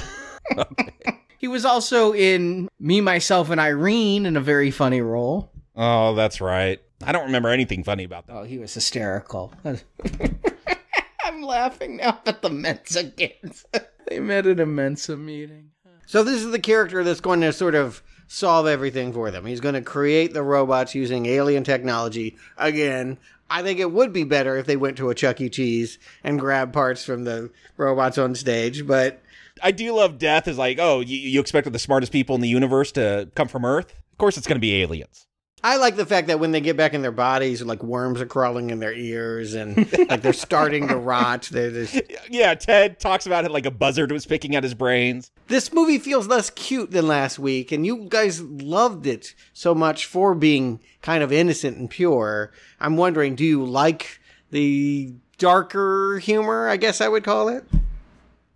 he 1.38 1.48
was 1.48 1.64
also 1.64 2.14
in 2.14 2.68
Me, 2.78 3.00
Myself, 3.00 3.50
and 3.50 3.60
Irene 3.60 4.24
in 4.24 4.36
a 4.36 4.40
very 4.40 4.70
funny 4.70 5.00
role. 5.00 5.50
Oh, 5.74 6.14
that's 6.14 6.40
right. 6.40 6.80
I 7.04 7.10
don't 7.10 7.26
remember 7.26 7.48
anything 7.48 7.82
funny 7.82 8.04
about 8.04 8.28
that. 8.28 8.36
Oh, 8.36 8.44
he 8.44 8.58
was 8.58 8.72
hysterical. 8.72 9.52
I'm 11.24 11.42
laughing 11.42 11.96
now 11.96 12.20
at 12.24 12.42
the 12.42 12.50
Mensa 12.50 13.04
kids. 13.04 13.66
They 14.06 14.20
met 14.20 14.46
at 14.46 14.60
a 14.60 14.66
Mensa 14.66 15.16
meeting. 15.16 15.70
So 16.06 16.22
this 16.22 16.42
is 16.42 16.50
the 16.50 16.58
character 16.58 17.02
that's 17.04 17.20
going 17.20 17.40
to 17.40 17.52
sort 17.52 17.74
of 17.74 18.02
solve 18.28 18.66
everything 18.66 19.12
for 19.12 19.30
them. 19.30 19.46
He's 19.46 19.60
going 19.60 19.74
to 19.74 19.82
create 19.82 20.34
the 20.34 20.42
robots 20.42 20.94
using 20.94 21.26
alien 21.26 21.64
technology. 21.64 22.36
Again, 22.56 23.18
I 23.48 23.62
think 23.62 23.78
it 23.78 23.92
would 23.92 24.12
be 24.12 24.24
better 24.24 24.56
if 24.56 24.66
they 24.66 24.76
went 24.76 24.96
to 24.98 25.10
a 25.10 25.14
Chuck 25.14 25.40
E. 25.40 25.50
Cheese 25.50 25.98
and 26.24 26.40
grabbed 26.40 26.72
parts 26.72 27.04
from 27.04 27.24
the 27.24 27.50
robots 27.76 28.18
on 28.18 28.34
stage, 28.34 28.86
but 28.86 29.22
I 29.62 29.70
do 29.70 29.94
love 29.94 30.18
death. 30.18 30.48
Is 30.48 30.58
like, 30.58 30.78
oh, 30.80 31.00
you, 31.00 31.18
you 31.18 31.40
expected 31.40 31.72
the 31.72 31.78
smartest 31.78 32.12
people 32.12 32.34
in 32.34 32.40
the 32.40 32.48
universe 32.48 32.92
to 32.92 33.28
come 33.34 33.48
from 33.48 33.64
Earth? 33.64 33.94
Of 34.12 34.18
course, 34.18 34.36
it's 34.36 34.46
going 34.46 34.56
to 34.56 34.60
be 34.60 34.80
aliens. 34.82 35.26
I 35.64 35.76
like 35.76 35.94
the 35.94 36.06
fact 36.06 36.26
that 36.26 36.40
when 36.40 36.50
they 36.50 36.60
get 36.60 36.76
back 36.76 36.92
in 36.92 37.02
their 37.02 37.12
bodies, 37.12 37.62
like 37.62 37.82
worms 37.84 38.20
are 38.20 38.26
crawling 38.26 38.70
in 38.70 38.80
their 38.80 38.92
ears 38.92 39.54
and 39.54 39.76
like 40.08 40.20
they're 40.20 40.32
starting 40.32 40.88
to 40.88 40.96
rot. 40.96 41.48
They're 41.52 41.70
just... 41.70 42.00
Yeah, 42.30 42.54
Ted 42.54 42.98
talks 42.98 43.26
about 43.26 43.44
it 43.44 43.50
like 43.50 43.66
a 43.66 43.70
buzzard 43.70 44.10
was 44.10 44.26
picking 44.26 44.56
at 44.56 44.64
his 44.64 44.74
brains. 44.74 45.30
This 45.48 45.72
movie 45.72 45.98
feels 45.98 46.26
less 46.26 46.50
cute 46.50 46.90
than 46.90 47.06
last 47.06 47.38
week, 47.38 47.72
and 47.72 47.84
you 47.84 48.06
guys 48.08 48.40
loved 48.40 49.06
it 49.06 49.34
so 49.52 49.74
much 49.74 50.06
for 50.06 50.34
being 50.34 50.80
kind 51.02 51.22
of 51.22 51.30
innocent 51.30 51.76
and 51.76 51.90
pure. 51.90 52.52
I'm 52.80 52.96
wondering, 52.96 53.34
do 53.34 53.44
you 53.44 53.64
like 53.64 54.20
the 54.50 55.14
darker 55.36 56.18
humor? 56.20 56.68
I 56.68 56.76
guess 56.76 57.00
I 57.00 57.08
would 57.08 57.24
call 57.24 57.48
it 57.48 57.64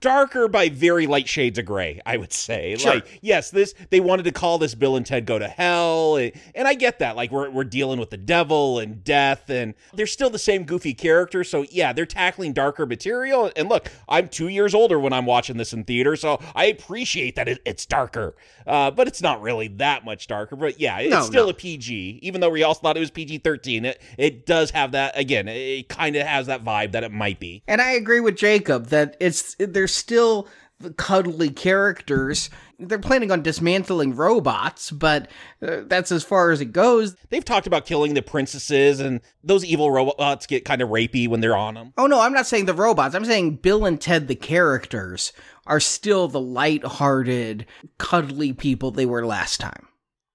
darker 0.06 0.46
by 0.46 0.68
very 0.68 1.08
light 1.08 1.26
shades 1.28 1.58
of 1.58 1.64
gray, 1.64 2.00
I 2.06 2.16
would 2.16 2.32
say. 2.32 2.76
Sure. 2.76 2.94
Like, 2.94 3.18
yes, 3.22 3.50
this 3.50 3.74
they 3.90 3.98
wanted 3.98 4.22
to 4.24 4.32
call 4.32 4.58
this 4.58 4.74
Bill 4.76 4.94
and 4.96 5.04
Ted 5.04 5.26
Go 5.26 5.36
to 5.38 5.48
Hell, 5.48 6.16
and, 6.16 6.30
and 6.54 6.68
I 6.68 6.74
get 6.74 7.00
that. 7.00 7.16
Like, 7.16 7.32
we're 7.32 7.50
we're 7.50 7.64
dealing 7.64 7.98
with 7.98 8.10
the 8.10 8.16
devil 8.16 8.78
and 8.78 9.02
death, 9.02 9.50
and 9.50 9.74
they're 9.94 10.06
still 10.06 10.30
the 10.30 10.38
same 10.38 10.62
goofy 10.62 10.94
characters. 10.94 11.50
So 11.50 11.64
yeah, 11.70 11.92
they're 11.92 12.06
tackling 12.06 12.52
darker 12.52 12.86
material. 12.86 13.50
And 13.56 13.68
look, 13.68 13.90
I'm 14.08 14.28
two 14.28 14.46
years 14.48 14.74
older 14.76 15.00
when 15.00 15.12
I'm 15.12 15.26
watching 15.26 15.56
this 15.56 15.72
in 15.72 15.82
theater, 15.82 16.14
so 16.14 16.40
I 16.54 16.66
appreciate 16.66 17.34
that 17.34 17.48
it, 17.48 17.60
it's 17.66 17.84
darker, 17.84 18.36
uh, 18.64 18.92
but 18.92 19.08
it's 19.08 19.20
not 19.20 19.42
really 19.42 19.66
that 19.68 20.04
much 20.04 20.28
darker. 20.28 20.54
But 20.54 20.78
yeah, 20.78 20.98
it's 21.00 21.10
No, 21.10 21.22
still 21.22 21.44
no. 21.44 21.50
a 21.50 21.54
PG, 21.54 22.20
even 22.22 22.40
though 22.40 22.50
we 22.50 22.62
all 22.62 22.74
thought 22.74 22.96
it 22.96 23.00
was 23.00 23.10
PG-13. 23.10 23.84
It 23.84 24.00
it 24.16 24.46
does 24.46 24.70
have 24.70 24.92
that 24.92 25.18
again. 25.18 25.48
It 25.48 25.88
kind 25.88 26.14
of 26.14 26.24
has 26.26 26.46
that 26.46 26.62
vibe 26.64 26.92
that 26.92 27.02
it 27.02 27.10
might 27.10 27.40
be. 27.40 27.64
And 27.66 27.80
I 27.80 27.92
agree 27.92 28.20
with 28.20 28.36
Jacob 28.36 28.86
that 28.86 29.16
it's 29.18 29.56
they're 29.58 29.88
still 29.96 30.48
the 30.78 30.92
cuddly 30.92 31.48
characters. 31.50 32.50
They're 32.78 32.98
planning 32.98 33.32
on 33.32 33.40
dismantling 33.40 34.14
robots, 34.14 34.90
but 34.90 35.30
uh, 35.62 35.82
that's 35.86 36.12
as 36.12 36.22
far 36.22 36.50
as 36.50 36.60
it 36.60 36.72
goes. 36.72 37.16
They've 37.30 37.44
talked 37.44 37.66
about 37.66 37.86
killing 37.86 38.12
the 38.12 38.20
princesses, 38.20 39.00
and 39.00 39.22
those 39.42 39.64
evil 39.64 39.90
robots 39.90 40.46
get 40.46 40.66
kind 40.66 40.82
of 40.82 40.90
rapey 40.90 41.28
when 41.28 41.40
they're 41.40 41.56
on 41.56 41.74
them. 41.74 41.94
Oh 41.96 42.06
no, 42.06 42.20
I'm 42.20 42.34
not 42.34 42.46
saying 42.46 42.66
the 42.66 42.74
robots. 42.74 43.14
I'm 43.14 43.24
saying 43.24 43.56
Bill 43.56 43.86
and 43.86 43.98
Ted 43.98 44.28
the 44.28 44.34
characters 44.34 45.32
are 45.66 45.80
still 45.80 46.28
the 46.28 46.40
light-hearted, 46.40 47.64
cuddly 47.96 48.52
people 48.52 48.90
they 48.90 49.06
were 49.06 49.24
last 49.24 49.60
time. 49.60 49.88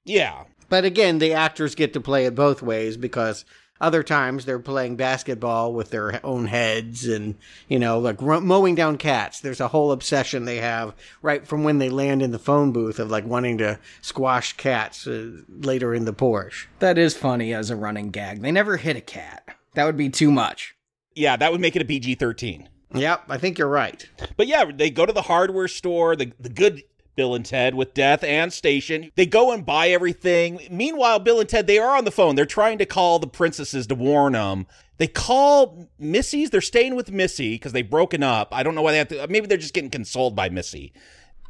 Yeah. 0.04 0.46
But 0.68 0.86
again, 0.86 1.20
the 1.20 1.34
actors 1.34 1.76
get 1.76 1.94
to 1.94 2.02
play 2.02 2.26
it 2.26 2.34
both 2.34 2.62
ways 2.62 2.98
because 2.98 3.46
other 3.82 4.04
times 4.04 4.46
they're 4.46 4.60
playing 4.60 4.96
basketball 4.96 5.74
with 5.74 5.90
their 5.90 6.24
own 6.26 6.46
heads 6.46 7.08
and, 7.08 7.36
you 7.68 7.80
know, 7.80 8.00
like 8.00 8.22
ro- 8.22 8.40
mowing 8.40 8.76
down 8.76 8.98
cats. 8.98 9.40
There's 9.42 9.60
a 9.60 9.68
whole 9.68 9.92
obsession 9.92 10.46
they 10.46 10.58
have 10.58 10.94
right 11.22 11.46
from 11.46 11.64
when 11.64 11.80
they 11.80 11.90
land 11.90 12.22
in 12.22 12.32
the 12.32 12.40
phone 12.40 12.72
booth 12.72 13.00
of 13.00 13.10
like 13.12 13.26
wanting 13.26 13.58
to 13.58 13.80
squash 14.02 14.54
cats 14.54 15.08
uh, 15.08 15.32
later 15.50 15.94
in 15.94 16.06
the 16.06 16.14
Porsche. 16.14 16.68
That 16.80 16.98
is 16.98 17.18
funny 17.18 17.54
as 17.54 17.70
a 17.70 17.76
running 17.76 18.12
gag. 18.12 18.42
They 18.42 18.52
never 18.52 18.78
hit 18.78 18.96
a 18.96 19.02
cat. 19.02 19.44
That 19.74 19.86
would 19.86 19.98
be 19.98 20.10
too 20.10 20.32
much. 20.32 20.76
Yeah, 21.16 21.36
that 21.36 21.52
would 21.52 21.62
make 21.62 21.76
it 21.76 21.82
a 21.82 21.86
PG 21.86 22.16
13. 22.16 22.70
Yep, 22.94 23.24
I 23.30 23.38
think 23.38 23.58
you're 23.58 23.68
right. 23.68 24.08
But 24.36 24.48
yeah, 24.48 24.66
they 24.66 24.90
go 24.90 25.06
to 25.06 25.14
the 25.14 25.22
hardware 25.22 25.68
store, 25.68 26.16
the, 26.16 26.34
the 26.40 26.50
good 26.50 26.84
Bill 27.22 27.36
and 27.36 27.46
Ted 27.46 27.76
with 27.76 27.94
Death 27.94 28.24
and 28.24 28.52
Station. 28.52 29.12
They 29.14 29.28
go 29.28 29.52
and 29.52 29.64
buy 29.64 29.90
everything. 29.90 30.60
Meanwhile, 30.72 31.20
Bill 31.20 31.40
and 31.40 31.48
Ted, 31.48 31.68
they 31.68 31.78
are 31.78 31.96
on 31.96 32.04
the 32.04 32.10
phone. 32.10 32.34
They're 32.34 32.48
trying 32.48 32.80
to 32.80 32.86
call 32.88 33.20
the 33.20 33.28
princesses 33.28 33.86
to 33.86 33.94
warn 33.94 34.34
them. 34.34 34.66
They 34.98 35.06
call 35.06 35.88
Missy's. 36.00 36.50
They're 36.50 36.62
staying 36.62 36.96
with 36.96 37.12
Missy 37.12 37.54
because 37.54 37.74
they've 37.74 37.88
broken 37.88 38.24
up. 38.24 38.50
I 38.52 38.64
don't 38.64 38.74
know 38.74 38.82
why 38.82 38.94
they 38.94 38.98
have 38.98 39.10
to. 39.10 39.28
Maybe 39.28 39.46
they're 39.46 39.60
just 39.60 39.76
getting 39.76 39.92
consoled 39.92 40.36
by 40.36 40.50
Missy. 40.50 40.94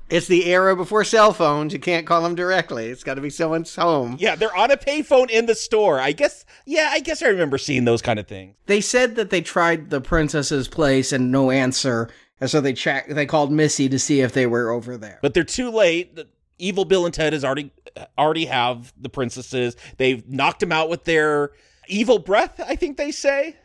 It's 0.09 0.27
the 0.27 0.47
era 0.47 0.75
before 0.75 1.05
cell 1.05 1.31
phones. 1.31 1.71
You 1.71 1.79
can't 1.79 2.05
call 2.05 2.21
them 2.21 2.35
directly. 2.35 2.87
It's 2.87 3.05
got 3.05 3.13
to 3.13 3.21
be 3.21 3.29
someone's 3.29 3.73
home. 3.73 4.17
Yeah, 4.19 4.35
they're 4.35 4.53
on 4.53 4.71
a 4.71 4.75
payphone 4.75 5.29
in 5.29 5.45
the 5.45 5.55
store. 5.55 6.01
I 6.01 6.11
guess, 6.11 6.43
yeah, 6.65 6.89
I 6.91 6.99
guess 6.99 7.23
I 7.23 7.27
remember 7.27 7.57
seeing 7.57 7.85
those 7.85 8.01
kind 8.01 8.19
of 8.19 8.27
things. 8.27 8.57
They 8.65 8.81
said 8.81 9.15
that 9.15 9.29
they 9.29 9.39
tried 9.39 9.89
the 9.89 10.01
princess's 10.01 10.67
place 10.67 11.13
and 11.13 11.31
no 11.31 11.49
answer, 11.49 12.09
and 12.41 12.49
so 12.49 12.59
they 12.59 12.73
checked. 12.73 13.13
They 13.13 13.25
called 13.25 13.51
Missy 13.51 13.87
to 13.87 13.99
see 13.99 14.19
if 14.19 14.33
they 14.33 14.47
were 14.47 14.71
over 14.71 14.97
there. 14.97 15.19
But 15.21 15.33
they're 15.33 15.43
too 15.43 15.69
late. 15.69 16.15
The 16.15 16.27
evil 16.57 16.83
Bill 16.83 17.05
and 17.05 17.13
Ted 17.13 17.33
has 17.33 17.45
already 17.45 17.71
already 18.17 18.45
have 18.45 18.93
the 18.99 19.09
princesses. 19.09 19.77
They've 19.97 20.27
knocked 20.27 20.59
them 20.59 20.71
out 20.71 20.89
with 20.89 21.05
their 21.05 21.51
evil 21.87 22.19
breath, 22.19 22.59
I 22.59 22.75
think 22.75 22.97
they 22.97 23.11
say. 23.11 23.55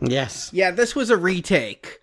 Yes. 0.00 0.50
Yeah, 0.52 0.70
this 0.70 0.96
was 0.96 1.10
a 1.10 1.16
retake. 1.16 2.00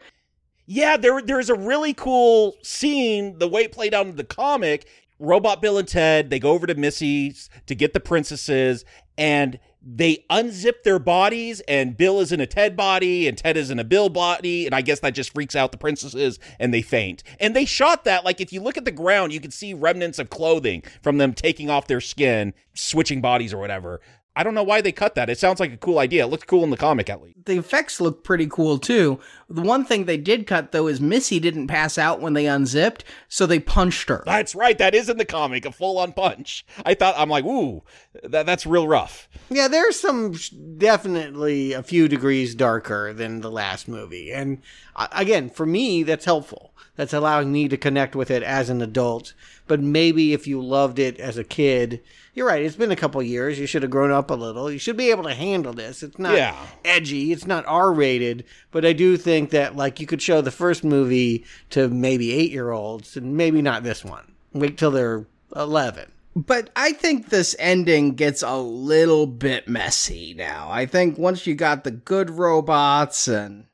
Yeah, 0.66 0.98
there 0.98 1.22
there's 1.22 1.50
a 1.50 1.56
really 1.56 1.94
cool 1.94 2.56
scene, 2.62 3.40
the 3.40 3.48
way 3.48 3.64
it 3.64 3.72
played 3.72 3.94
out 3.94 4.06
in 4.06 4.16
the 4.16 4.24
comic. 4.24 4.88
Robot 5.18 5.62
Bill 5.62 5.78
and 5.78 5.88
Ted, 5.88 6.30
they 6.30 6.40
go 6.40 6.52
over 6.52 6.66
to 6.66 6.76
Missy's 6.76 7.50
to 7.66 7.76
get 7.76 7.94
the 7.94 8.00
princesses, 8.00 8.86
and 9.18 9.60
they 9.82 10.26
unzip 10.30 10.84
their 10.84 11.00
bodies, 11.00 11.62
and 11.62 11.96
Bill 11.96 12.20
is 12.20 12.32
in 12.32 12.42
a 12.42 12.46
Ted 12.46 12.76
body, 12.76 13.28
and 13.28 13.38
Ted 13.38 13.56
is 13.56 13.72
in 13.72 13.80
a 13.80 13.84
Bill 13.84 14.10
body, 14.10 14.66
and 14.66 14.76
I 14.76 14.82
guess 14.82 15.00
that 15.00 15.12
just 15.12 15.34
freaks 15.34 15.56
out 15.56 15.72
the 15.72 15.78
princesses, 15.78 16.38
and 16.60 16.74
they 16.74 16.82
faint. 16.82 17.24
And 17.40 17.56
they 17.56 17.66
shot 17.66 18.04
that, 18.04 18.26
like, 18.26 18.42
if 18.42 18.52
you 18.52 18.62
look 18.62 18.78
at 18.78 18.86
the 18.86 18.92
ground, 18.92 19.32
you 19.32 19.40
can 19.40 19.52
see 19.52 19.74
remnants 19.74 20.20
of 20.20 20.30
clothing 20.30 20.84
from 21.02 21.18
them 21.18 21.34
taking 21.34 21.70
off 21.70 21.88
their 21.88 22.02
skin, 22.02 22.54
switching 22.74 23.22
bodies 23.22 23.54
or 23.54 23.58
whatever. 23.58 24.02
I 24.40 24.44
don't 24.44 24.56
know 24.56 24.64
why 24.64 24.80
they 24.80 24.94
cut 24.94 25.16
that. 25.16 25.30
It 25.30 25.38
sounds 25.38 25.60
like 25.60 25.74
a 25.74 25.78
cool 25.78 26.00
idea. 26.00 26.24
It 26.24 26.30
looked 26.30 26.48
cool 26.48 26.64
in 26.64 26.70
the 26.70 26.78
comic, 26.78 27.10
at 27.10 27.22
least. 27.22 27.44
The 27.44 27.58
effects 27.58 28.00
look 28.00 28.24
pretty 28.24 28.48
cool 28.48 28.78
too. 28.78 29.20
The 29.50 29.62
one 29.62 29.84
thing 29.84 30.06
they 30.06 30.16
did 30.16 30.48
cut 30.48 30.72
though 30.72 30.88
is 30.88 31.02
Missy 31.02 31.42
didn't 31.42 31.68
pass 31.68 31.98
out 31.98 32.22
when 32.22 32.36
they 32.36 32.46
unzipped, 32.46 33.04
so 33.28 33.46
they 33.46 33.60
punched 33.60 34.08
her. 34.08 34.24
That's 34.26 34.56
right. 34.56 34.78
That 34.78 34.96
is 34.96 35.10
in 35.10 35.18
the 35.18 35.26
comic, 35.26 35.66
a 35.66 35.74
full 35.74 35.98
on 35.98 36.14
punch. 36.14 36.66
I 36.86 36.94
thought, 36.94 37.16
I'm 37.18 37.30
like, 37.30 37.44
ooh, 37.44 37.84
that, 38.24 38.46
that's 38.46 38.66
real 38.66 38.88
rough. 38.88 39.28
Yeah, 39.50 39.68
there's 39.68 40.00
some 40.00 40.34
definitely 40.78 41.74
a 41.74 41.84
few 41.84 42.08
degrees 42.08 42.56
darker 42.56 43.12
than 43.12 43.42
the 43.42 43.52
last 43.52 43.90
movie. 43.90 44.32
And 44.32 44.62
uh, 44.96 45.10
again, 45.12 45.50
for 45.50 45.66
me, 45.66 46.04
that's 46.04 46.24
helpful. 46.24 46.74
That's 46.96 47.14
allowing 47.14 47.52
me 47.52 47.68
to 47.68 47.78
connect 47.78 48.16
with 48.16 48.32
it 48.32 48.44
as 48.44 48.70
an 48.70 48.82
adult. 48.82 49.34
But 49.68 49.82
maybe 49.82 50.32
if 50.32 50.48
you 50.48 50.62
loved 50.62 50.98
it 50.98 51.20
as 51.20 51.38
a 51.38 51.44
kid, 51.44 52.02
you're 52.40 52.48
right. 52.48 52.64
It's 52.64 52.78
been 52.78 52.90
a 52.90 52.96
couple 52.96 53.22
years. 53.22 53.60
You 53.60 53.66
should 53.66 53.82
have 53.84 53.92
grown 53.92 54.12
up 54.12 54.32
a 54.32 54.34
little. 54.34 54.72
You 54.72 54.80
should 54.80 54.96
be 54.96 55.12
able 55.12 55.26
to 55.26 55.34
handle 55.34 55.74
this. 55.74 56.02
It's 56.04 56.18
not 56.18 56.36
Yeah. 56.38 56.56
edgy. 56.86 57.34
It's 57.34 57.46
not 57.46 57.66
R 57.68 57.92
rated. 57.92 58.46
But 58.72 58.86
I 58.86 58.94
do 58.94 59.18
think 59.18 59.50
that 59.50 59.76
like 59.76 60.00
you 60.00 60.08
could 60.08 60.22
show 60.22 60.40
the 60.40 60.50
first 60.50 60.86
movie 60.86 61.44
to 61.72 61.90
maybe 61.90 62.32
eight 62.32 62.50
year 62.52 62.72
olds 62.72 63.18
and 63.18 63.36
maybe 63.36 63.62
not 63.62 63.84
this 63.84 64.06
one. 64.06 64.32
Wait 64.54 64.78
till 64.78 64.90
they're 64.90 65.28
11. 65.54 66.14
But 66.34 66.70
I 66.78 66.94
think 66.94 67.28
this 67.28 67.58
ending 67.60 68.16
gets 68.16 68.42
a 68.42 68.56
little 68.56 69.28
bit 69.28 69.68
messy 69.68 70.34
now. 70.34 70.70
I 70.72 70.86
think 70.86 71.18
once 71.18 71.46
you 71.46 71.56
got 71.56 71.84
the 71.84 71.92
good 71.92 72.30
robots 72.30 73.28
and 73.28 73.66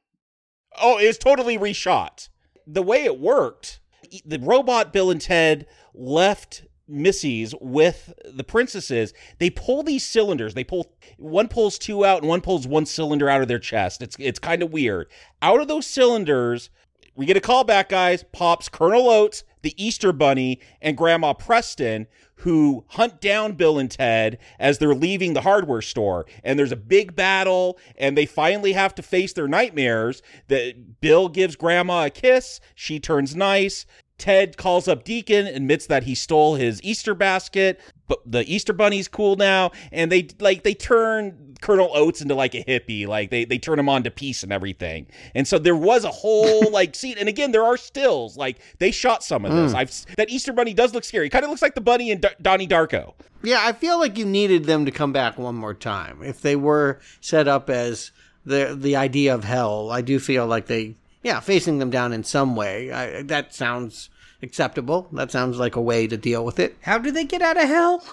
Oh, 0.82 0.98
it's 0.98 1.20
totally 1.20 1.58
reshot. 1.58 2.30
The 2.66 2.82
way 2.82 3.04
it 3.04 3.20
worked, 3.20 3.80
the 4.26 4.40
robot 4.40 4.92
Bill 4.92 5.12
and 5.12 5.22
Ted 5.22 5.68
left 5.94 6.64
Missy's 6.88 7.54
with 7.60 8.14
the 8.26 8.44
princesses. 8.44 9.14
They 9.40 9.50
pull 9.50 9.84
these 9.84 10.04
cylinders. 10.04 10.54
They 10.54 10.64
pull 10.64 10.94
one 11.18 11.48
pulls 11.48 11.78
two 11.78 12.06
out 12.06 12.22
and 12.22 12.30
one 12.30 12.42
pulls 12.42 12.68
one 12.68 12.86
cylinder 12.86 13.30
out 13.30 13.42
of 13.42 13.48
their 13.48 13.60
chest. 13.60 14.02
It's 14.02 14.16
it's 14.20 14.40
kind 14.40 14.62
of 14.62 14.72
weird. 14.72 15.08
Out 15.42 15.62
of 15.62 15.68
those 15.68 15.88
cylinders, 15.88 16.70
we 17.16 17.26
get 17.26 17.38
a 17.38 17.42
call 17.42 17.64
back, 17.64 17.90
guys. 17.90 18.24
Pops 18.32 18.70
Colonel 18.70 19.10
Oates, 19.10 19.44
the 19.62 19.74
Easter 19.84 20.12
Bunny, 20.12 20.60
and 20.82 20.98
Grandma 20.98 21.34
Preston, 21.34 22.08
who 22.40 22.84
hunt 22.90 23.22
down 23.22 23.54
Bill 23.54 23.80
and 23.80 23.90
Ted 23.90 24.38
as 24.60 24.78
they're 24.78 24.94
leaving 24.94 25.34
the 25.34 25.42
hardware 25.42 25.82
store. 25.82 26.26
And 26.44 26.60
there's 26.60 26.74
a 26.74 26.78
big 26.78 27.16
battle, 27.16 27.80
and 27.98 28.18
they 28.18 28.26
finally 28.26 28.74
have 28.74 28.94
to 28.96 29.02
face 29.02 29.32
their 29.32 29.48
nightmares. 29.48 30.22
That 30.50 31.00
Bill 31.00 31.30
gives 31.30 31.56
Grandma 31.56 32.06
a 32.06 32.10
kiss. 32.10 32.60
She 32.76 33.00
turns 33.00 33.36
nice. 33.36 33.86
Ted 34.18 34.58
calls 34.58 34.88
up 34.88 35.04
Deacon, 35.04 35.46
admits 35.46 35.88
that 35.88 36.04
he 36.04 36.16
stole 36.16 36.56
his 36.56 36.82
Easter 36.84 37.14
basket, 37.14 37.80
but 38.08 38.20
the 38.26 38.44
Easter 38.52 38.72
bunny's 38.72 39.08
cool 39.08 39.36
now, 39.36 39.72
and 39.92 40.12
they 40.12 40.28
like 40.40 40.64
they 40.64 40.74
turn 40.74 41.56
Colonel 41.62 41.90
Oates 41.94 42.22
into 42.22 42.36
like 42.36 42.56
a 42.56 42.64
hippie, 42.64 43.08
like 43.08 43.30
they 43.30 43.44
they 43.46 43.58
turn 43.58 43.78
him 43.78 43.90
on 43.90 44.04
to 44.04 44.12
peace 44.12 44.44
and 44.44 44.54
everything. 44.54 45.08
And 45.34 45.48
so 45.48 45.60
there 45.60 45.76
was 45.76 46.06
a 46.06 46.12
whole 46.12 46.70
like 46.72 46.96
scene, 46.96 47.18
and 47.18 47.28
again 47.28 47.52
there 47.52 47.64
are 47.64 47.76
stills, 47.76 48.38
like 48.38 48.60
they 48.80 48.92
shot 48.92 49.24
some 49.24 49.44
of 49.44 49.52
this. 49.52 49.72
Hmm. 49.72 49.78
I've 49.78 50.16
that 50.16 50.30
Easter 50.30 50.54
bunny 50.54 50.74
does 50.74 50.94
look 50.94 51.04
scary. 51.04 51.30
Kind 51.30 51.44
of 51.44 51.50
looks 51.50 51.62
like 51.62 51.76
the 51.76 51.82
bunny 51.82 52.12
in 52.12 52.22
D- 52.22 52.30
Donnie 52.42 52.68
Darko. 52.68 53.14
Yeah, 53.44 53.60
I 53.62 53.74
feel 53.74 54.00
like 54.00 54.18
you 54.18 54.26
needed 54.26 54.64
them 54.66 54.86
to 54.86 54.92
come 54.92 55.12
back 55.12 55.38
one 55.38 55.56
more 55.56 55.74
time. 55.74 56.24
If 56.24 56.42
they 56.42 56.56
were 56.56 57.00
set 57.20 57.48
up 57.48 57.70
as 57.70 58.12
the 58.46 58.76
the 58.80 58.96
idea 58.96 59.36
of 59.36 59.44
hell, 59.44 59.92
I 59.92 60.02
do 60.02 60.20
feel 60.20 60.48
like 60.48 60.68
they, 60.68 60.96
yeah, 61.26 61.40
facing 61.40 61.80
them 61.80 61.90
down 61.90 62.14
in 62.14 62.24
some 62.24 62.56
way. 62.56 62.92
I, 62.92 63.24
that 63.24 63.52
sounds 63.52 64.12
acceptable. 64.44 65.10
That 65.12 65.32
sounds 65.32 65.58
like 65.58 65.76
a 65.76 65.82
way 65.82 66.06
to 66.06 66.18
deal 66.18 66.46
with 66.46 66.60
it. 66.60 66.78
How 66.82 67.00
do 67.00 67.10
they 67.10 67.26
get 67.26 67.42
out 67.42 67.58
of 67.58 67.68
hell? 67.68 68.04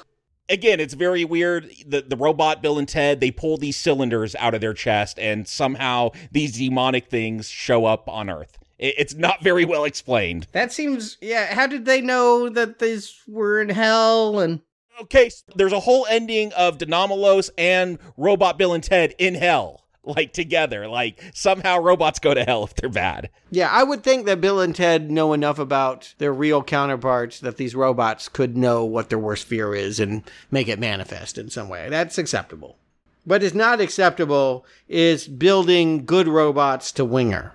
again, 0.49 0.81
it's 0.81 0.95
very 0.95 1.25
weird. 1.25 1.71
The 1.87 2.01
the 2.03 2.17
robot 2.17 2.63
Bill 2.63 2.79
and 2.79 2.89
Ted 2.89 3.21
they 3.21 3.31
pull 3.31 3.59
these 3.59 3.77
cylinders 3.77 4.35
out 4.37 4.55
of 4.55 4.63
their 4.63 4.75
chest, 4.75 5.19
and 5.19 5.47
somehow 5.47 6.11
these 6.31 6.57
demonic 6.57 7.09
things 7.09 7.49
show 7.49 7.85
up 7.85 8.09
on 8.09 8.31
Earth. 8.31 8.59
It, 8.79 8.95
it's 8.97 9.15
not 9.15 9.43
very 9.43 9.67
well 9.67 9.85
explained. 9.85 10.47
That 10.53 10.73
seems 10.73 11.19
yeah. 11.21 11.55
How 11.55 11.67
did 11.67 11.85
they 11.85 12.01
know 12.01 12.49
that 12.49 12.79
these 12.79 13.21
were 13.29 13.61
in 13.61 13.69
hell 13.69 14.41
and 14.41 14.63
Okay, 15.01 15.31
so 15.31 15.45
there's 15.57 15.73
a 15.73 15.81
whole 15.81 16.07
ending 16.09 16.53
of 16.53 16.79
De 16.79 16.87
Nomolos 16.87 17.51
and 17.57 17.99
Robot 18.17 18.59
Bill 18.59 18.75
and 18.75 18.85
Ted 18.85 19.15
in 19.19 19.35
hell, 19.35 19.82
like 20.05 20.33
together. 20.33 20.89
Like 20.89 21.23
somehow 21.35 21.79
robots 21.79 22.19
go 22.19 22.35
to 22.35 22.45
hell 22.45 22.65
if 22.65 22.75
they're 22.75 22.89
bad. 22.89 23.31
Yeah, 23.51 23.69
I 23.71 23.83
would 23.83 24.03
think 24.03 24.27
that 24.27 24.41
Bill 24.41 24.61
and 24.61 24.75
Ted 24.75 25.11
know 25.11 25.33
enough 25.33 25.59
about 25.59 26.15
their 26.19 26.33
real 26.33 26.63
counterparts 26.63 27.41
that 27.41 27.57
these 27.57 27.75
robots 27.75 28.29
could 28.29 28.57
know 28.57 28.85
what 28.85 29.09
their 29.09 29.19
worst 29.19 29.47
fear 29.47 29.75
is 29.75 30.01
and 30.01 30.23
make 30.51 30.69
it 30.69 30.79
manifest 30.79 31.39
in 31.39 31.51
some 31.51 31.69
way. 31.69 31.89
That's 31.89 32.19
acceptable. 32.19 32.77
What 33.25 33.43
is 33.43 33.55
not 33.55 33.81
acceptable 33.81 34.67
is 34.89 35.29
building 35.29 36.05
good 36.05 36.27
robots 36.27 36.91
to 36.93 37.05
Winger. 37.05 37.53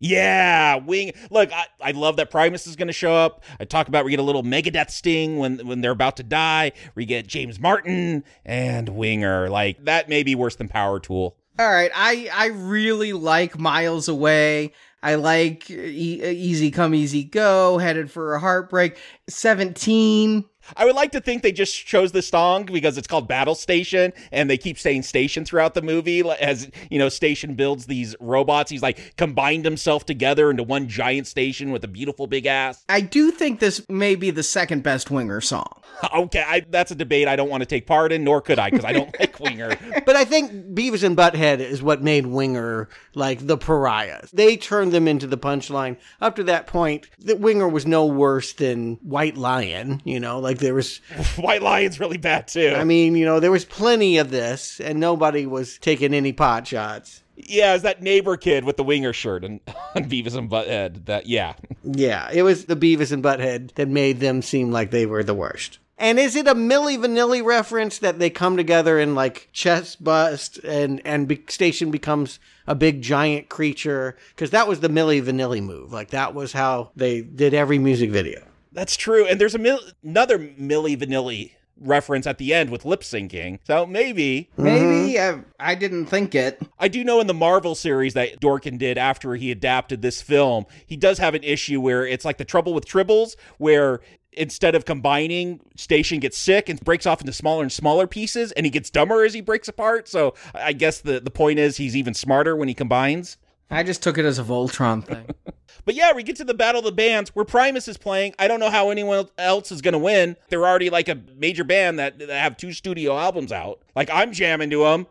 Yeah, 0.00 0.76
wing. 0.76 1.12
Look, 1.30 1.52
I, 1.52 1.66
I 1.80 1.90
love 1.90 2.16
that 2.16 2.30
Primus 2.30 2.68
is 2.68 2.76
going 2.76 2.86
to 2.86 2.92
show 2.92 3.14
up. 3.14 3.42
I 3.58 3.64
talk 3.64 3.88
about 3.88 4.04
we 4.04 4.12
get 4.12 4.20
a 4.20 4.24
little 4.24 4.44
Megadeth 4.44 4.90
sting 4.90 5.38
when 5.38 5.66
when 5.66 5.80
they're 5.80 5.90
about 5.90 6.16
to 6.18 6.22
die. 6.22 6.72
We 6.94 7.04
get 7.04 7.26
James 7.26 7.58
Martin 7.58 8.22
and 8.44 8.90
Winger. 8.90 9.48
Like 9.50 9.84
that 9.84 10.08
may 10.08 10.22
be 10.22 10.36
worse 10.36 10.54
than 10.54 10.68
Power 10.68 11.00
Tool. 11.00 11.36
All 11.58 11.68
right, 11.68 11.90
I 11.94 12.28
I 12.32 12.46
really 12.46 13.12
like 13.12 13.58
Miles 13.58 14.06
Away. 14.08 14.72
I 15.02 15.16
like 15.16 15.68
e- 15.70 16.22
Easy 16.24 16.70
Come 16.70 16.94
Easy 16.94 17.24
Go, 17.24 17.78
Headed 17.78 18.10
for 18.10 18.34
a 18.34 18.40
Heartbreak. 18.40 18.96
17. 19.28 20.44
I 20.76 20.84
would 20.84 20.94
like 20.94 21.12
to 21.12 21.20
think 21.20 21.42
they 21.42 21.52
just 21.52 21.86
chose 21.86 22.12
this 22.12 22.28
song 22.28 22.64
because 22.64 22.98
it's 22.98 23.08
called 23.08 23.28
Battle 23.28 23.54
Station, 23.54 24.12
and 24.32 24.48
they 24.48 24.58
keep 24.58 24.78
saying 24.78 25.02
station 25.02 25.44
throughout 25.44 25.74
the 25.74 25.82
movie. 25.82 26.28
As 26.28 26.70
you 26.90 26.98
know, 26.98 27.08
Station 27.08 27.54
builds 27.54 27.86
these 27.86 28.14
robots. 28.20 28.70
He's 28.70 28.82
like 28.82 29.16
combined 29.16 29.64
himself 29.64 30.04
together 30.06 30.50
into 30.50 30.62
one 30.62 30.88
giant 30.88 31.26
station 31.26 31.70
with 31.70 31.84
a 31.84 31.88
beautiful 31.88 32.26
big 32.26 32.46
ass. 32.46 32.84
I 32.88 33.00
do 33.00 33.30
think 33.30 33.60
this 33.60 33.84
may 33.88 34.14
be 34.14 34.30
the 34.30 34.42
second 34.42 34.82
best 34.82 35.10
Winger 35.10 35.40
song. 35.40 35.82
Okay, 36.14 36.44
I, 36.46 36.60
that's 36.60 36.92
a 36.92 36.94
debate 36.94 37.26
I 37.26 37.34
don't 37.34 37.48
want 37.48 37.62
to 37.62 37.66
take 37.66 37.86
part 37.86 38.12
in, 38.12 38.22
nor 38.22 38.40
could 38.40 38.58
I, 38.58 38.70
because 38.70 38.84
I 38.84 38.92
don't 38.92 39.18
like 39.18 39.38
Winger. 39.40 39.76
But 40.06 40.14
I 40.14 40.24
think 40.24 40.52
Beavis 40.74 41.02
and 41.02 41.16
Butthead 41.16 41.58
is 41.58 41.82
what 41.82 42.02
made 42.02 42.26
Winger 42.26 42.88
like 43.14 43.46
the 43.46 43.56
pariahs. 43.58 44.30
They 44.30 44.56
turned 44.56 44.92
them 44.92 45.08
into 45.08 45.26
the 45.26 45.38
punchline. 45.38 45.96
Up 46.20 46.36
to 46.36 46.44
that 46.44 46.68
point, 46.68 47.08
the 47.18 47.36
Winger 47.36 47.68
was 47.68 47.84
no 47.84 48.06
worse 48.06 48.52
than 48.52 48.94
White 49.02 49.36
Lion. 49.36 50.00
You 50.04 50.20
know, 50.20 50.38
like 50.38 50.57
there 50.58 50.74
was. 50.74 50.98
White 51.36 51.62
Lion's 51.62 52.00
really 52.00 52.18
bad 52.18 52.48
too. 52.48 52.74
I 52.76 52.84
mean, 52.84 53.16
you 53.16 53.24
know, 53.24 53.40
there 53.40 53.50
was 53.50 53.64
plenty 53.64 54.18
of 54.18 54.30
this, 54.30 54.80
and 54.80 55.00
nobody 55.00 55.46
was 55.46 55.78
taking 55.78 56.14
any 56.14 56.32
pot 56.32 56.66
shots. 56.66 57.22
Yeah, 57.36 57.74
it's 57.74 57.84
that 57.84 58.02
neighbor 58.02 58.36
kid 58.36 58.64
with 58.64 58.76
the 58.76 58.82
winger 58.84 59.12
shirt 59.12 59.44
and 59.44 59.60
on 59.94 60.04
Beavis 60.04 60.34
and 60.34 60.50
Butthead. 60.50 61.06
That 61.06 61.26
yeah. 61.26 61.54
Yeah, 61.84 62.28
it 62.32 62.42
was 62.42 62.64
the 62.64 62.76
Beavis 62.76 63.12
and 63.12 63.22
Butthead 63.22 63.74
that 63.74 63.88
made 63.88 64.20
them 64.20 64.42
seem 64.42 64.70
like 64.70 64.90
they 64.90 65.06
were 65.06 65.22
the 65.22 65.34
worst. 65.34 65.78
And 66.00 66.20
is 66.20 66.36
it 66.36 66.46
a 66.46 66.54
Milli 66.54 66.96
Vanilli 66.96 67.44
reference 67.44 67.98
that 67.98 68.20
they 68.20 68.30
come 68.30 68.56
together 68.56 69.00
and 69.00 69.16
like 69.16 69.48
chest 69.52 70.02
bust 70.02 70.58
and 70.58 71.02
and 71.04 71.26
be- 71.26 71.44
Station 71.48 71.90
becomes 71.90 72.38
a 72.68 72.74
big 72.74 73.02
giant 73.02 73.48
creature? 73.48 74.16
Because 74.30 74.50
that 74.50 74.68
was 74.68 74.80
the 74.80 74.88
Milli 74.88 75.20
Vanilli 75.20 75.60
move. 75.62 75.92
Like 75.92 76.10
that 76.10 76.34
was 76.34 76.52
how 76.52 76.92
they 76.94 77.22
did 77.22 77.52
every 77.52 77.78
music 77.78 78.10
video. 78.10 78.44
That's 78.72 78.96
true. 78.96 79.26
And 79.26 79.40
there's 79.40 79.54
a 79.54 79.58
mil- 79.58 79.80
another 80.02 80.38
Milli 80.38 80.96
Vanilli 80.96 81.52
reference 81.80 82.26
at 82.26 82.38
the 82.38 82.52
end 82.52 82.70
with 82.70 82.84
lip 82.84 83.02
syncing. 83.02 83.58
So 83.64 83.86
maybe 83.86 84.50
Maybe 84.56 85.14
mm-hmm. 85.14 85.42
I, 85.60 85.70
I 85.72 85.74
didn't 85.74 86.06
think 86.06 86.34
it. 86.34 86.60
I 86.78 86.88
do 86.88 87.04
know 87.04 87.20
in 87.20 87.26
the 87.26 87.34
Marvel 87.34 87.74
series 87.74 88.14
that 88.14 88.40
Dorkin 88.40 88.78
did 88.78 88.98
after 88.98 89.36
he 89.36 89.50
adapted 89.50 90.02
this 90.02 90.20
film, 90.20 90.66
he 90.86 90.96
does 90.96 91.18
have 91.18 91.34
an 91.34 91.44
issue 91.44 91.80
where 91.80 92.06
it's 92.06 92.24
like 92.24 92.38
the 92.38 92.44
trouble 92.44 92.74
with 92.74 92.86
tribbles 92.86 93.36
where 93.58 94.00
instead 94.32 94.74
of 94.74 94.84
combining, 94.84 95.60
Station 95.76 96.20
gets 96.20 96.36
sick 96.36 96.68
and 96.68 96.80
breaks 96.80 97.06
off 97.06 97.20
into 97.20 97.32
smaller 97.32 97.62
and 97.62 97.72
smaller 97.72 98.06
pieces 98.06 98.52
and 98.52 98.66
he 98.66 98.70
gets 98.70 98.90
dumber 98.90 99.24
as 99.24 99.34
he 99.34 99.40
breaks 99.40 99.68
apart. 99.68 100.08
So 100.08 100.34
I 100.54 100.72
guess 100.72 101.00
the, 101.00 101.20
the 101.20 101.30
point 101.30 101.58
is 101.58 101.76
he's 101.76 101.96
even 101.96 102.14
smarter 102.14 102.56
when 102.56 102.68
he 102.68 102.74
combines. 102.74 103.38
I 103.70 103.82
just 103.82 104.02
took 104.02 104.18
it 104.18 104.24
as 104.24 104.38
a 104.38 104.44
Voltron 104.44 105.04
thing. 105.04 105.26
But 105.88 105.94
yeah, 105.94 106.12
we 106.12 106.22
get 106.22 106.36
to 106.36 106.44
the 106.44 106.52
Battle 106.52 106.80
of 106.80 106.84
the 106.84 106.92
Bands 106.92 107.34
where 107.34 107.46
Primus 107.46 107.88
is 107.88 107.96
playing. 107.96 108.34
I 108.38 108.46
don't 108.46 108.60
know 108.60 108.68
how 108.68 108.90
anyone 108.90 109.26
else 109.38 109.72
is 109.72 109.80
going 109.80 109.92
to 109.92 109.98
win. 109.98 110.36
They're 110.50 110.66
already 110.66 110.90
like 110.90 111.08
a 111.08 111.18
major 111.34 111.64
band 111.64 111.98
that, 111.98 112.18
that 112.18 112.28
have 112.28 112.58
two 112.58 112.74
studio 112.74 113.16
albums 113.16 113.52
out. 113.52 113.80
Like 113.96 114.10
I'm 114.10 114.32
jamming 114.32 114.68
to 114.68 114.80
them. 114.84 115.06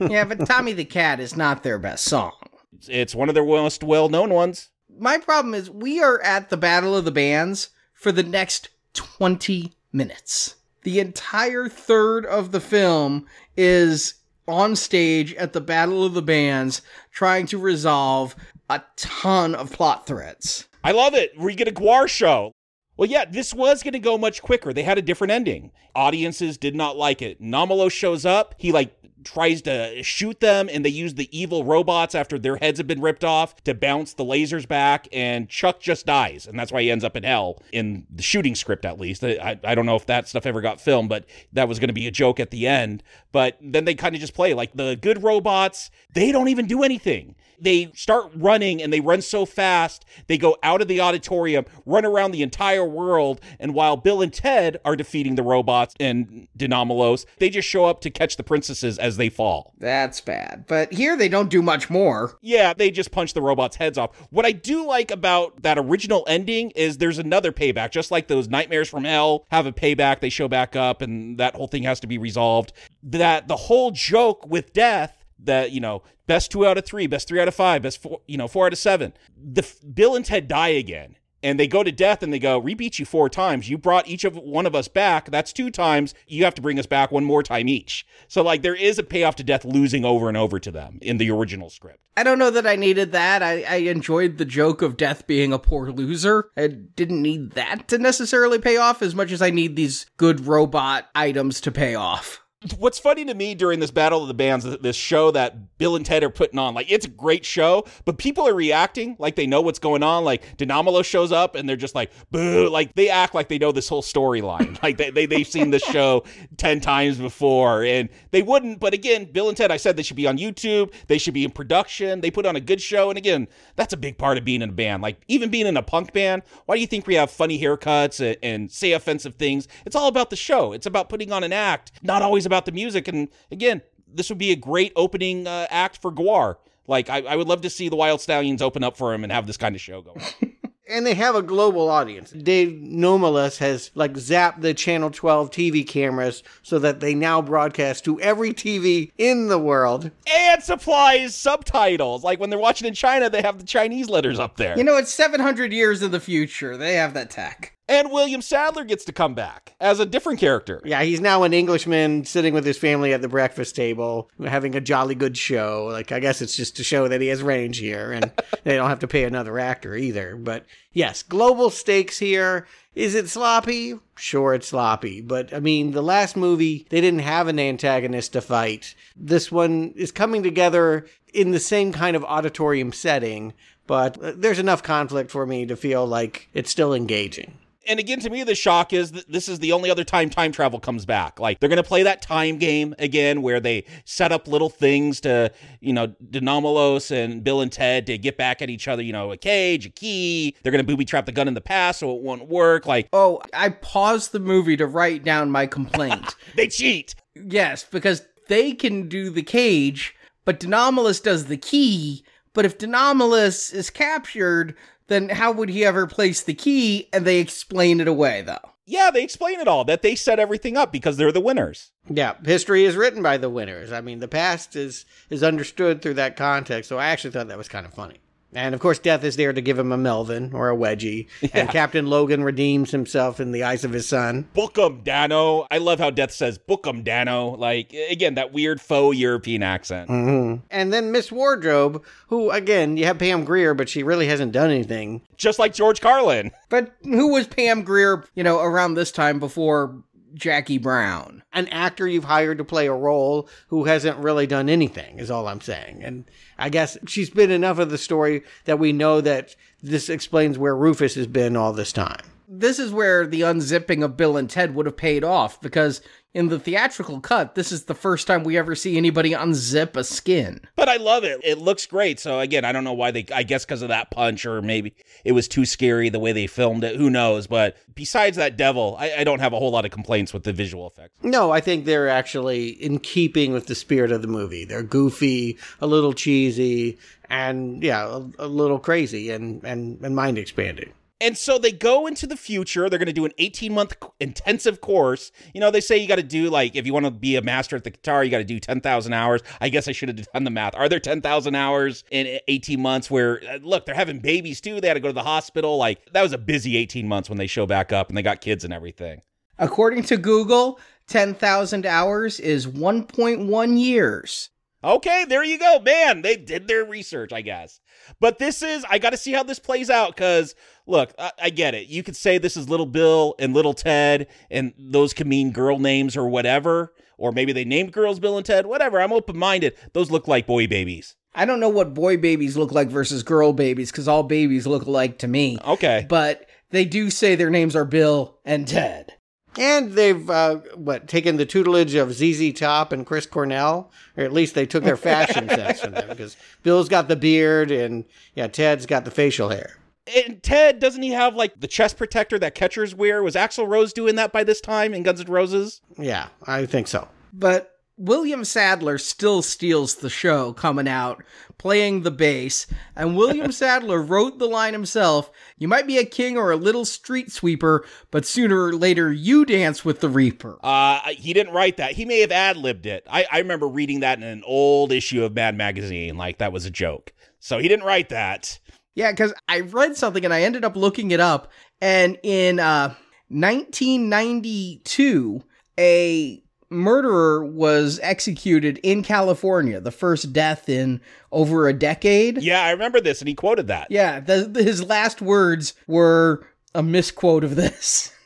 yeah, 0.10 0.24
but 0.24 0.46
Tommy 0.46 0.72
the 0.72 0.84
Cat 0.84 1.20
is 1.20 1.36
not 1.36 1.62
their 1.62 1.78
best 1.78 2.06
song. 2.06 2.32
It's, 2.76 2.88
it's 2.88 3.14
one 3.14 3.28
of 3.28 3.36
their 3.36 3.44
most 3.44 3.84
well 3.84 4.08
known 4.08 4.30
ones. 4.30 4.70
My 4.98 5.18
problem 5.18 5.54
is 5.54 5.70
we 5.70 6.02
are 6.02 6.20
at 6.22 6.50
the 6.50 6.56
Battle 6.56 6.96
of 6.96 7.04
the 7.04 7.12
Bands 7.12 7.70
for 7.94 8.10
the 8.10 8.24
next 8.24 8.68
20 8.94 9.72
minutes. 9.92 10.56
The 10.82 10.98
entire 10.98 11.68
third 11.68 12.26
of 12.26 12.50
the 12.50 12.60
film 12.60 13.26
is 13.56 14.14
on 14.48 14.76
stage 14.76 15.34
at 15.34 15.52
the 15.52 15.60
Battle 15.60 16.04
of 16.04 16.14
the 16.14 16.22
Bands 16.22 16.82
trying 17.10 17.46
to 17.46 17.58
resolve 17.58 18.34
a 18.68 18.82
ton 18.96 19.54
of 19.54 19.72
plot 19.72 20.06
threads. 20.06 20.68
I 20.84 20.92
love 20.92 21.14
it. 21.14 21.32
We 21.38 21.54
get 21.54 21.68
a 21.68 21.72
Gwar 21.72 22.08
show. 22.08 22.52
Well, 22.96 23.08
yeah, 23.08 23.24
this 23.24 23.54
was 23.54 23.82
going 23.82 23.94
to 23.94 23.98
go 23.98 24.18
much 24.18 24.42
quicker. 24.42 24.72
They 24.72 24.82
had 24.82 24.98
a 24.98 25.02
different 25.02 25.30
ending. 25.30 25.72
Audiences 25.94 26.58
did 26.58 26.74
not 26.74 26.96
like 26.96 27.22
it. 27.22 27.40
Nomolos 27.40 27.92
shows 27.92 28.26
up. 28.26 28.54
He 28.58 28.70
like 28.70 28.94
tries 29.24 29.62
to 29.62 30.02
shoot 30.02 30.40
them 30.40 30.68
and 30.70 30.84
they 30.84 30.90
use 30.90 31.14
the 31.14 31.28
evil 31.36 31.64
robots 31.64 32.14
after 32.14 32.38
their 32.38 32.56
heads 32.56 32.78
have 32.78 32.86
been 32.86 33.00
ripped 33.00 33.24
off 33.24 33.54
to 33.64 33.74
bounce 33.74 34.14
the 34.14 34.24
lasers 34.24 34.66
back 34.66 35.08
and 35.12 35.48
Chuck 35.48 35.80
just 35.80 36.06
dies 36.06 36.46
and 36.46 36.58
that's 36.58 36.72
why 36.72 36.82
he 36.82 36.90
ends 36.90 37.04
up 37.04 37.16
in 37.16 37.22
hell 37.22 37.62
in 37.72 38.06
the 38.10 38.22
shooting 38.22 38.54
script 38.54 38.84
at 38.84 38.98
least 38.98 39.22
I, 39.24 39.58
I 39.64 39.74
don't 39.74 39.86
know 39.86 39.96
if 39.96 40.06
that 40.06 40.28
stuff 40.28 40.46
ever 40.46 40.60
got 40.60 40.80
filmed 40.80 41.08
but 41.08 41.24
that 41.52 41.68
was 41.68 41.78
going 41.78 41.88
to 41.88 41.94
be 41.94 42.06
a 42.06 42.10
joke 42.10 42.40
at 42.40 42.50
the 42.50 42.66
end 42.66 43.02
but 43.30 43.56
then 43.60 43.84
they 43.84 43.94
kind 43.94 44.14
of 44.14 44.20
just 44.20 44.34
play 44.34 44.54
like 44.54 44.72
the 44.74 44.98
good 45.00 45.22
robots 45.22 45.90
they 46.12 46.32
don't 46.32 46.48
even 46.48 46.66
do 46.66 46.82
anything 46.82 47.34
they 47.62 47.90
start 47.94 48.30
running 48.34 48.82
and 48.82 48.92
they 48.92 49.00
run 49.00 49.22
so 49.22 49.44
fast 49.46 50.04
they 50.26 50.36
go 50.36 50.56
out 50.62 50.80
of 50.82 50.88
the 50.88 51.00
auditorium 51.00 51.64
run 51.86 52.04
around 52.04 52.32
the 52.32 52.42
entire 52.42 52.84
world 52.84 53.40
and 53.60 53.74
while 53.74 53.96
bill 53.96 54.20
and 54.22 54.32
ted 54.32 54.78
are 54.84 54.96
defeating 54.96 55.34
the 55.36 55.42
robots 55.42 55.94
and 56.00 56.48
De 56.56 56.66
Nomolos 56.68 57.24
they 57.38 57.48
just 57.50 57.68
show 57.68 57.84
up 57.84 58.00
to 58.00 58.10
catch 58.10 58.36
the 58.36 58.42
princesses 58.42 58.98
as 58.98 59.16
they 59.16 59.28
fall 59.28 59.72
That's 59.78 60.20
bad. 60.20 60.64
But 60.66 60.92
here 60.92 61.16
they 61.16 61.28
don't 61.28 61.50
do 61.50 61.62
much 61.62 61.88
more. 61.90 62.38
yeah 62.42 62.72
they 62.74 62.90
just 62.90 63.10
punch 63.12 63.34
the 63.34 63.42
robots 63.42 63.76
heads 63.76 63.98
off 63.98 64.10
what 64.30 64.44
i 64.44 64.52
do 64.52 64.86
like 64.86 65.10
about 65.10 65.62
that 65.62 65.78
original 65.78 66.24
ending 66.28 66.70
is 66.72 66.98
there's 66.98 67.18
another 67.18 67.52
payback 67.52 67.90
just 67.90 68.10
like 68.10 68.28
those 68.28 68.48
nightmares 68.48 68.88
from 68.88 69.04
hell 69.04 69.46
have 69.50 69.66
a 69.66 69.72
payback 69.72 70.20
they 70.20 70.28
show 70.30 70.48
back 70.48 70.74
up 70.76 71.02
and 71.02 71.38
that 71.38 71.54
whole 71.54 71.68
thing 71.68 71.82
has 71.84 72.00
to 72.00 72.06
be 72.06 72.18
resolved 72.18 72.72
that 73.02 73.48
the 73.48 73.56
whole 73.56 73.90
joke 73.90 74.46
with 74.46 74.72
death 74.72 75.21
that 75.44 75.72
you 75.72 75.80
know 75.80 76.02
best 76.26 76.50
two 76.50 76.66
out 76.66 76.78
of 76.78 76.84
three 76.84 77.06
best 77.06 77.28
three 77.28 77.40
out 77.40 77.48
of 77.48 77.54
five 77.54 77.82
best 77.82 78.00
four 78.00 78.20
you 78.26 78.36
know 78.36 78.48
four 78.48 78.66
out 78.66 78.72
of 78.72 78.78
seven 78.78 79.12
the 79.36 79.66
bill 79.94 80.14
and 80.14 80.24
ted 80.24 80.48
die 80.48 80.68
again 80.68 81.16
and 81.42 81.58
they 81.58 81.66
go 81.66 81.82
to 81.82 81.90
death 81.90 82.22
and 82.22 82.32
they 82.32 82.38
go 82.38 82.58
we 82.58 82.74
beat 82.74 82.98
you 82.98 83.04
four 83.04 83.28
times 83.28 83.68
you 83.68 83.76
brought 83.76 84.08
each 84.08 84.24
of 84.24 84.36
one 84.36 84.66
of 84.66 84.74
us 84.74 84.88
back 84.88 85.30
that's 85.30 85.52
two 85.52 85.70
times 85.70 86.14
you 86.26 86.44
have 86.44 86.54
to 86.54 86.62
bring 86.62 86.78
us 86.78 86.86
back 86.86 87.10
one 87.10 87.24
more 87.24 87.42
time 87.42 87.68
each 87.68 88.06
so 88.28 88.42
like 88.42 88.62
there 88.62 88.74
is 88.74 88.98
a 88.98 89.02
payoff 89.02 89.36
to 89.36 89.44
death 89.44 89.64
losing 89.64 90.04
over 90.04 90.28
and 90.28 90.36
over 90.36 90.58
to 90.58 90.70
them 90.70 90.98
in 91.02 91.18
the 91.18 91.30
original 91.30 91.70
script 91.70 91.98
I 92.14 92.24
don't 92.24 92.38
know 92.38 92.50
that 92.50 92.66
I 92.66 92.76
needed 92.76 93.12
that. 93.12 93.42
I, 93.42 93.62
I 93.62 93.76
enjoyed 93.76 94.36
the 94.36 94.44
joke 94.44 94.82
of 94.82 94.98
death 94.98 95.26
being 95.26 95.52
a 95.52 95.58
poor 95.58 95.90
loser. 95.90 96.50
I 96.58 96.66
didn't 96.66 97.22
need 97.22 97.52
that 97.52 97.88
to 97.88 97.96
necessarily 97.96 98.58
pay 98.58 98.76
off 98.76 99.00
as 99.00 99.14
much 99.14 99.32
as 99.32 99.40
I 99.40 99.48
need 99.48 99.76
these 99.76 100.04
good 100.18 100.46
robot 100.46 101.08
items 101.14 101.58
to 101.62 101.72
pay 101.72 101.94
off. 101.94 102.41
What's 102.78 102.98
funny 102.98 103.24
to 103.24 103.34
me 103.34 103.54
during 103.54 103.80
this 103.80 103.90
Battle 103.90 104.22
of 104.22 104.28
the 104.28 104.34
Bands, 104.34 104.64
this 104.64 104.94
show 104.94 105.30
that 105.32 105.78
Bill 105.78 105.96
and 105.96 106.06
Ted 106.06 106.22
are 106.22 106.30
putting 106.30 106.58
on, 106.58 106.74
like 106.74 106.90
it's 106.90 107.06
a 107.06 107.08
great 107.08 107.44
show, 107.44 107.84
but 108.04 108.18
people 108.18 108.46
are 108.46 108.54
reacting 108.54 109.16
like 109.18 109.34
they 109.34 109.48
know 109.48 109.60
what's 109.60 109.80
going 109.80 110.04
on. 110.04 110.24
Like 110.24 110.56
De 110.56 110.64
Nomolos 110.64 111.04
shows 111.04 111.32
up 111.32 111.56
and 111.56 111.68
they're 111.68 111.76
just 111.76 111.94
like, 111.94 112.12
boo. 112.30 112.68
Like 112.68 112.94
they 112.94 113.08
act 113.08 113.34
like 113.34 113.48
they 113.48 113.58
know 113.58 113.72
this 113.72 113.88
whole 113.88 114.02
storyline. 114.02 114.80
like 114.82 114.96
they, 114.96 115.10
they, 115.10 115.26
they've 115.26 115.46
seen 115.46 115.70
this 115.70 115.82
show 115.82 116.24
10 116.56 116.80
times 116.80 117.18
before 117.18 117.82
and 117.84 118.08
they 118.30 118.42
wouldn't. 118.42 118.78
But 118.78 118.94
again, 118.94 119.24
Bill 119.24 119.48
and 119.48 119.56
Ted, 119.56 119.72
I 119.72 119.76
said 119.76 119.96
they 119.96 120.04
should 120.04 120.16
be 120.16 120.28
on 120.28 120.38
YouTube. 120.38 120.92
They 121.08 121.18
should 121.18 121.34
be 121.34 121.44
in 121.44 121.50
production. 121.50 122.20
They 122.20 122.30
put 122.30 122.46
on 122.46 122.54
a 122.54 122.60
good 122.60 122.80
show. 122.80 123.10
And 123.10 123.18
again, 123.18 123.48
that's 123.74 123.92
a 123.92 123.96
big 123.96 124.18
part 124.18 124.38
of 124.38 124.44
being 124.44 124.62
in 124.62 124.68
a 124.68 124.72
band. 124.72 125.02
Like 125.02 125.20
even 125.26 125.50
being 125.50 125.66
in 125.66 125.76
a 125.76 125.82
punk 125.82 126.12
band, 126.12 126.42
why 126.66 126.76
do 126.76 126.80
you 126.80 126.86
think 126.86 127.08
we 127.08 127.16
have 127.16 127.30
funny 127.30 127.60
haircuts 127.60 128.20
and, 128.20 128.36
and 128.42 128.70
say 128.70 128.92
offensive 128.92 129.34
things? 129.34 129.66
It's 129.84 129.96
all 129.96 130.06
about 130.06 130.30
the 130.30 130.36
show. 130.36 130.72
It's 130.72 130.86
about 130.86 131.08
putting 131.08 131.32
on 131.32 131.42
an 131.42 131.52
act, 131.52 131.90
not 132.02 132.22
always 132.22 132.46
about 132.46 132.51
the 132.64 132.72
music. 132.72 133.08
And 133.08 133.28
again, 133.50 133.82
this 134.06 134.28
would 134.28 134.38
be 134.38 134.50
a 134.50 134.56
great 134.56 134.92
opening 134.96 135.46
uh, 135.46 135.66
act 135.70 136.00
for 136.00 136.12
Gwar. 136.12 136.56
Like, 136.86 137.08
I, 137.08 137.22
I 137.22 137.36
would 137.36 137.48
love 137.48 137.62
to 137.62 137.70
see 137.70 137.88
the 137.88 137.96
Wild 137.96 138.20
Stallions 138.20 138.60
open 138.60 138.82
up 138.82 138.96
for 138.96 139.14
him 139.14 139.22
and 139.22 139.32
have 139.32 139.46
this 139.46 139.56
kind 139.56 139.74
of 139.74 139.80
show 139.80 140.02
going. 140.02 140.22
and 140.88 141.06
they 141.06 141.14
have 141.14 141.34
a 141.34 141.42
global 141.42 141.88
audience. 141.88 142.30
De 142.30 142.66
Nomolos 142.66 143.58
has 143.58 143.90
like 143.94 144.12
zapped 144.14 144.60
the 144.60 144.74
Channel 144.74 145.10
12 145.10 145.50
TV 145.50 145.86
cameras 145.86 146.42
so 146.62 146.78
that 146.78 147.00
they 147.00 147.14
now 147.14 147.40
broadcast 147.40 148.04
to 148.04 148.20
every 148.20 148.52
TV 148.52 149.10
in 149.16 149.48
the 149.48 149.58
world. 149.58 150.10
and 150.30 150.62
supplies 150.62 151.34
subtitles. 151.34 152.24
Like 152.24 152.40
when 152.40 152.50
they're 152.50 152.58
watching 152.58 152.88
in 152.88 152.94
China, 152.94 153.30
they 153.30 153.42
have 153.42 153.58
the 153.58 153.64
Chinese 153.64 154.08
letters 154.08 154.38
up 154.38 154.56
there. 154.56 154.76
You 154.76 154.84
know, 154.84 154.96
it's 154.96 155.14
700 155.14 155.72
years 155.72 156.02
in 156.02 156.10
the 156.10 156.20
future. 156.20 156.76
They 156.76 156.94
have 156.94 157.14
that 157.14 157.30
tech. 157.30 157.71
And 157.88 158.10
William 158.10 158.40
Sadler 158.40 158.84
gets 158.84 159.04
to 159.06 159.12
come 159.12 159.34
back 159.34 159.74
as 159.80 160.00
a 160.00 160.06
different 160.06 160.40
character. 160.40 160.80
Yeah, 160.84 161.02
he's 161.02 161.20
now 161.20 161.42
an 161.42 161.52
Englishman 161.52 162.24
sitting 162.24 162.54
with 162.54 162.64
his 162.64 162.78
family 162.78 163.12
at 163.12 163.22
the 163.22 163.28
breakfast 163.28 163.74
table, 163.74 164.30
having 164.44 164.74
a 164.74 164.80
jolly 164.80 165.14
good 165.14 165.36
show. 165.36 165.88
Like, 165.90 166.12
I 166.12 166.20
guess 166.20 166.40
it's 166.40 166.56
just 166.56 166.76
to 166.76 166.84
show 166.84 167.08
that 167.08 167.20
he 167.20 167.28
has 167.28 167.42
range 167.42 167.78
here 167.78 168.12
and 168.12 168.30
they 168.64 168.76
don't 168.76 168.88
have 168.88 169.00
to 169.00 169.08
pay 169.08 169.24
another 169.24 169.58
actor 169.58 169.94
either. 169.94 170.36
But 170.36 170.64
yes, 170.92 171.22
global 171.22 171.70
stakes 171.70 172.18
here. 172.18 172.66
Is 172.94 173.14
it 173.14 173.28
sloppy? 173.28 173.94
Sure, 174.16 174.54
it's 174.54 174.68
sloppy. 174.68 175.20
But 175.20 175.52
I 175.52 175.60
mean, 175.60 175.92
the 175.92 176.02
last 176.02 176.36
movie, 176.36 176.86
they 176.90 177.00
didn't 177.00 177.20
have 177.20 177.48
an 177.48 177.58
antagonist 177.58 178.34
to 178.34 178.40
fight. 178.40 178.94
This 179.16 179.50
one 179.50 179.92
is 179.96 180.12
coming 180.12 180.42
together 180.42 181.06
in 181.32 181.50
the 181.50 181.60
same 181.60 181.92
kind 181.92 182.14
of 182.14 182.24
auditorium 182.24 182.92
setting, 182.92 183.54
but 183.86 184.22
uh, 184.22 184.32
there's 184.36 184.58
enough 184.58 184.82
conflict 184.82 185.30
for 185.30 185.46
me 185.46 185.66
to 185.66 185.76
feel 185.76 186.06
like 186.06 186.48
it's 186.52 186.70
still 186.70 186.94
engaging. 186.94 187.58
And 187.88 187.98
again, 187.98 188.20
to 188.20 188.30
me, 188.30 188.44
the 188.44 188.54
shock 188.54 188.92
is 188.92 189.12
that 189.12 189.30
this 189.30 189.48
is 189.48 189.58
the 189.58 189.72
only 189.72 189.90
other 189.90 190.04
time 190.04 190.30
time 190.30 190.52
travel 190.52 190.78
comes 190.80 191.04
back. 191.04 191.40
Like 191.40 191.60
they're 191.60 191.68
going 191.68 191.82
to 191.82 191.82
play 191.82 192.02
that 192.04 192.22
time 192.22 192.58
game 192.58 192.94
again, 192.98 193.42
where 193.42 193.60
they 193.60 193.84
set 194.04 194.32
up 194.32 194.46
little 194.46 194.68
things 194.68 195.20
to, 195.22 195.52
you 195.80 195.92
know, 195.92 196.08
De 196.30 196.40
Nomolos 196.40 197.10
and 197.10 197.42
Bill 197.42 197.60
and 197.60 197.72
Ted 197.72 198.06
to 198.06 198.18
get 198.18 198.36
back 198.36 198.62
at 198.62 198.70
each 198.70 198.88
other. 198.88 199.02
You 199.02 199.12
know, 199.12 199.32
a 199.32 199.36
cage, 199.36 199.86
a 199.86 199.90
key. 199.90 200.54
They're 200.62 200.72
going 200.72 200.84
to 200.84 200.90
booby 200.90 201.04
trap 201.04 201.26
the 201.26 201.32
gun 201.32 201.48
in 201.48 201.54
the 201.54 201.60
past, 201.60 202.00
so 202.00 202.14
it 202.14 202.22
won't 202.22 202.48
work. 202.48 202.86
Like 202.86 203.08
Oh, 203.12 203.40
I 203.52 203.70
paused 203.70 204.32
the 204.32 204.40
movie 204.40 204.76
to 204.76 204.86
write 204.86 205.24
down 205.24 205.50
my 205.50 205.66
complaint. 205.66 206.36
they 206.56 206.68
cheat. 206.68 207.14
yes, 207.34 207.84
because 207.84 208.22
they 208.48 208.72
can 208.72 209.08
do 209.08 209.30
the 209.30 209.42
cage, 209.42 210.14
but 210.44 210.60
De 210.60 210.66
Nomolos 210.66 211.22
does 211.22 211.46
the 211.46 211.56
key. 211.56 212.24
But 212.54 212.66
if 212.66 212.76
De 212.76 212.86
Nomolos 212.86 213.72
is 213.72 213.88
captured, 213.88 214.76
then 215.12 215.28
how 215.28 215.52
would 215.52 215.68
he 215.68 215.84
ever 215.84 216.06
place 216.06 216.42
the 216.42 216.54
key? 216.54 217.08
And 217.12 217.24
they 217.24 217.38
explain 217.38 218.00
it 218.00 218.08
away, 218.08 218.42
though. 218.42 218.72
Yeah, 218.84 219.10
they 219.10 219.22
explain 219.22 219.60
it 219.60 219.68
all 219.68 219.84
that 219.84 220.02
they 220.02 220.16
set 220.16 220.40
everything 220.40 220.76
up 220.76 220.90
because 220.90 221.16
they're 221.16 221.30
the 221.30 221.40
winners. 221.40 221.92
Yeah, 222.08 222.34
history 222.44 222.84
is 222.84 222.96
written 222.96 223.22
by 223.22 223.36
the 223.36 223.48
winners. 223.48 223.92
I 223.92 224.00
mean, 224.00 224.18
the 224.18 224.28
past 224.28 224.74
is 224.74 225.04
is 225.30 225.42
understood 225.42 226.02
through 226.02 226.14
that 226.14 226.36
context. 226.36 226.88
So 226.88 226.98
I 226.98 227.06
actually 227.06 227.30
thought 227.30 227.48
that 227.48 227.58
was 227.58 227.68
kind 227.68 227.86
of 227.86 227.94
funny. 227.94 228.21
And 228.54 228.74
of 228.74 228.80
course, 228.80 228.98
Death 228.98 229.24
is 229.24 229.36
there 229.36 229.52
to 229.52 229.60
give 229.60 229.78
him 229.78 229.92
a 229.92 229.96
Melvin 229.96 230.52
or 230.52 230.70
a 230.70 230.76
wedgie. 230.76 231.26
And 231.52 231.68
Captain 231.68 232.06
Logan 232.06 232.44
redeems 232.44 232.90
himself 232.90 233.40
in 233.40 233.52
the 233.52 233.62
eyes 233.62 233.84
of 233.84 233.92
his 233.92 234.06
son. 234.06 234.48
Book 234.54 234.78
'em, 234.78 235.00
Dano. 235.02 235.66
I 235.70 235.78
love 235.78 235.98
how 235.98 236.10
Death 236.10 236.32
says, 236.32 236.58
book 236.58 236.86
'em, 236.86 237.02
Dano. 237.02 237.56
Like, 237.56 237.94
again, 238.10 238.34
that 238.34 238.52
weird 238.52 238.80
faux 238.80 239.16
European 239.16 239.62
accent. 239.62 240.10
Mm-hmm. 240.10 240.64
And 240.70 240.92
then 240.92 241.12
Miss 241.12 241.32
Wardrobe, 241.32 242.04
who 242.28 242.50
again, 242.50 242.96
you 242.96 243.06
have 243.06 243.18
Pam 243.18 243.44
Grier, 243.44 243.74
but 243.74 243.88
she 243.88 244.02
really 244.02 244.26
hasn't 244.26 244.52
done 244.52 244.70
anything. 244.70 245.22
Just 245.36 245.58
like 245.58 245.74
George 245.74 246.00
Carlin. 246.00 246.50
But 246.68 246.92
who 247.02 247.32
was 247.32 247.46
Pam 247.46 247.82
Grier, 247.82 248.24
you 248.34 248.44
know, 248.44 248.60
around 248.60 248.94
this 248.94 249.12
time 249.12 249.38
before 249.38 250.02
Jackie 250.34 250.78
Brown? 250.78 251.42
An 251.52 251.68
actor 251.68 252.06
you've 252.06 252.24
hired 252.24 252.58
to 252.58 252.64
play 252.64 252.86
a 252.86 252.92
role 252.92 253.48
who 253.68 253.84
hasn't 253.84 254.18
really 254.18 254.46
done 254.46 254.68
anything, 254.68 255.18
is 255.18 255.30
all 255.30 255.48
I'm 255.48 255.60
saying. 255.60 256.02
And 256.02 256.24
I 256.58 256.68
guess 256.68 256.96
she's 257.06 257.30
been 257.30 257.50
enough 257.50 257.78
of 257.78 257.90
the 257.90 257.98
story 257.98 258.42
that 258.64 258.78
we 258.78 258.92
know 258.92 259.20
that 259.20 259.54
this 259.82 260.08
explains 260.08 260.58
where 260.58 260.76
Rufus 260.76 261.14
has 261.16 261.26
been 261.26 261.56
all 261.56 261.72
this 261.72 261.92
time. 261.92 262.22
This 262.54 262.78
is 262.78 262.92
where 262.92 263.26
the 263.26 263.40
unzipping 263.40 264.04
of 264.04 264.18
Bill 264.18 264.36
and 264.36 264.48
Ted 264.48 264.74
would 264.74 264.84
have 264.84 264.96
paid 264.96 265.24
off 265.24 265.58
because 265.62 266.02
in 266.34 266.48
the 266.48 266.58
theatrical 266.58 267.18
cut, 267.18 267.54
this 267.54 267.72
is 267.72 267.84
the 267.84 267.94
first 267.94 268.26
time 268.26 268.44
we 268.44 268.58
ever 268.58 268.74
see 268.74 268.98
anybody 268.98 269.30
unzip 269.30 269.96
a 269.96 270.04
skin. 270.04 270.60
But 270.76 270.90
I 270.90 270.96
love 270.96 271.24
it. 271.24 271.40
It 271.42 271.56
looks 271.56 271.86
great. 271.86 272.20
So 272.20 272.40
again, 272.40 272.66
I 272.66 272.72
don't 272.72 272.84
know 272.84 272.92
why 272.92 273.10
they 273.10 273.24
I 273.34 273.42
guess 273.42 273.64
because 273.64 273.80
of 273.80 273.88
that 273.88 274.10
punch 274.10 274.44
or 274.44 274.60
maybe 274.60 274.94
it 275.24 275.32
was 275.32 275.48
too 275.48 275.64
scary 275.64 276.10
the 276.10 276.18
way 276.18 276.32
they 276.32 276.46
filmed 276.46 276.84
it. 276.84 276.96
Who 276.96 277.08
knows? 277.08 277.46
But 277.46 277.78
besides 277.94 278.36
that 278.36 278.58
devil, 278.58 278.96
I, 278.98 279.20
I 279.20 279.24
don't 279.24 279.40
have 279.40 279.54
a 279.54 279.58
whole 279.58 279.70
lot 279.70 279.86
of 279.86 279.90
complaints 279.90 280.34
with 280.34 280.44
the 280.44 280.52
visual 280.52 280.86
effects. 280.86 281.14
No, 281.22 281.52
I 281.52 281.60
think 281.60 281.86
they're 281.86 282.10
actually 282.10 282.68
in 282.68 282.98
keeping 282.98 283.54
with 283.54 283.66
the 283.66 283.74
spirit 283.74 284.12
of 284.12 284.20
the 284.20 284.28
movie. 284.28 284.66
They're 284.66 284.82
goofy, 284.82 285.56
a 285.80 285.86
little 285.86 286.12
cheesy, 286.12 286.98
and 287.30 287.82
yeah, 287.82 288.04
a, 288.04 288.44
a 288.44 288.46
little 288.46 288.78
crazy 288.78 289.30
and, 289.30 289.64
and, 289.64 290.04
and 290.04 290.14
mind 290.14 290.36
expanding. 290.36 290.92
And 291.22 291.38
so 291.38 291.56
they 291.56 291.70
go 291.70 292.08
into 292.08 292.26
the 292.26 292.36
future. 292.36 292.90
They're 292.90 292.98
going 292.98 293.06
to 293.06 293.12
do 293.12 293.24
an 293.24 293.30
18 293.38 293.72
month 293.72 293.94
intensive 294.18 294.80
course. 294.80 295.30
You 295.54 295.60
know, 295.60 295.70
they 295.70 295.80
say 295.80 295.96
you 295.96 296.08
got 296.08 296.16
to 296.16 296.24
do, 296.24 296.50
like, 296.50 296.74
if 296.74 296.84
you 296.84 296.92
want 296.92 297.06
to 297.06 297.12
be 297.12 297.36
a 297.36 297.42
master 297.42 297.76
at 297.76 297.84
the 297.84 297.90
guitar, 297.90 298.24
you 298.24 298.30
got 298.30 298.38
to 298.38 298.44
do 298.44 298.58
10,000 298.58 299.12
hours. 299.12 299.40
I 299.60 299.68
guess 299.68 299.86
I 299.86 299.92
should 299.92 300.08
have 300.08 300.32
done 300.32 300.42
the 300.42 300.50
math. 300.50 300.74
Are 300.74 300.88
there 300.88 300.98
10,000 300.98 301.54
hours 301.54 302.02
in 302.10 302.40
18 302.48 302.82
months 302.82 303.08
where, 303.08 303.40
uh, 303.48 303.58
look, 303.62 303.86
they're 303.86 303.94
having 303.94 304.18
babies 304.18 304.60
too? 304.60 304.80
They 304.80 304.88
had 304.88 304.94
to 304.94 305.00
go 305.00 305.08
to 305.08 305.14
the 305.14 305.22
hospital. 305.22 305.76
Like, 305.76 306.04
that 306.12 306.22
was 306.22 306.32
a 306.32 306.38
busy 306.38 306.76
18 306.76 307.06
months 307.06 307.28
when 307.28 307.38
they 307.38 307.46
show 307.46 307.66
back 307.66 307.92
up 307.92 308.08
and 308.08 308.18
they 308.18 308.22
got 308.22 308.40
kids 308.40 308.64
and 308.64 308.74
everything. 308.74 309.20
According 309.58 310.02
to 310.04 310.16
Google, 310.16 310.80
10,000 311.06 311.86
hours 311.86 312.40
is 312.40 312.66
1.1 312.66 313.80
years. 313.80 314.50
Okay, 314.84 315.24
there 315.28 315.44
you 315.44 315.58
go. 315.58 315.78
Man, 315.78 316.22
they 316.22 316.36
did 316.36 316.66
their 316.66 316.84
research, 316.84 317.32
I 317.32 317.42
guess. 317.42 317.80
But 318.20 318.38
this 318.38 318.62
is, 318.62 318.84
I 318.88 318.98
got 318.98 319.10
to 319.10 319.16
see 319.16 319.32
how 319.32 319.42
this 319.42 319.58
plays 319.58 319.90
out 319.90 320.14
because, 320.14 320.54
look, 320.86 321.12
I, 321.18 321.32
I 321.42 321.50
get 321.50 321.74
it. 321.74 321.88
You 321.88 322.02
could 322.02 322.16
say 322.16 322.38
this 322.38 322.56
is 322.56 322.68
Little 322.68 322.86
Bill 322.86 323.34
and 323.38 323.54
Little 323.54 323.74
Ted, 323.74 324.28
and 324.50 324.72
those 324.78 325.12
can 325.12 325.28
mean 325.28 325.52
girl 325.52 325.78
names 325.78 326.16
or 326.16 326.28
whatever. 326.28 326.92
Or 327.18 327.30
maybe 327.30 327.52
they 327.52 327.64
named 327.64 327.92
girls 327.92 328.18
Bill 328.18 328.36
and 328.36 328.44
Ted, 328.44 328.66
whatever. 328.66 329.00
I'm 329.00 329.12
open 329.12 329.38
minded. 329.38 329.74
Those 329.92 330.10
look 330.10 330.26
like 330.26 330.46
boy 330.46 330.66
babies. 330.66 331.14
I 331.34 331.44
don't 331.44 331.60
know 331.60 331.68
what 331.68 331.94
boy 331.94 332.16
babies 332.16 332.56
look 332.56 332.72
like 332.72 332.88
versus 332.88 333.22
girl 333.22 333.52
babies 333.52 333.90
because 333.90 334.08
all 334.08 334.22
babies 334.22 334.66
look 334.66 334.84
alike 334.84 335.18
to 335.18 335.28
me. 335.28 335.58
Okay. 335.64 336.04
But 336.08 336.46
they 336.70 336.84
do 336.84 337.10
say 337.10 337.34
their 337.34 337.50
names 337.50 337.76
are 337.76 337.84
Bill 337.84 338.38
and 338.44 338.66
Ted. 338.66 339.14
And 339.58 339.92
they've, 339.92 340.28
uh, 340.30 340.56
what, 340.74 341.08
taken 341.08 341.36
the 341.36 341.46
tutelage 341.46 341.94
of 341.94 342.12
ZZ 342.12 342.52
Top 342.54 342.92
and 342.92 343.06
Chris 343.06 343.26
Cornell, 343.26 343.90
or 344.16 344.24
at 344.24 344.32
least 344.32 344.54
they 344.54 344.66
took 344.66 344.84
their 344.84 344.96
fashion 344.96 345.48
sense 345.48 345.80
from 345.80 345.92
them 345.92 346.08
because 346.08 346.36
Bill's 346.62 346.88
got 346.88 347.08
the 347.08 347.16
beard 347.16 347.70
and, 347.70 348.04
yeah, 348.34 348.46
Ted's 348.46 348.86
got 348.86 349.04
the 349.04 349.10
facial 349.10 349.50
hair. 349.50 349.78
And 350.16 350.42
Ted, 350.42 350.80
doesn't 350.80 351.02
he 351.02 351.10
have 351.10 351.36
like 351.36 351.60
the 351.60 351.68
chest 351.68 351.96
protector 351.96 352.38
that 352.38 352.54
catchers 352.54 352.94
wear? 352.94 353.22
Was 353.22 353.34
Axl 353.34 353.68
Rose 353.68 353.92
doing 353.92 354.16
that 354.16 354.32
by 354.32 354.42
this 354.42 354.60
time 354.60 354.94
in 354.94 355.02
Guns 355.02 355.20
N' 355.20 355.26
Roses? 355.26 355.80
Yeah, 355.96 356.28
I 356.44 356.66
think 356.66 356.88
so. 356.88 357.08
But 357.32 357.71
William 357.98 358.44
Sadler 358.44 358.98
still 358.98 359.42
steals 359.42 359.96
the 359.96 360.08
show 360.08 360.54
coming 360.54 360.88
out, 360.88 361.22
playing 361.58 362.02
the 362.02 362.10
bass, 362.10 362.66
and 362.96 363.16
William 363.16 363.52
Sadler 363.52 364.02
wrote 364.02 364.38
the 364.38 364.48
line 364.48 364.72
himself 364.72 365.30
You 365.58 365.68
might 365.68 365.86
be 365.86 365.98
a 365.98 366.04
king 366.04 366.36
or 366.36 366.50
a 366.50 366.56
little 366.56 366.84
street 366.84 367.30
sweeper, 367.30 367.86
but 368.10 368.26
sooner 368.26 368.64
or 368.64 368.72
later 368.72 369.12
you 369.12 369.44
dance 369.44 369.84
with 369.84 370.00
the 370.00 370.08
Reaper. 370.08 370.58
Uh, 370.62 371.00
he 371.10 371.32
didn't 371.32 371.52
write 371.52 371.76
that. 371.76 371.92
He 371.92 372.04
may 372.04 372.20
have 372.20 372.32
ad 372.32 372.56
libbed 372.56 372.86
it. 372.86 373.06
I, 373.10 373.26
I 373.30 373.38
remember 373.38 373.68
reading 373.68 374.00
that 374.00 374.18
in 374.18 374.24
an 374.24 374.42
old 374.46 374.90
issue 374.90 375.22
of 375.24 375.34
Mad 375.34 375.56
Magazine, 375.56 376.16
like 376.16 376.38
that 376.38 376.52
was 376.52 376.64
a 376.64 376.70
joke. 376.70 377.12
So 377.40 377.58
he 377.58 377.68
didn't 377.68 377.86
write 377.86 378.08
that. 378.08 378.58
Yeah, 378.94 379.10
because 379.10 379.34
I 379.48 379.60
read 379.60 379.96
something 379.96 380.24
and 380.24 380.34
I 380.34 380.42
ended 380.42 380.64
up 380.64 380.76
looking 380.76 381.12
it 381.12 381.20
up, 381.20 381.50
and 381.80 382.18
in 382.22 382.58
uh, 382.58 382.94
1992, 383.28 385.42
a 385.78 386.41
murderer 386.72 387.44
was 387.44 388.00
executed 388.02 388.78
in 388.82 389.02
California, 389.02 389.80
the 389.80 389.90
first 389.90 390.32
death 390.32 390.68
in 390.68 391.00
over 391.30 391.68
a 391.68 391.72
decade. 391.72 392.42
Yeah, 392.42 392.62
I 392.62 392.70
remember 392.70 393.00
this, 393.00 393.20
and 393.20 393.28
he 393.28 393.34
quoted 393.34 393.68
that. 393.68 393.88
Yeah, 393.90 394.20
the, 394.20 394.50
his 394.54 394.82
last 394.82 395.22
words 395.22 395.74
were 395.86 396.46
a 396.74 396.82
misquote 396.82 397.44
of 397.44 397.56
this. 397.56 398.10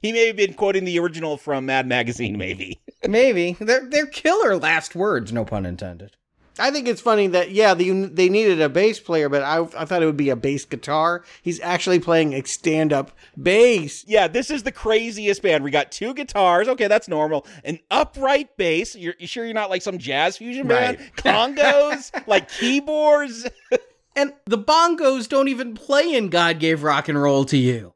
He 0.00 0.12
may 0.12 0.28
have 0.28 0.36
been 0.36 0.54
quoting 0.54 0.84
the 0.84 0.96
original 1.00 1.36
from 1.36 1.66
Mad 1.66 1.88
Magazine, 1.88 2.38
maybe. 2.38 2.80
Maybe 3.04 3.56
they're 3.58 3.84
they're 3.90 4.06
killer 4.06 4.56
last 4.56 4.94
words, 4.94 5.32
no 5.32 5.44
pun 5.44 5.66
intended. 5.66 6.16
I 6.58 6.70
think 6.70 6.88
it's 6.88 7.00
funny 7.00 7.26
that 7.28 7.50
yeah, 7.50 7.74
they, 7.74 7.90
they 7.90 8.28
needed 8.28 8.60
a 8.60 8.68
bass 8.68 9.00
player, 9.00 9.28
but 9.28 9.42
I 9.42 9.60
I 9.76 9.84
thought 9.84 10.02
it 10.02 10.06
would 10.06 10.16
be 10.16 10.30
a 10.30 10.36
bass 10.36 10.64
guitar. 10.64 11.24
He's 11.42 11.60
actually 11.60 12.00
playing 12.00 12.34
a 12.34 12.42
stand 12.44 12.92
up 12.92 13.12
bass. 13.40 14.04
Yeah, 14.06 14.28
this 14.28 14.50
is 14.50 14.62
the 14.62 14.72
craziest 14.72 15.42
band. 15.42 15.64
We 15.64 15.70
got 15.70 15.92
two 15.92 16.14
guitars. 16.14 16.68
Okay, 16.68 16.88
that's 16.88 17.08
normal. 17.08 17.46
An 17.64 17.78
upright 17.90 18.56
bass. 18.56 18.94
You're, 18.94 19.14
you 19.18 19.26
sure 19.26 19.44
you're 19.44 19.54
not 19.54 19.70
like 19.70 19.82
some 19.82 19.98
jazz 19.98 20.36
fusion 20.38 20.66
band? 20.66 20.98
Right. 20.98 21.16
Congos, 21.16 22.26
like 22.26 22.50
keyboards. 22.50 23.48
And 24.18 24.32
the 24.46 24.56
bongos 24.56 25.28
don't 25.28 25.48
even 25.48 25.74
play 25.74 26.14
in 26.14 26.30
God 26.30 26.58
Gave 26.58 26.82
Rock 26.82 27.10
and 27.10 27.20
Roll 27.20 27.44
to 27.44 27.56
You. 27.58 27.92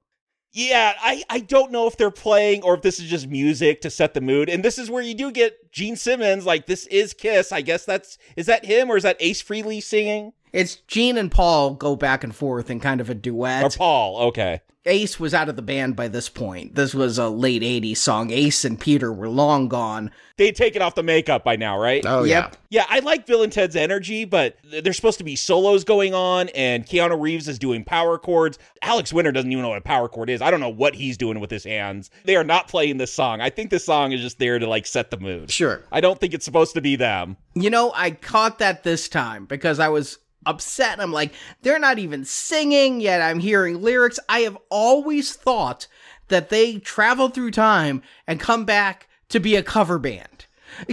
Yeah, 0.53 0.95
I, 1.01 1.23
I 1.31 1.41
don't 1.41 1.71
know 1.71 1.87
if 1.87 1.97
they're 1.97 2.11
playing 2.11 2.63
or 2.65 2.75
if 2.75 2.83
this 2.83 2.99
is 2.99 3.09
just 3.09 3.29
music 3.29 3.81
to 3.83 3.91
set 3.91 4.15
the 4.15 4.21
mood. 4.21 4.49
And 4.49 4.65
this 4.65 4.79
is 4.79 4.91
where 4.91 5.03
you 5.03 5.15
do 5.15 5.31
get 5.31 5.71
Gene 5.71 5.95
Simmons. 5.95 6.45
Like, 6.45 6.67
this 6.67 6.87
is 6.87 7.15
Kiss. 7.15 7.53
I 7.53 7.61
guess 7.61 7.85
that's, 7.85 8.19
is 8.37 8.47
that 8.47 8.65
him 8.65 8.91
or 8.91 8.97
is 8.97 9.05
that 9.05 9.17
Ace 9.21 9.43
Frehley 9.43 9.81
singing? 9.81 10.33
It's 10.53 10.77
Gene 10.77 11.17
and 11.17 11.31
Paul 11.31 11.75
go 11.75 11.97
back 11.97 12.25
and 12.25 12.35
forth 12.35 12.71
in 12.71 12.81
kind 12.81 13.01
of 13.01 13.11
a 13.11 13.15
duet. 13.15 13.65
Or 13.65 13.71
Paul. 13.71 14.19
Okay. 14.29 14.61
Ace 14.87 15.21
was 15.21 15.35
out 15.35 15.51
of 15.51 15.57
the 15.57 15.63
band 15.63 15.95
by 15.95 16.09
this 16.09 16.31
point. 16.31 16.75
This 16.75 16.95
was 16.95 17.19
a 17.19 17.29
late 17.29 17.61
80s 17.61 17.99
song. 17.99 18.31
Ace 18.31 18.65
and 18.65 18.81
Peter 18.81 19.13
were 19.13 19.29
long 19.29 19.69
gone. 19.69 20.11
They'd 20.39 20.57
taken 20.57 20.81
off 20.81 20.95
the 20.95 21.03
makeup 21.03 21.45
by 21.45 21.57
now, 21.57 21.79
right? 21.79 22.03
Oh 22.07 22.25
Yep. 22.25 22.57
Yeah, 22.71 22.87
I 22.89 23.01
like 23.01 23.27
Bill 23.27 23.43
and 23.43 23.53
Ted's 23.53 23.77
energy, 23.77 24.25
but 24.25 24.57
there's 24.65 24.97
supposed 24.97 25.19
to 25.19 25.25
be 25.25 25.37
solos 25.37 25.85
going 25.85 26.15
on, 26.15 26.49
and 26.51 26.87
Keanu 26.87 27.21
Reeves 27.21 27.47
is 27.47 27.59
doing 27.59 27.85
power 27.85 28.17
chords. 28.17 28.59
Alex 28.81 29.13
Winter 29.13 29.33
doesn't 29.33 29.53
even 29.53 29.61
know 29.61 29.69
what 29.69 29.79
a 29.79 29.83
power 29.83 30.09
chord 30.09 30.31
is. 30.31 30.41
I 30.41 30.51
don't 30.51 30.61
know 30.61 30.71
what 30.71 30.95
he's 30.95 31.19
doing 31.19 31.41
with 31.41 31.51
his 31.51 31.65
hands. 31.65 32.11
They 32.25 32.37
are 32.37 32.45
not 32.45 32.69
playing 32.69 32.97
this 32.97 33.13
song. 33.13 33.43
I 33.43 33.51
think 33.51 33.69
this 33.69 33.85
song 33.85 34.13
is 34.13 34.23
just 34.23 34.39
there 34.39 34.59
to 34.59 34.67
like 34.67 34.87
set 34.87 35.11
the 35.11 35.19
mood. 35.19 35.51
Sure. 35.51 35.85
I 35.93 36.01
don't 36.01 36.19
think 36.19 36.33
it's 36.33 36.47
supposed 36.47 36.73
to 36.75 36.81
be 36.81 36.97
them. 36.97 37.37
You 37.55 37.69
know, 37.69 37.93
I 37.95 38.13
caught 38.13 38.61
that 38.61 38.83
this 38.83 39.11
time 39.11 39.45
because 39.45 39.79
I 39.79 39.89
was 39.89 40.19
upset. 40.47 41.01
I'm 41.01 41.13
like, 41.13 41.33
they're 41.63 41.79
not 41.79 41.99
even 41.99 42.25
singing 42.25 43.01
yet. 43.01 43.23
I'm 43.23 43.41
hearing 43.41 43.83
lyrics. 43.83 44.19
I 44.29 44.41
have 44.41 44.59
always 44.71 45.35
thought 45.35 45.87
that 46.29 46.49
they 46.49 46.79
travel 46.79 47.29
through 47.29 47.51
time 47.51 48.03
and 48.27 48.41
come 48.41 48.65
back 48.65 49.09
to 49.29 49.41
be 49.41 49.57
a 49.57 49.63
cover 49.63 49.99
band. 49.99 50.47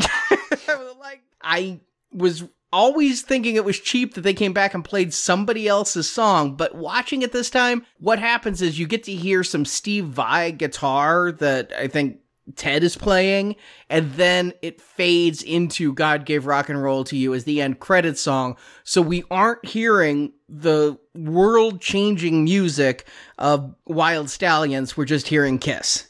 like, 0.99 1.21
I 1.41 1.79
was 2.11 2.43
always 2.73 3.21
thinking 3.21 3.55
it 3.55 3.65
was 3.65 3.79
cheap 3.79 4.13
that 4.13 4.21
they 4.21 4.33
came 4.33 4.53
back 4.53 4.73
and 4.73 4.83
played 4.83 5.13
somebody 5.13 5.67
else's 5.67 6.09
song, 6.09 6.55
but 6.55 6.75
watching 6.75 7.21
it 7.21 7.31
this 7.31 7.49
time, 7.49 7.85
what 7.99 8.19
happens 8.19 8.61
is 8.61 8.77
you 8.77 8.87
get 8.87 9.03
to 9.03 9.13
hear 9.13 9.43
some 9.43 9.65
Steve 9.65 10.05
Vai 10.05 10.51
guitar 10.51 11.31
that 11.31 11.71
I 11.77 11.87
think 11.87 12.19
Ted 12.55 12.83
is 12.83 12.95
playing, 12.95 13.55
and 13.89 14.13
then 14.13 14.53
it 14.61 14.79
fades 14.79 15.43
into 15.43 15.93
God 15.93 16.25
Gave 16.25 16.45
Rock 16.45 16.69
and 16.69 16.81
Roll 16.81 17.03
to 17.05 17.17
You 17.17 17.33
as 17.33 17.43
the 17.43 17.61
end 17.61 17.79
credit 17.79 18.17
song. 18.17 18.57
So 18.83 19.01
we 19.01 19.23
aren't 19.29 19.65
hearing 19.65 20.33
the 20.47 20.97
world 21.13 21.81
changing 21.81 22.45
music 22.45 23.07
of 23.37 23.75
Wild 23.85 24.29
Stallions, 24.29 24.95
we're 24.95 25.05
just 25.05 25.27
hearing 25.27 25.59
Kiss. 25.59 26.07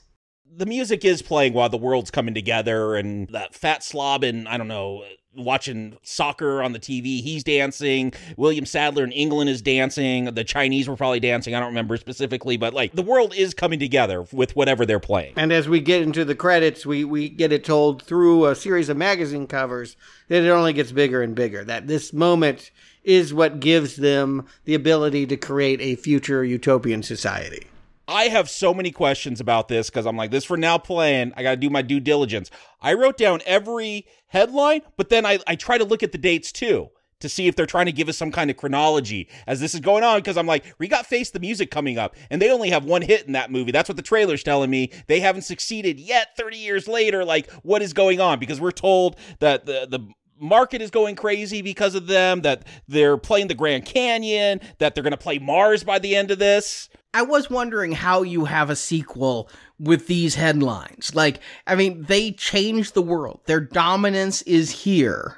The 0.56 0.66
music 0.66 1.06
is 1.06 1.22
playing 1.22 1.54
while 1.54 1.70
the 1.70 1.78
world's 1.78 2.12
coming 2.12 2.34
together, 2.34 2.96
and 2.96 3.28
that 3.30 3.54
fat 3.54 3.84
slob 3.84 4.24
in, 4.24 4.48
I 4.48 4.58
don't 4.58 4.68
know, 4.68 5.04
watching 5.38 5.98
soccer 6.04 6.62
on 6.62 6.74
the 6.74 6.80
TV, 6.80 7.22
he's 7.22 7.44
dancing. 7.44 8.14
William 8.36 8.66
Sadler 8.66 9.04
in 9.04 9.12
England 9.12 9.50
is 9.50 9.62
dancing. 9.62 10.26
The 10.26 10.44
Chinese 10.44 10.90
were 10.90 10.96
probably 10.96 11.20
dancing. 11.20 11.56
I 11.56 11.60
don't 11.60 11.70
remember 11.70 11.98
specifically, 11.98 12.58
but 12.58 12.74
like 12.74 12.94
the 12.94 13.04
world 13.04 13.34
is 13.36 13.54
coming 13.54 13.80
together 13.80 14.26
with 14.32 14.56
whatever 14.56 14.86
they're 14.86 15.00
playing. 15.00 15.34
And 15.38 15.52
as 15.52 15.70
we 15.70 15.80
get 15.80 16.02
into 16.02 16.26
the 16.26 16.36
credits, 16.36 16.86
we, 16.86 17.04
we 17.04 17.30
get 17.30 17.52
it 17.52 17.64
told 17.64 18.02
through 18.04 18.46
a 18.48 18.56
series 18.56 18.90
of 18.90 18.98
magazine 18.98 19.48
covers 19.48 19.96
that 20.28 20.44
it 20.44 20.50
only 20.50 20.74
gets 20.74 20.92
bigger 20.92 21.22
and 21.22 21.36
bigger. 21.36 21.64
That 21.64 21.88
this 21.88 22.12
moment 22.12 22.72
is 23.04 23.34
what 23.34 23.60
gives 23.60 23.96
them 23.96 24.46
the 24.66 24.76
ability 24.76 25.26
to 25.28 25.38
create 25.38 25.80
a 25.82 25.96
future 25.96 26.44
utopian 26.44 27.02
society. 27.02 27.68
I 28.08 28.30
have 28.30 28.50
so 28.50 28.74
many 28.74 28.92
questions 28.92 29.42
about 29.42 29.68
this 29.68 29.90
because 29.90 30.06
I'm 30.06 30.16
like, 30.16 30.32
this 30.32 30.46
for 30.46 30.58
now 30.58 30.78
playing. 30.78 31.34
I 31.36 31.44
got 31.44 31.52
to 31.52 31.58
do 31.58 31.70
my 31.70 31.82
due 31.82 32.00
diligence. 32.00 32.50
I 32.82 32.94
wrote 32.94 33.18
down 33.18 33.42
every 33.46 34.08
headline, 34.28 34.82
but 34.96 35.10
then 35.10 35.26
I, 35.26 35.40
I 35.46 35.56
try 35.56 35.78
to 35.78 35.84
look 35.84 36.04
at 36.04 36.12
the 36.12 36.18
dates 36.18 36.52
too 36.52 36.90
to 37.20 37.28
see 37.28 37.48
if 37.48 37.56
they're 37.56 37.66
trying 37.66 37.88
to 37.88 37.92
give 37.92 38.10
us 38.10 38.18
some 38.18 38.32
kind 38.32 38.50
of 38.50 38.58
chronology 38.58 39.28
as 39.48 39.60
this 39.60 39.74
is 39.74 39.80
going 39.80 40.04
on. 40.04 40.20
Because 40.20 40.38
I'm 40.38 40.48
like, 40.48 40.64
we 40.80 40.88
got 40.88 41.06
Face 41.06 41.32
the 41.32 41.40
Music 41.40 41.72
coming 41.72 41.98
up, 41.98 42.16
and 42.30 42.42
they 42.42 42.52
only 42.52 42.70
have 42.70 42.86
one 42.86 43.02
hit 43.02 43.26
in 43.26 43.34
that 43.34 43.52
movie. 43.52 43.72
That's 43.72 43.90
what 43.90 43.96
the 43.96 44.04
trailer's 44.04 44.44
telling 44.44 44.70
me. 44.70 44.92
They 45.08 45.20
haven't 45.20 45.42
succeeded 45.42 46.00
yet 46.00 46.38
30 46.38 46.58
years 46.58 46.88
later. 46.88 47.26
Like, 47.26 47.52
what 47.64 47.82
is 47.82 47.94
going 47.94 48.22
on? 48.22 48.40
Because 48.40 48.62
we're 48.62 48.72
told 48.72 49.18
that 49.40 49.66
the, 49.66 49.88
the, 49.90 50.08
market 50.40 50.84
is 50.84 50.92
going 50.92 51.16
crazy 51.16 51.64
because 51.64 51.96
of 51.96 52.06
them 52.06 52.42
that 52.42 52.64
they're 52.88 53.18
playing 53.18 53.48
the 53.48 53.56
grand 53.56 53.84
canyon 53.86 54.62
that 54.78 54.94
they're 54.94 55.02
going 55.02 55.10
to 55.10 55.18
play 55.18 55.40
mars 55.40 55.84
by 55.84 55.98
the 55.98 56.16
end 56.16 56.30
of 56.30 56.38
this 56.38 56.90
I 57.14 57.22
was 57.24 57.50
wondering 57.50 57.94
how 57.94 58.24
you 58.24 58.46
have 58.46 58.70
a 58.70 58.76
sequel 58.76 59.50
with 59.80 60.08
these 60.08 60.36
headlines. 60.36 61.16
Like, 61.16 61.40
I 61.66 61.76
mean, 61.76 62.04
they 62.04 62.32
changed 62.32 62.94
the 62.94 63.02
world. 63.02 63.42
Their 63.46 63.62
dominance 63.62 64.42
is 64.44 64.72
here. 64.72 65.38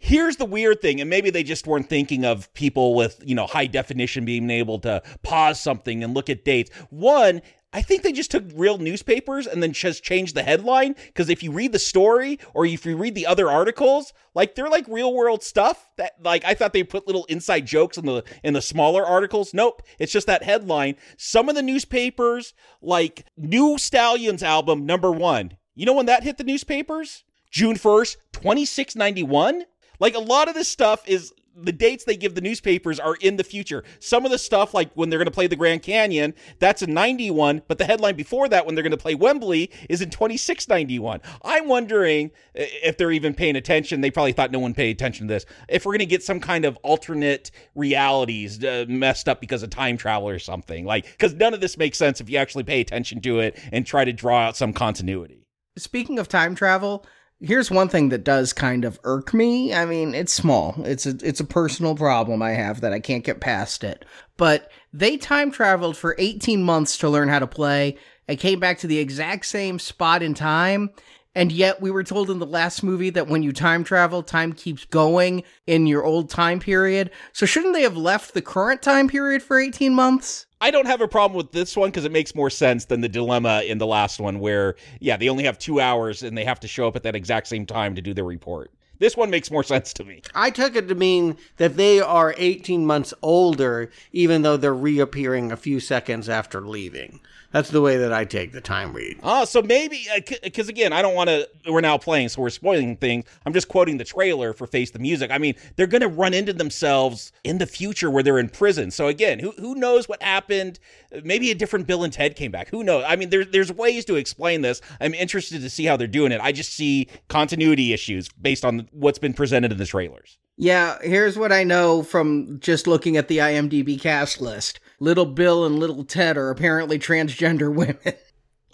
Here's 0.00 0.36
the 0.36 0.44
weird 0.44 0.80
thing, 0.80 1.00
and 1.00 1.10
maybe 1.10 1.30
they 1.30 1.42
just 1.42 1.66
weren't 1.66 1.88
thinking 1.88 2.24
of 2.24 2.52
people 2.54 2.94
with, 2.94 3.20
you 3.24 3.34
know, 3.34 3.48
high 3.48 3.66
definition 3.66 4.24
being 4.24 4.48
able 4.48 4.78
to 4.80 5.02
pause 5.24 5.60
something 5.60 6.04
and 6.04 6.14
look 6.14 6.30
at 6.30 6.44
dates. 6.44 6.70
One, 6.90 7.42
I 7.70 7.82
think 7.82 8.02
they 8.02 8.12
just 8.12 8.30
took 8.30 8.44
real 8.54 8.78
newspapers 8.78 9.46
and 9.46 9.62
then 9.62 9.72
just 9.72 10.02
changed 10.02 10.34
the 10.34 10.42
headline. 10.42 10.94
Because 11.06 11.28
if 11.28 11.42
you 11.42 11.52
read 11.52 11.72
the 11.72 11.78
story 11.78 12.38
or 12.54 12.64
if 12.64 12.86
you 12.86 12.96
read 12.96 13.14
the 13.14 13.26
other 13.26 13.50
articles, 13.50 14.14
like 14.34 14.54
they're 14.54 14.70
like 14.70 14.86
real 14.88 15.12
world 15.12 15.42
stuff 15.42 15.90
that 15.96 16.12
like 16.22 16.44
I 16.44 16.54
thought 16.54 16.72
they 16.72 16.82
put 16.82 17.06
little 17.06 17.26
inside 17.26 17.66
jokes 17.66 17.98
in 17.98 18.06
the 18.06 18.24
in 18.42 18.54
the 18.54 18.62
smaller 18.62 19.04
articles. 19.04 19.52
Nope, 19.52 19.82
it's 19.98 20.12
just 20.12 20.26
that 20.28 20.42
headline. 20.42 20.96
Some 21.18 21.48
of 21.48 21.54
the 21.54 21.62
newspapers, 21.62 22.54
like 22.80 23.26
New 23.36 23.76
Stallions 23.76 24.42
album 24.42 24.86
number 24.86 25.12
one. 25.12 25.58
You 25.74 25.84
know 25.84 25.92
when 25.94 26.06
that 26.06 26.22
hit 26.22 26.38
the 26.38 26.44
newspapers? 26.44 27.24
June 27.50 27.76
1st, 27.76 28.16
2691. 28.32 29.64
Like 30.00 30.14
a 30.14 30.20
lot 30.20 30.48
of 30.48 30.54
this 30.54 30.68
stuff 30.68 31.06
is 31.06 31.32
the 31.62 31.72
dates 31.72 32.04
they 32.04 32.16
give 32.16 32.34
the 32.34 32.40
newspapers 32.40 33.00
are 33.00 33.16
in 33.16 33.36
the 33.36 33.44
future. 33.44 33.84
Some 34.00 34.24
of 34.24 34.30
the 34.30 34.38
stuff, 34.38 34.74
like 34.74 34.90
when 34.94 35.10
they're 35.10 35.18
going 35.18 35.26
to 35.26 35.32
play 35.32 35.46
the 35.46 35.56
Grand 35.56 35.82
Canyon, 35.82 36.34
that's 36.58 36.82
in 36.82 36.94
91, 36.94 37.62
but 37.68 37.78
the 37.78 37.84
headline 37.84 38.16
before 38.16 38.48
that, 38.48 38.66
when 38.66 38.74
they're 38.74 38.82
going 38.82 38.90
to 38.90 38.96
play 38.96 39.14
Wembley, 39.14 39.70
is 39.88 40.00
in 40.00 40.10
2691. 40.10 41.20
I'm 41.42 41.68
wondering 41.68 42.30
if 42.54 42.96
they're 42.96 43.12
even 43.12 43.34
paying 43.34 43.56
attention. 43.56 44.00
They 44.00 44.10
probably 44.10 44.32
thought 44.32 44.50
no 44.50 44.58
one 44.58 44.74
paid 44.74 44.90
attention 44.90 45.28
to 45.28 45.34
this. 45.34 45.46
If 45.68 45.84
we're 45.84 45.92
going 45.92 46.00
to 46.00 46.06
get 46.06 46.22
some 46.22 46.40
kind 46.40 46.64
of 46.64 46.76
alternate 46.82 47.50
realities 47.74 48.62
uh, 48.62 48.86
messed 48.88 49.28
up 49.28 49.40
because 49.40 49.62
of 49.62 49.70
time 49.70 49.96
travel 49.96 50.28
or 50.28 50.38
something, 50.38 50.84
like, 50.84 51.06
because 51.06 51.34
none 51.34 51.54
of 51.54 51.60
this 51.60 51.76
makes 51.76 51.98
sense 51.98 52.20
if 52.20 52.30
you 52.30 52.38
actually 52.38 52.64
pay 52.64 52.80
attention 52.80 53.20
to 53.22 53.40
it 53.40 53.58
and 53.72 53.86
try 53.86 54.04
to 54.04 54.12
draw 54.12 54.40
out 54.40 54.56
some 54.56 54.72
continuity. 54.72 55.44
Speaking 55.76 56.18
of 56.18 56.28
time 56.28 56.54
travel, 56.54 57.06
Here's 57.40 57.70
one 57.70 57.88
thing 57.88 58.08
that 58.08 58.24
does 58.24 58.52
kind 58.52 58.84
of 58.84 58.98
irk 59.04 59.32
me. 59.32 59.72
I 59.72 59.84
mean, 59.84 60.12
it's 60.12 60.32
small. 60.32 60.74
It's 60.84 61.06
a 61.06 61.16
it's 61.22 61.38
a 61.38 61.44
personal 61.44 61.94
problem 61.94 62.42
I 62.42 62.50
have 62.50 62.80
that 62.80 62.92
I 62.92 62.98
can't 62.98 63.24
get 63.24 63.40
past 63.40 63.84
it. 63.84 64.04
But 64.36 64.70
they 64.92 65.16
time 65.16 65.52
traveled 65.52 65.96
for 65.96 66.16
18 66.18 66.62
months 66.64 66.98
to 66.98 67.08
learn 67.08 67.28
how 67.28 67.38
to 67.38 67.46
play 67.46 67.96
and 68.26 68.40
came 68.40 68.58
back 68.58 68.78
to 68.78 68.88
the 68.88 68.98
exact 68.98 69.46
same 69.46 69.78
spot 69.78 70.22
in 70.22 70.34
time. 70.34 70.90
And 71.36 71.52
yet 71.52 71.80
we 71.80 71.92
were 71.92 72.02
told 72.02 72.30
in 72.30 72.40
the 72.40 72.46
last 72.46 72.82
movie 72.82 73.10
that 73.10 73.28
when 73.28 73.44
you 73.44 73.52
time 73.52 73.84
travel, 73.84 74.24
time 74.24 74.52
keeps 74.52 74.84
going 74.86 75.44
in 75.68 75.86
your 75.86 76.04
old 76.04 76.30
time 76.30 76.58
period. 76.58 77.12
So 77.32 77.46
shouldn't 77.46 77.74
they 77.74 77.82
have 77.82 77.96
left 77.96 78.34
the 78.34 78.42
current 78.42 78.82
time 78.82 79.06
period 79.06 79.44
for 79.44 79.60
18 79.60 79.94
months? 79.94 80.47
I 80.60 80.70
don't 80.70 80.86
have 80.86 81.00
a 81.00 81.08
problem 81.08 81.36
with 81.36 81.52
this 81.52 81.76
one 81.76 81.90
because 81.90 82.04
it 82.04 82.12
makes 82.12 82.34
more 82.34 82.50
sense 82.50 82.86
than 82.86 83.00
the 83.00 83.08
dilemma 83.08 83.62
in 83.66 83.78
the 83.78 83.86
last 83.86 84.18
one, 84.18 84.40
where, 84.40 84.74
yeah, 84.98 85.16
they 85.16 85.28
only 85.28 85.44
have 85.44 85.58
two 85.58 85.80
hours 85.80 86.22
and 86.22 86.36
they 86.36 86.44
have 86.44 86.60
to 86.60 86.68
show 86.68 86.88
up 86.88 86.96
at 86.96 87.04
that 87.04 87.14
exact 87.14 87.46
same 87.46 87.64
time 87.64 87.94
to 87.94 88.02
do 88.02 88.12
their 88.12 88.24
report. 88.24 88.72
This 88.98 89.16
one 89.16 89.30
makes 89.30 89.50
more 89.50 89.62
sense 89.64 89.92
to 89.94 90.04
me. 90.04 90.22
I 90.34 90.50
took 90.50 90.74
it 90.74 90.88
to 90.88 90.94
mean 90.96 91.36
that 91.58 91.76
they 91.76 92.00
are 92.00 92.34
18 92.36 92.84
months 92.84 93.14
older, 93.22 93.90
even 94.12 94.42
though 94.42 94.56
they're 94.56 94.74
reappearing 94.74 95.52
a 95.52 95.56
few 95.56 95.78
seconds 95.78 96.28
after 96.28 96.60
leaving. 96.60 97.20
That's 97.50 97.70
the 97.70 97.80
way 97.80 97.96
that 97.96 98.12
I 98.12 98.26
take 98.26 98.52
the 98.52 98.60
time 98.60 98.92
read. 98.92 99.20
Oh, 99.22 99.46
so 99.46 99.62
maybe 99.62 100.06
uh, 100.14 100.20
because 100.42 100.68
again, 100.68 100.92
I 100.92 101.00
don't 101.00 101.14
want 101.14 101.28
to. 101.30 101.48
We're 101.66 101.80
now 101.80 101.96
playing, 101.96 102.28
so 102.28 102.42
we're 102.42 102.50
spoiling 102.50 102.96
things. 102.96 103.24
I'm 103.46 103.54
just 103.54 103.68
quoting 103.68 103.96
the 103.96 104.04
trailer 104.04 104.52
for 104.52 104.66
Face 104.66 104.90
the 104.90 104.98
Music. 104.98 105.30
I 105.30 105.38
mean, 105.38 105.54
they're 105.76 105.86
going 105.86 106.02
to 106.02 106.08
run 106.08 106.34
into 106.34 106.52
themselves 106.52 107.32
in 107.44 107.56
the 107.56 107.66
future 107.66 108.10
where 108.10 108.22
they're 108.22 108.38
in 108.38 108.50
prison. 108.50 108.90
So 108.90 109.06
again, 109.06 109.38
who 109.38 109.52
who 109.52 109.74
knows 109.74 110.08
what 110.08 110.22
happened? 110.22 110.78
Maybe 111.24 111.50
a 111.50 111.54
different 111.54 111.86
Bill 111.86 112.04
and 112.04 112.12
Ted 112.12 112.36
came 112.36 112.50
back. 112.50 112.68
Who 112.68 112.84
knows? 112.84 113.04
I 113.06 113.16
mean, 113.16 113.30
there's 113.30 113.48
there's 113.48 113.72
ways 113.72 114.04
to 114.06 114.16
explain 114.16 114.60
this. 114.60 114.82
I'm 115.00 115.14
interested 115.14 115.62
to 115.62 115.70
see 115.70 115.86
how 115.86 115.96
they're 115.96 116.06
doing 116.06 116.32
it. 116.32 116.42
I 116.42 116.52
just 116.52 116.74
see 116.74 117.08
continuity 117.28 117.94
issues 117.94 118.28
based 118.28 118.64
on 118.64 118.88
what's 118.92 119.18
been 119.18 119.32
presented 119.32 119.72
in 119.72 119.78
the 119.78 119.86
trailers. 119.86 120.38
Yeah, 120.60 120.98
here's 121.00 121.38
what 121.38 121.52
I 121.52 121.62
know 121.62 122.02
from 122.02 122.58
just 122.58 122.88
looking 122.88 123.16
at 123.16 123.28
the 123.28 123.38
IMDb 123.38 123.98
cast 123.98 124.40
list. 124.40 124.80
Little 124.98 125.24
Bill 125.24 125.64
and 125.64 125.78
Little 125.78 126.02
Ted 126.02 126.36
are 126.36 126.50
apparently 126.50 126.98
transgender 126.98 127.72
women. 127.74 128.18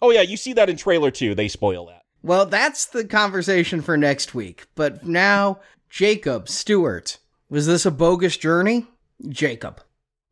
Oh 0.01 0.11
yeah, 0.11 0.23
you 0.23 0.39
see 0.39 0.55
that 0.55 0.71
in 0.71 0.79
trailer 0.79 1.11
too. 1.11 1.35
They 1.35 1.47
spoil 1.47 1.87
that. 1.87 2.03
Well, 2.23 2.47
that's 2.47 2.87
the 2.87 3.05
conversation 3.05 3.83
for 3.83 3.99
next 3.99 4.35
week. 4.35 4.67
But 4.75 5.07
now, 5.07 5.61
Jacob 5.91 6.49
Stewart, 6.49 7.19
was 7.51 7.67
this 7.67 7.85
a 7.85 7.91
bogus 7.91 8.39
journey? 8.39 8.87
Jacob. 9.29 9.83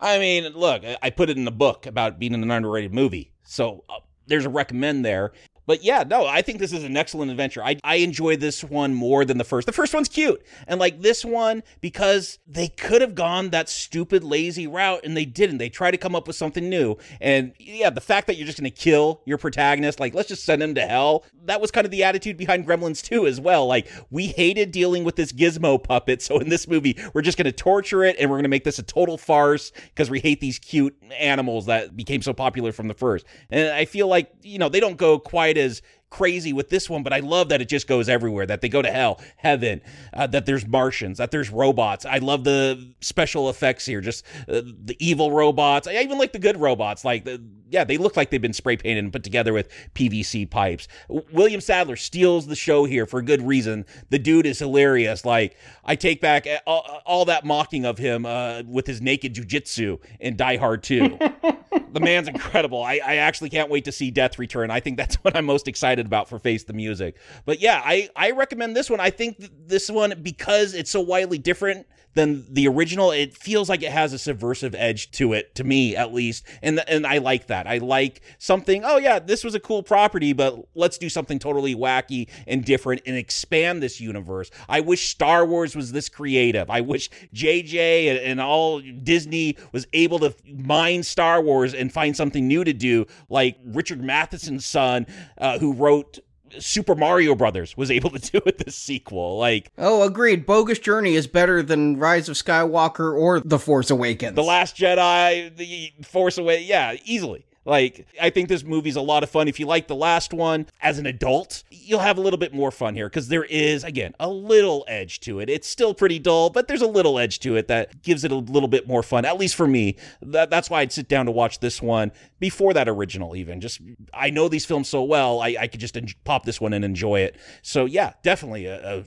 I 0.00 0.18
mean, 0.18 0.54
look, 0.54 0.82
I 1.02 1.10
put 1.10 1.28
it 1.28 1.36
in 1.36 1.44
the 1.44 1.50
book 1.52 1.84
about 1.84 2.18
being 2.18 2.32
in 2.32 2.42
an 2.42 2.50
underrated 2.50 2.94
movie. 2.94 3.34
So 3.44 3.84
uh, 3.90 4.00
there's 4.26 4.46
a 4.46 4.50
recommend 4.50 5.04
there. 5.04 5.32
But 5.72 5.82
yeah, 5.82 6.04
no, 6.06 6.26
I 6.26 6.42
think 6.42 6.58
this 6.58 6.74
is 6.74 6.84
an 6.84 6.98
excellent 6.98 7.30
adventure. 7.30 7.64
I, 7.64 7.78
I 7.82 7.94
enjoy 7.94 8.36
this 8.36 8.62
one 8.62 8.92
more 8.92 9.24
than 9.24 9.38
the 9.38 9.44
first. 9.44 9.64
The 9.64 9.72
first 9.72 9.94
one's 9.94 10.10
cute. 10.10 10.44
And 10.66 10.78
like 10.78 11.00
this 11.00 11.24
one, 11.24 11.62
because 11.80 12.38
they 12.46 12.68
could 12.68 13.00
have 13.00 13.14
gone 13.14 13.48
that 13.50 13.70
stupid, 13.70 14.22
lazy 14.22 14.66
route 14.66 15.00
and 15.02 15.16
they 15.16 15.24
didn't. 15.24 15.56
They 15.56 15.70
try 15.70 15.90
to 15.90 15.96
come 15.96 16.14
up 16.14 16.26
with 16.26 16.36
something 16.36 16.68
new. 16.68 16.98
And 17.22 17.54
yeah, 17.58 17.88
the 17.88 18.02
fact 18.02 18.26
that 18.26 18.36
you're 18.36 18.44
just 18.44 18.60
going 18.60 18.70
to 18.70 18.76
kill 18.76 19.22
your 19.24 19.38
protagonist, 19.38 19.98
like, 19.98 20.12
let's 20.12 20.28
just 20.28 20.44
send 20.44 20.62
him 20.62 20.74
to 20.74 20.82
hell, 20.82 21.24
that 21.44 21.62
was 21.62 21.70
kind 21.70 21.86
of 21.86 21.90
the 21.90 22.04
attitude 22.04 22.36
behind 22.36 22.66
Gremlins 22.66 23.02
2 23.02 23.26
as 23.26 23.40
well. 23.40 23.66
Like, 23.66 23.90
we 24.10 24.26
hated 24.26 24.72
dealing 24.72 25.04
with 25.04 25.16
this 25.16 25.32
gizmo 25.32 25.82
puppet. 25.82 26.20
So 26.20 26.38
in 26.38 26.50
this 26.50 26.68
movie, 26.68 26.98
we're 27.14 27.22
just 27.22 27.38
going 27.38 27.46
to 27.46 27.52
torture 27.52 28.04
it 28.04 28.16
and 28.20 28.28
we're 28.28 28.36
going 28.36 28.44
to 28.44 28.50
make 28.50 28.64
this 28.64 28.78
a 28.78 28.82
total 28.82 29.16
farce 29.16 29.72
because 29.86 30.10
we 30.10 30.20
hate 30.20 30.40
these 30.40 30.58
cute 30.58 30.94
animals 31.18 31.64
that 31.64 31.96
became 31.96 32.20
so 32.20 32.34
popular 32.34 32.72
from 32.72 32.88
the 32.88 32.94
first. 32.94 33.24
And 33.48 33.70
I 33.70 33.86
feel 33.86 34.06
like, 34.06 34.30
you 34.42 34.58
know, 34.58 34.68
they 34.68 34.80
don't 34.80 34.98
go 34.98 35.18
quite 35.18 35.56
as 35.62 35.82
crazy 36.12 36.52
with 36.52 36.68
this 36.68 36.90
one, 36.90 37.02
but 37.02 37.12
I 37.12 37.20
love 37.20 37.48
that 37.48 37.62
it 37.62 37.68
just 37.68 37.88
goes 37.88 38.08
everywhere. 38.08 38.44
That 38.44 38.60
they 38.60 38.68
go 38.68 38.82
to 38.82 38.90
hell, 38.90 39.20
heaven, 39.36 39.80
uh, 40.12 40.26
that 40.28 40.44
there's 40.44 40.66
Martians, 40.66 41.18
that 41.18 41.30
there's 41.30 41.50
robots. 41.50 42.04
I 42.04 42.18
love 42.18 42.44
the 42.44 42.92
special 43.00 43.48
effects 43.48 43.86
here, 43.86 44.02
just 44.02 44.24
uh, 44.46 44.60
the 44.62 44.94
evil 45.00 45.32
robots. 45.32 45.88
I 45.88 45.94
even 45.94 46.18
like 46.18 46.32
the 46.32 46.38
good 46.38 46.60
robots. 46.60 47.04
Like, 47.04 47.24
the, 47.24 47.42
yeah, 47.70 47.84
they 47.84 47.96
look 47.96 48.14
like 48.16 48.28
they've 48.28 48.42
been 48.42 48.52
spray 48.52 48.76
painted 48.76 49.04
and 49.04 49.12
put 49.12 49.24
together 49.24 49.54
with 49.54 49.70
PVC 49.94 50.48
pipes. 50.48 50.86
William 51.08 51.62
Sadler 51.62 51.96
steals 51.96 52.46
the 52.46 52.56
show 52.56 52.84
here 52.84 53.06
for 53.06 53.22
good 53.22 53.40
reason. 53.40 53.86
The 54.10 54.18
dude 54.18 54.44
is 54.44 54.58
hilarious. 54.58 55.24
Like, 55.24 55.56
I 55.82 55.96
take 55.96 56.20
back 56.20 56.46
all, 56.66 57.02
all 57.06 57.24
that 57.24 57.46
mocking 57.46 57.86
of 57.86 57.96
him 57.96 58.26
uh, 58.26 58.62
with 58.66 58.86
his 58.86 59.00
naked 59.00 59.34
jujitsu 59.34 59.98
in 60.20 60.36
Die 60.36 60.56
Hard 60.58 60.82
2. 60.82 61.18
the 61.92 62.00
man's 62.00 62.28
incredible. 62.28 62.82
I, 62.82 63.00
I 63.04 63.16
actually 63.16 63.50
can't 63.50 63.70
wait 63.70 63.84
to 63.84 63.92
see 63.92 64.10
Death 64.10 64.38
Return. 64.38 64.70
I 64.70 64.80
think 64.80 64.96
that's 64.96 65.14
what 65.22 65.36
I'm 65.36 65.44
most 65.44 65.68
excited 65.68 66.06
about 66.06 66.28
for 66.28 66.38
Face 66.38 66.64
the 66.64 66.72
Music. 66.72 67.16
But 67.44 67.60
yeah, 67.60 67.80
I, 67.84 68.08
I 68.16 68.32
recommend 68.32 68.76
this 68.76 68.90
one. 68.90 69.00
I 69.00 69.10
think 69.10 69.36
this 69.66 69.90
one, 69.90 70.20
because 70.22 70.74
it's 70.74 70.90
so 70.90 71.00
widely 71.00 71.38
different 71.38 71.86
than 72.14 72.46
the 72.52 72.68
original, 72.68 73.10
it 73.10 73.36
feels 73.36 73.68
like 73.68 73.82
it 73.82 73.92
has 73.92 74.12
a 74.12 74.18
subversive 74.18 74.74
edge 74.74 75.10
to 75.12 75.32
it, 75.32 75.54
to 75.54 75.64
me 75.64 75.96
at 75.96 76.12
least. 76.12 76.44
And, 76.62 76.82
and 76.88 77.06
I 77.06 77.18
like 77.18 77.46
that. 77.46 77.66
I 77.66 77.78
like 77.78 78.20
something, 78.38 78.82
oh 78.84 78.98
yeah, 78.98 79.18
this 79.18 79.44
was 79.44 79.54
a 79.54 79.60
cool 79.60 79.82
property, 79.82 80.32
but 80.32 80.66
let's 80.74 80.98
do 80.98 81.08
something 81.08 81.38
totally 81.38 81.74
wacky 81.74 82.28
and 82.46 82.64
different 82.64 83.02
and 83.06 83.16
expand 83.16 83.82
this 83.82 84.00
universe. 84.00 84.50
I 84.68 84.80
wish 84.80 85.08
Star 85.08 85.46
Wars 85.46 85.74
was 85.74 85.92
this 85.92 86.08
creative. 86.08 86.70
I 86.70 86.80
wish 86.80 87.10
JJ 87.34 88.10
and, 88.10 88.18
and 88.18 88.40
all 88.40 88.80
Disney 88.80 89.56
was 89.72 89.86
able 89.92 90.18
to 90.20 90.34
mine 90.46 91.02
Star 91.02 91.40
Wars 91.40 91.74
and 91.74 91.92
find 91.92 92.16
something 92.16 92.46
new 92.46 92.64
to 92.64 92.72
do, 92.72 93.06
like 93.28 93.58
Richard 93.64 94.02
Matheson's 94.02 94.66
son, 94.66 95.06
uh, 95.38 95.58
who 95.58 95.72
wrote 95.72 96.18
Super 96.58 96.94
Mario 96.94 97.34
Brothers 97.34 97.76
was 97.76 97.90
able 97.90 98.10
to 98.10 98.18
do 98.32 98.40
with 98.44 98.58
this 98.58 98.76
sequel. 98.76 99.38
Like, 99.38 99.70
oh, 99.78 100.02
agreed. 100.02 100.46
Bogus 100.46 100.78
Journey 100.78 101.14
is 101.14 101.26
better 101.26 101.62
than 101.62 101.98
Rise 101.98 102.28
of 102.28 102.36
Skywalker 102.36 103.14
or 103.16 103.40
The 103.40 103.58
Force 103.58 103.90
Awakens. 103.90 104.34
The 104.34 104.42
Last 104.42 104.76
Jedi, 104.76 105.54
The 105.56 105.92
Force 106.04 106.38
Awakens, 106.38 106.68
yeah, 106.68 106.94
easily. 107.04 107.44
Like, 107.64 108.06
I 108.20 108.30
think 108.30 108.48
this 108.48 108.64
movie's 108.64 108.96
a 108.96 109.00
lot 109.00 109.22
of 109.22 109.30
fun. 109.30 109.46
If 109.46 109.60
you 109.60 109.66
like 109.66 109.86
the 109.86 109.94
last 109.94 110.32
one 110.32 110.66
as 110.80 110.98
an 110.98 111.06
adult, 111.06 111.62
you'll 111.70 112.00
have 112.00 112.18
a 112.18 112.20
little 112.20 112.38
bit 112.38 112.52
more 112.52 112.70
fun 112.70 112.94
here 112.94 113.08
because 113.08 113.28
there 113.28 113.44
is, 113.44 113.84
again, 113.84 114.14
a 114.18 114.28
little 114.28 114.84
edge 114.88 115.20
to 115.20 115.38
it. 115.38 115.48
It's 115.48 115.68
still 115.68 115.94
pretty 115.94 116.18
dull, 116.18 116.50
but 116.50 116.66
there's 116.66 116.82
a 116.82 116.88
little 116.88 117.18
edge 117.18 117.38
to 117.40 117.54
it 117.56 117.68
that 117.68 118.02
gives 118.02 118.24
it 118.24 118.32
a 118.32 118.36
little 118.36 118.68
bit 118.68 118.88
more 118.88 119.02
fun, 119.02 119.24
at 119.24 119.38
least 119.38 119.54
for 119.54 119.68
me. 119.68 119.96
That, 120.20 120.50
that's 120.50 120.70
why 120.70 120.80
I'd 120.80 120.92
sit 120.92 121.08
down 121.08 121.26
to 121.26 121.32
watch 121.32 121.60
this 121.60 121.80
one 121.80 122.10
before 122.40 122.74
that 122.74 122.88
original, 122.88 123.36
even. 123.36 123.60
Just, 123.60 123.80
I 124.12 124.30
know 124.30 124.48
these 124.48 124.64
films 124.64 124.88
so 124.88 125.04
well, 125.04 125.40
I, 125.40 125.56
I 125.60 125.66
could 125.68 125.80
just 125.80 125.96
en- 125.96 126.08
pop 126.24 126.44
this 126.44 126.60
one 126.60 126.72
and 126.72 126.84
enjoy 126.84 127.20
it. 127.20 127.36
So, 127.62 127.84
yeah, 127.84 128.14
definitely 128.24 128.66
a, 128.66 128.98
a, 128.98 129.04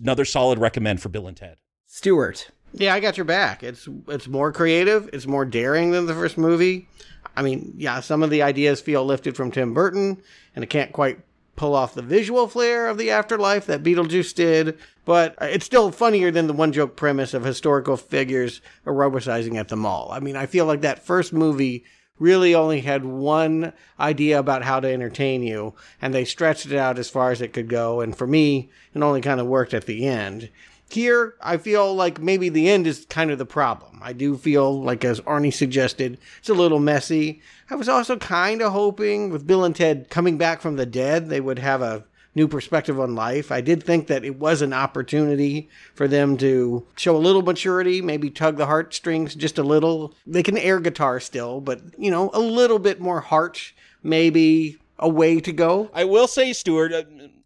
another 0.00 0.24
solid 0.24 0.58
recommend 0.58 1.02
for 1.02 1.10
Bill 1.10 1.26
and 1.26 1.36
Ted. 1.36 1.58
Stewart. 1.86 2.50
Yeah, 2.72 2.94
I 2.94 3.00
got 3.00 3.16
your 3.16 3.24
back. 3.24 3.64
It's 3.64 3.88
it's 4.06 4.28
more 4.28 4.52
creative. 4.52 5.10
It's 5.12 5.26
more 5.26 5.44
daring 5.44 5.90
than 5.90 6.06
the 6.06 6.14
first 6.14 6.38
movie. 6.38 6.88
I 7.36 7.42
mean, 7.42 7.74
yeah, 7.76 8.00
some 8.00 8.22
of 8.22 8.30
the 8.30 8.42
ideas 8.42 8.80
feel 8.80 9.04
lifted 9.04 9.36
from 9.36 9.50
Tim 9.50 9.74
Burton, 9.74 10.20
and 10.54 10.64
it 10.64 10.68
can't 10.68 10.92
quite 10.92 11.20
pull 11.56 11.74
off 11.74 11.94
the 11.94 12.02
visual 12.02 12.48
flair 12.48 12.88
of 12.88 12.96
the 12.96 13.10
afterlife 13.10 13.66
that 13.66 13.82
Beetlejuice 13.82 14.34
did, 14.34 14.78
but 15.04 15.34
it's 15.40 15.66
still 15.66 15.90
funnier 15.90 16.30
than 16.30 16.46
the 16.46 16.52
one 16.54 16.72
joke 16.72 16.96
premise 16.96 17.34
of 17.34 17.44
historical 17.44 17.96
figures 17.96 18.62
aerobicizing 18.86 19.56
at 19.56 19.68
the 19.68 19.76
mall. 19.76 20.10
I 20.10 20.20
mean, 20.20 20.36
I 20.36 20.46
feel 20.46 20.64
like 20.64 20.80
that 20.80 21.04
first 21.04 21.32
movie 21.32 21.84
really 22.18 22.54
only 22.54 22.80
had 22.80 23.04
one 23.04 23.72
idea 23.98 24.38
about 24.38 24.62
how 24.62 24.78
to 24.80 24.88
entertain 24.88 25.42
you, 25.42 25.74
and 26.00 26.14
they 26.14 26.24
stretched 26.24 26.66
it 26.66 26.76
out 26.76 26.98
as 26.98 27.10
far 27.10 27.30
as 27.30 27.40
it 27.40 27.52
could 27.52 27.68
go, 27.68 28.00
and 28.00 28.16
for 28.16 28.26
me, 28.26 28.70
it 28.94 29.02
only 29.02 29.20
kind 29.20 29.40
of 29.40 29.46
worked 29.46 29.74
at 29.74 29.86
the 29.86 30.06
end. 30.06 30.50
Here, 30.90 31.34
I 31.40 31.56
feel 31.56 31.94
like 31.94 32.20
maybe 32.20 32.48
the 32.48 32.68
end 32.68 32.86
is 32.86 33.06
kind 33.08 33.30
of 33.30 33.38
the 33.38 33.46
problem. 33.46 34.00
I 34.02 34.12
do 34.12 34.36
feel 34.36 34.82
like, 34.82 35.04
as 35.04 35.20
Arnie 35.20 35.54
suggested, 35.54 36.18
it's 36.40 36.48
a 36.48 36.54
little 36.54 36.80
messy. 36.80 37.42
I 37.70 37.76
was 37.76 37.88
also 37.88 38.16
kind 38.16 38.60
of 38.60 38.72
hoping 38.72 39.30
with 39.30 39.46
Bill 39.46 39.64
and 39.64 39.76
Ted 39.76 40.10
coming 40.10 40.36
back 40.36 40.60
from 40.60 40.76
the 40.76 40.86
dead, 40.86 41.28
they 41.28 41.40
would 41.40 41.60
have 41.60 41.80
a 41.80 42.04
new 42.34 42.48
perspective 42.48 42.98
on 42.98 43.14
life. 43.14 43.52
I 43.52 43.60
did 43.60 43.82
think 43.82 44.06
that 44.08 44.24
it 44.24 44.38
was 44.38 44.62
an 44.62 44.72
opportunity 44.72 45.68
for 45.94 46.08
them 46.08 46.36
to 46.38 46.86
show 46.96 47.16
a 47.16 47.18
little 47.18 47.42
maturity, 47.42 48.02
maybe 48.02 48.30
tug 48.30 48.56
the 48.56 48.66
heartstrings 48.66 49.34
just 49.34 49.58
a 49.58 49.62
little. 49.62 50.14
They 50.26 50.42
can 50.42 50.58
air 50.58 50.80
guitar 50.80 51.20
still, 51.20 51.60
but, 51.60 51.80
you 51.98 52.10
know, 52.10 52.30
a 52.32 52.40
little 52.40 52.78
bit 52.78 53.00
more 53.00 53.20
heart, 53.20 53.72
maybe 54.02 54.78
a 54.98 55.08
way 55.08 55.40
to 55.40 55.52
go. 55.52 55.90
I 55.94 56.04
will 56.04 56.26
say, 56.26 56.52
Stuart, 56.52 56.92
uh, 56.92 57.02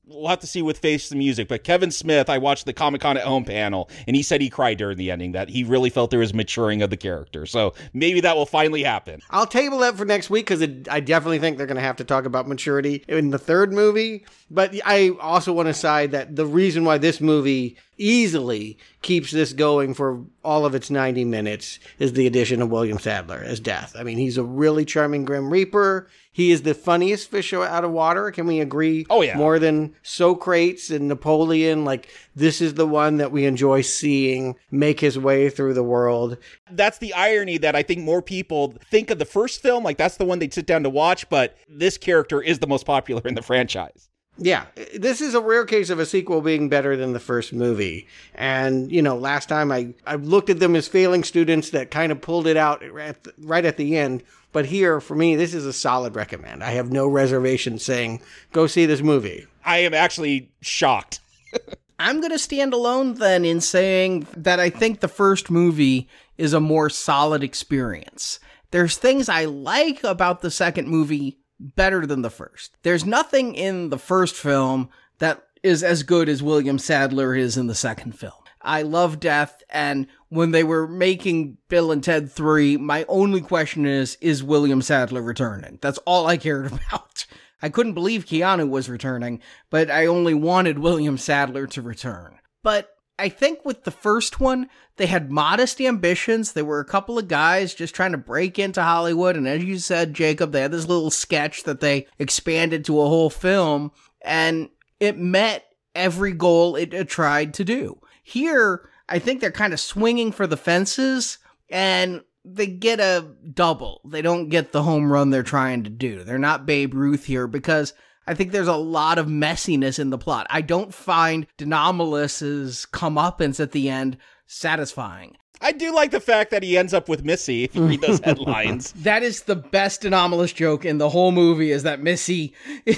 we'll 0.07 0.29
have 0.29 0.41
to 0.41 0.47
see 0.47 0.63
with 0.63 0.79
Face 0.79 1.09
the 1.09 1.17
Music. 1.17 1.49
But 1.49 1.65
Kevin 1.65 1.91
Smith, 1.91 2.29
I 2.29 2.39
watched 2.39 2.67
the 2.67 2.73
Comic 2.73 3.01
Con 3.01 3.17
at 3.17 3.25
Home 3.25 3.45
panel, 3.45 3.89
and 4.07 4.15
he 4.17 4.23
said 4.23 4.41
he 4.41 4.51
cried 4.51 4.79
during 4.79 4.99
the 4.99 5.11
ending, 5.11 5.33
that 5.33 5.49
he 5.49 5.65
really 5.65 5.91
felt 5.91 6.11
there 6.11 6.21
was 6.21 6.35
maturing 6.35 6.83
of 6.83 6.91
the 6.91 6.97
character. 6.97 7.47
So 7.47 7.75
maybe 7.93 8.21
that 8.21 8.37
will 8.37 8.47
finally 8.47 8.83
happen. 8.83 9.21
I'll 9.31 9.47
table 9.47 9.79
that 9.79 9.97
for 9.97 10.05
next 10.05 10.31
week 10.31 10.47
because 10.47 10.63
I 10.89 11.01
definitely 11.01 11.39
think 11.39 11.59
they're 11.59 11.67
going 11.67 11.77
to 11.77 11.83
have 11.83 11.97
to 11.97 12.05
talk 12.05 12.25
about 12.25 12.49
maturity 12.49 13.05
in 13.09 13.31
the 13.31 13.39
third 13.39 13.73
movie. 13.73 14.27
But 14.51 14.75
I 14.85 15.11
also 15.21 15.53
want 15.53 15.69
to 15.69 15.75
side 15.75 16.13
that 16.13 16.37
the 16.37 16.47
reason 16.47 16.85
why 16.85 16.99
this 16.99 17.21
movie 17.21 17.77
easily 17.97 18.79
keeps 19.03 19.31
this 19.31 19.53
going 19.53 19.95
for 19.95 20.25
all 20.43 20.67
of 20.67 20.75
its 20.75 20.91
90 20.91 21.25
minutes 21.25 21.79
is 21.99 22.13
the 22.13 22.27
addition 22.27 22.63
of 22.63 22.71
William 22.71 22.99
Sadler 22.99 23.43
as 23.45 23.61
Death. 23.61 23.95
I 23.99 24.03
mean, 24.03 24.19
he's 24.19 24.39
a 24.39 24.45
really 24.45 24.85
charming 24.85 25.25
Grim 25.25 25.51
Reaper. 25.51 26.09
He 26.33 26.51
is 26.51 26.63
the 26.63 26.75
funniest 26.75 27.31
fish 27.31 27.53
out 27.53 27.85
of 27.85 27.93
water. 27.93 28.31
Can 28.33 28.47
we 28.47 28.61
agree? 28.61 29.07
Oh, 29.09 29.23
yeah. 29.23 29.37
More 29.37 29.61
than 29.61 29.95
Socrates 30.03 30.91
and 30.91 31.07
Napoleon. 31.07 31.85
Like, 31.85 32.09
this 32.35 32.61
is 32.61 32.75
the 32.75 32.89
one 32.89 33.19
that 33.19 33.31
we 33.31 33.45
enjoy 33.45 33.83
seeing 33.83 34.57
make 34.71 34.99
his 34.99 35.17
way 35.17 35.49
through 35.49 35.75
the 35.75 35.85
world. 35.85 36.37
That's 36.71 36.99
the 36.99 37.15
irony 37.15 37.59
that 37.59 37.77
I 37.77 37.85
think 37.85 38.01
more 38.01 38.21
people 38.21 38.75
think 38.91 39.11
of 39.11 39.21
the 39.21 39.25
first 39.25 39.63
film, 39.63 39.85
like 39.85 39.97
that's 39.97 40.17
the 40.17 40.25
one 40.25 40.41
they'd 40.41 40.53
sit 40.53 40.67
down 40.67 40.83
to 40.83 40.91
watch, 40.91 41.29
but 41.29 41.57
this 41.69 41.97
character 41.99 42.43
is 42.43 42.59
the 42.59 42.67
most 42.67 42.85
popular 42.85 43.23
in 43.25 43.35
the 43.37 43.43
franchise. 43.43 44.09
Yeah, 44.37 44.67
this 44.97 45.21
is 45.21 45.35
a 45.35 45.41
rare 45.41 45.65
case 45.65 45.91
of 45.91 46.01
a 46.01 46.07
sequel 46.07 46.41
being 46.41 46.69
better 46.69 46.97
than 46.97 47.13
the 47.13 47.21
first 47.21 47.53
movie. 47.53 48.09
And, 48.35 48.91
you 48.91 49.01
know, 49.01 49.17
last 49.17 49.49
time 49.49 49.71
I, 49.71 49.95
I 50.07 50.17
looked 50.17 50.51
at 50.51 50.59
them 50.59 50.75
as 50.75 50.89
failing 50.89 51.23
students 51.23 51.71
that 51.71 51.93
kind 51.93 52.11
of 52.11 52.21
pulled 52.21 52.49
it 52.49 52.57
out 52.57 52.83
at 52.83 53.23
the, 53.23 53.33
right 53.39 53.65
at 53.65 53.77
the 53.77 53.97
end. 53.97 54.25
But 54.53 54.67
here, 54.67 55.01
for 55.01 55.15
me, 55.15 55.37
this 55.37 55.55
is 55.55 55.67
a 55.67 55.73
solid 55.73 56.17
recommend. 56.17 56.65
I 56.65 56.73
have 56.73 56.91
no 56.91 57.07
reservation 57.07 57.79
saying, 57.79 58.23
go 58.53 58.67
see 58.67 58.87
this 58.87 59.03
movie. 59.03 59.47
I 59.65 59.79
am 59.79 59.95
actually 59.95 60.51
shocked. 60.61 61.21
I'm 61.99 62.21
going 62.21 62.33
to 62.33 62.39
stand 62.39 62.75
alone 62.75 63.15
then 63.15 63.45
in 63.45 63.61
saying 63.61 64.27
that 64.37 64.59
I 64.59 64.69
think 64.69 64.99
the 64.99 65.09
first 65.09 65.49
movie 65.49 66.09
is 66.37 66.53
a 66.53 66.61
more 66.61 66.91
solid 66.91 67.45
experience. 67.45 68.41
There's 68.73 68.97
things 68.97 69.29
I 69.29 69.45
like 69.45 70.03
about 70.03 70.41
the 70.41 70.51
second 70.51 70.89
movie 70.89 71.39
better 71.59 72.07
than 72.07 72.23
the 72.23 72.31
first. 72.31 72.77
There's 72.83 73.05
nothing 73.05 73.55
in 73.55 73.91
the 73.91 73.99
first 73.99 74.35
film 74.35 74.89
that 75.19 75.43
is 75.63 75.83
as 75.83 76.03
good 76.03 76.29
as 76.29 76.43
William 76.43 76.79
Sadler 76.79 77.35
is 77.35 77.57
in 77.57 77.67
the 77.67 77.75
second 77.75 78.13
film. 78.13 78.33
I 78.61 78.83
love 78.83 79.21
death, 79.21 79.63
and 79.69 80.07
when 80.31 80.51
they 80.51 80.65
were 80.65 80.89
making 80.89 81.59
Bill 81.69 81.93
and 81.93 82.03
Ted 82.03 82.31
3, 82.31 82.79
my 82.79 83.05
only 83.09 83.43
question 83.43 83.85
is 83.85 84.17
is 84.21 84.43
William 84.43 84.81
Sadler 84.81 85.23
returning? 85.23 85.79
That's 85.83 85.99
all 85.99 86.27
I 86.27 86.39
cared 86.39 86.67
about. 86.73 87.27
I 87.61 87.69
couldn't 87.69 87.95
believe 87.95 88.27
Keanu 88.27 88.69
was 88.69 88.89
returning, 88.89 89.41
but 89.71 89.91
I 89.91 90.07
only 90.07 90.35
wanted 90.35 90.79
William 90.79 91.17
Sadler 91.17 91.67
to 91.69 91.83
return. 91.83 92.39
But 92.63 92.94
I 93.19 93.29
think 93.29 93.65
with 93.65 93.85
the 93.85 93.91
first 93.91 94.41
one, 94.41 94.69
they 94.97 95.07
had 95.07 95.31
modest 95.31 95.81
ambitions. 95.81 96.53
They 96.53 96.63
were 96.63 96.81
a 96.81 96.85
couple 96.85 97.19
of 97.19 97.29
guys 97.29 97.75
just 97.75 97.95
trying 97.95 98.13
to 98.13 98.19
break 98.19 98.59
into 98.59 98.83
Hollywood. 98.83 99.37
And 99.37 99.47
as 99.47 99.63
you 99.63 99.79
said, 99.79 100.15
Jacob, 100.15 100.53
they 100.53 100.63
had 100.63 100.73
this 100.73 100.89
little 100.89 101.11
sketch 101.11 101.63
that 101.63 101.81
they 101.81 102.07
expanded 102.19 102.85
to 102.85 103.01
a 103.01 103.09
whole 103.09 103.31
film. 103.31 103.93
and 104.23 104.69
it 105.01 105.19
met 105.19 105.65
every 105.95 106.33
goal 106.33 106.77
it, 106.77 107.09
tried 107.09 107.55
to 107.55 107.65
do. 107.65 108.01
Here, 108.23 108.89
I 109.09 109.19
think 109.19 109.41
they're 109.41 109.51
kind 109.51 109.73
of 109.73 109.81
swinging 109.81 110.33
for 110.33 110.47
the 110.47 110.57
fences 110.57 111.39
and 111.69 112.23
they 112.45 112.67
get 112.67 113.01
a 113.01 113.35
double. 113.53 114.01
They 114.05 114.23
don't 114.23 114.49
get 114.49 114.73
the 114.73 114.83
home 114.83 115.11
run 115.11 115.31
they're 115.31 115.43
trying 115.43 115.85
to 115.85 115.91
do. 115.91 116.25
They're 116.25 116.39
not 116.39 116.67
Babe 116.67 116.95
Ruth 116.95 117.25
here 117.25 117.47
because 117.47 117.93
I 118.27 118.35
think 118.35 118.53
there's 118.53 118.69
a 118.69 118.77
lot 118.77 119.19
of 119.19 119.27
messiness 119.27 119.99
in 119.99 120.11
the 120.11 120.19
plot. 120.19 120.47
I 120.51 120.61
don't 120.61 120.95
find 120.95 121.47
De 121.57 121.65
Nomolos's 121.67 122.87
comeuppance 122.93 123.61
at 123.61 123.73
the 123.73 123.89
end 123.91 124.17
satisfying. 124.47 125.37
I 125.61 125.73
do 125.73 125.95
like 125.95 126.11
the 126.11 126.21
fact 126.21 126.51
that 126.51 126.63
he 126.63 126.77
ends 126.77 126.93
up 126.93 127.09
with 127.09 127.25
Missy. 127.25 127.65
If 127.65 127.75
you 127.75 127.87
read 127.87 128.01
those 128.01 128.21
headlines, 128.25 128.93
That 128.93 129.23
is 129.23 129.43
the 129.43 129.57
best 129.57 130.03
De 130.03 130.11
Nomolos 130.11 130.55
joke 130.55 130.85
in 130.85 130.99
the 130.99 131.09
whole 131.11 131.33
movie 131.33 131.71
is 131.71 131.83
that 131.85 132.01
Missy 132.01 132.55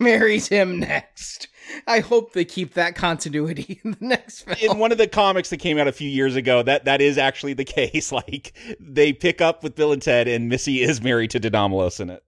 marries 0.00 0.48
him 0.48 0.80
next. 0.80 1.48
I 1.86 2.00
hope 2.00 2.32
they 2.34 2.44
keep 2.44 2.74
that 2.74 2.94
continuity 2.94 3.80
in 3.84 3.92
the 3.92 4.06
next 4.06 4.42
film. 4.42 4.72
in 4.72 4.78
one 4.78 4.92
of 4.92 4.98
the 4.98 5.06
comics 5.06 5.48
that 5.50 5.58
came 5.58 5.78
out 5.78 5.88
a 5.88 5.92
few 5.92 6.08
years 6.08 6.36
ago, 6.36 6.62
that 6.62 6.84
that 6.84 7.00
is 7.00 7.16
actually 7.16 7.54
the 7.54 7.64
case. 7.64 8.12
Like 8.12 8.52
they 8.78 9.12
pick 9.12 9.40
up 9.40 9.62
with 9.62 9.74
Bill 9.74 9.92
and 9.92 10.02
Ted, 10.02 10.28
and 10.28 10.48
Missy 10.48 10.82
is 10.82 11.00
married 11.00 11.30
to 11.30 11.40
De 11.40 11.50
Nomolos 11.50 12.00
in 12.00 12.10
it. 12.10 12.22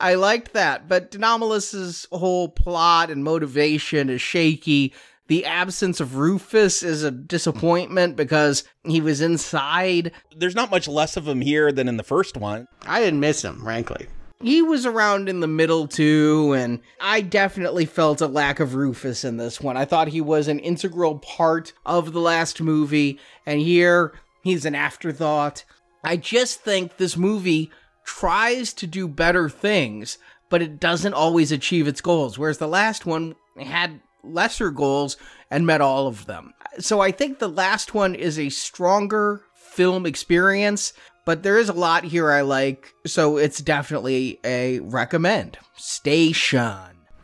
I 0.00 0.14
liked 0.14 0.52
that, 0.52 0.88
but 0.88 1.10
De 1.10 1.18
Nomolos's 1.18 2.06
whole 2.12 2.48
plot 2.48 3.10
and 3.10 3.24
motivation 3.24 4.10
is 4.10 4.20
shaky. 4.20 4.92
The 5.28 5.44
absence 5.44 6.00
of 6.00 6.16
Rufus 6.16 6.82
is 6.82 7.02
a 7.02 7.10
disappointment 7.10 8.14
because 8.14 8.64
he 8.84 9.00
was 9.00 9.20
inside. 9.20 10.12
There's 10.36 10.54
not 10.54 10.70
much 10.70 10.86
less 10.86 11.16
of 11.16 11.26
him 11.26 11.40
here 11.40 11.72
than 11.72 11.88
in 11.88 11.96
the 11.96 12.04
first 12.04 12.36
one. 12.36 12.68
I 12.86 13.00
didn't 13.00 13.20
miss 13.20 13.42
him, 13.42 13.60
frankly. 13.60 14.06
He 14.40 14.60
was 14.60 14.84
around 14.84 15.28
in 15.28 15.40
the 15.40 15.46
middle 15.46 15.88
too, 15.88 16.52
and 16.52 16.80
I 17.00 17.22
definitely 17.22 17.86
felt 17.86 18.20
a 18.20 18.26
lack 18.26 18.60
of 18.60 18.74
Rufus 18.74 19.24
in 19.24 19.38
this 19.38 19.60
one. 19.60 19.76
I 19.76 19.86
thought 19.86 20.08
he 20.08 20.20
was 20.20 20.46
an 20.46 20.58
integral 20.58 21.18
part 21.18 21.72
of 21.86 22.12
the 22.12 22.20
last 22.20 22.60
movie, 22.60 23.18
and 23.46 23.60
here 23.60 24.12
he's 24.42 24.66
an 24.66 24.74
afterthought. 24.74 25.64
I 26.04 26.18
just 26.18 26.60
think 26.60 26.98
this 26.98 27.16
movie 27.16 27.70
tries 28.06 28.72
to 28.72 28.86
do 28.86 29.06
better 29.08 29.50
things, 29.50 30.16
but 30.48 30.62
it 30.62 30.80
doesn't 30.80 31.12
always 31.12 31.52
achieve 31.52 31.86
its 31.86 32.00
goals, 32.00 32.38
whereas 32.38 32.58
the 32.58 32.68
last 32.68 33.04
one 33.04 33.34
had 33.60 34.00
lesser 34.22 34.70
goals 34.70 35.16
and 35.50 35.66
met 35.66 35.80
all 35.80 36.06
of 36.06 36.26
them. 36.26 36.54
So 36.78 37.00
I 37.00 37.10
think 37.10 37.38
the 37.38 37.48
last 37.48 37.94
one 37.94 38.14
is 38.14 38.38
a 38.38 38.48
stronger 38.48 39.42
film 39.54 40.06
experience, 40.06 40.92
but 41.24 41.42
there 41.42 41.58
is 41.58 41.68
a 41.68 41.74
lot 41.74 42.04
here 42.04 42.30
I 42.30 42.42
like, 42.42 42.92
so 43.04 43.36
it's 43.36 43.60
definitely 43.60 44.38
a 44.44 44.78
recommend. 44.80 45.58
Station. 45.76 46.78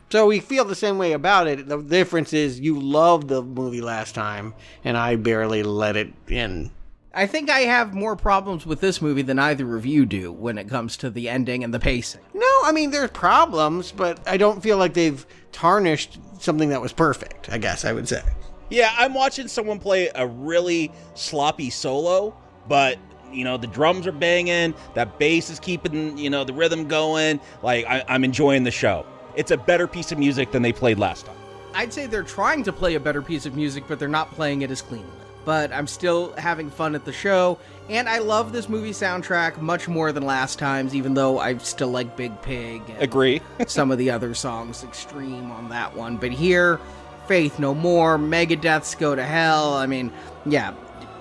So 0.09 0.27
we 0.27 0.41
feel 0.41 0.65
the 0.65 0.75
same 0.75 0.97
way 0.99 1.13
about 1.13 1.47
it. 1.47 1.67
The 1.67 1.81
difference 1.81 2.33
is 2.33 2.59
you 2.59 2.79
loved 2.79 3.29
the 3.29 3.41
movie 3.41 3.81
last 3.81 4.13
time, 4.13 4.53
and 4.83 4.97
I 4.97 5.15
barely 5.15 5.63
let 5.63 5.95
it 5.95 6.13
in. 6.27 6.71
I 7.15 7.27
think 7.27 7.51
I 7.51 7.59
have 7.61 7.93
more 7.93 8.15
problems 8.15 8.65
with 8.65 8.81
this 8.81 8.99
movie 8.99 9.21
than 9.21 9.37
either 9.37 9.75
of 9.75 9.85
you 9.85 10.03
do 10.05 10.31
when 10.31 10.57
it 10.57 10.67
comes 10.67 10.97
to 10.97 11.11
the 11.11 11.29
ending 11.29 11.63
and 11.63 11.71
the 11.71 11.79
pacing. 11.79 12.21
No, 12.33 12.47
I 12.63 12.71
mean 12.71 12.89
there's 12.89 13.11
problems, 13.11 13.91
but 13.91 14.19
I 14.27 14.37
don't 14.37 14.63
feel 14.63 14.77
like 14.77 14.95
they've 14.95 15.23
tarnished 15.51 16.17
something 16.39 16.69
that 16.69 16.81
was 16.81 16.91
perfect. 16.91 17.51
I 17.51 17.59
guess 17.59 17.85
I 17.85 17.93
would 17.93 18.07
say. 18.07 18.23
Yeah, 18.71 18.91
I'm 18.97 19.13
watching 19.13 19.47
someone 19.47 19.77
play 19.77 20.09
a 20.15 20.25
really 20.25 20.91
sloppy 21.13 21.69
solo, 21.69 22.35
but 22.67 22.97
you 23.31 23.43
know 23.43 23.57
the 23.57 23.67
drums 23.67 24.07
are 24.07 24.11
banging, 24.11 24.73
that 24.95 25.19
bass 25.19 25.51
is 25.51 25.59
keeping 25.59 26.17
you 26.17 26.31
know 26.31 26.43
the 26.43 26.53
rhythm 26.53 26.87
going. 26.87 27.39
Like 27.61 27.85
I, 27.85 28.03
I'm 28.07 28.23
enjoying 28.23 28.63
the 28.63 28.71
show. 28.71 29.05
It's 29.35 29.51
a 29.51 29.57
better 29.57 29.85
piece 29.85 30.11
of 30.11 30.17
music 30.17 30.51
than 30.51 30.63
they 30.63 30.73
played 30.73 30.97
last 30.97 31.27
time. 31.27 31.35
I'd 31.75 31.93
say 31.93 32.07
they're 32.07 32.23
trying 32.23 32.63
to 32.63 32.73
play 32.73 32.95
a 32.95 32.99
better 32.99 33.21
piece 33.21 33.45
of 33.45 33.55
music, 33.55 33.83
but 33.87 33.99
they're 33.99 34.07
not 34.07 34.31
playing 34.31 34.63
it 34.63 34.71
as 34.71 34.81
cleanly. 34.81 35.09
But 35.45 35.73
I'm 35.73 35.87
still 35.87 36.33
having 36.37 36.69
fun 36.69 36.95
at 36.95 37.03
the 37.05 37.11
show, 37.11 37.57
and 37.89 38.07
I 38.07 38.19
love 38.19 38.53
this 38.53 38.69
movie 38.69 38.91
soundtrack 38.91 39.59
much 39.59 39.87
more 39.89 40.11
than 40.13 40.23
last 40.25 40.57
time's, 40.57 40.95
even 40.95 41.13
though 41.13 41.39
I 41.39 41.57
still 41.57 41.89
like 41.89 42.15
Big 42.15 42.41
Pig 42.41 42.81
Agree. 42.99 43.41
some 43.67 43.91
of 43.91 43.97
the 43.97 44.09
other 44.09 44.33
songs 44.33 44.83
extreme 44.83 45.51
on 45.51 45.67
that 45.69 45.95
one. 45.95 46.15
But 46.17 46.31
here, 46.31 46.79
Faith 47.27 47.59
No 47.59 47.73
More, 47.73 48.17
Megadeth's 48.17 48.95
Go 48.95 49.15
to 49.15 49.23
Hell. 49.23 49.73
I 49.73 49.85
mean, 49.85 50.11
yeah, 50.45 50.73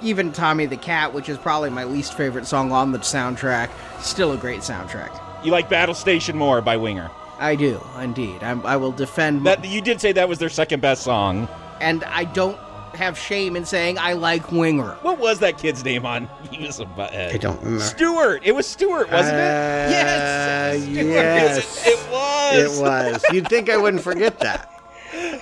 even 0.02 0.30
Tommy 0.32 0.66
the 0.66 0.76
Cat, 0.76 1.12
which 1.12 1.28
is 1.28 1.36
probably 1.38 1.70
my 1.70 1.84
least 1.84 2.14
favorite 2.16 2.46
song 2.46 2.70
on 2.70 2.92
the 2.92 2.98
soundtrack, 2.98 3.70
still 4.00 4.32
a 4.32 4.36
great 4.36 4.60
soundtrack. 4.60 5.18
You 5.44 5.50
like 5.50 5.68
Battle 5.68 5.94
Station 5.96 6.36
more 6.38 6.60
by 6.60 6.76
Winger. 6.76 7.10
I 7.40 7.56
do, 7.56 7.80
indeed. 8.00 8.40
I'm, 8.44 8.64
I 8.64 8.76
will 8.76 8.92
defend 8.92 9.44
That 9.46 9.64
you 9.64 9.80
did 9.80 10.00
say 10.00 10.12
that 10.12 10.28
was 10.28 10.38
their 10.38 10.48
second 10.48 10.80
best 10.80 11.02
song. 11.02 11.48
and 11.80 12.04
I 12.04 12.22
don't 12.22 12.56
have 13.02 13.18
shame 13.18 13.56
in 13.56 13.64
saying 13.64 13.98
I 13.98 14.12
like 14.14 14.50
Winger. 14.52 14.92
What 15.02 15.18
was 15.18 15.38
that 15.40 15.58
kid's 15.58 15.84
name 15.84 16.06
on? 16.06 16.28
He 16.52 16.66
was 16.66 16.80
a 16.80 16.84
butthead. 16.84 17.34
I 17.34 17.38
don't 17.38 17.58
remember. 17.62 17.82
Stewart. 17.82 18.42
It 18.44 18.52
was 18.52 18.66
Stewart, 18.66 19.10
wasn't 19.10 19.36
Uh, 19.36 19.38
it? 19.38 19.90
Yes. 19.90 20.82
Stewart. 20.82 20.96
yes. 21.06 21.86
It, 21.86 21.90
it 21.90 22.10
was. 22.10 22.78
It 22.78 22.82
was. 22.82 23.24
You'd 23.32 23.48
think 23.48 23.70
I 23.70 23.76
wouldn't 23.78 24.02
forget 24.02 24.38
that. 24.40 24.68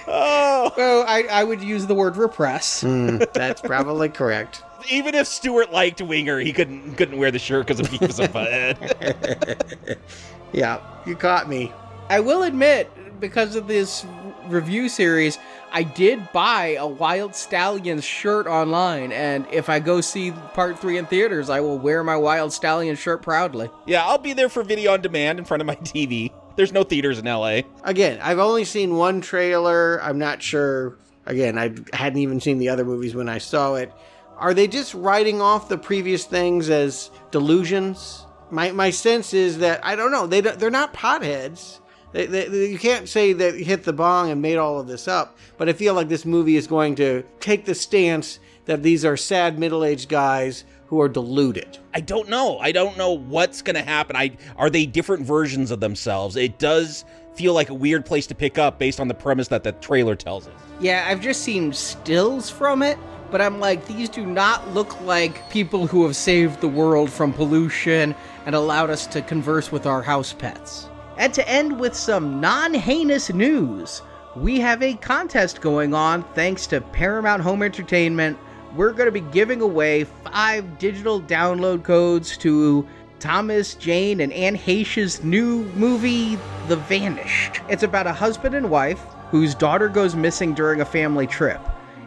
Oh. 0.07 0.73
Well, 0.77 1.05
I, 1.07 1.25
I 1.31 1.45
would 1.45 1.61
use 1.63 1.87
the 1.87 1.95
word 1.95 2.17
repress. 2.17 2.83
Mm, 2.85 3.33
that's 3.33 3.61
probably 3.61 4.09
correct. 4.09 4.63
Even 4.91 5.15
if 5.15 5.27
Stewart 5.27 5.73
liked 5.73 6.01
Winger, 6.01 6.39
he 6.41 6.53
couldn't 6.53 6.95
couldn't 6.95 7.19
wear 7.19 7.31
the 7.31 7.39
shirt 7.39 7.67
because 7.67 7.87
he 7.89 7.99
was 7.99 8.19
a 8.21 8.29
butthead. 8.29 9.99
Yeah, 10.53 10.81
you 11.07 11.15
caught 11.17 11.49
me. 11.49 11.73
I 12.09 12.19
will 12.21 12.43
admit, 12.43 12.91
because 13.21 13.55
of 13.55 13.69
this 13.69 14.05
review 14.53 14.89
series, 14.89 15.39
I 15.73 15.83
did 15.83 16.33
buy 16.33 16.77
a 16.79 16.87
Wild 16.87 17.35
Stallions 17.35 18.05
shirt 18.05 18.47
online, 18.47 19.13
and 19.13 19.47
if 19.53 19.69
I 19.69 19.79
go 19.81 20.01
see 20.01 20.33
part 20.55 20.79
three 20.79 20.99
in 20.99 21.07
theaters, 21.07 21.49
I 21.51 21.61
will 21.61 21.79
wear 21.79 22.03
my 22.05 22.17
Wild 22.17 22.53
Stallion 22.53 22.97
shirt 22.97 23.23
proudly. 23.23 23.71
yeah, 23.87 24.05
I'll 24.05 24.19
be 24.19 24.33
there 24.33 24.49
for 24.49 24.63
video 24.63 24.93
on 24.93 25.01
demand 25.01 25.39
in 25.39 25.45
front 25.45 25.61
of 25.61 25.67
my 25.67 25.75
TV. 25.77 26.33
There's 26.57 26.73
no 26.73 26.83
theaters 26.83 27.19
in 27.19 27.25
LA. 27.27 27.61
Again, 27.85 28.19
I've 28.23 28.39
only 28.41 28.65
seen 28.65 28.97
one 28.97 29.21
trailer. 29.21 30.03
I'm 30.03 30.19
not 30.19 30.43
sure. 30.43 30.99
Again, 31.27 31.57
I 31.59 31.73
hadn't 31.97 32.19
even 32.19 32.41
seen 32.41 32.59
the 32.59 32.69
other 32.69 32.85
movies 32.85 33.15
when 33.15 33.29
I 33.29 33.39
saw 33.39 33.75
it. 33.77 33.93
Are 34.37 34.55
they 34.55 34.67
just 34.67 34.95
writing 34.95 35.41
off 35.41 35.69
the 35.69 35.79
previous 35.79 36.25
things 36.25 36.69
as 36.71 37.11
delusions? 37.31 38.25
My 38.51 38.73
my 38.73 38.91
sense 38.91 39.33
is 39.35 39.59
that 39.59 39.85
I 39.85 39.97
don't 39.97 40.11
know. 40.11 40.27
They 40.27 40.41
don't- 40.41 40.59
they're 40.59 40.71
not 40.71 40.93
potheads. 40.95 41.80
They, 42.13 42.27
they, 42.27 42.49
they- 42.49 42.67
you 42.71 42.79
can't 42.79 43.09
say 43.09 43.33
that 43.35 43.55
he 43.55 43.65
hit 43.65 43.85
the 43.85 43.93
bong 43.93 44.31
and 44.31 44.41
made 44.43 44.57
all 44.57 44.81
of 44.81 44.87
this 44.87 45.07
up. 45.09 45.39
But 45.59 45.69
I 45.69 45.73
feel 45.73 45.95
like 45.95 46.09
this 46.09 46.25
movie 46.25 46.57
is 46.57 46.67
going 46.67 46.95
to 46.97 47.23
take 47.41 47.65
the 47.65 47.75
stance 47.75 48.41
that 48.67 48.83
these 48.83 49.05
are 49.05 49.17
sad 49.17 49.59
middle-aged 49.59 50.09
guys 50.09 50.65
who 50.87 51.01
are 51.01 51.09
deluded. 51.09 51.79
I 51.95 52.01
don't 52.01 52.29
know. 52.29 52.59
I 52.59 52.73
don't 52.73 52.97
know 52.99 53.13
what's 53.13 53.63
gonna 53.63 53.83
happen. 53.83 54.17
I 54.17 54.37
are 54.57 54.69
they 54.71 54.87
different 54.87 55.25
versions 55.25 55.71
of 55.71 55.79
themselves? 55.81 56.35
It 56.37 56.59
does 56.59 57.05
feel 57.35 57.55
like 57.55 57.71
a 57.71 57.75
weird 57.75 58.05
place 58.05 58.27
to 58.27 58.35
pick 58.35 58.59
up 58.59 58.79
based 58.79 58.99
on 58.99 59.07
the 59.07 59.15
premise 59.15 59.47
that 59.49 59.63
the 59.63 59.71
trailer 59.73 60.17
tells 60.17 60.49
us. 60.49 60.55
Yeah, 60.81 61.07
I've 61.09 61.21
just 61.21 61.43
seen 61.43 61.73
stills 61.73 62.51
from 62.51 62.83
it, 62.83 62.99
but 63.31 63.41
I'm 63.41 63.61
like, 63.61 63.87
these 63.87 64.09
do 64.09 64.27
not 64.27 64.69
look 64.75 65.01
like 65.03 65.49
people 65.51 65.87
who 65.87 66.05
have 66.05 66.17
saved 66.17 66.61
the 66.61 66.69
world 66.69 67.09
from 67.09 67.33
pollution 67.33 68.15
and 68.47 68.55
allowed 68.57 68.91
us 68.91 69.07
to 69.09 69.23
converse 69.23 69.71
with 69.71 69.87
our 69.87 70.03
house 70.03 70.33
pets. 70.33 70.89
And 71.21 71.35
to 71.35 71.47
end 71.47 71.79
with 71.79 71.95
some 71.95 72.41
non 72.41 72.73
heinous 72.73 73.31
news, 73.31 74.01
we 74.35 74.59
have 74.61 74.83
a 74.83 74.95
contest 74.95 75.61
going 75.61 75.93
on 75.93 76.23
thanks 76.33 76.67
to 76.69 76.81
Paramount 76.81 77.43
Home 77.43 77.63
Entertainment. 77.63 78.39
We're 78.75 78.93
going 78.93 79.05
to 79.05 79.13
be 79.13 79.21
giving 79.21 79.61
away 79.61 80.05
five 80.05 80.79
digital 80.79 81.21
download 81.21 81.85
codes 81.85 82.39
to 82.39 82.89
Thomas 83.19 83.75
Jane 83.75 84.21
and 84.21 84.33
Anne 84.33 84.55
Heche's 84.55 85.23
new 85.23 85.65
movie, 85.75 86.39
The 86.69 86.77
Vanished. 86.77 87.61
It's 87.69 87.83
about 87.83 88.07
a 88.07 88.15
husband 88.15 88.55
and 88.55 88.71
wife 88.71 89.05
whose 89.31 89.55
daughter 89.55 89.91
goes 89.91 90.17
missing 90.17 90.55
during 90.55 90.81
a 90.81 90.87
family 90.87 91.27
trip. 91.27 91.61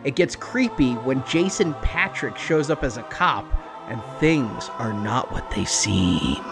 It 0.04 0.16
gets 0.16 0.36
creepy 0.36 0.94
when 0.94 1.24
Jason 1.28 1.76
Patric 1.84 2.36
shows 2.36 2.72
up 2.72 2.84
as 2.84 2.98
a 2.98 3.04
cop 3.04 3.46
and 3.90 4.02
things 4.20 4.70
are 4.80 4.92
not 4.92 5.32
what 5.32 5.52
they 5.52 5.66
seem. 5.66 6.44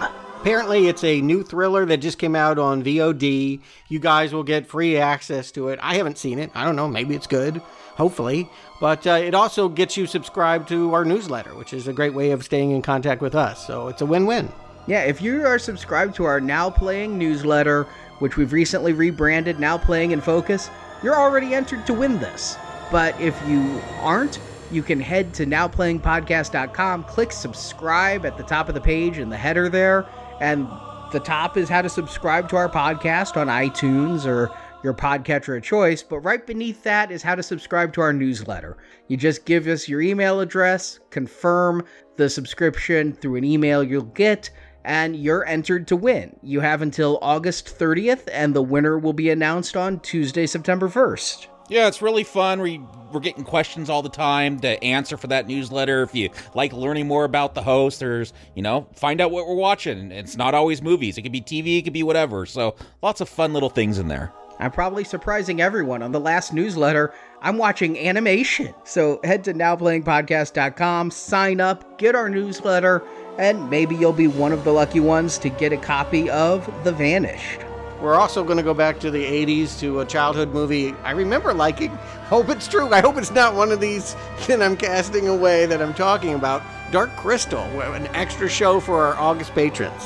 Apparently, 0.41 0.88
it's 0.88 1.03
a 1.03 1.22
new 1.22 1.43
thriller 1.43 1.85
that 1.85 1.97
just 1.97 2.18
came 2.18 2.35
out 2.35 2.57
on 2.57 2.84
VOD. 2.84 3.61
You 3.89 3.99
guys 3.99 4.34
will 4.34 4.41
get 4.41 4.65
free 4.65 4.97
access 4.97 5.51
to 5.51 5.68
it. 5.68 5.77
I 5.84 5.93
haven't 5.93 6.18
seen 6.18 6.39
it. 6.39 6.49
I 6.55 6.65
don't 6.65 6.76
know. 6.76 6.88
Maybe 6.88 7.13
it's 7.13 7.27
good. 7.27 7.61
Hopefully. 7.95 8.49
But 8.80 9.05
uh, 9.05 9.11
it 9.11 9.35
also 9.35 9.69
gets 9.69 9.97
you 9.97 10.07
subscribed 10.07 10.68
to 10.69 10.95
our 10.95 11.05
newsletter, 11.05 11.53
which 11.53 11.73
is 11.73 11.88
a 11.88 11.93
great 11.93 12.15
way 12.15 12.31
of 12.31 12.43
staying 12.43 12.72
in 12.72 12.81
contact 12.81 13.22
with 13.22 13.35
us. 13.35 13.68
So 13.68 13.88
it's 13.88 14.01
a 14.01 14.05
win 14.07 14.26
win. 14.26 14.51
Yeah, 14.88 15.03
if 15.03 15.22
you 15.22 15.45
are 15.45 15.59
subscribed 15.59 16.15
to 16.15 16.23
our 16.23 16.41
Now 16.41 16.72
Playing 16.72 17.19
newsletter, 17.19 17.84
which 18.18 18.35
we've 18.35 18.51
recently 18.51 18.93
rebranded 18.93 19.59
Now 19.59 19.77
Playing 19.77 20.09
in 20.09 20.22
Focus, 20.22 20.72
you're 21.03 21.15
already 21.15 21.53
entered 21.53 21.85
to 21.85 21.93
win 21.93 22.18
this. 22.18 22.57
But 22.91 23.19
if 23.22 23.39
you 23.47 23.80
aren't, 23.99 24.39
you 24.72 24.81
can 24.81 24.99
head 24.99 25.34
to 25.35 25.45
nowplayingpodcast.com, 25.45 27.03
click 27.03 27.31
subscribe 27.31 28.26
at 28.26 28.38
the 28.38 28.43
top 28.43 28.69
of 28.69 28.73
the 28.73 28.81
page 28.81 29.19
in 29.19 29.30
the 29.30 29.38
header 29.38 29.69
there, 29.69 30.07
and 30.41 30.68
the 31.11 31.19
top 31.19 31.55
is 31.55 31.69
how 31.69 31.81
to 31.81 31.89
subscribe 31.89 32.49
to 32.49 32.55
our 32.55 32.68
podcast 32.68 33.38
on 33.38 33.47
iTunes 33.47 34.26
or 34.26 34.51
your 34.84 34.93
podcatcher 34.93 35.55
of 35.55 35.63
choice, 35.63 36.01
but 36.01 36.19
right 36.19 36.47
beneath 36.47 36.81
that 36.84 37.11
is 37.11 37.22
how 37.22 37.35
to 37.35 37.43
subscribe 37.43 37.93
to 37.93 38.01
our 38.01 38.11
newsletter. 38.11 38.77
You 39.07 39.18
just 39.18 39.45
give 39.45 39.68
us 39.68 39.88
your 39.88 40.01
email 40.01 40.39
address, 40.39 40.99
confirm 41.11 41.85
the 42.18 42.27
subscription 42.27 43.13
through 43.13 43.35
an 43.35 43.43
email 43.43 43.84
you'll 43.84 44.01
get, 44.03 44.49
and 44.84 45.15
you're 45.15 45.45
entered 45.45 45.88
to 45.89 45.95
win. 45.95 46.35
You 46.41 46.61
have 46.61 46.81
until 46.81 47.19
August 47.22 47.77
30th, 47.77 48.27
and 48.31 48.55
the 48.55 48.63
winner 48.63 48.97
will 48.97 49.13
be 49.13 49.30
announced 49.30 49.77
on 49.77 49.99
Tuesday, 49.99 50.47
September 50.47 50.89
1st. 50.89 51.50
Yeah, 51.72 51.88
it's 51.88 52.02
really 52.02 52.26
fun. 52.26 52.60
We, 52.60 52.81
we're 53.14 53.22
getting 53.22 53.45
questions 53.45 53.89
all 53.89 54.02
the 54.02 54.10
time 54.10 54.60
to 54.60 54.84
answer 54.84 55.15
for 55.15 55.27
that 55.27 55.48
newsletter. 55.48 56.03
If 56.03 56.14
you 56.14 56.30
like 56.53 56.73
learning 56.73 57.07
more 57.07 57.23
about 57.23 57.53
the 57.53 57.64
host, 57.64 58.02
there's, 58.02 58.34
you 58.56 58.61
know, 58.61 58.89
find 58.93 59.22
out 59.22 59.31
what 59.31 59.48
we're 59.48 59.56
watching. 59.56 60.11
It's 60.11 60.35
not 60.35 60.53
always 60.53 60.81
movies, 60.81 61.18
it 61.18 61.22
could 61.22 61.31
be 61.31 61.39
TV, 61.39 61.80
it 61.80 61.84
could 61.84 61.93
be 61.93 62.03
whatever. 62.03 62.45
So 62.45 62.76
lots 63.02 63.22
of 63.22 63.30
fun 63.30 63.53
little 63.53 63.69
things 63.69 63.99
in 63.99 64.10
there. 64.10 64.34
I'm 64.60 64.72
probably 64.72 65.06
surprising 65.06 65.61
everyone. 65.61 66.03
On 66.03 66.11
the 66.11 66.19
last 66.19 66.52
newsletter, 66.52 67.14
I'm 67.41 67.57
watching 67.57 67.98
animation. 67.98 68.76
So 68.84 69.22
head 69.23 69.45
to 69.45 69.53
nowplayingpodcast.com, 69.53 71.10
sign 71.10 71.61
up, 71.61 71.98
get 71.98 72.15
our 72.15 72.27
newsletter, 72.27 73.02
and 73.39 73.69
maybe 73.69 73.95
you'll 73.95 74.11
be 74.11 74.27
one 74.27 74.52
of 74.52 74.65
the 74.65 74.73
lucky 74.73 74.99
ones 74.99 75.38
to 75.38 75.48
get 75.48 75.72
a 75.72 75.77
copy 75.77 76.30
of 76.30 76.69
The 76.84 76.91
Vanished. 76.91 77.61
We're 78.01 78.15
also 78.15 78.43
going 78.43 78.57
to 78.57 78.63
go 78.63 78.73
back 78.73 78.99
to 79.01 79.11
the 79.11 79.23
80s 79.23 79.79
to 79.79 79.99
a 79.99 80.05
childhood 80.05 80.49
movie 80.49 80.93
I 81.03 81.11
remember 81.11 81.53
liking. 81.53 81.89
Hope 82.29 82.49
it's 82.49 82.67
true. 82.67 82.91
I 82.91 82.99
hope 82.99 83.17
it's 83.17 83.29
not 83.29 83.53
one 83.53 83.71
of 83.71 83.79
these 83.79 84.15
that 84.47 84.61
I'm 84.61 84.75
casting 84.75 85.27
away 85.27 85.67
that 85.67 85.81
I'm 85.81 85.93
talking 85.93 86.33
about. 86.33 86.63
Dark 86.91 87.15
Crystal, 87.15 87.59
an 87.59 88.07
extra 88.07 88.49
show 88.49 88.79
for 88.79 89.03
our 89.03 89.15
August 89.15 89.53
patrons. 89.53 90.01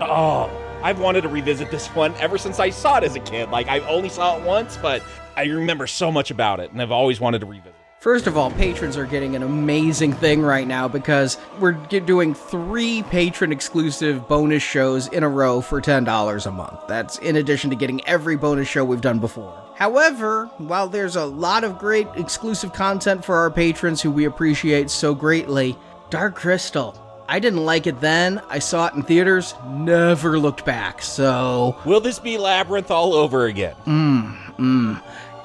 Oh, 0.00 0.48
I've 0.82 1.00
wanted 1.00 1.22
to 1.22 1.28
revisit 1.28 1.70
this 1.70 1.88
one 1.88 2.14
ever 2.14 2.38
since 2.38 2.60
I 2.60 2.70
saw 2.70 2.98
it 2.98 3.04
as 3.04 3.16
a 3.16 3.20
kid. 3.20 3.50
Like, 3.50 3.66
I 3.68 3.80
only 3.80 4.08
saw 4.08 4.38
it 4.38 4.44
once, 4.44 4.78
but 4.78 5.02
I 5.36 5.44
remember 5.44 5.86
so 5.86 6.10
much 6.12 6.30
about 6.30 6.60
it, 6.60 6.70
and 6.70 6.80
I've 6.80 6.92
always 6.92 7.20
wanted 7.20 7.40
to 7.40 7.46
revisit. 7.46 7.79
First 8.00 8.26
of 8.26 8.38
all, 8.38 8.50
patrons 8.52 8.96
are 8.96 9.04
getting 9.04 9.36
an 9.36 9.42
amazing 9.42 10.14
thing 10.14 10.40
right 10.40 10.66
now 10.66 10.88
because 10.88 11.36
we're 11.58 11.72
doing 11.72 12.32
three 12.32 13.02
patron 13.02 13.52
exclusive 13.52 14.26
bonus 14.26 14.62
shows 14.62 15.08
in 15.08 15.22
a 15.22 15.28
row 15.28 15.60
for 15.60 15.82
$10 15.82 16.46
a 16.46 16.50
month. 16.50 16.80
That's 16.88 17.18
in 17.18 17.36
addition 17.36 17.68
to 17.68 17.76
getting 17.76 18.02
every 18.08 18.38
bonus 18.38 18.68
show 18.68 18.86
we've 18.86 19.02
done 19.02 19.18
before. 19.18 19.52
However, 19.74 20.46
while 20.56 20.88
there's 20.88 21.16
a 21.16 21.26
lot 21.26 21.62
of 21.62 21.78
great 21.78 22.08
exclusive 22.16 22.72
content 22.72 23.22
for 23.22 23.36
our 23.36 23.50
patrons 23.50 24.00
who 24.00 24.10
we 24.10 24.24
appreciate 24.24 24.88
so 24.88 25.14
greatly, 25.14 25.76
Dark 26.08 26.36
Crystal, 26.36 26.98
I 27.28 27.38
didn't 27.38 27.66
like 27.66 27.86
it 27.86 28.00
then. 28.00 28.40
I 28.48 28.60
saw 28.60 28.86
it 28.86 28.94
in 28.94 29.02
theaters, 29.02 29.54
never 29.68 30.38
looked 30.38 30.64
back. 30.64 31.02
So, 31.02 31.76
will 31.84 32.00
this 32.00 32.18
be 32.18 32.38
Labyrinth 32.38 32.90
all 32.90 33.12
over 33.12 33.44
again? 33.44 33.76
Mm, 33.84 34.56
mm. 34.56 35.02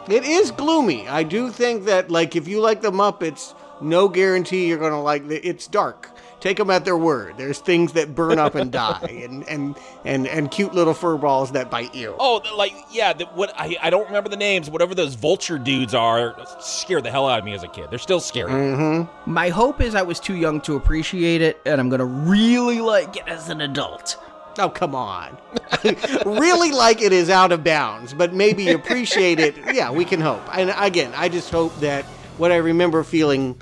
It 0.07 0.23
is 0.23 0.51
gloomy. 0.51 1.07
I 1.07 1.23
do 1.23 1.49
think 1.49 1.85
that, 1.85 2.11
like, 2.11 2.35
if 2.35 2.47
you 2.47 2.61
like 2.61 2.81
the 2.81 2.91
Muppets, 2.91 3.55
no 3.81 4.07
guarantee 4.07 4.67
you're 4.67 4.77
gonna 4.77 5.01
like 5.01 5.29
it. 5.29 5.45
It's 5.45 5.67
dark. 5.67 6.11
Take 6.39 6.57
them 6.57 6.69
at 6.69 6.85
their 6.85 6.97
word. 6.97 7.35
There's 7.37 7.59
things 7.59 7.93
that 7.93 8.13
burn 8.13 8.37
up 8.37 8.55
and 8.55 8.71
die, 8.71 8.99
and 9.23 9.47
and 9.49 9.75
and 10.03 10.27
and 10.27 10.51
cute 10.51 10.73
little 10.73 10.93
fur 10.93 11.17
balls 11.17 11.51
that 11.53 11.71
bite 11.71 11.95
you. 11.95 12.15
Oh, 12.19 12.41
like 12.55 12.73
yeah, 12.91 13.13
the, 13.13 13.25
what 13.25 13.53
I, 13.57 13.77
I 13.81 13.89
don't 13.89 14.05
remember 14.05 14.29
the 14.29 14.37
names. 14.37 14.69
Whatever 14.69 14.95
those 14.95 15.15
vulture 15.15 15.57
dudes 15.57 15.93
are, 15.93 16.35
scared 16.59 17.03
the 17.03 17.11
hell 17.11 17.27
out 17.27 17.39
of 17.39 17.45
me 17.45 17.53
as 17.53 17.63
a 17.63 17.67
kid. 17.67 17.87
They're 17.89 17.99
still 17.99 18.19
scary. 18.19 18.51
Mm-hmm. 18.51 19.31
My 19.31 19.49
hope 19.49 19.81
is 19.81 19.95
I 19.95 20.03
was 20.03 20.19
too 20.19 20.35
young 20.35 20.61
to 20.61 20.75
appreciate 20.75 21.41
it, 21.41 21.59
and 21.65 21.81
I'm 21.81 21.89
gonna 21.89 22.05
really 22.05 22.81
like 22.81 23.17
it 23.17 23.27
as 23.27 23.49
an 23.49 23.61
adult. 23.61 24.17
Oh, 24.57 24.69
come 24.69 24.95
on. 24.95 25.37
really 26.25 26.71
like 26.71 27.01
it 27.01 27.11
is 27.11 27.29
out 27.29 27.51
of 27.51 27.63
bounds, 27.63 28.13
but 28.13 28.33
maybe 28.33 28.63
you 28.63 28.75
appreciate 28.75 29.39
it. 29.39 29.55
Yeah, 29.75 29.91
we 29.91 30.05
can 30.05 30.21
hope. 30.21 30.41
And 30.57 30.73
again, 30.77 31.11
I 31.15 31.27
just 31.27 31.49
hope 31.49 31.75
that 31.79 32.05
what 32.37 32.51
I 32.51 32.57
remember 32.57 33.03
feeling 33.03 33.59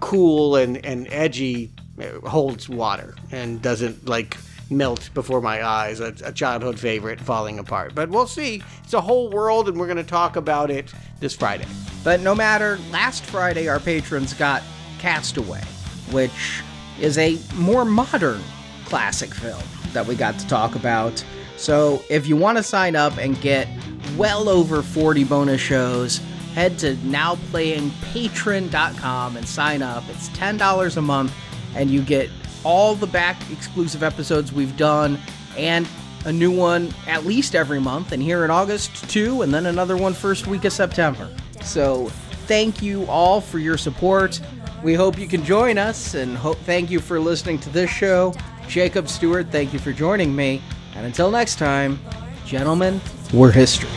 cool 0.00 0.56
and, 0.56 0.84
and 0.84 1.08
edgy 1.10 1.70
uh, 1.98 2.28
holds 2.28 2.68
water 2.68 3.14
and 3.30 3.62
doesn't 3.62 4.06
like 4.06 4.36
melt 4.68 5.08
before 5.14 5.40
my 5.40 5.64
eyes. 5.64 6.00
A, 6.00 6.14
a, 6.24 6.32
childhood 6.32 6.78
favorite 6.78 7.20
falling 7.20 7.58
apart. 7.58 7.94
But 7.94 8.10
we'll 8.10 8.26
see. 8.26 8.62
It's 8.84 8.92
a 8.92 9.00
whole 9.00 9.30
world, 9.30 9.68
and 9.68 9.78
we're 9.78 9.86
going 9.86 9.96
to 9.96 10.04
talk 10.04 10.36
about 10.36 10.70
it 10.70 10.92
this 11.20 11.34
Friday. 11.34 11.66
But 12.04 12.20
no 12.20 12.34
matter, 12.34 12.78
last 12.90 13.24
Friday 13.24 13.68
our 13.68 13.80
patrons 13.80 14.34
got 14.34 14.62
Castaway, 14.98 15.62
which 16.10 16.62
is 17.00 17.16
a 17.16 17.38
more 17.54 17.84
modern 17.86 18.42
classic 18.84 19.32
film 19.34 19.62
that 19.96 20.06
we 20.06 20.14
got 20.14 20.38
to 20.38 20.46
talk 20.46 20.76
about. 20.76 21.24
So 21.56 22.02
if 22.10 22.26
you 22.26 22.36
want 22.36 22.58
to 22.58 22.62
sign 22.62 22.96
up 22.96 23.16
and 23.16 23.40
get 23.40 23.66
well 24.16 24.48
over 24.48 24.82
40 24.82 25.24
bonus 25.24 25.60
shows, 25.60 26.18
head 26.54 26.78
to 26.80 26.96
nowplayingpatron.com 26.96 29.36
and 29.36 29.48
sign 29.48 29.82
up. 29.82 30.04
It's 30.08 30.28
$10 30.30 30.96
a 30.96 31.02
month, 31.02 31.32
and 31.74 31.90
you 31.90 32.02
get 32.02 32.30
all 32.62 32.94
the 32.94 33.06
back 33.06 33.36
exclusive 33.50 34.02
episodes 34.02 34.52
we've 34.52 34.76
done 34.76 35.18
and 35.56 35.88
a 36.26 36.32
new 36.32 36.50
one 36.50 36.92
at 37.06 37.24
least 37.24 37.54
every 37.54 37.80
month, 37.80 38.12
and 38.12 38.22
here 38.22 38.44
in 38.44 38.50
August, 38.50 39.08
too, 39.08 39.40
and 39.42 39.54
then 39.54 39.66
another 39.66 39.96
one 39.96 40.12
first 40.12 40.46
week 40.46 40.64
of 40.64 40.72
September. 40.72 41.30
So 41.62 42.08
thank 42.46 42.82
you 42.82 43.06
all 43.06 43.40
for 43.40 43.58
your 43.58 43.78
support. 43.78 44.40
We 44.82 44.94
hope 44.94 45.18
you 45.18 45.28
can 45.28 45.44
join 45.44 45.78
us, 45.78 46.14
and 46.14 46.38
thank 46.38 46.90
you 46.90 47.00
for 47.00 47.18
listening 47.18 47.58
to 47.60 47.70
this 47.70 47.90
show. 47.90 48.34
Jacob 48.68 49.08
Stewart, 49.08 49.48
thank 49.50 49.72
you 49.72 49.78
for 49.78 49.92
joining 49.92 50.34
me. 50.34 50.62
And 50.94 51.06
until 51.06 51.30
next 51.30 51.56
time, 51.56 51.98
gentlemen, 52.44 53.00
we're 53.32 53.52
history. 53.52 53.90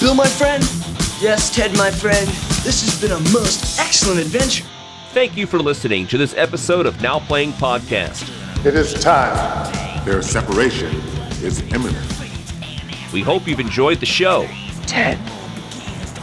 Bill, 0.00 0.14
my 0.14 0.26
friend. 0.26 0.62
Yes, 1.20 1.54
Ted, 1.54 1.76
my 1.76 1.90
friend. 1.90 2.26
This 2.64 2.82
has 2.82 3.00
been 3.00 3.10
a 3.10 3.20
most 3.32 3.78
excellent 3.80 4.20
adventure. 4.20 4.64
Thank 5.12 5.36
you 5.36 5.46
for 5.46 5.58
listening 5.58 6.06
to 6.06 6.16
this 6.16 6.34
episode 6.36 6.86
of 6.86 7.02
Now 7.02 7.18
Playing 7.18 7.52
Podcast. 7.52 8.37
It 8.68 8.74
is 8.74 8.92
time. 8.92 10.04
Their 10.04 10.20
separation 10.20 10.94
is 11.40 11.62
imminent. 11.72 12.06
We 13.14 13.22
hope 13.22 13.48
you've 13.48 13.60
enjoyed 13.60 13.98
the 13.98 14.04
show. 14.04 14.46
Ted, 14.82 15.18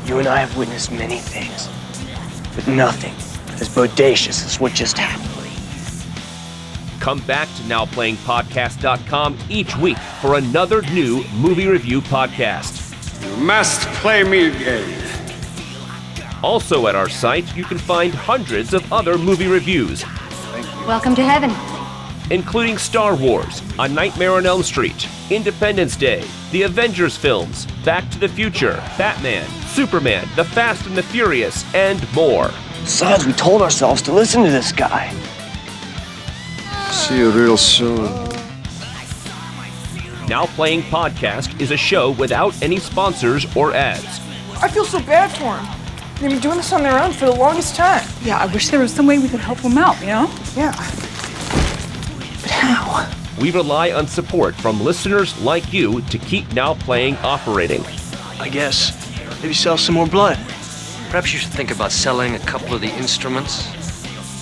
you 0.05 0.19
and 0.19 0.27
I 0.27 0.38
have 0.38 0.55
witnessed 0.55 0.91
many 0.91 1.17
things, 1.17 1.67
but 2.53 2.67
nothing 2.67 3.15
as 3.59 3.67
bodacious 3.67 4.45
as 4.45 4.59
what 4.59 4.73
just 4.73 4.95
happened. 4.95 5.27
Come 6.99 7.17
back 7.22 7.47
to 7.47 7.63
NowPlayingPodcast.com 7.63 9.39
each 9.49 9.76
week 9.77 9.97
for 10.22 10.35
another 10.35 10.84
new 10.84 11.23
movie 11.34 11.65
review 11.65 11.99
podcast. 11.99 12.93
You 13.27 13.43
must 13.43 13.88
play 14.01 14.23
me 14.23 14.49
again. 14.49 15.01
Also 16.43 16.85
at 16.85 16.95
our 16.95 17.09
site, 17.09 17.57
you 17.57 17.63
can 17.63 17.80
find 17.80 18.13
hundreds 18.13 18.76
of 18.76 18.93
other 18.93 19.17
movie 19.17 19.47
reviews. 19.47 20.05
Welcome 20.85 21.15
to 21.15 21.23
heaven 21.23 21.49
including 22.31 22.77
Star 22.77 23.15
Wars, 23.15 23.61
A 23.80 23.88
Nightmare 23.88 24.34
on 24.34 24.45
Elm 24.45 24.64
Street, 24.64 25.07
Independence 25.30 25.95
Day, 25.95 26.23
the 26.52 26.64
Avengers 26.64 27.15
films, 27.18 27.65
Back 27.84 28.10
to 28.11 28.19
the 28.19 28.27
Future, 28.27 28.76
Batman, 28.97 29.47
Superman, 29.68 30.27
The 30.35 30.43
Fast 30.43 30.85
and 30.88 30.97
the 30.97 31.03
Furious, 31.03 31.64
and 31.73 32.02
more. 32.14 32.49
Besides, 32.81 33.26
we 33.26 33.34
told 33.34 33.61
ourselves 33.61 34.02
to 34.03 34.11
listen 34.14 34.43
to 34.43 34.52
this 34.52 34.72
guy. 34.72 35.10
See 36.91 37.18
you 37.18 37.31
real 37.31 37.57
soon. 37.57 38.06
Now 40.27 40.47
Playing 40.47 40.81
Podcast 40.84 41.60
is 41.61 41.72
a 41.72 41.77
show 41.77 42.11
without 42.11 42.60
any 42.64 42.77
sponsors 42.77 43.45
or 43.56 43.73
ads. 43.73 44.19
I 44.61 44.68
feel 44.69 44.85
so 44.85 44.99
bad 45.02 45.31
for 45.31 45.56
them. 45.56 45.65
They've 46.19 46.31
been 46.31 46.39
doing 46.39 46.57
this 46.57 46.72
on 46.72 46.81
their 46.81 46.97
own 46.97 47.11
for 47.11 47.26
the 47.26 47.35
longest 47.35 47.76
time. 47.76 48.07
Yeah, 48.23 48.38
I 48.38 48.45
wish 48.45 48.69
there 48.69 48.80
was 48.80 48.93
some 48.93 49.06
way 49.06 49.19
we 49.19 49.27
could 49.27 49.41
help 49.41 49.60
them 49.60 49.77
out, 49.77 49.99
you 49.99 50.07
know? 50.07 50.34
Yeah. 50.56 50.72
But 52.66 52.74
how? 52.74 53.42
We 53.42 53.52
rely 53.52 53.92
on 53.92 54.08
support 54.08 54.56
from 54.56 54.82
listeners 54.82 55.40
like 55.42 55.72
you 55.72 56.02
to 56.02 56.18
keep 56.18 56.52
Now 56.54 56.74
Playing 56.74 57.16
operating. 57.18 57.84
I 58.40 58.50
guess 58.50 58.92
maybe 59.42 59.54
sell 59.54 59.78
some 59.78 59.94
more 59.94 60.08
blood. 60.08 60.38
Perhaps 61.10 61.32
you 61.32 61.38
should 61.40 61.52
think 61.52 61.70
about 61.70 61.92
selling 61.92 62.34
a 62.34 62.40
couple 62.40 62.74
of 62.74 62.82
the 62.82 62.92
instruments. 62.96 63.72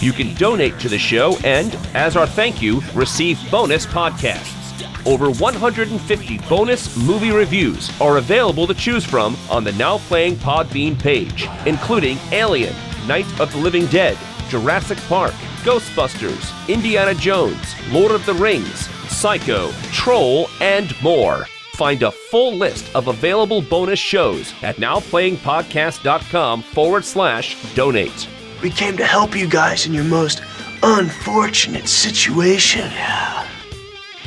You 0.01 0.13
can 0.13 0.33
donate 0.35 0.79
to 0.79 0.89
the 0.89 0.97
show 0.97 1.37
and, 1.43 1.75
as 1.95 2.15
our 2.15 2.25
thank 2.25 2.61
you, 2.61 2.81
receive 2.93 3.39
bonus 3.51 3.85
podcasts. 3.85 4.61
Over 5.05 5.29
150 5.29 6.37
bonus 6.47 6.95
movie 6.95 7.31
reviews 7.31 7.91
are 7.99 8.17
available 8.17 8.67
to 8.67 8.73
choose 8.73 9.03
from 9.03 9.35
on 9.49 9.65
the 9.65 9.73
Now 9.73 9.97
Playing 9.97 10.35
Podbean 10.35 10.97
page, 10.97 11.49
including 11.65 12.17
Alien, 12.31 12.75
Night 13.05 13.27
of 13.41 13.51
the 13.51 13.57
Living 13.57 13.85
Dead, 13.87 14.17
Jurassic 14.47 14.97
Park, 15.09 15.33
Ghostbusters, 15.63 16.51
Indiana 16.67 17.13
Jones, 17.15 17.75
Lord 17.89 18.11
of 18.11 18.25
the 18.25 18.33
Rings, 18.33 18.87
Psycho, 19.09 19.71
Troll, 19.91 20.49
and 20.61 20.93
more. 21.01 21.47
Find 21.75 22.03
a 22.03 22.11
full 22.11 22.53
list 22.53 22.93
of 22.95 23.07
available 23.07 23.61
bonus 23.61 23.99
shows 23.99 24.53
at 24.61 24.75
nowplayingpodcast.com 24.75 26.61
forward 26.61 27.05
slash 27.05 27.73
donate. 27.73 28.27
We 28.61 28.69
came 28.69 28.95
to 28.97 29.05
help 29.05 29.35
you 29.35 29.47
guys 29.49 29.85
in 29.87 29.93
your 29.93 30.03
most 30.03 30.41
unfortunate 30.83 31.87
situation. 31.87 32.91
Yeah. 32.91 33.47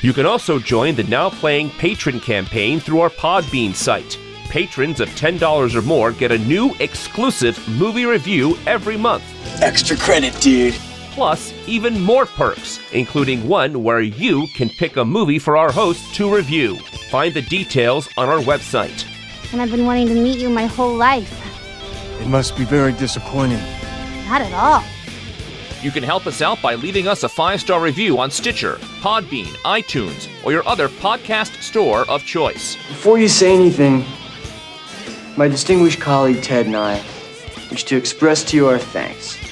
You 0.02 0.12
can 0.12 0.26
also 0.26 0.58
join 0.58 0.94
the 0.94 1.04
Now 1.04 1.30
Playing 1.30 1.70
patron 1.70 2.20
campaign 2.20 2.80
through 2.80 3.00
our 3.00 3.10
Podbean 3.10 3.74
site. 3.74 4.18
Patrons 4.48 5.00
of 5.00 5.08
$10 5.10 5.74
or 5.74 5.82
more 5.82 6.12
get 6.12 6.32
a 6.32 6.38
new 6.38 6.74
exclusive 6.80 7.58
movie 7.68 8.06
review 8.06 8.56
every 8.66 8.96
month. 8.96 9.24
Extra 9.62 9.96
credit, 9.96 10.38
dude. 10.40 10.74
Plus, 11.16 11.54
even 11.66 11.98
more 11.98 12.26
perks, 12.26 12.78
including 12.92 13.48
one 13.48 13.82
where 13.82 14.02
you 14.02 14.46
can 14.48 14.68
pick 14.68 14.98
a 14.98 15.04
movie 15.04 15.38
for 15.38 15.56
our 15.56 15.72
host 15.72 16.14
to 16.14 16.30
review. 16.32 16.76
Find 17.10 17.32
the 17.32 17.40
details 17.40 18.06
on 18.18 18.28
our 18.28 18.40
website. 18.40 19.06
And 19.50 19.62
I've 19.62 19.70
been 19.70 19.86
wanting 19.86 20.08
to 20.08 20.14
meet 20.14 20.38
you 20.38 20.50
my 20.50 20.66
whole 20.66 20.94
life. 20.94 21.32
It 22.20 22.28
must 22.28 22.54
be 22.54 22.66
very 22.66 22.92
disappointing. 22.92 23.62
Not 24.26 24.42
at 24.42 24.52
all. 24.52 24.84
You 25.82 25.90
can 25.90 26.02
help 26.02 26.26
us 26.26 26.42
out 26.42 26.60
by 26.60 26.74
leaving 26.74 27.08
us 27.08 27.22
a 27.22 27.30
five 27.30 27.62
star 27.62 27.80
review 27.80 28.18
on 28.18 28.30
Stitcher, 28.30 28.74
Podbean, 29.00 29.46
iTunes, 29.64 30.28
or 30.44 30.52
your 30.52 30.68
other 30.68 30.90
podcast 30.90 31.62
store 31.62 32.06
of 32.10 32.26
choice. 32.26 32.76
Before 32.88 33.18
you 33.18 33.28
say 33.28 33.54
anything, 33.54 34.04
my 35.38 35.48
distinguished 35.48 35.98
colleague 35.98 36.42
Ted 36.42 36.66
and 36.66 36.76
I 36.76 37.02
wish 37.70 37.84
to 37.84 37.96
express 37.96 38.44
to 38.44 38.56
you 38.58 38.66
our 38.66 38.78
thanks. 38.78 39.45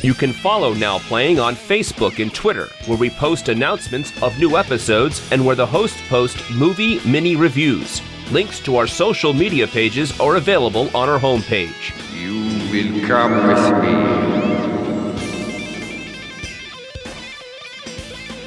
You 0.00 0.14
can 0.14 0.32
follow 0.32 0.74
Now 0.74 1.00
Playing 1.00 1.40
on 1.40 1.56
Facebook 1.56 2.22
and 2.22 2.32
Twitter, 2.32 2.68
where 2.86 2.96
we 2.96 3.10
post 3.10 3.48
announcements 3.48 4.12
of 4.22 4.38
new 4.38 4.56
episodes 4.56 5.28
and 5.32 5.44
where 5.44 5.56
the 5.56 5.66
hosts 5.66 6.00
post 6.08 6.38
movie 6.52 7.00
mini 7.00 7.34
reviews. 7.34 8.00
Links 8.30 8.60
to 8.60 8.76
our 8.76 8.86
social 8.86 9.32
media 9.32 9.66
pages 9.66 10.18
are 10.20 10.36
available 10.36 10.96
on 10.96 11.08
our 11.08 11.18
homepage. 11.18 11.92
You 12.16 12.36
will 12.70 13.08
come 13.08 13.44
with 13.48 13.58
me. 13.82 13.92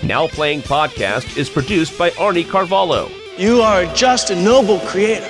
Now 0.07 0.29
Playing 0.29 0.61
Podcast 0.61 1.35
is 1.35 1.49
produced 1.49 1.97
by 1.97 2.11
Arnie 2.11 2.47
Carvalho. 2.47 3.11
You 3.37 3.59
are 3.59 3.85
just 3.93 4.29
a 4.29 4.41
noble 4.41 4.79
creator. 4.79 5.29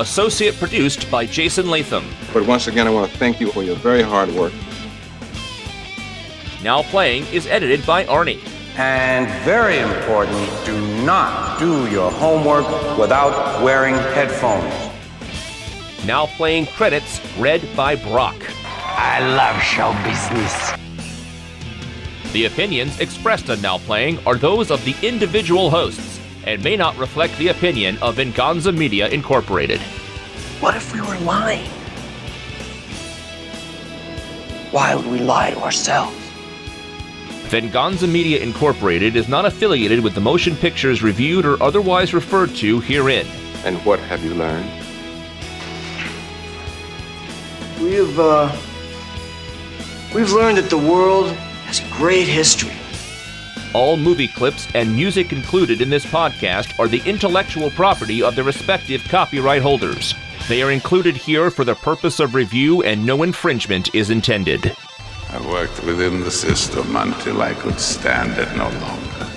Associate 0.00 0.56
produced 0.56 1.08
by 1.08 1.24
Jason 1.24 1.70
Latham. 1.70 2.04
But 2.32 2.48
once 2.48 2.66
again, 2.66 2.88
I 2.88 2.90
want 2.90 3.12
to 3.12 3.16
thank 3.18 3.38
you 3.40 3.52
for 3.52 3.62
your 3.62 3.76
very 3.76 4.02
hard 4.02 4.28
work. 4.34 4.52
Now 6.64 6.82
Playing 6.82 7.26
is 7.26 7.46
edited 7.46 7.84
by 7.84 8.06
Arnie. 8.06 8.40
And 8.78 9.28
very 9.44 9.80
important, 9.80 10.48
do 10.64 11.04
not 11.04 11.58
do 11.58 11.90
your 11.90 12.10
homework 12.10 12.66
without 12.98 13.62
wearing 13.62 13.94
headphones. 13.94 14.72
Now 16.06 16.24
Playing 16.24 16.64
credits 16.68 17.20
read 17.36 17.60
by 17.76 17.96
Brock. 17.96 18.36
I 18.64 19.20
love 19.36 19.60
show 19.60 19.92
business. 20.08 20.72
The 22.32 22.46
opinions 22.46 22.98
expressed 22.98 23.50
on 23.50 23.60
Now 23.60 23.76
Playing 23.76 24.18
are 24.26 24.36
those 24.36 24.70
of 24.70 24.82
the 24.86 24.96
individual 25.02 25.68
hosts 25.68 26.18
and 26.46 26.64
may 26.64 26.78
not 26.78 26.96
reflect 26.96 27.36
the 27.36 27.48
opinion 27.48 27.98
of 28.00 28.14
Venganza 28.14 28.72
Media 28.72 29.08
Incorporated. 29.08 29.82
What 30.60 30.74
if 30.76 30.94
we 30.94 31.02
were 31.02 31.18
lying? 31.18 31.66
Why 34.70 34.94
would 34.94 35.06
we 35.06 35.18
lie 35.18 35.50
to 35.50 35.60
ourselves? 35.60 36.23
Venganza 37.54 38.08
Media 38.08 38.40
Incorporated 38.40 39.14
is 39.14 39.28
not 39.28 39.46
affiliated 39.46 40.02
with 40.02 40.16
the 40.16 40.20
motion 40.20 40.56
pictures 40.56 41.04
reviewed 41.04 41.46
or 41.46 41.62
otherwise 41.62 42.12
referred 42.12 42.52
to 42.56 42.80
herein. 42.80 43.28
And 43.64 43.76
what 43.84 44.00
have 44.00 44.24
you 44.24 44.34
learned? 44.34 44.68
We 47.80 47.92
have, 47.94 48.18
uh, 48.18 48.56
we've 50.16 50.32
learned 50.32 50.58
that 50.58 50.68
the 50.68 50.76
world 50.76 51.30
has 51.66 51.78
a 51.78 51.88
great 51.96 52.26
history. 52.26 52.72
All 53.72 53.96
movie 53.96 54.26
clips 54.26 54.66
and 54.74 54.92
music 54.92 55.32
included 55.32 55.80
in 55.80 55.90
this 55.90 56.04
podcast 56.04 56.76
are 56.80 56.88
the 56.88 57.08
intellectual 57.08 57.70
property 57.70 58.20
of 58.20 58.34
the 58.34 58.42
respective 58.42 59.04
copyright 59.04 59.62
holders. 59.62 60.16
They 60.48 60.60
are 60.60 60.72
included 60.72 61.16
here 61.16 61.52
for 61.52 61.64
the 61.64 61.76
purpose 61.76 62.18
of 62.18 62.34
review 62.34 62.82
and 62.82 63.06
no 63.06 63.22
infringement 63.22 63.94
is 63.94 64.10
intended. 64.10 64.74
I 65.34 65.40
worked 65.50 65.82
within 65.82 66.20
the 66.20 66.30
system 66.30 66.94
until 66.94 67.42
I 67.42 67.54
could 67.54 67.80
stand 67.80 68.38
it 68.38 68.56
no 68.56 68.68
longer. 68.68 69.30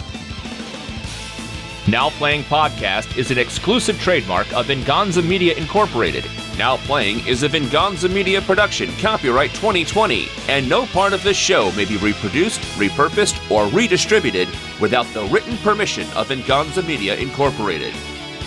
Now 1.88 2.12
Playing 2.12 2.44
Podcast 2.44 3.18
is 3.18 3.32
an 3.32 3.40
exclusive 3.40 4.00
trademark 4.00 4.52
of 4.54 4.68
Venganza 4.68 5.24
Media 5.24 5.56
Incorporated. 5.56 6.24
Now 6.56 6.78
Playing 6.78 7.26
is 7.26 7.42
a 7.42 7.48
Venganza 7.48 8.10
Media 8.10 8.42
production, 8.44 8.92
copyright 8.98 9.50
2020, 9.56 10.28
and 10.50 10.70
no 10.70 10.86
part 10.86 11.14
of 11.14 11.24
this 11.24 11.36
show 11.38 11.72
may 11.72 11.86
be 11.86 11.98
reproduced, 11.98 12.62
repurposed, 12.78 13.50
or 13.50 13.68
redistributed 13.70 14.48
without 14.80 15.08
the 15.16 15.24
written 15.26 15.58
permission 15.58 16.08
of 16.16 16.28
Venganza 16.28 16.84
Media 16.84 17.16
Incorporated. 17.16 17.96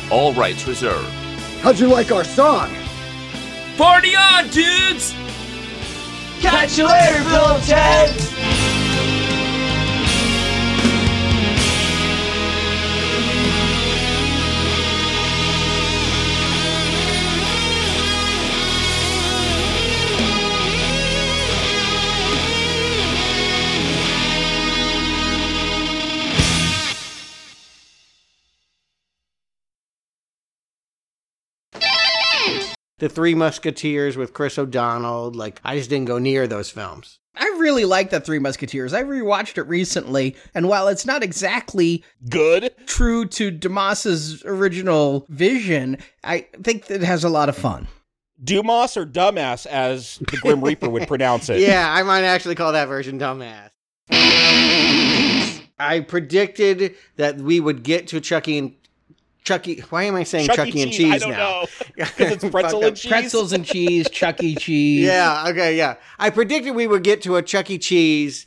All 0.09 0.33
rights 0.35 0.69
reserved. 0.69 1.09
How'd 1.63 1.81
you 1.81 1.89
like 1.89 2.13
our 2.13 2.23
song? 2.25 2.71
Party 3.77 4.15
on, 4.15 4.49
dudes! 4.51 5.17
Catch 6.41 6.79
you 6.79 6.87
later, 6.87 7.23
Bill 7.25 7.61
Ted! 7.61 8.70
The 33.01 33.09
Three 33.09 33.35
Musketeers 33.35 34.17
with 34.17 34.33
Chris 34.33 34.59
O'Donnell. 34.59 35.33
Like, 35.33 35.61
I 35.65 35.77
just 35.77 35.91
didn't 35.91 36.07
go 36.07 36.19
near 36.19 36.47
those 36.47 36.71
films. 36.71 37.19
I 37.35 37.45
really 37.59 37.85
like 37.85 38.11
the 38.11 38.21
Three 38.21 38.39
Musketeers. 38.39 38.93
I 38.93 39.03
rewatched 39.03 39.57
it 39.57 39.63
recently, 39.63 40.37
and 40.55 40.69
while 40.69 40.89
it's 40.89 41.07
not 41.07 41.23
exactly 41.23 42.05
good, 42.29 42.75
true 42.87 43.25
to 43.27 43.51
Dumas's 43.51 44.45
original 44.45 45.25
vision, 45.29 45.99
I 46.23 46.47
think 46.63 46.91
it 46.91 47.03
has 47.03 47.25
a 47.25 47.29
lot 47.29 47.49
of 47.49 47.57
fun. 47.57 47.89
Dumas 48.43 48.97
or 48.97 49.07
dumbass, 49.07 49.67
as 49.67 50.17
the 50.19 50.39
Grim 50.39 50.63
Reaper 50.63 50.89
would 50.89 51.07
pronounce 51.09 51.49
it. 51.49 51.61
Yeah, 51.71 51.93
I 51.93 52.03
might 52.03 52.25
actually 52.25 52.55
call 52.55 52.73
that 52.73 52.89
version 52.89 53.19
dumbass. 53.19 53.71
I 55.79 56.01
predicted 56.01 56.95
that 57.17 57.37
we 57.39 57.61
would 57.61 57.83
get 57.83 58.09
to 58.09 58.21
Chucky 58.21 58.59
and 58.59 58.75
Chucky. 59.45 59.81
Why 59.91 60.05
am 60.05 60.15
I 60.15 60.25
saying 60.25 60.47
Chuck 60.47 60.57
Chucky 60.57 60.83
and 60.83 60.91
Cheese, 60.91 60.99
cheese 60.99 61.13
I 61.15 61.19
don't 61.19 61.31
now? 61.33 61.65
Because 61.97 62.19
it's 62.33 62.45
pretzel 62.45 62.85
and 62.85 62.97
cheese. 62.97 63.11
Pretzels 63.11 63.53
and 63.53 63.65
cheese, 63.65 64.09
Chuck 64.11 64.43
E. 64.43 64.55
Cheese. 64.61 65.07
Yeah. 65.07 65.45
Okay. 65.49 65.77
Yeah. 65.77 65.97
I 66.19 66.31
predicted 66.31 66.75
we 66.75 66.87
would 66.87 67.03
get 67.03 67.23
to 67.23 67.37
a 67.37 67.43
Chuck 67.43 67.71
E. 67.71 67.79
Cheese. 67.79 68.47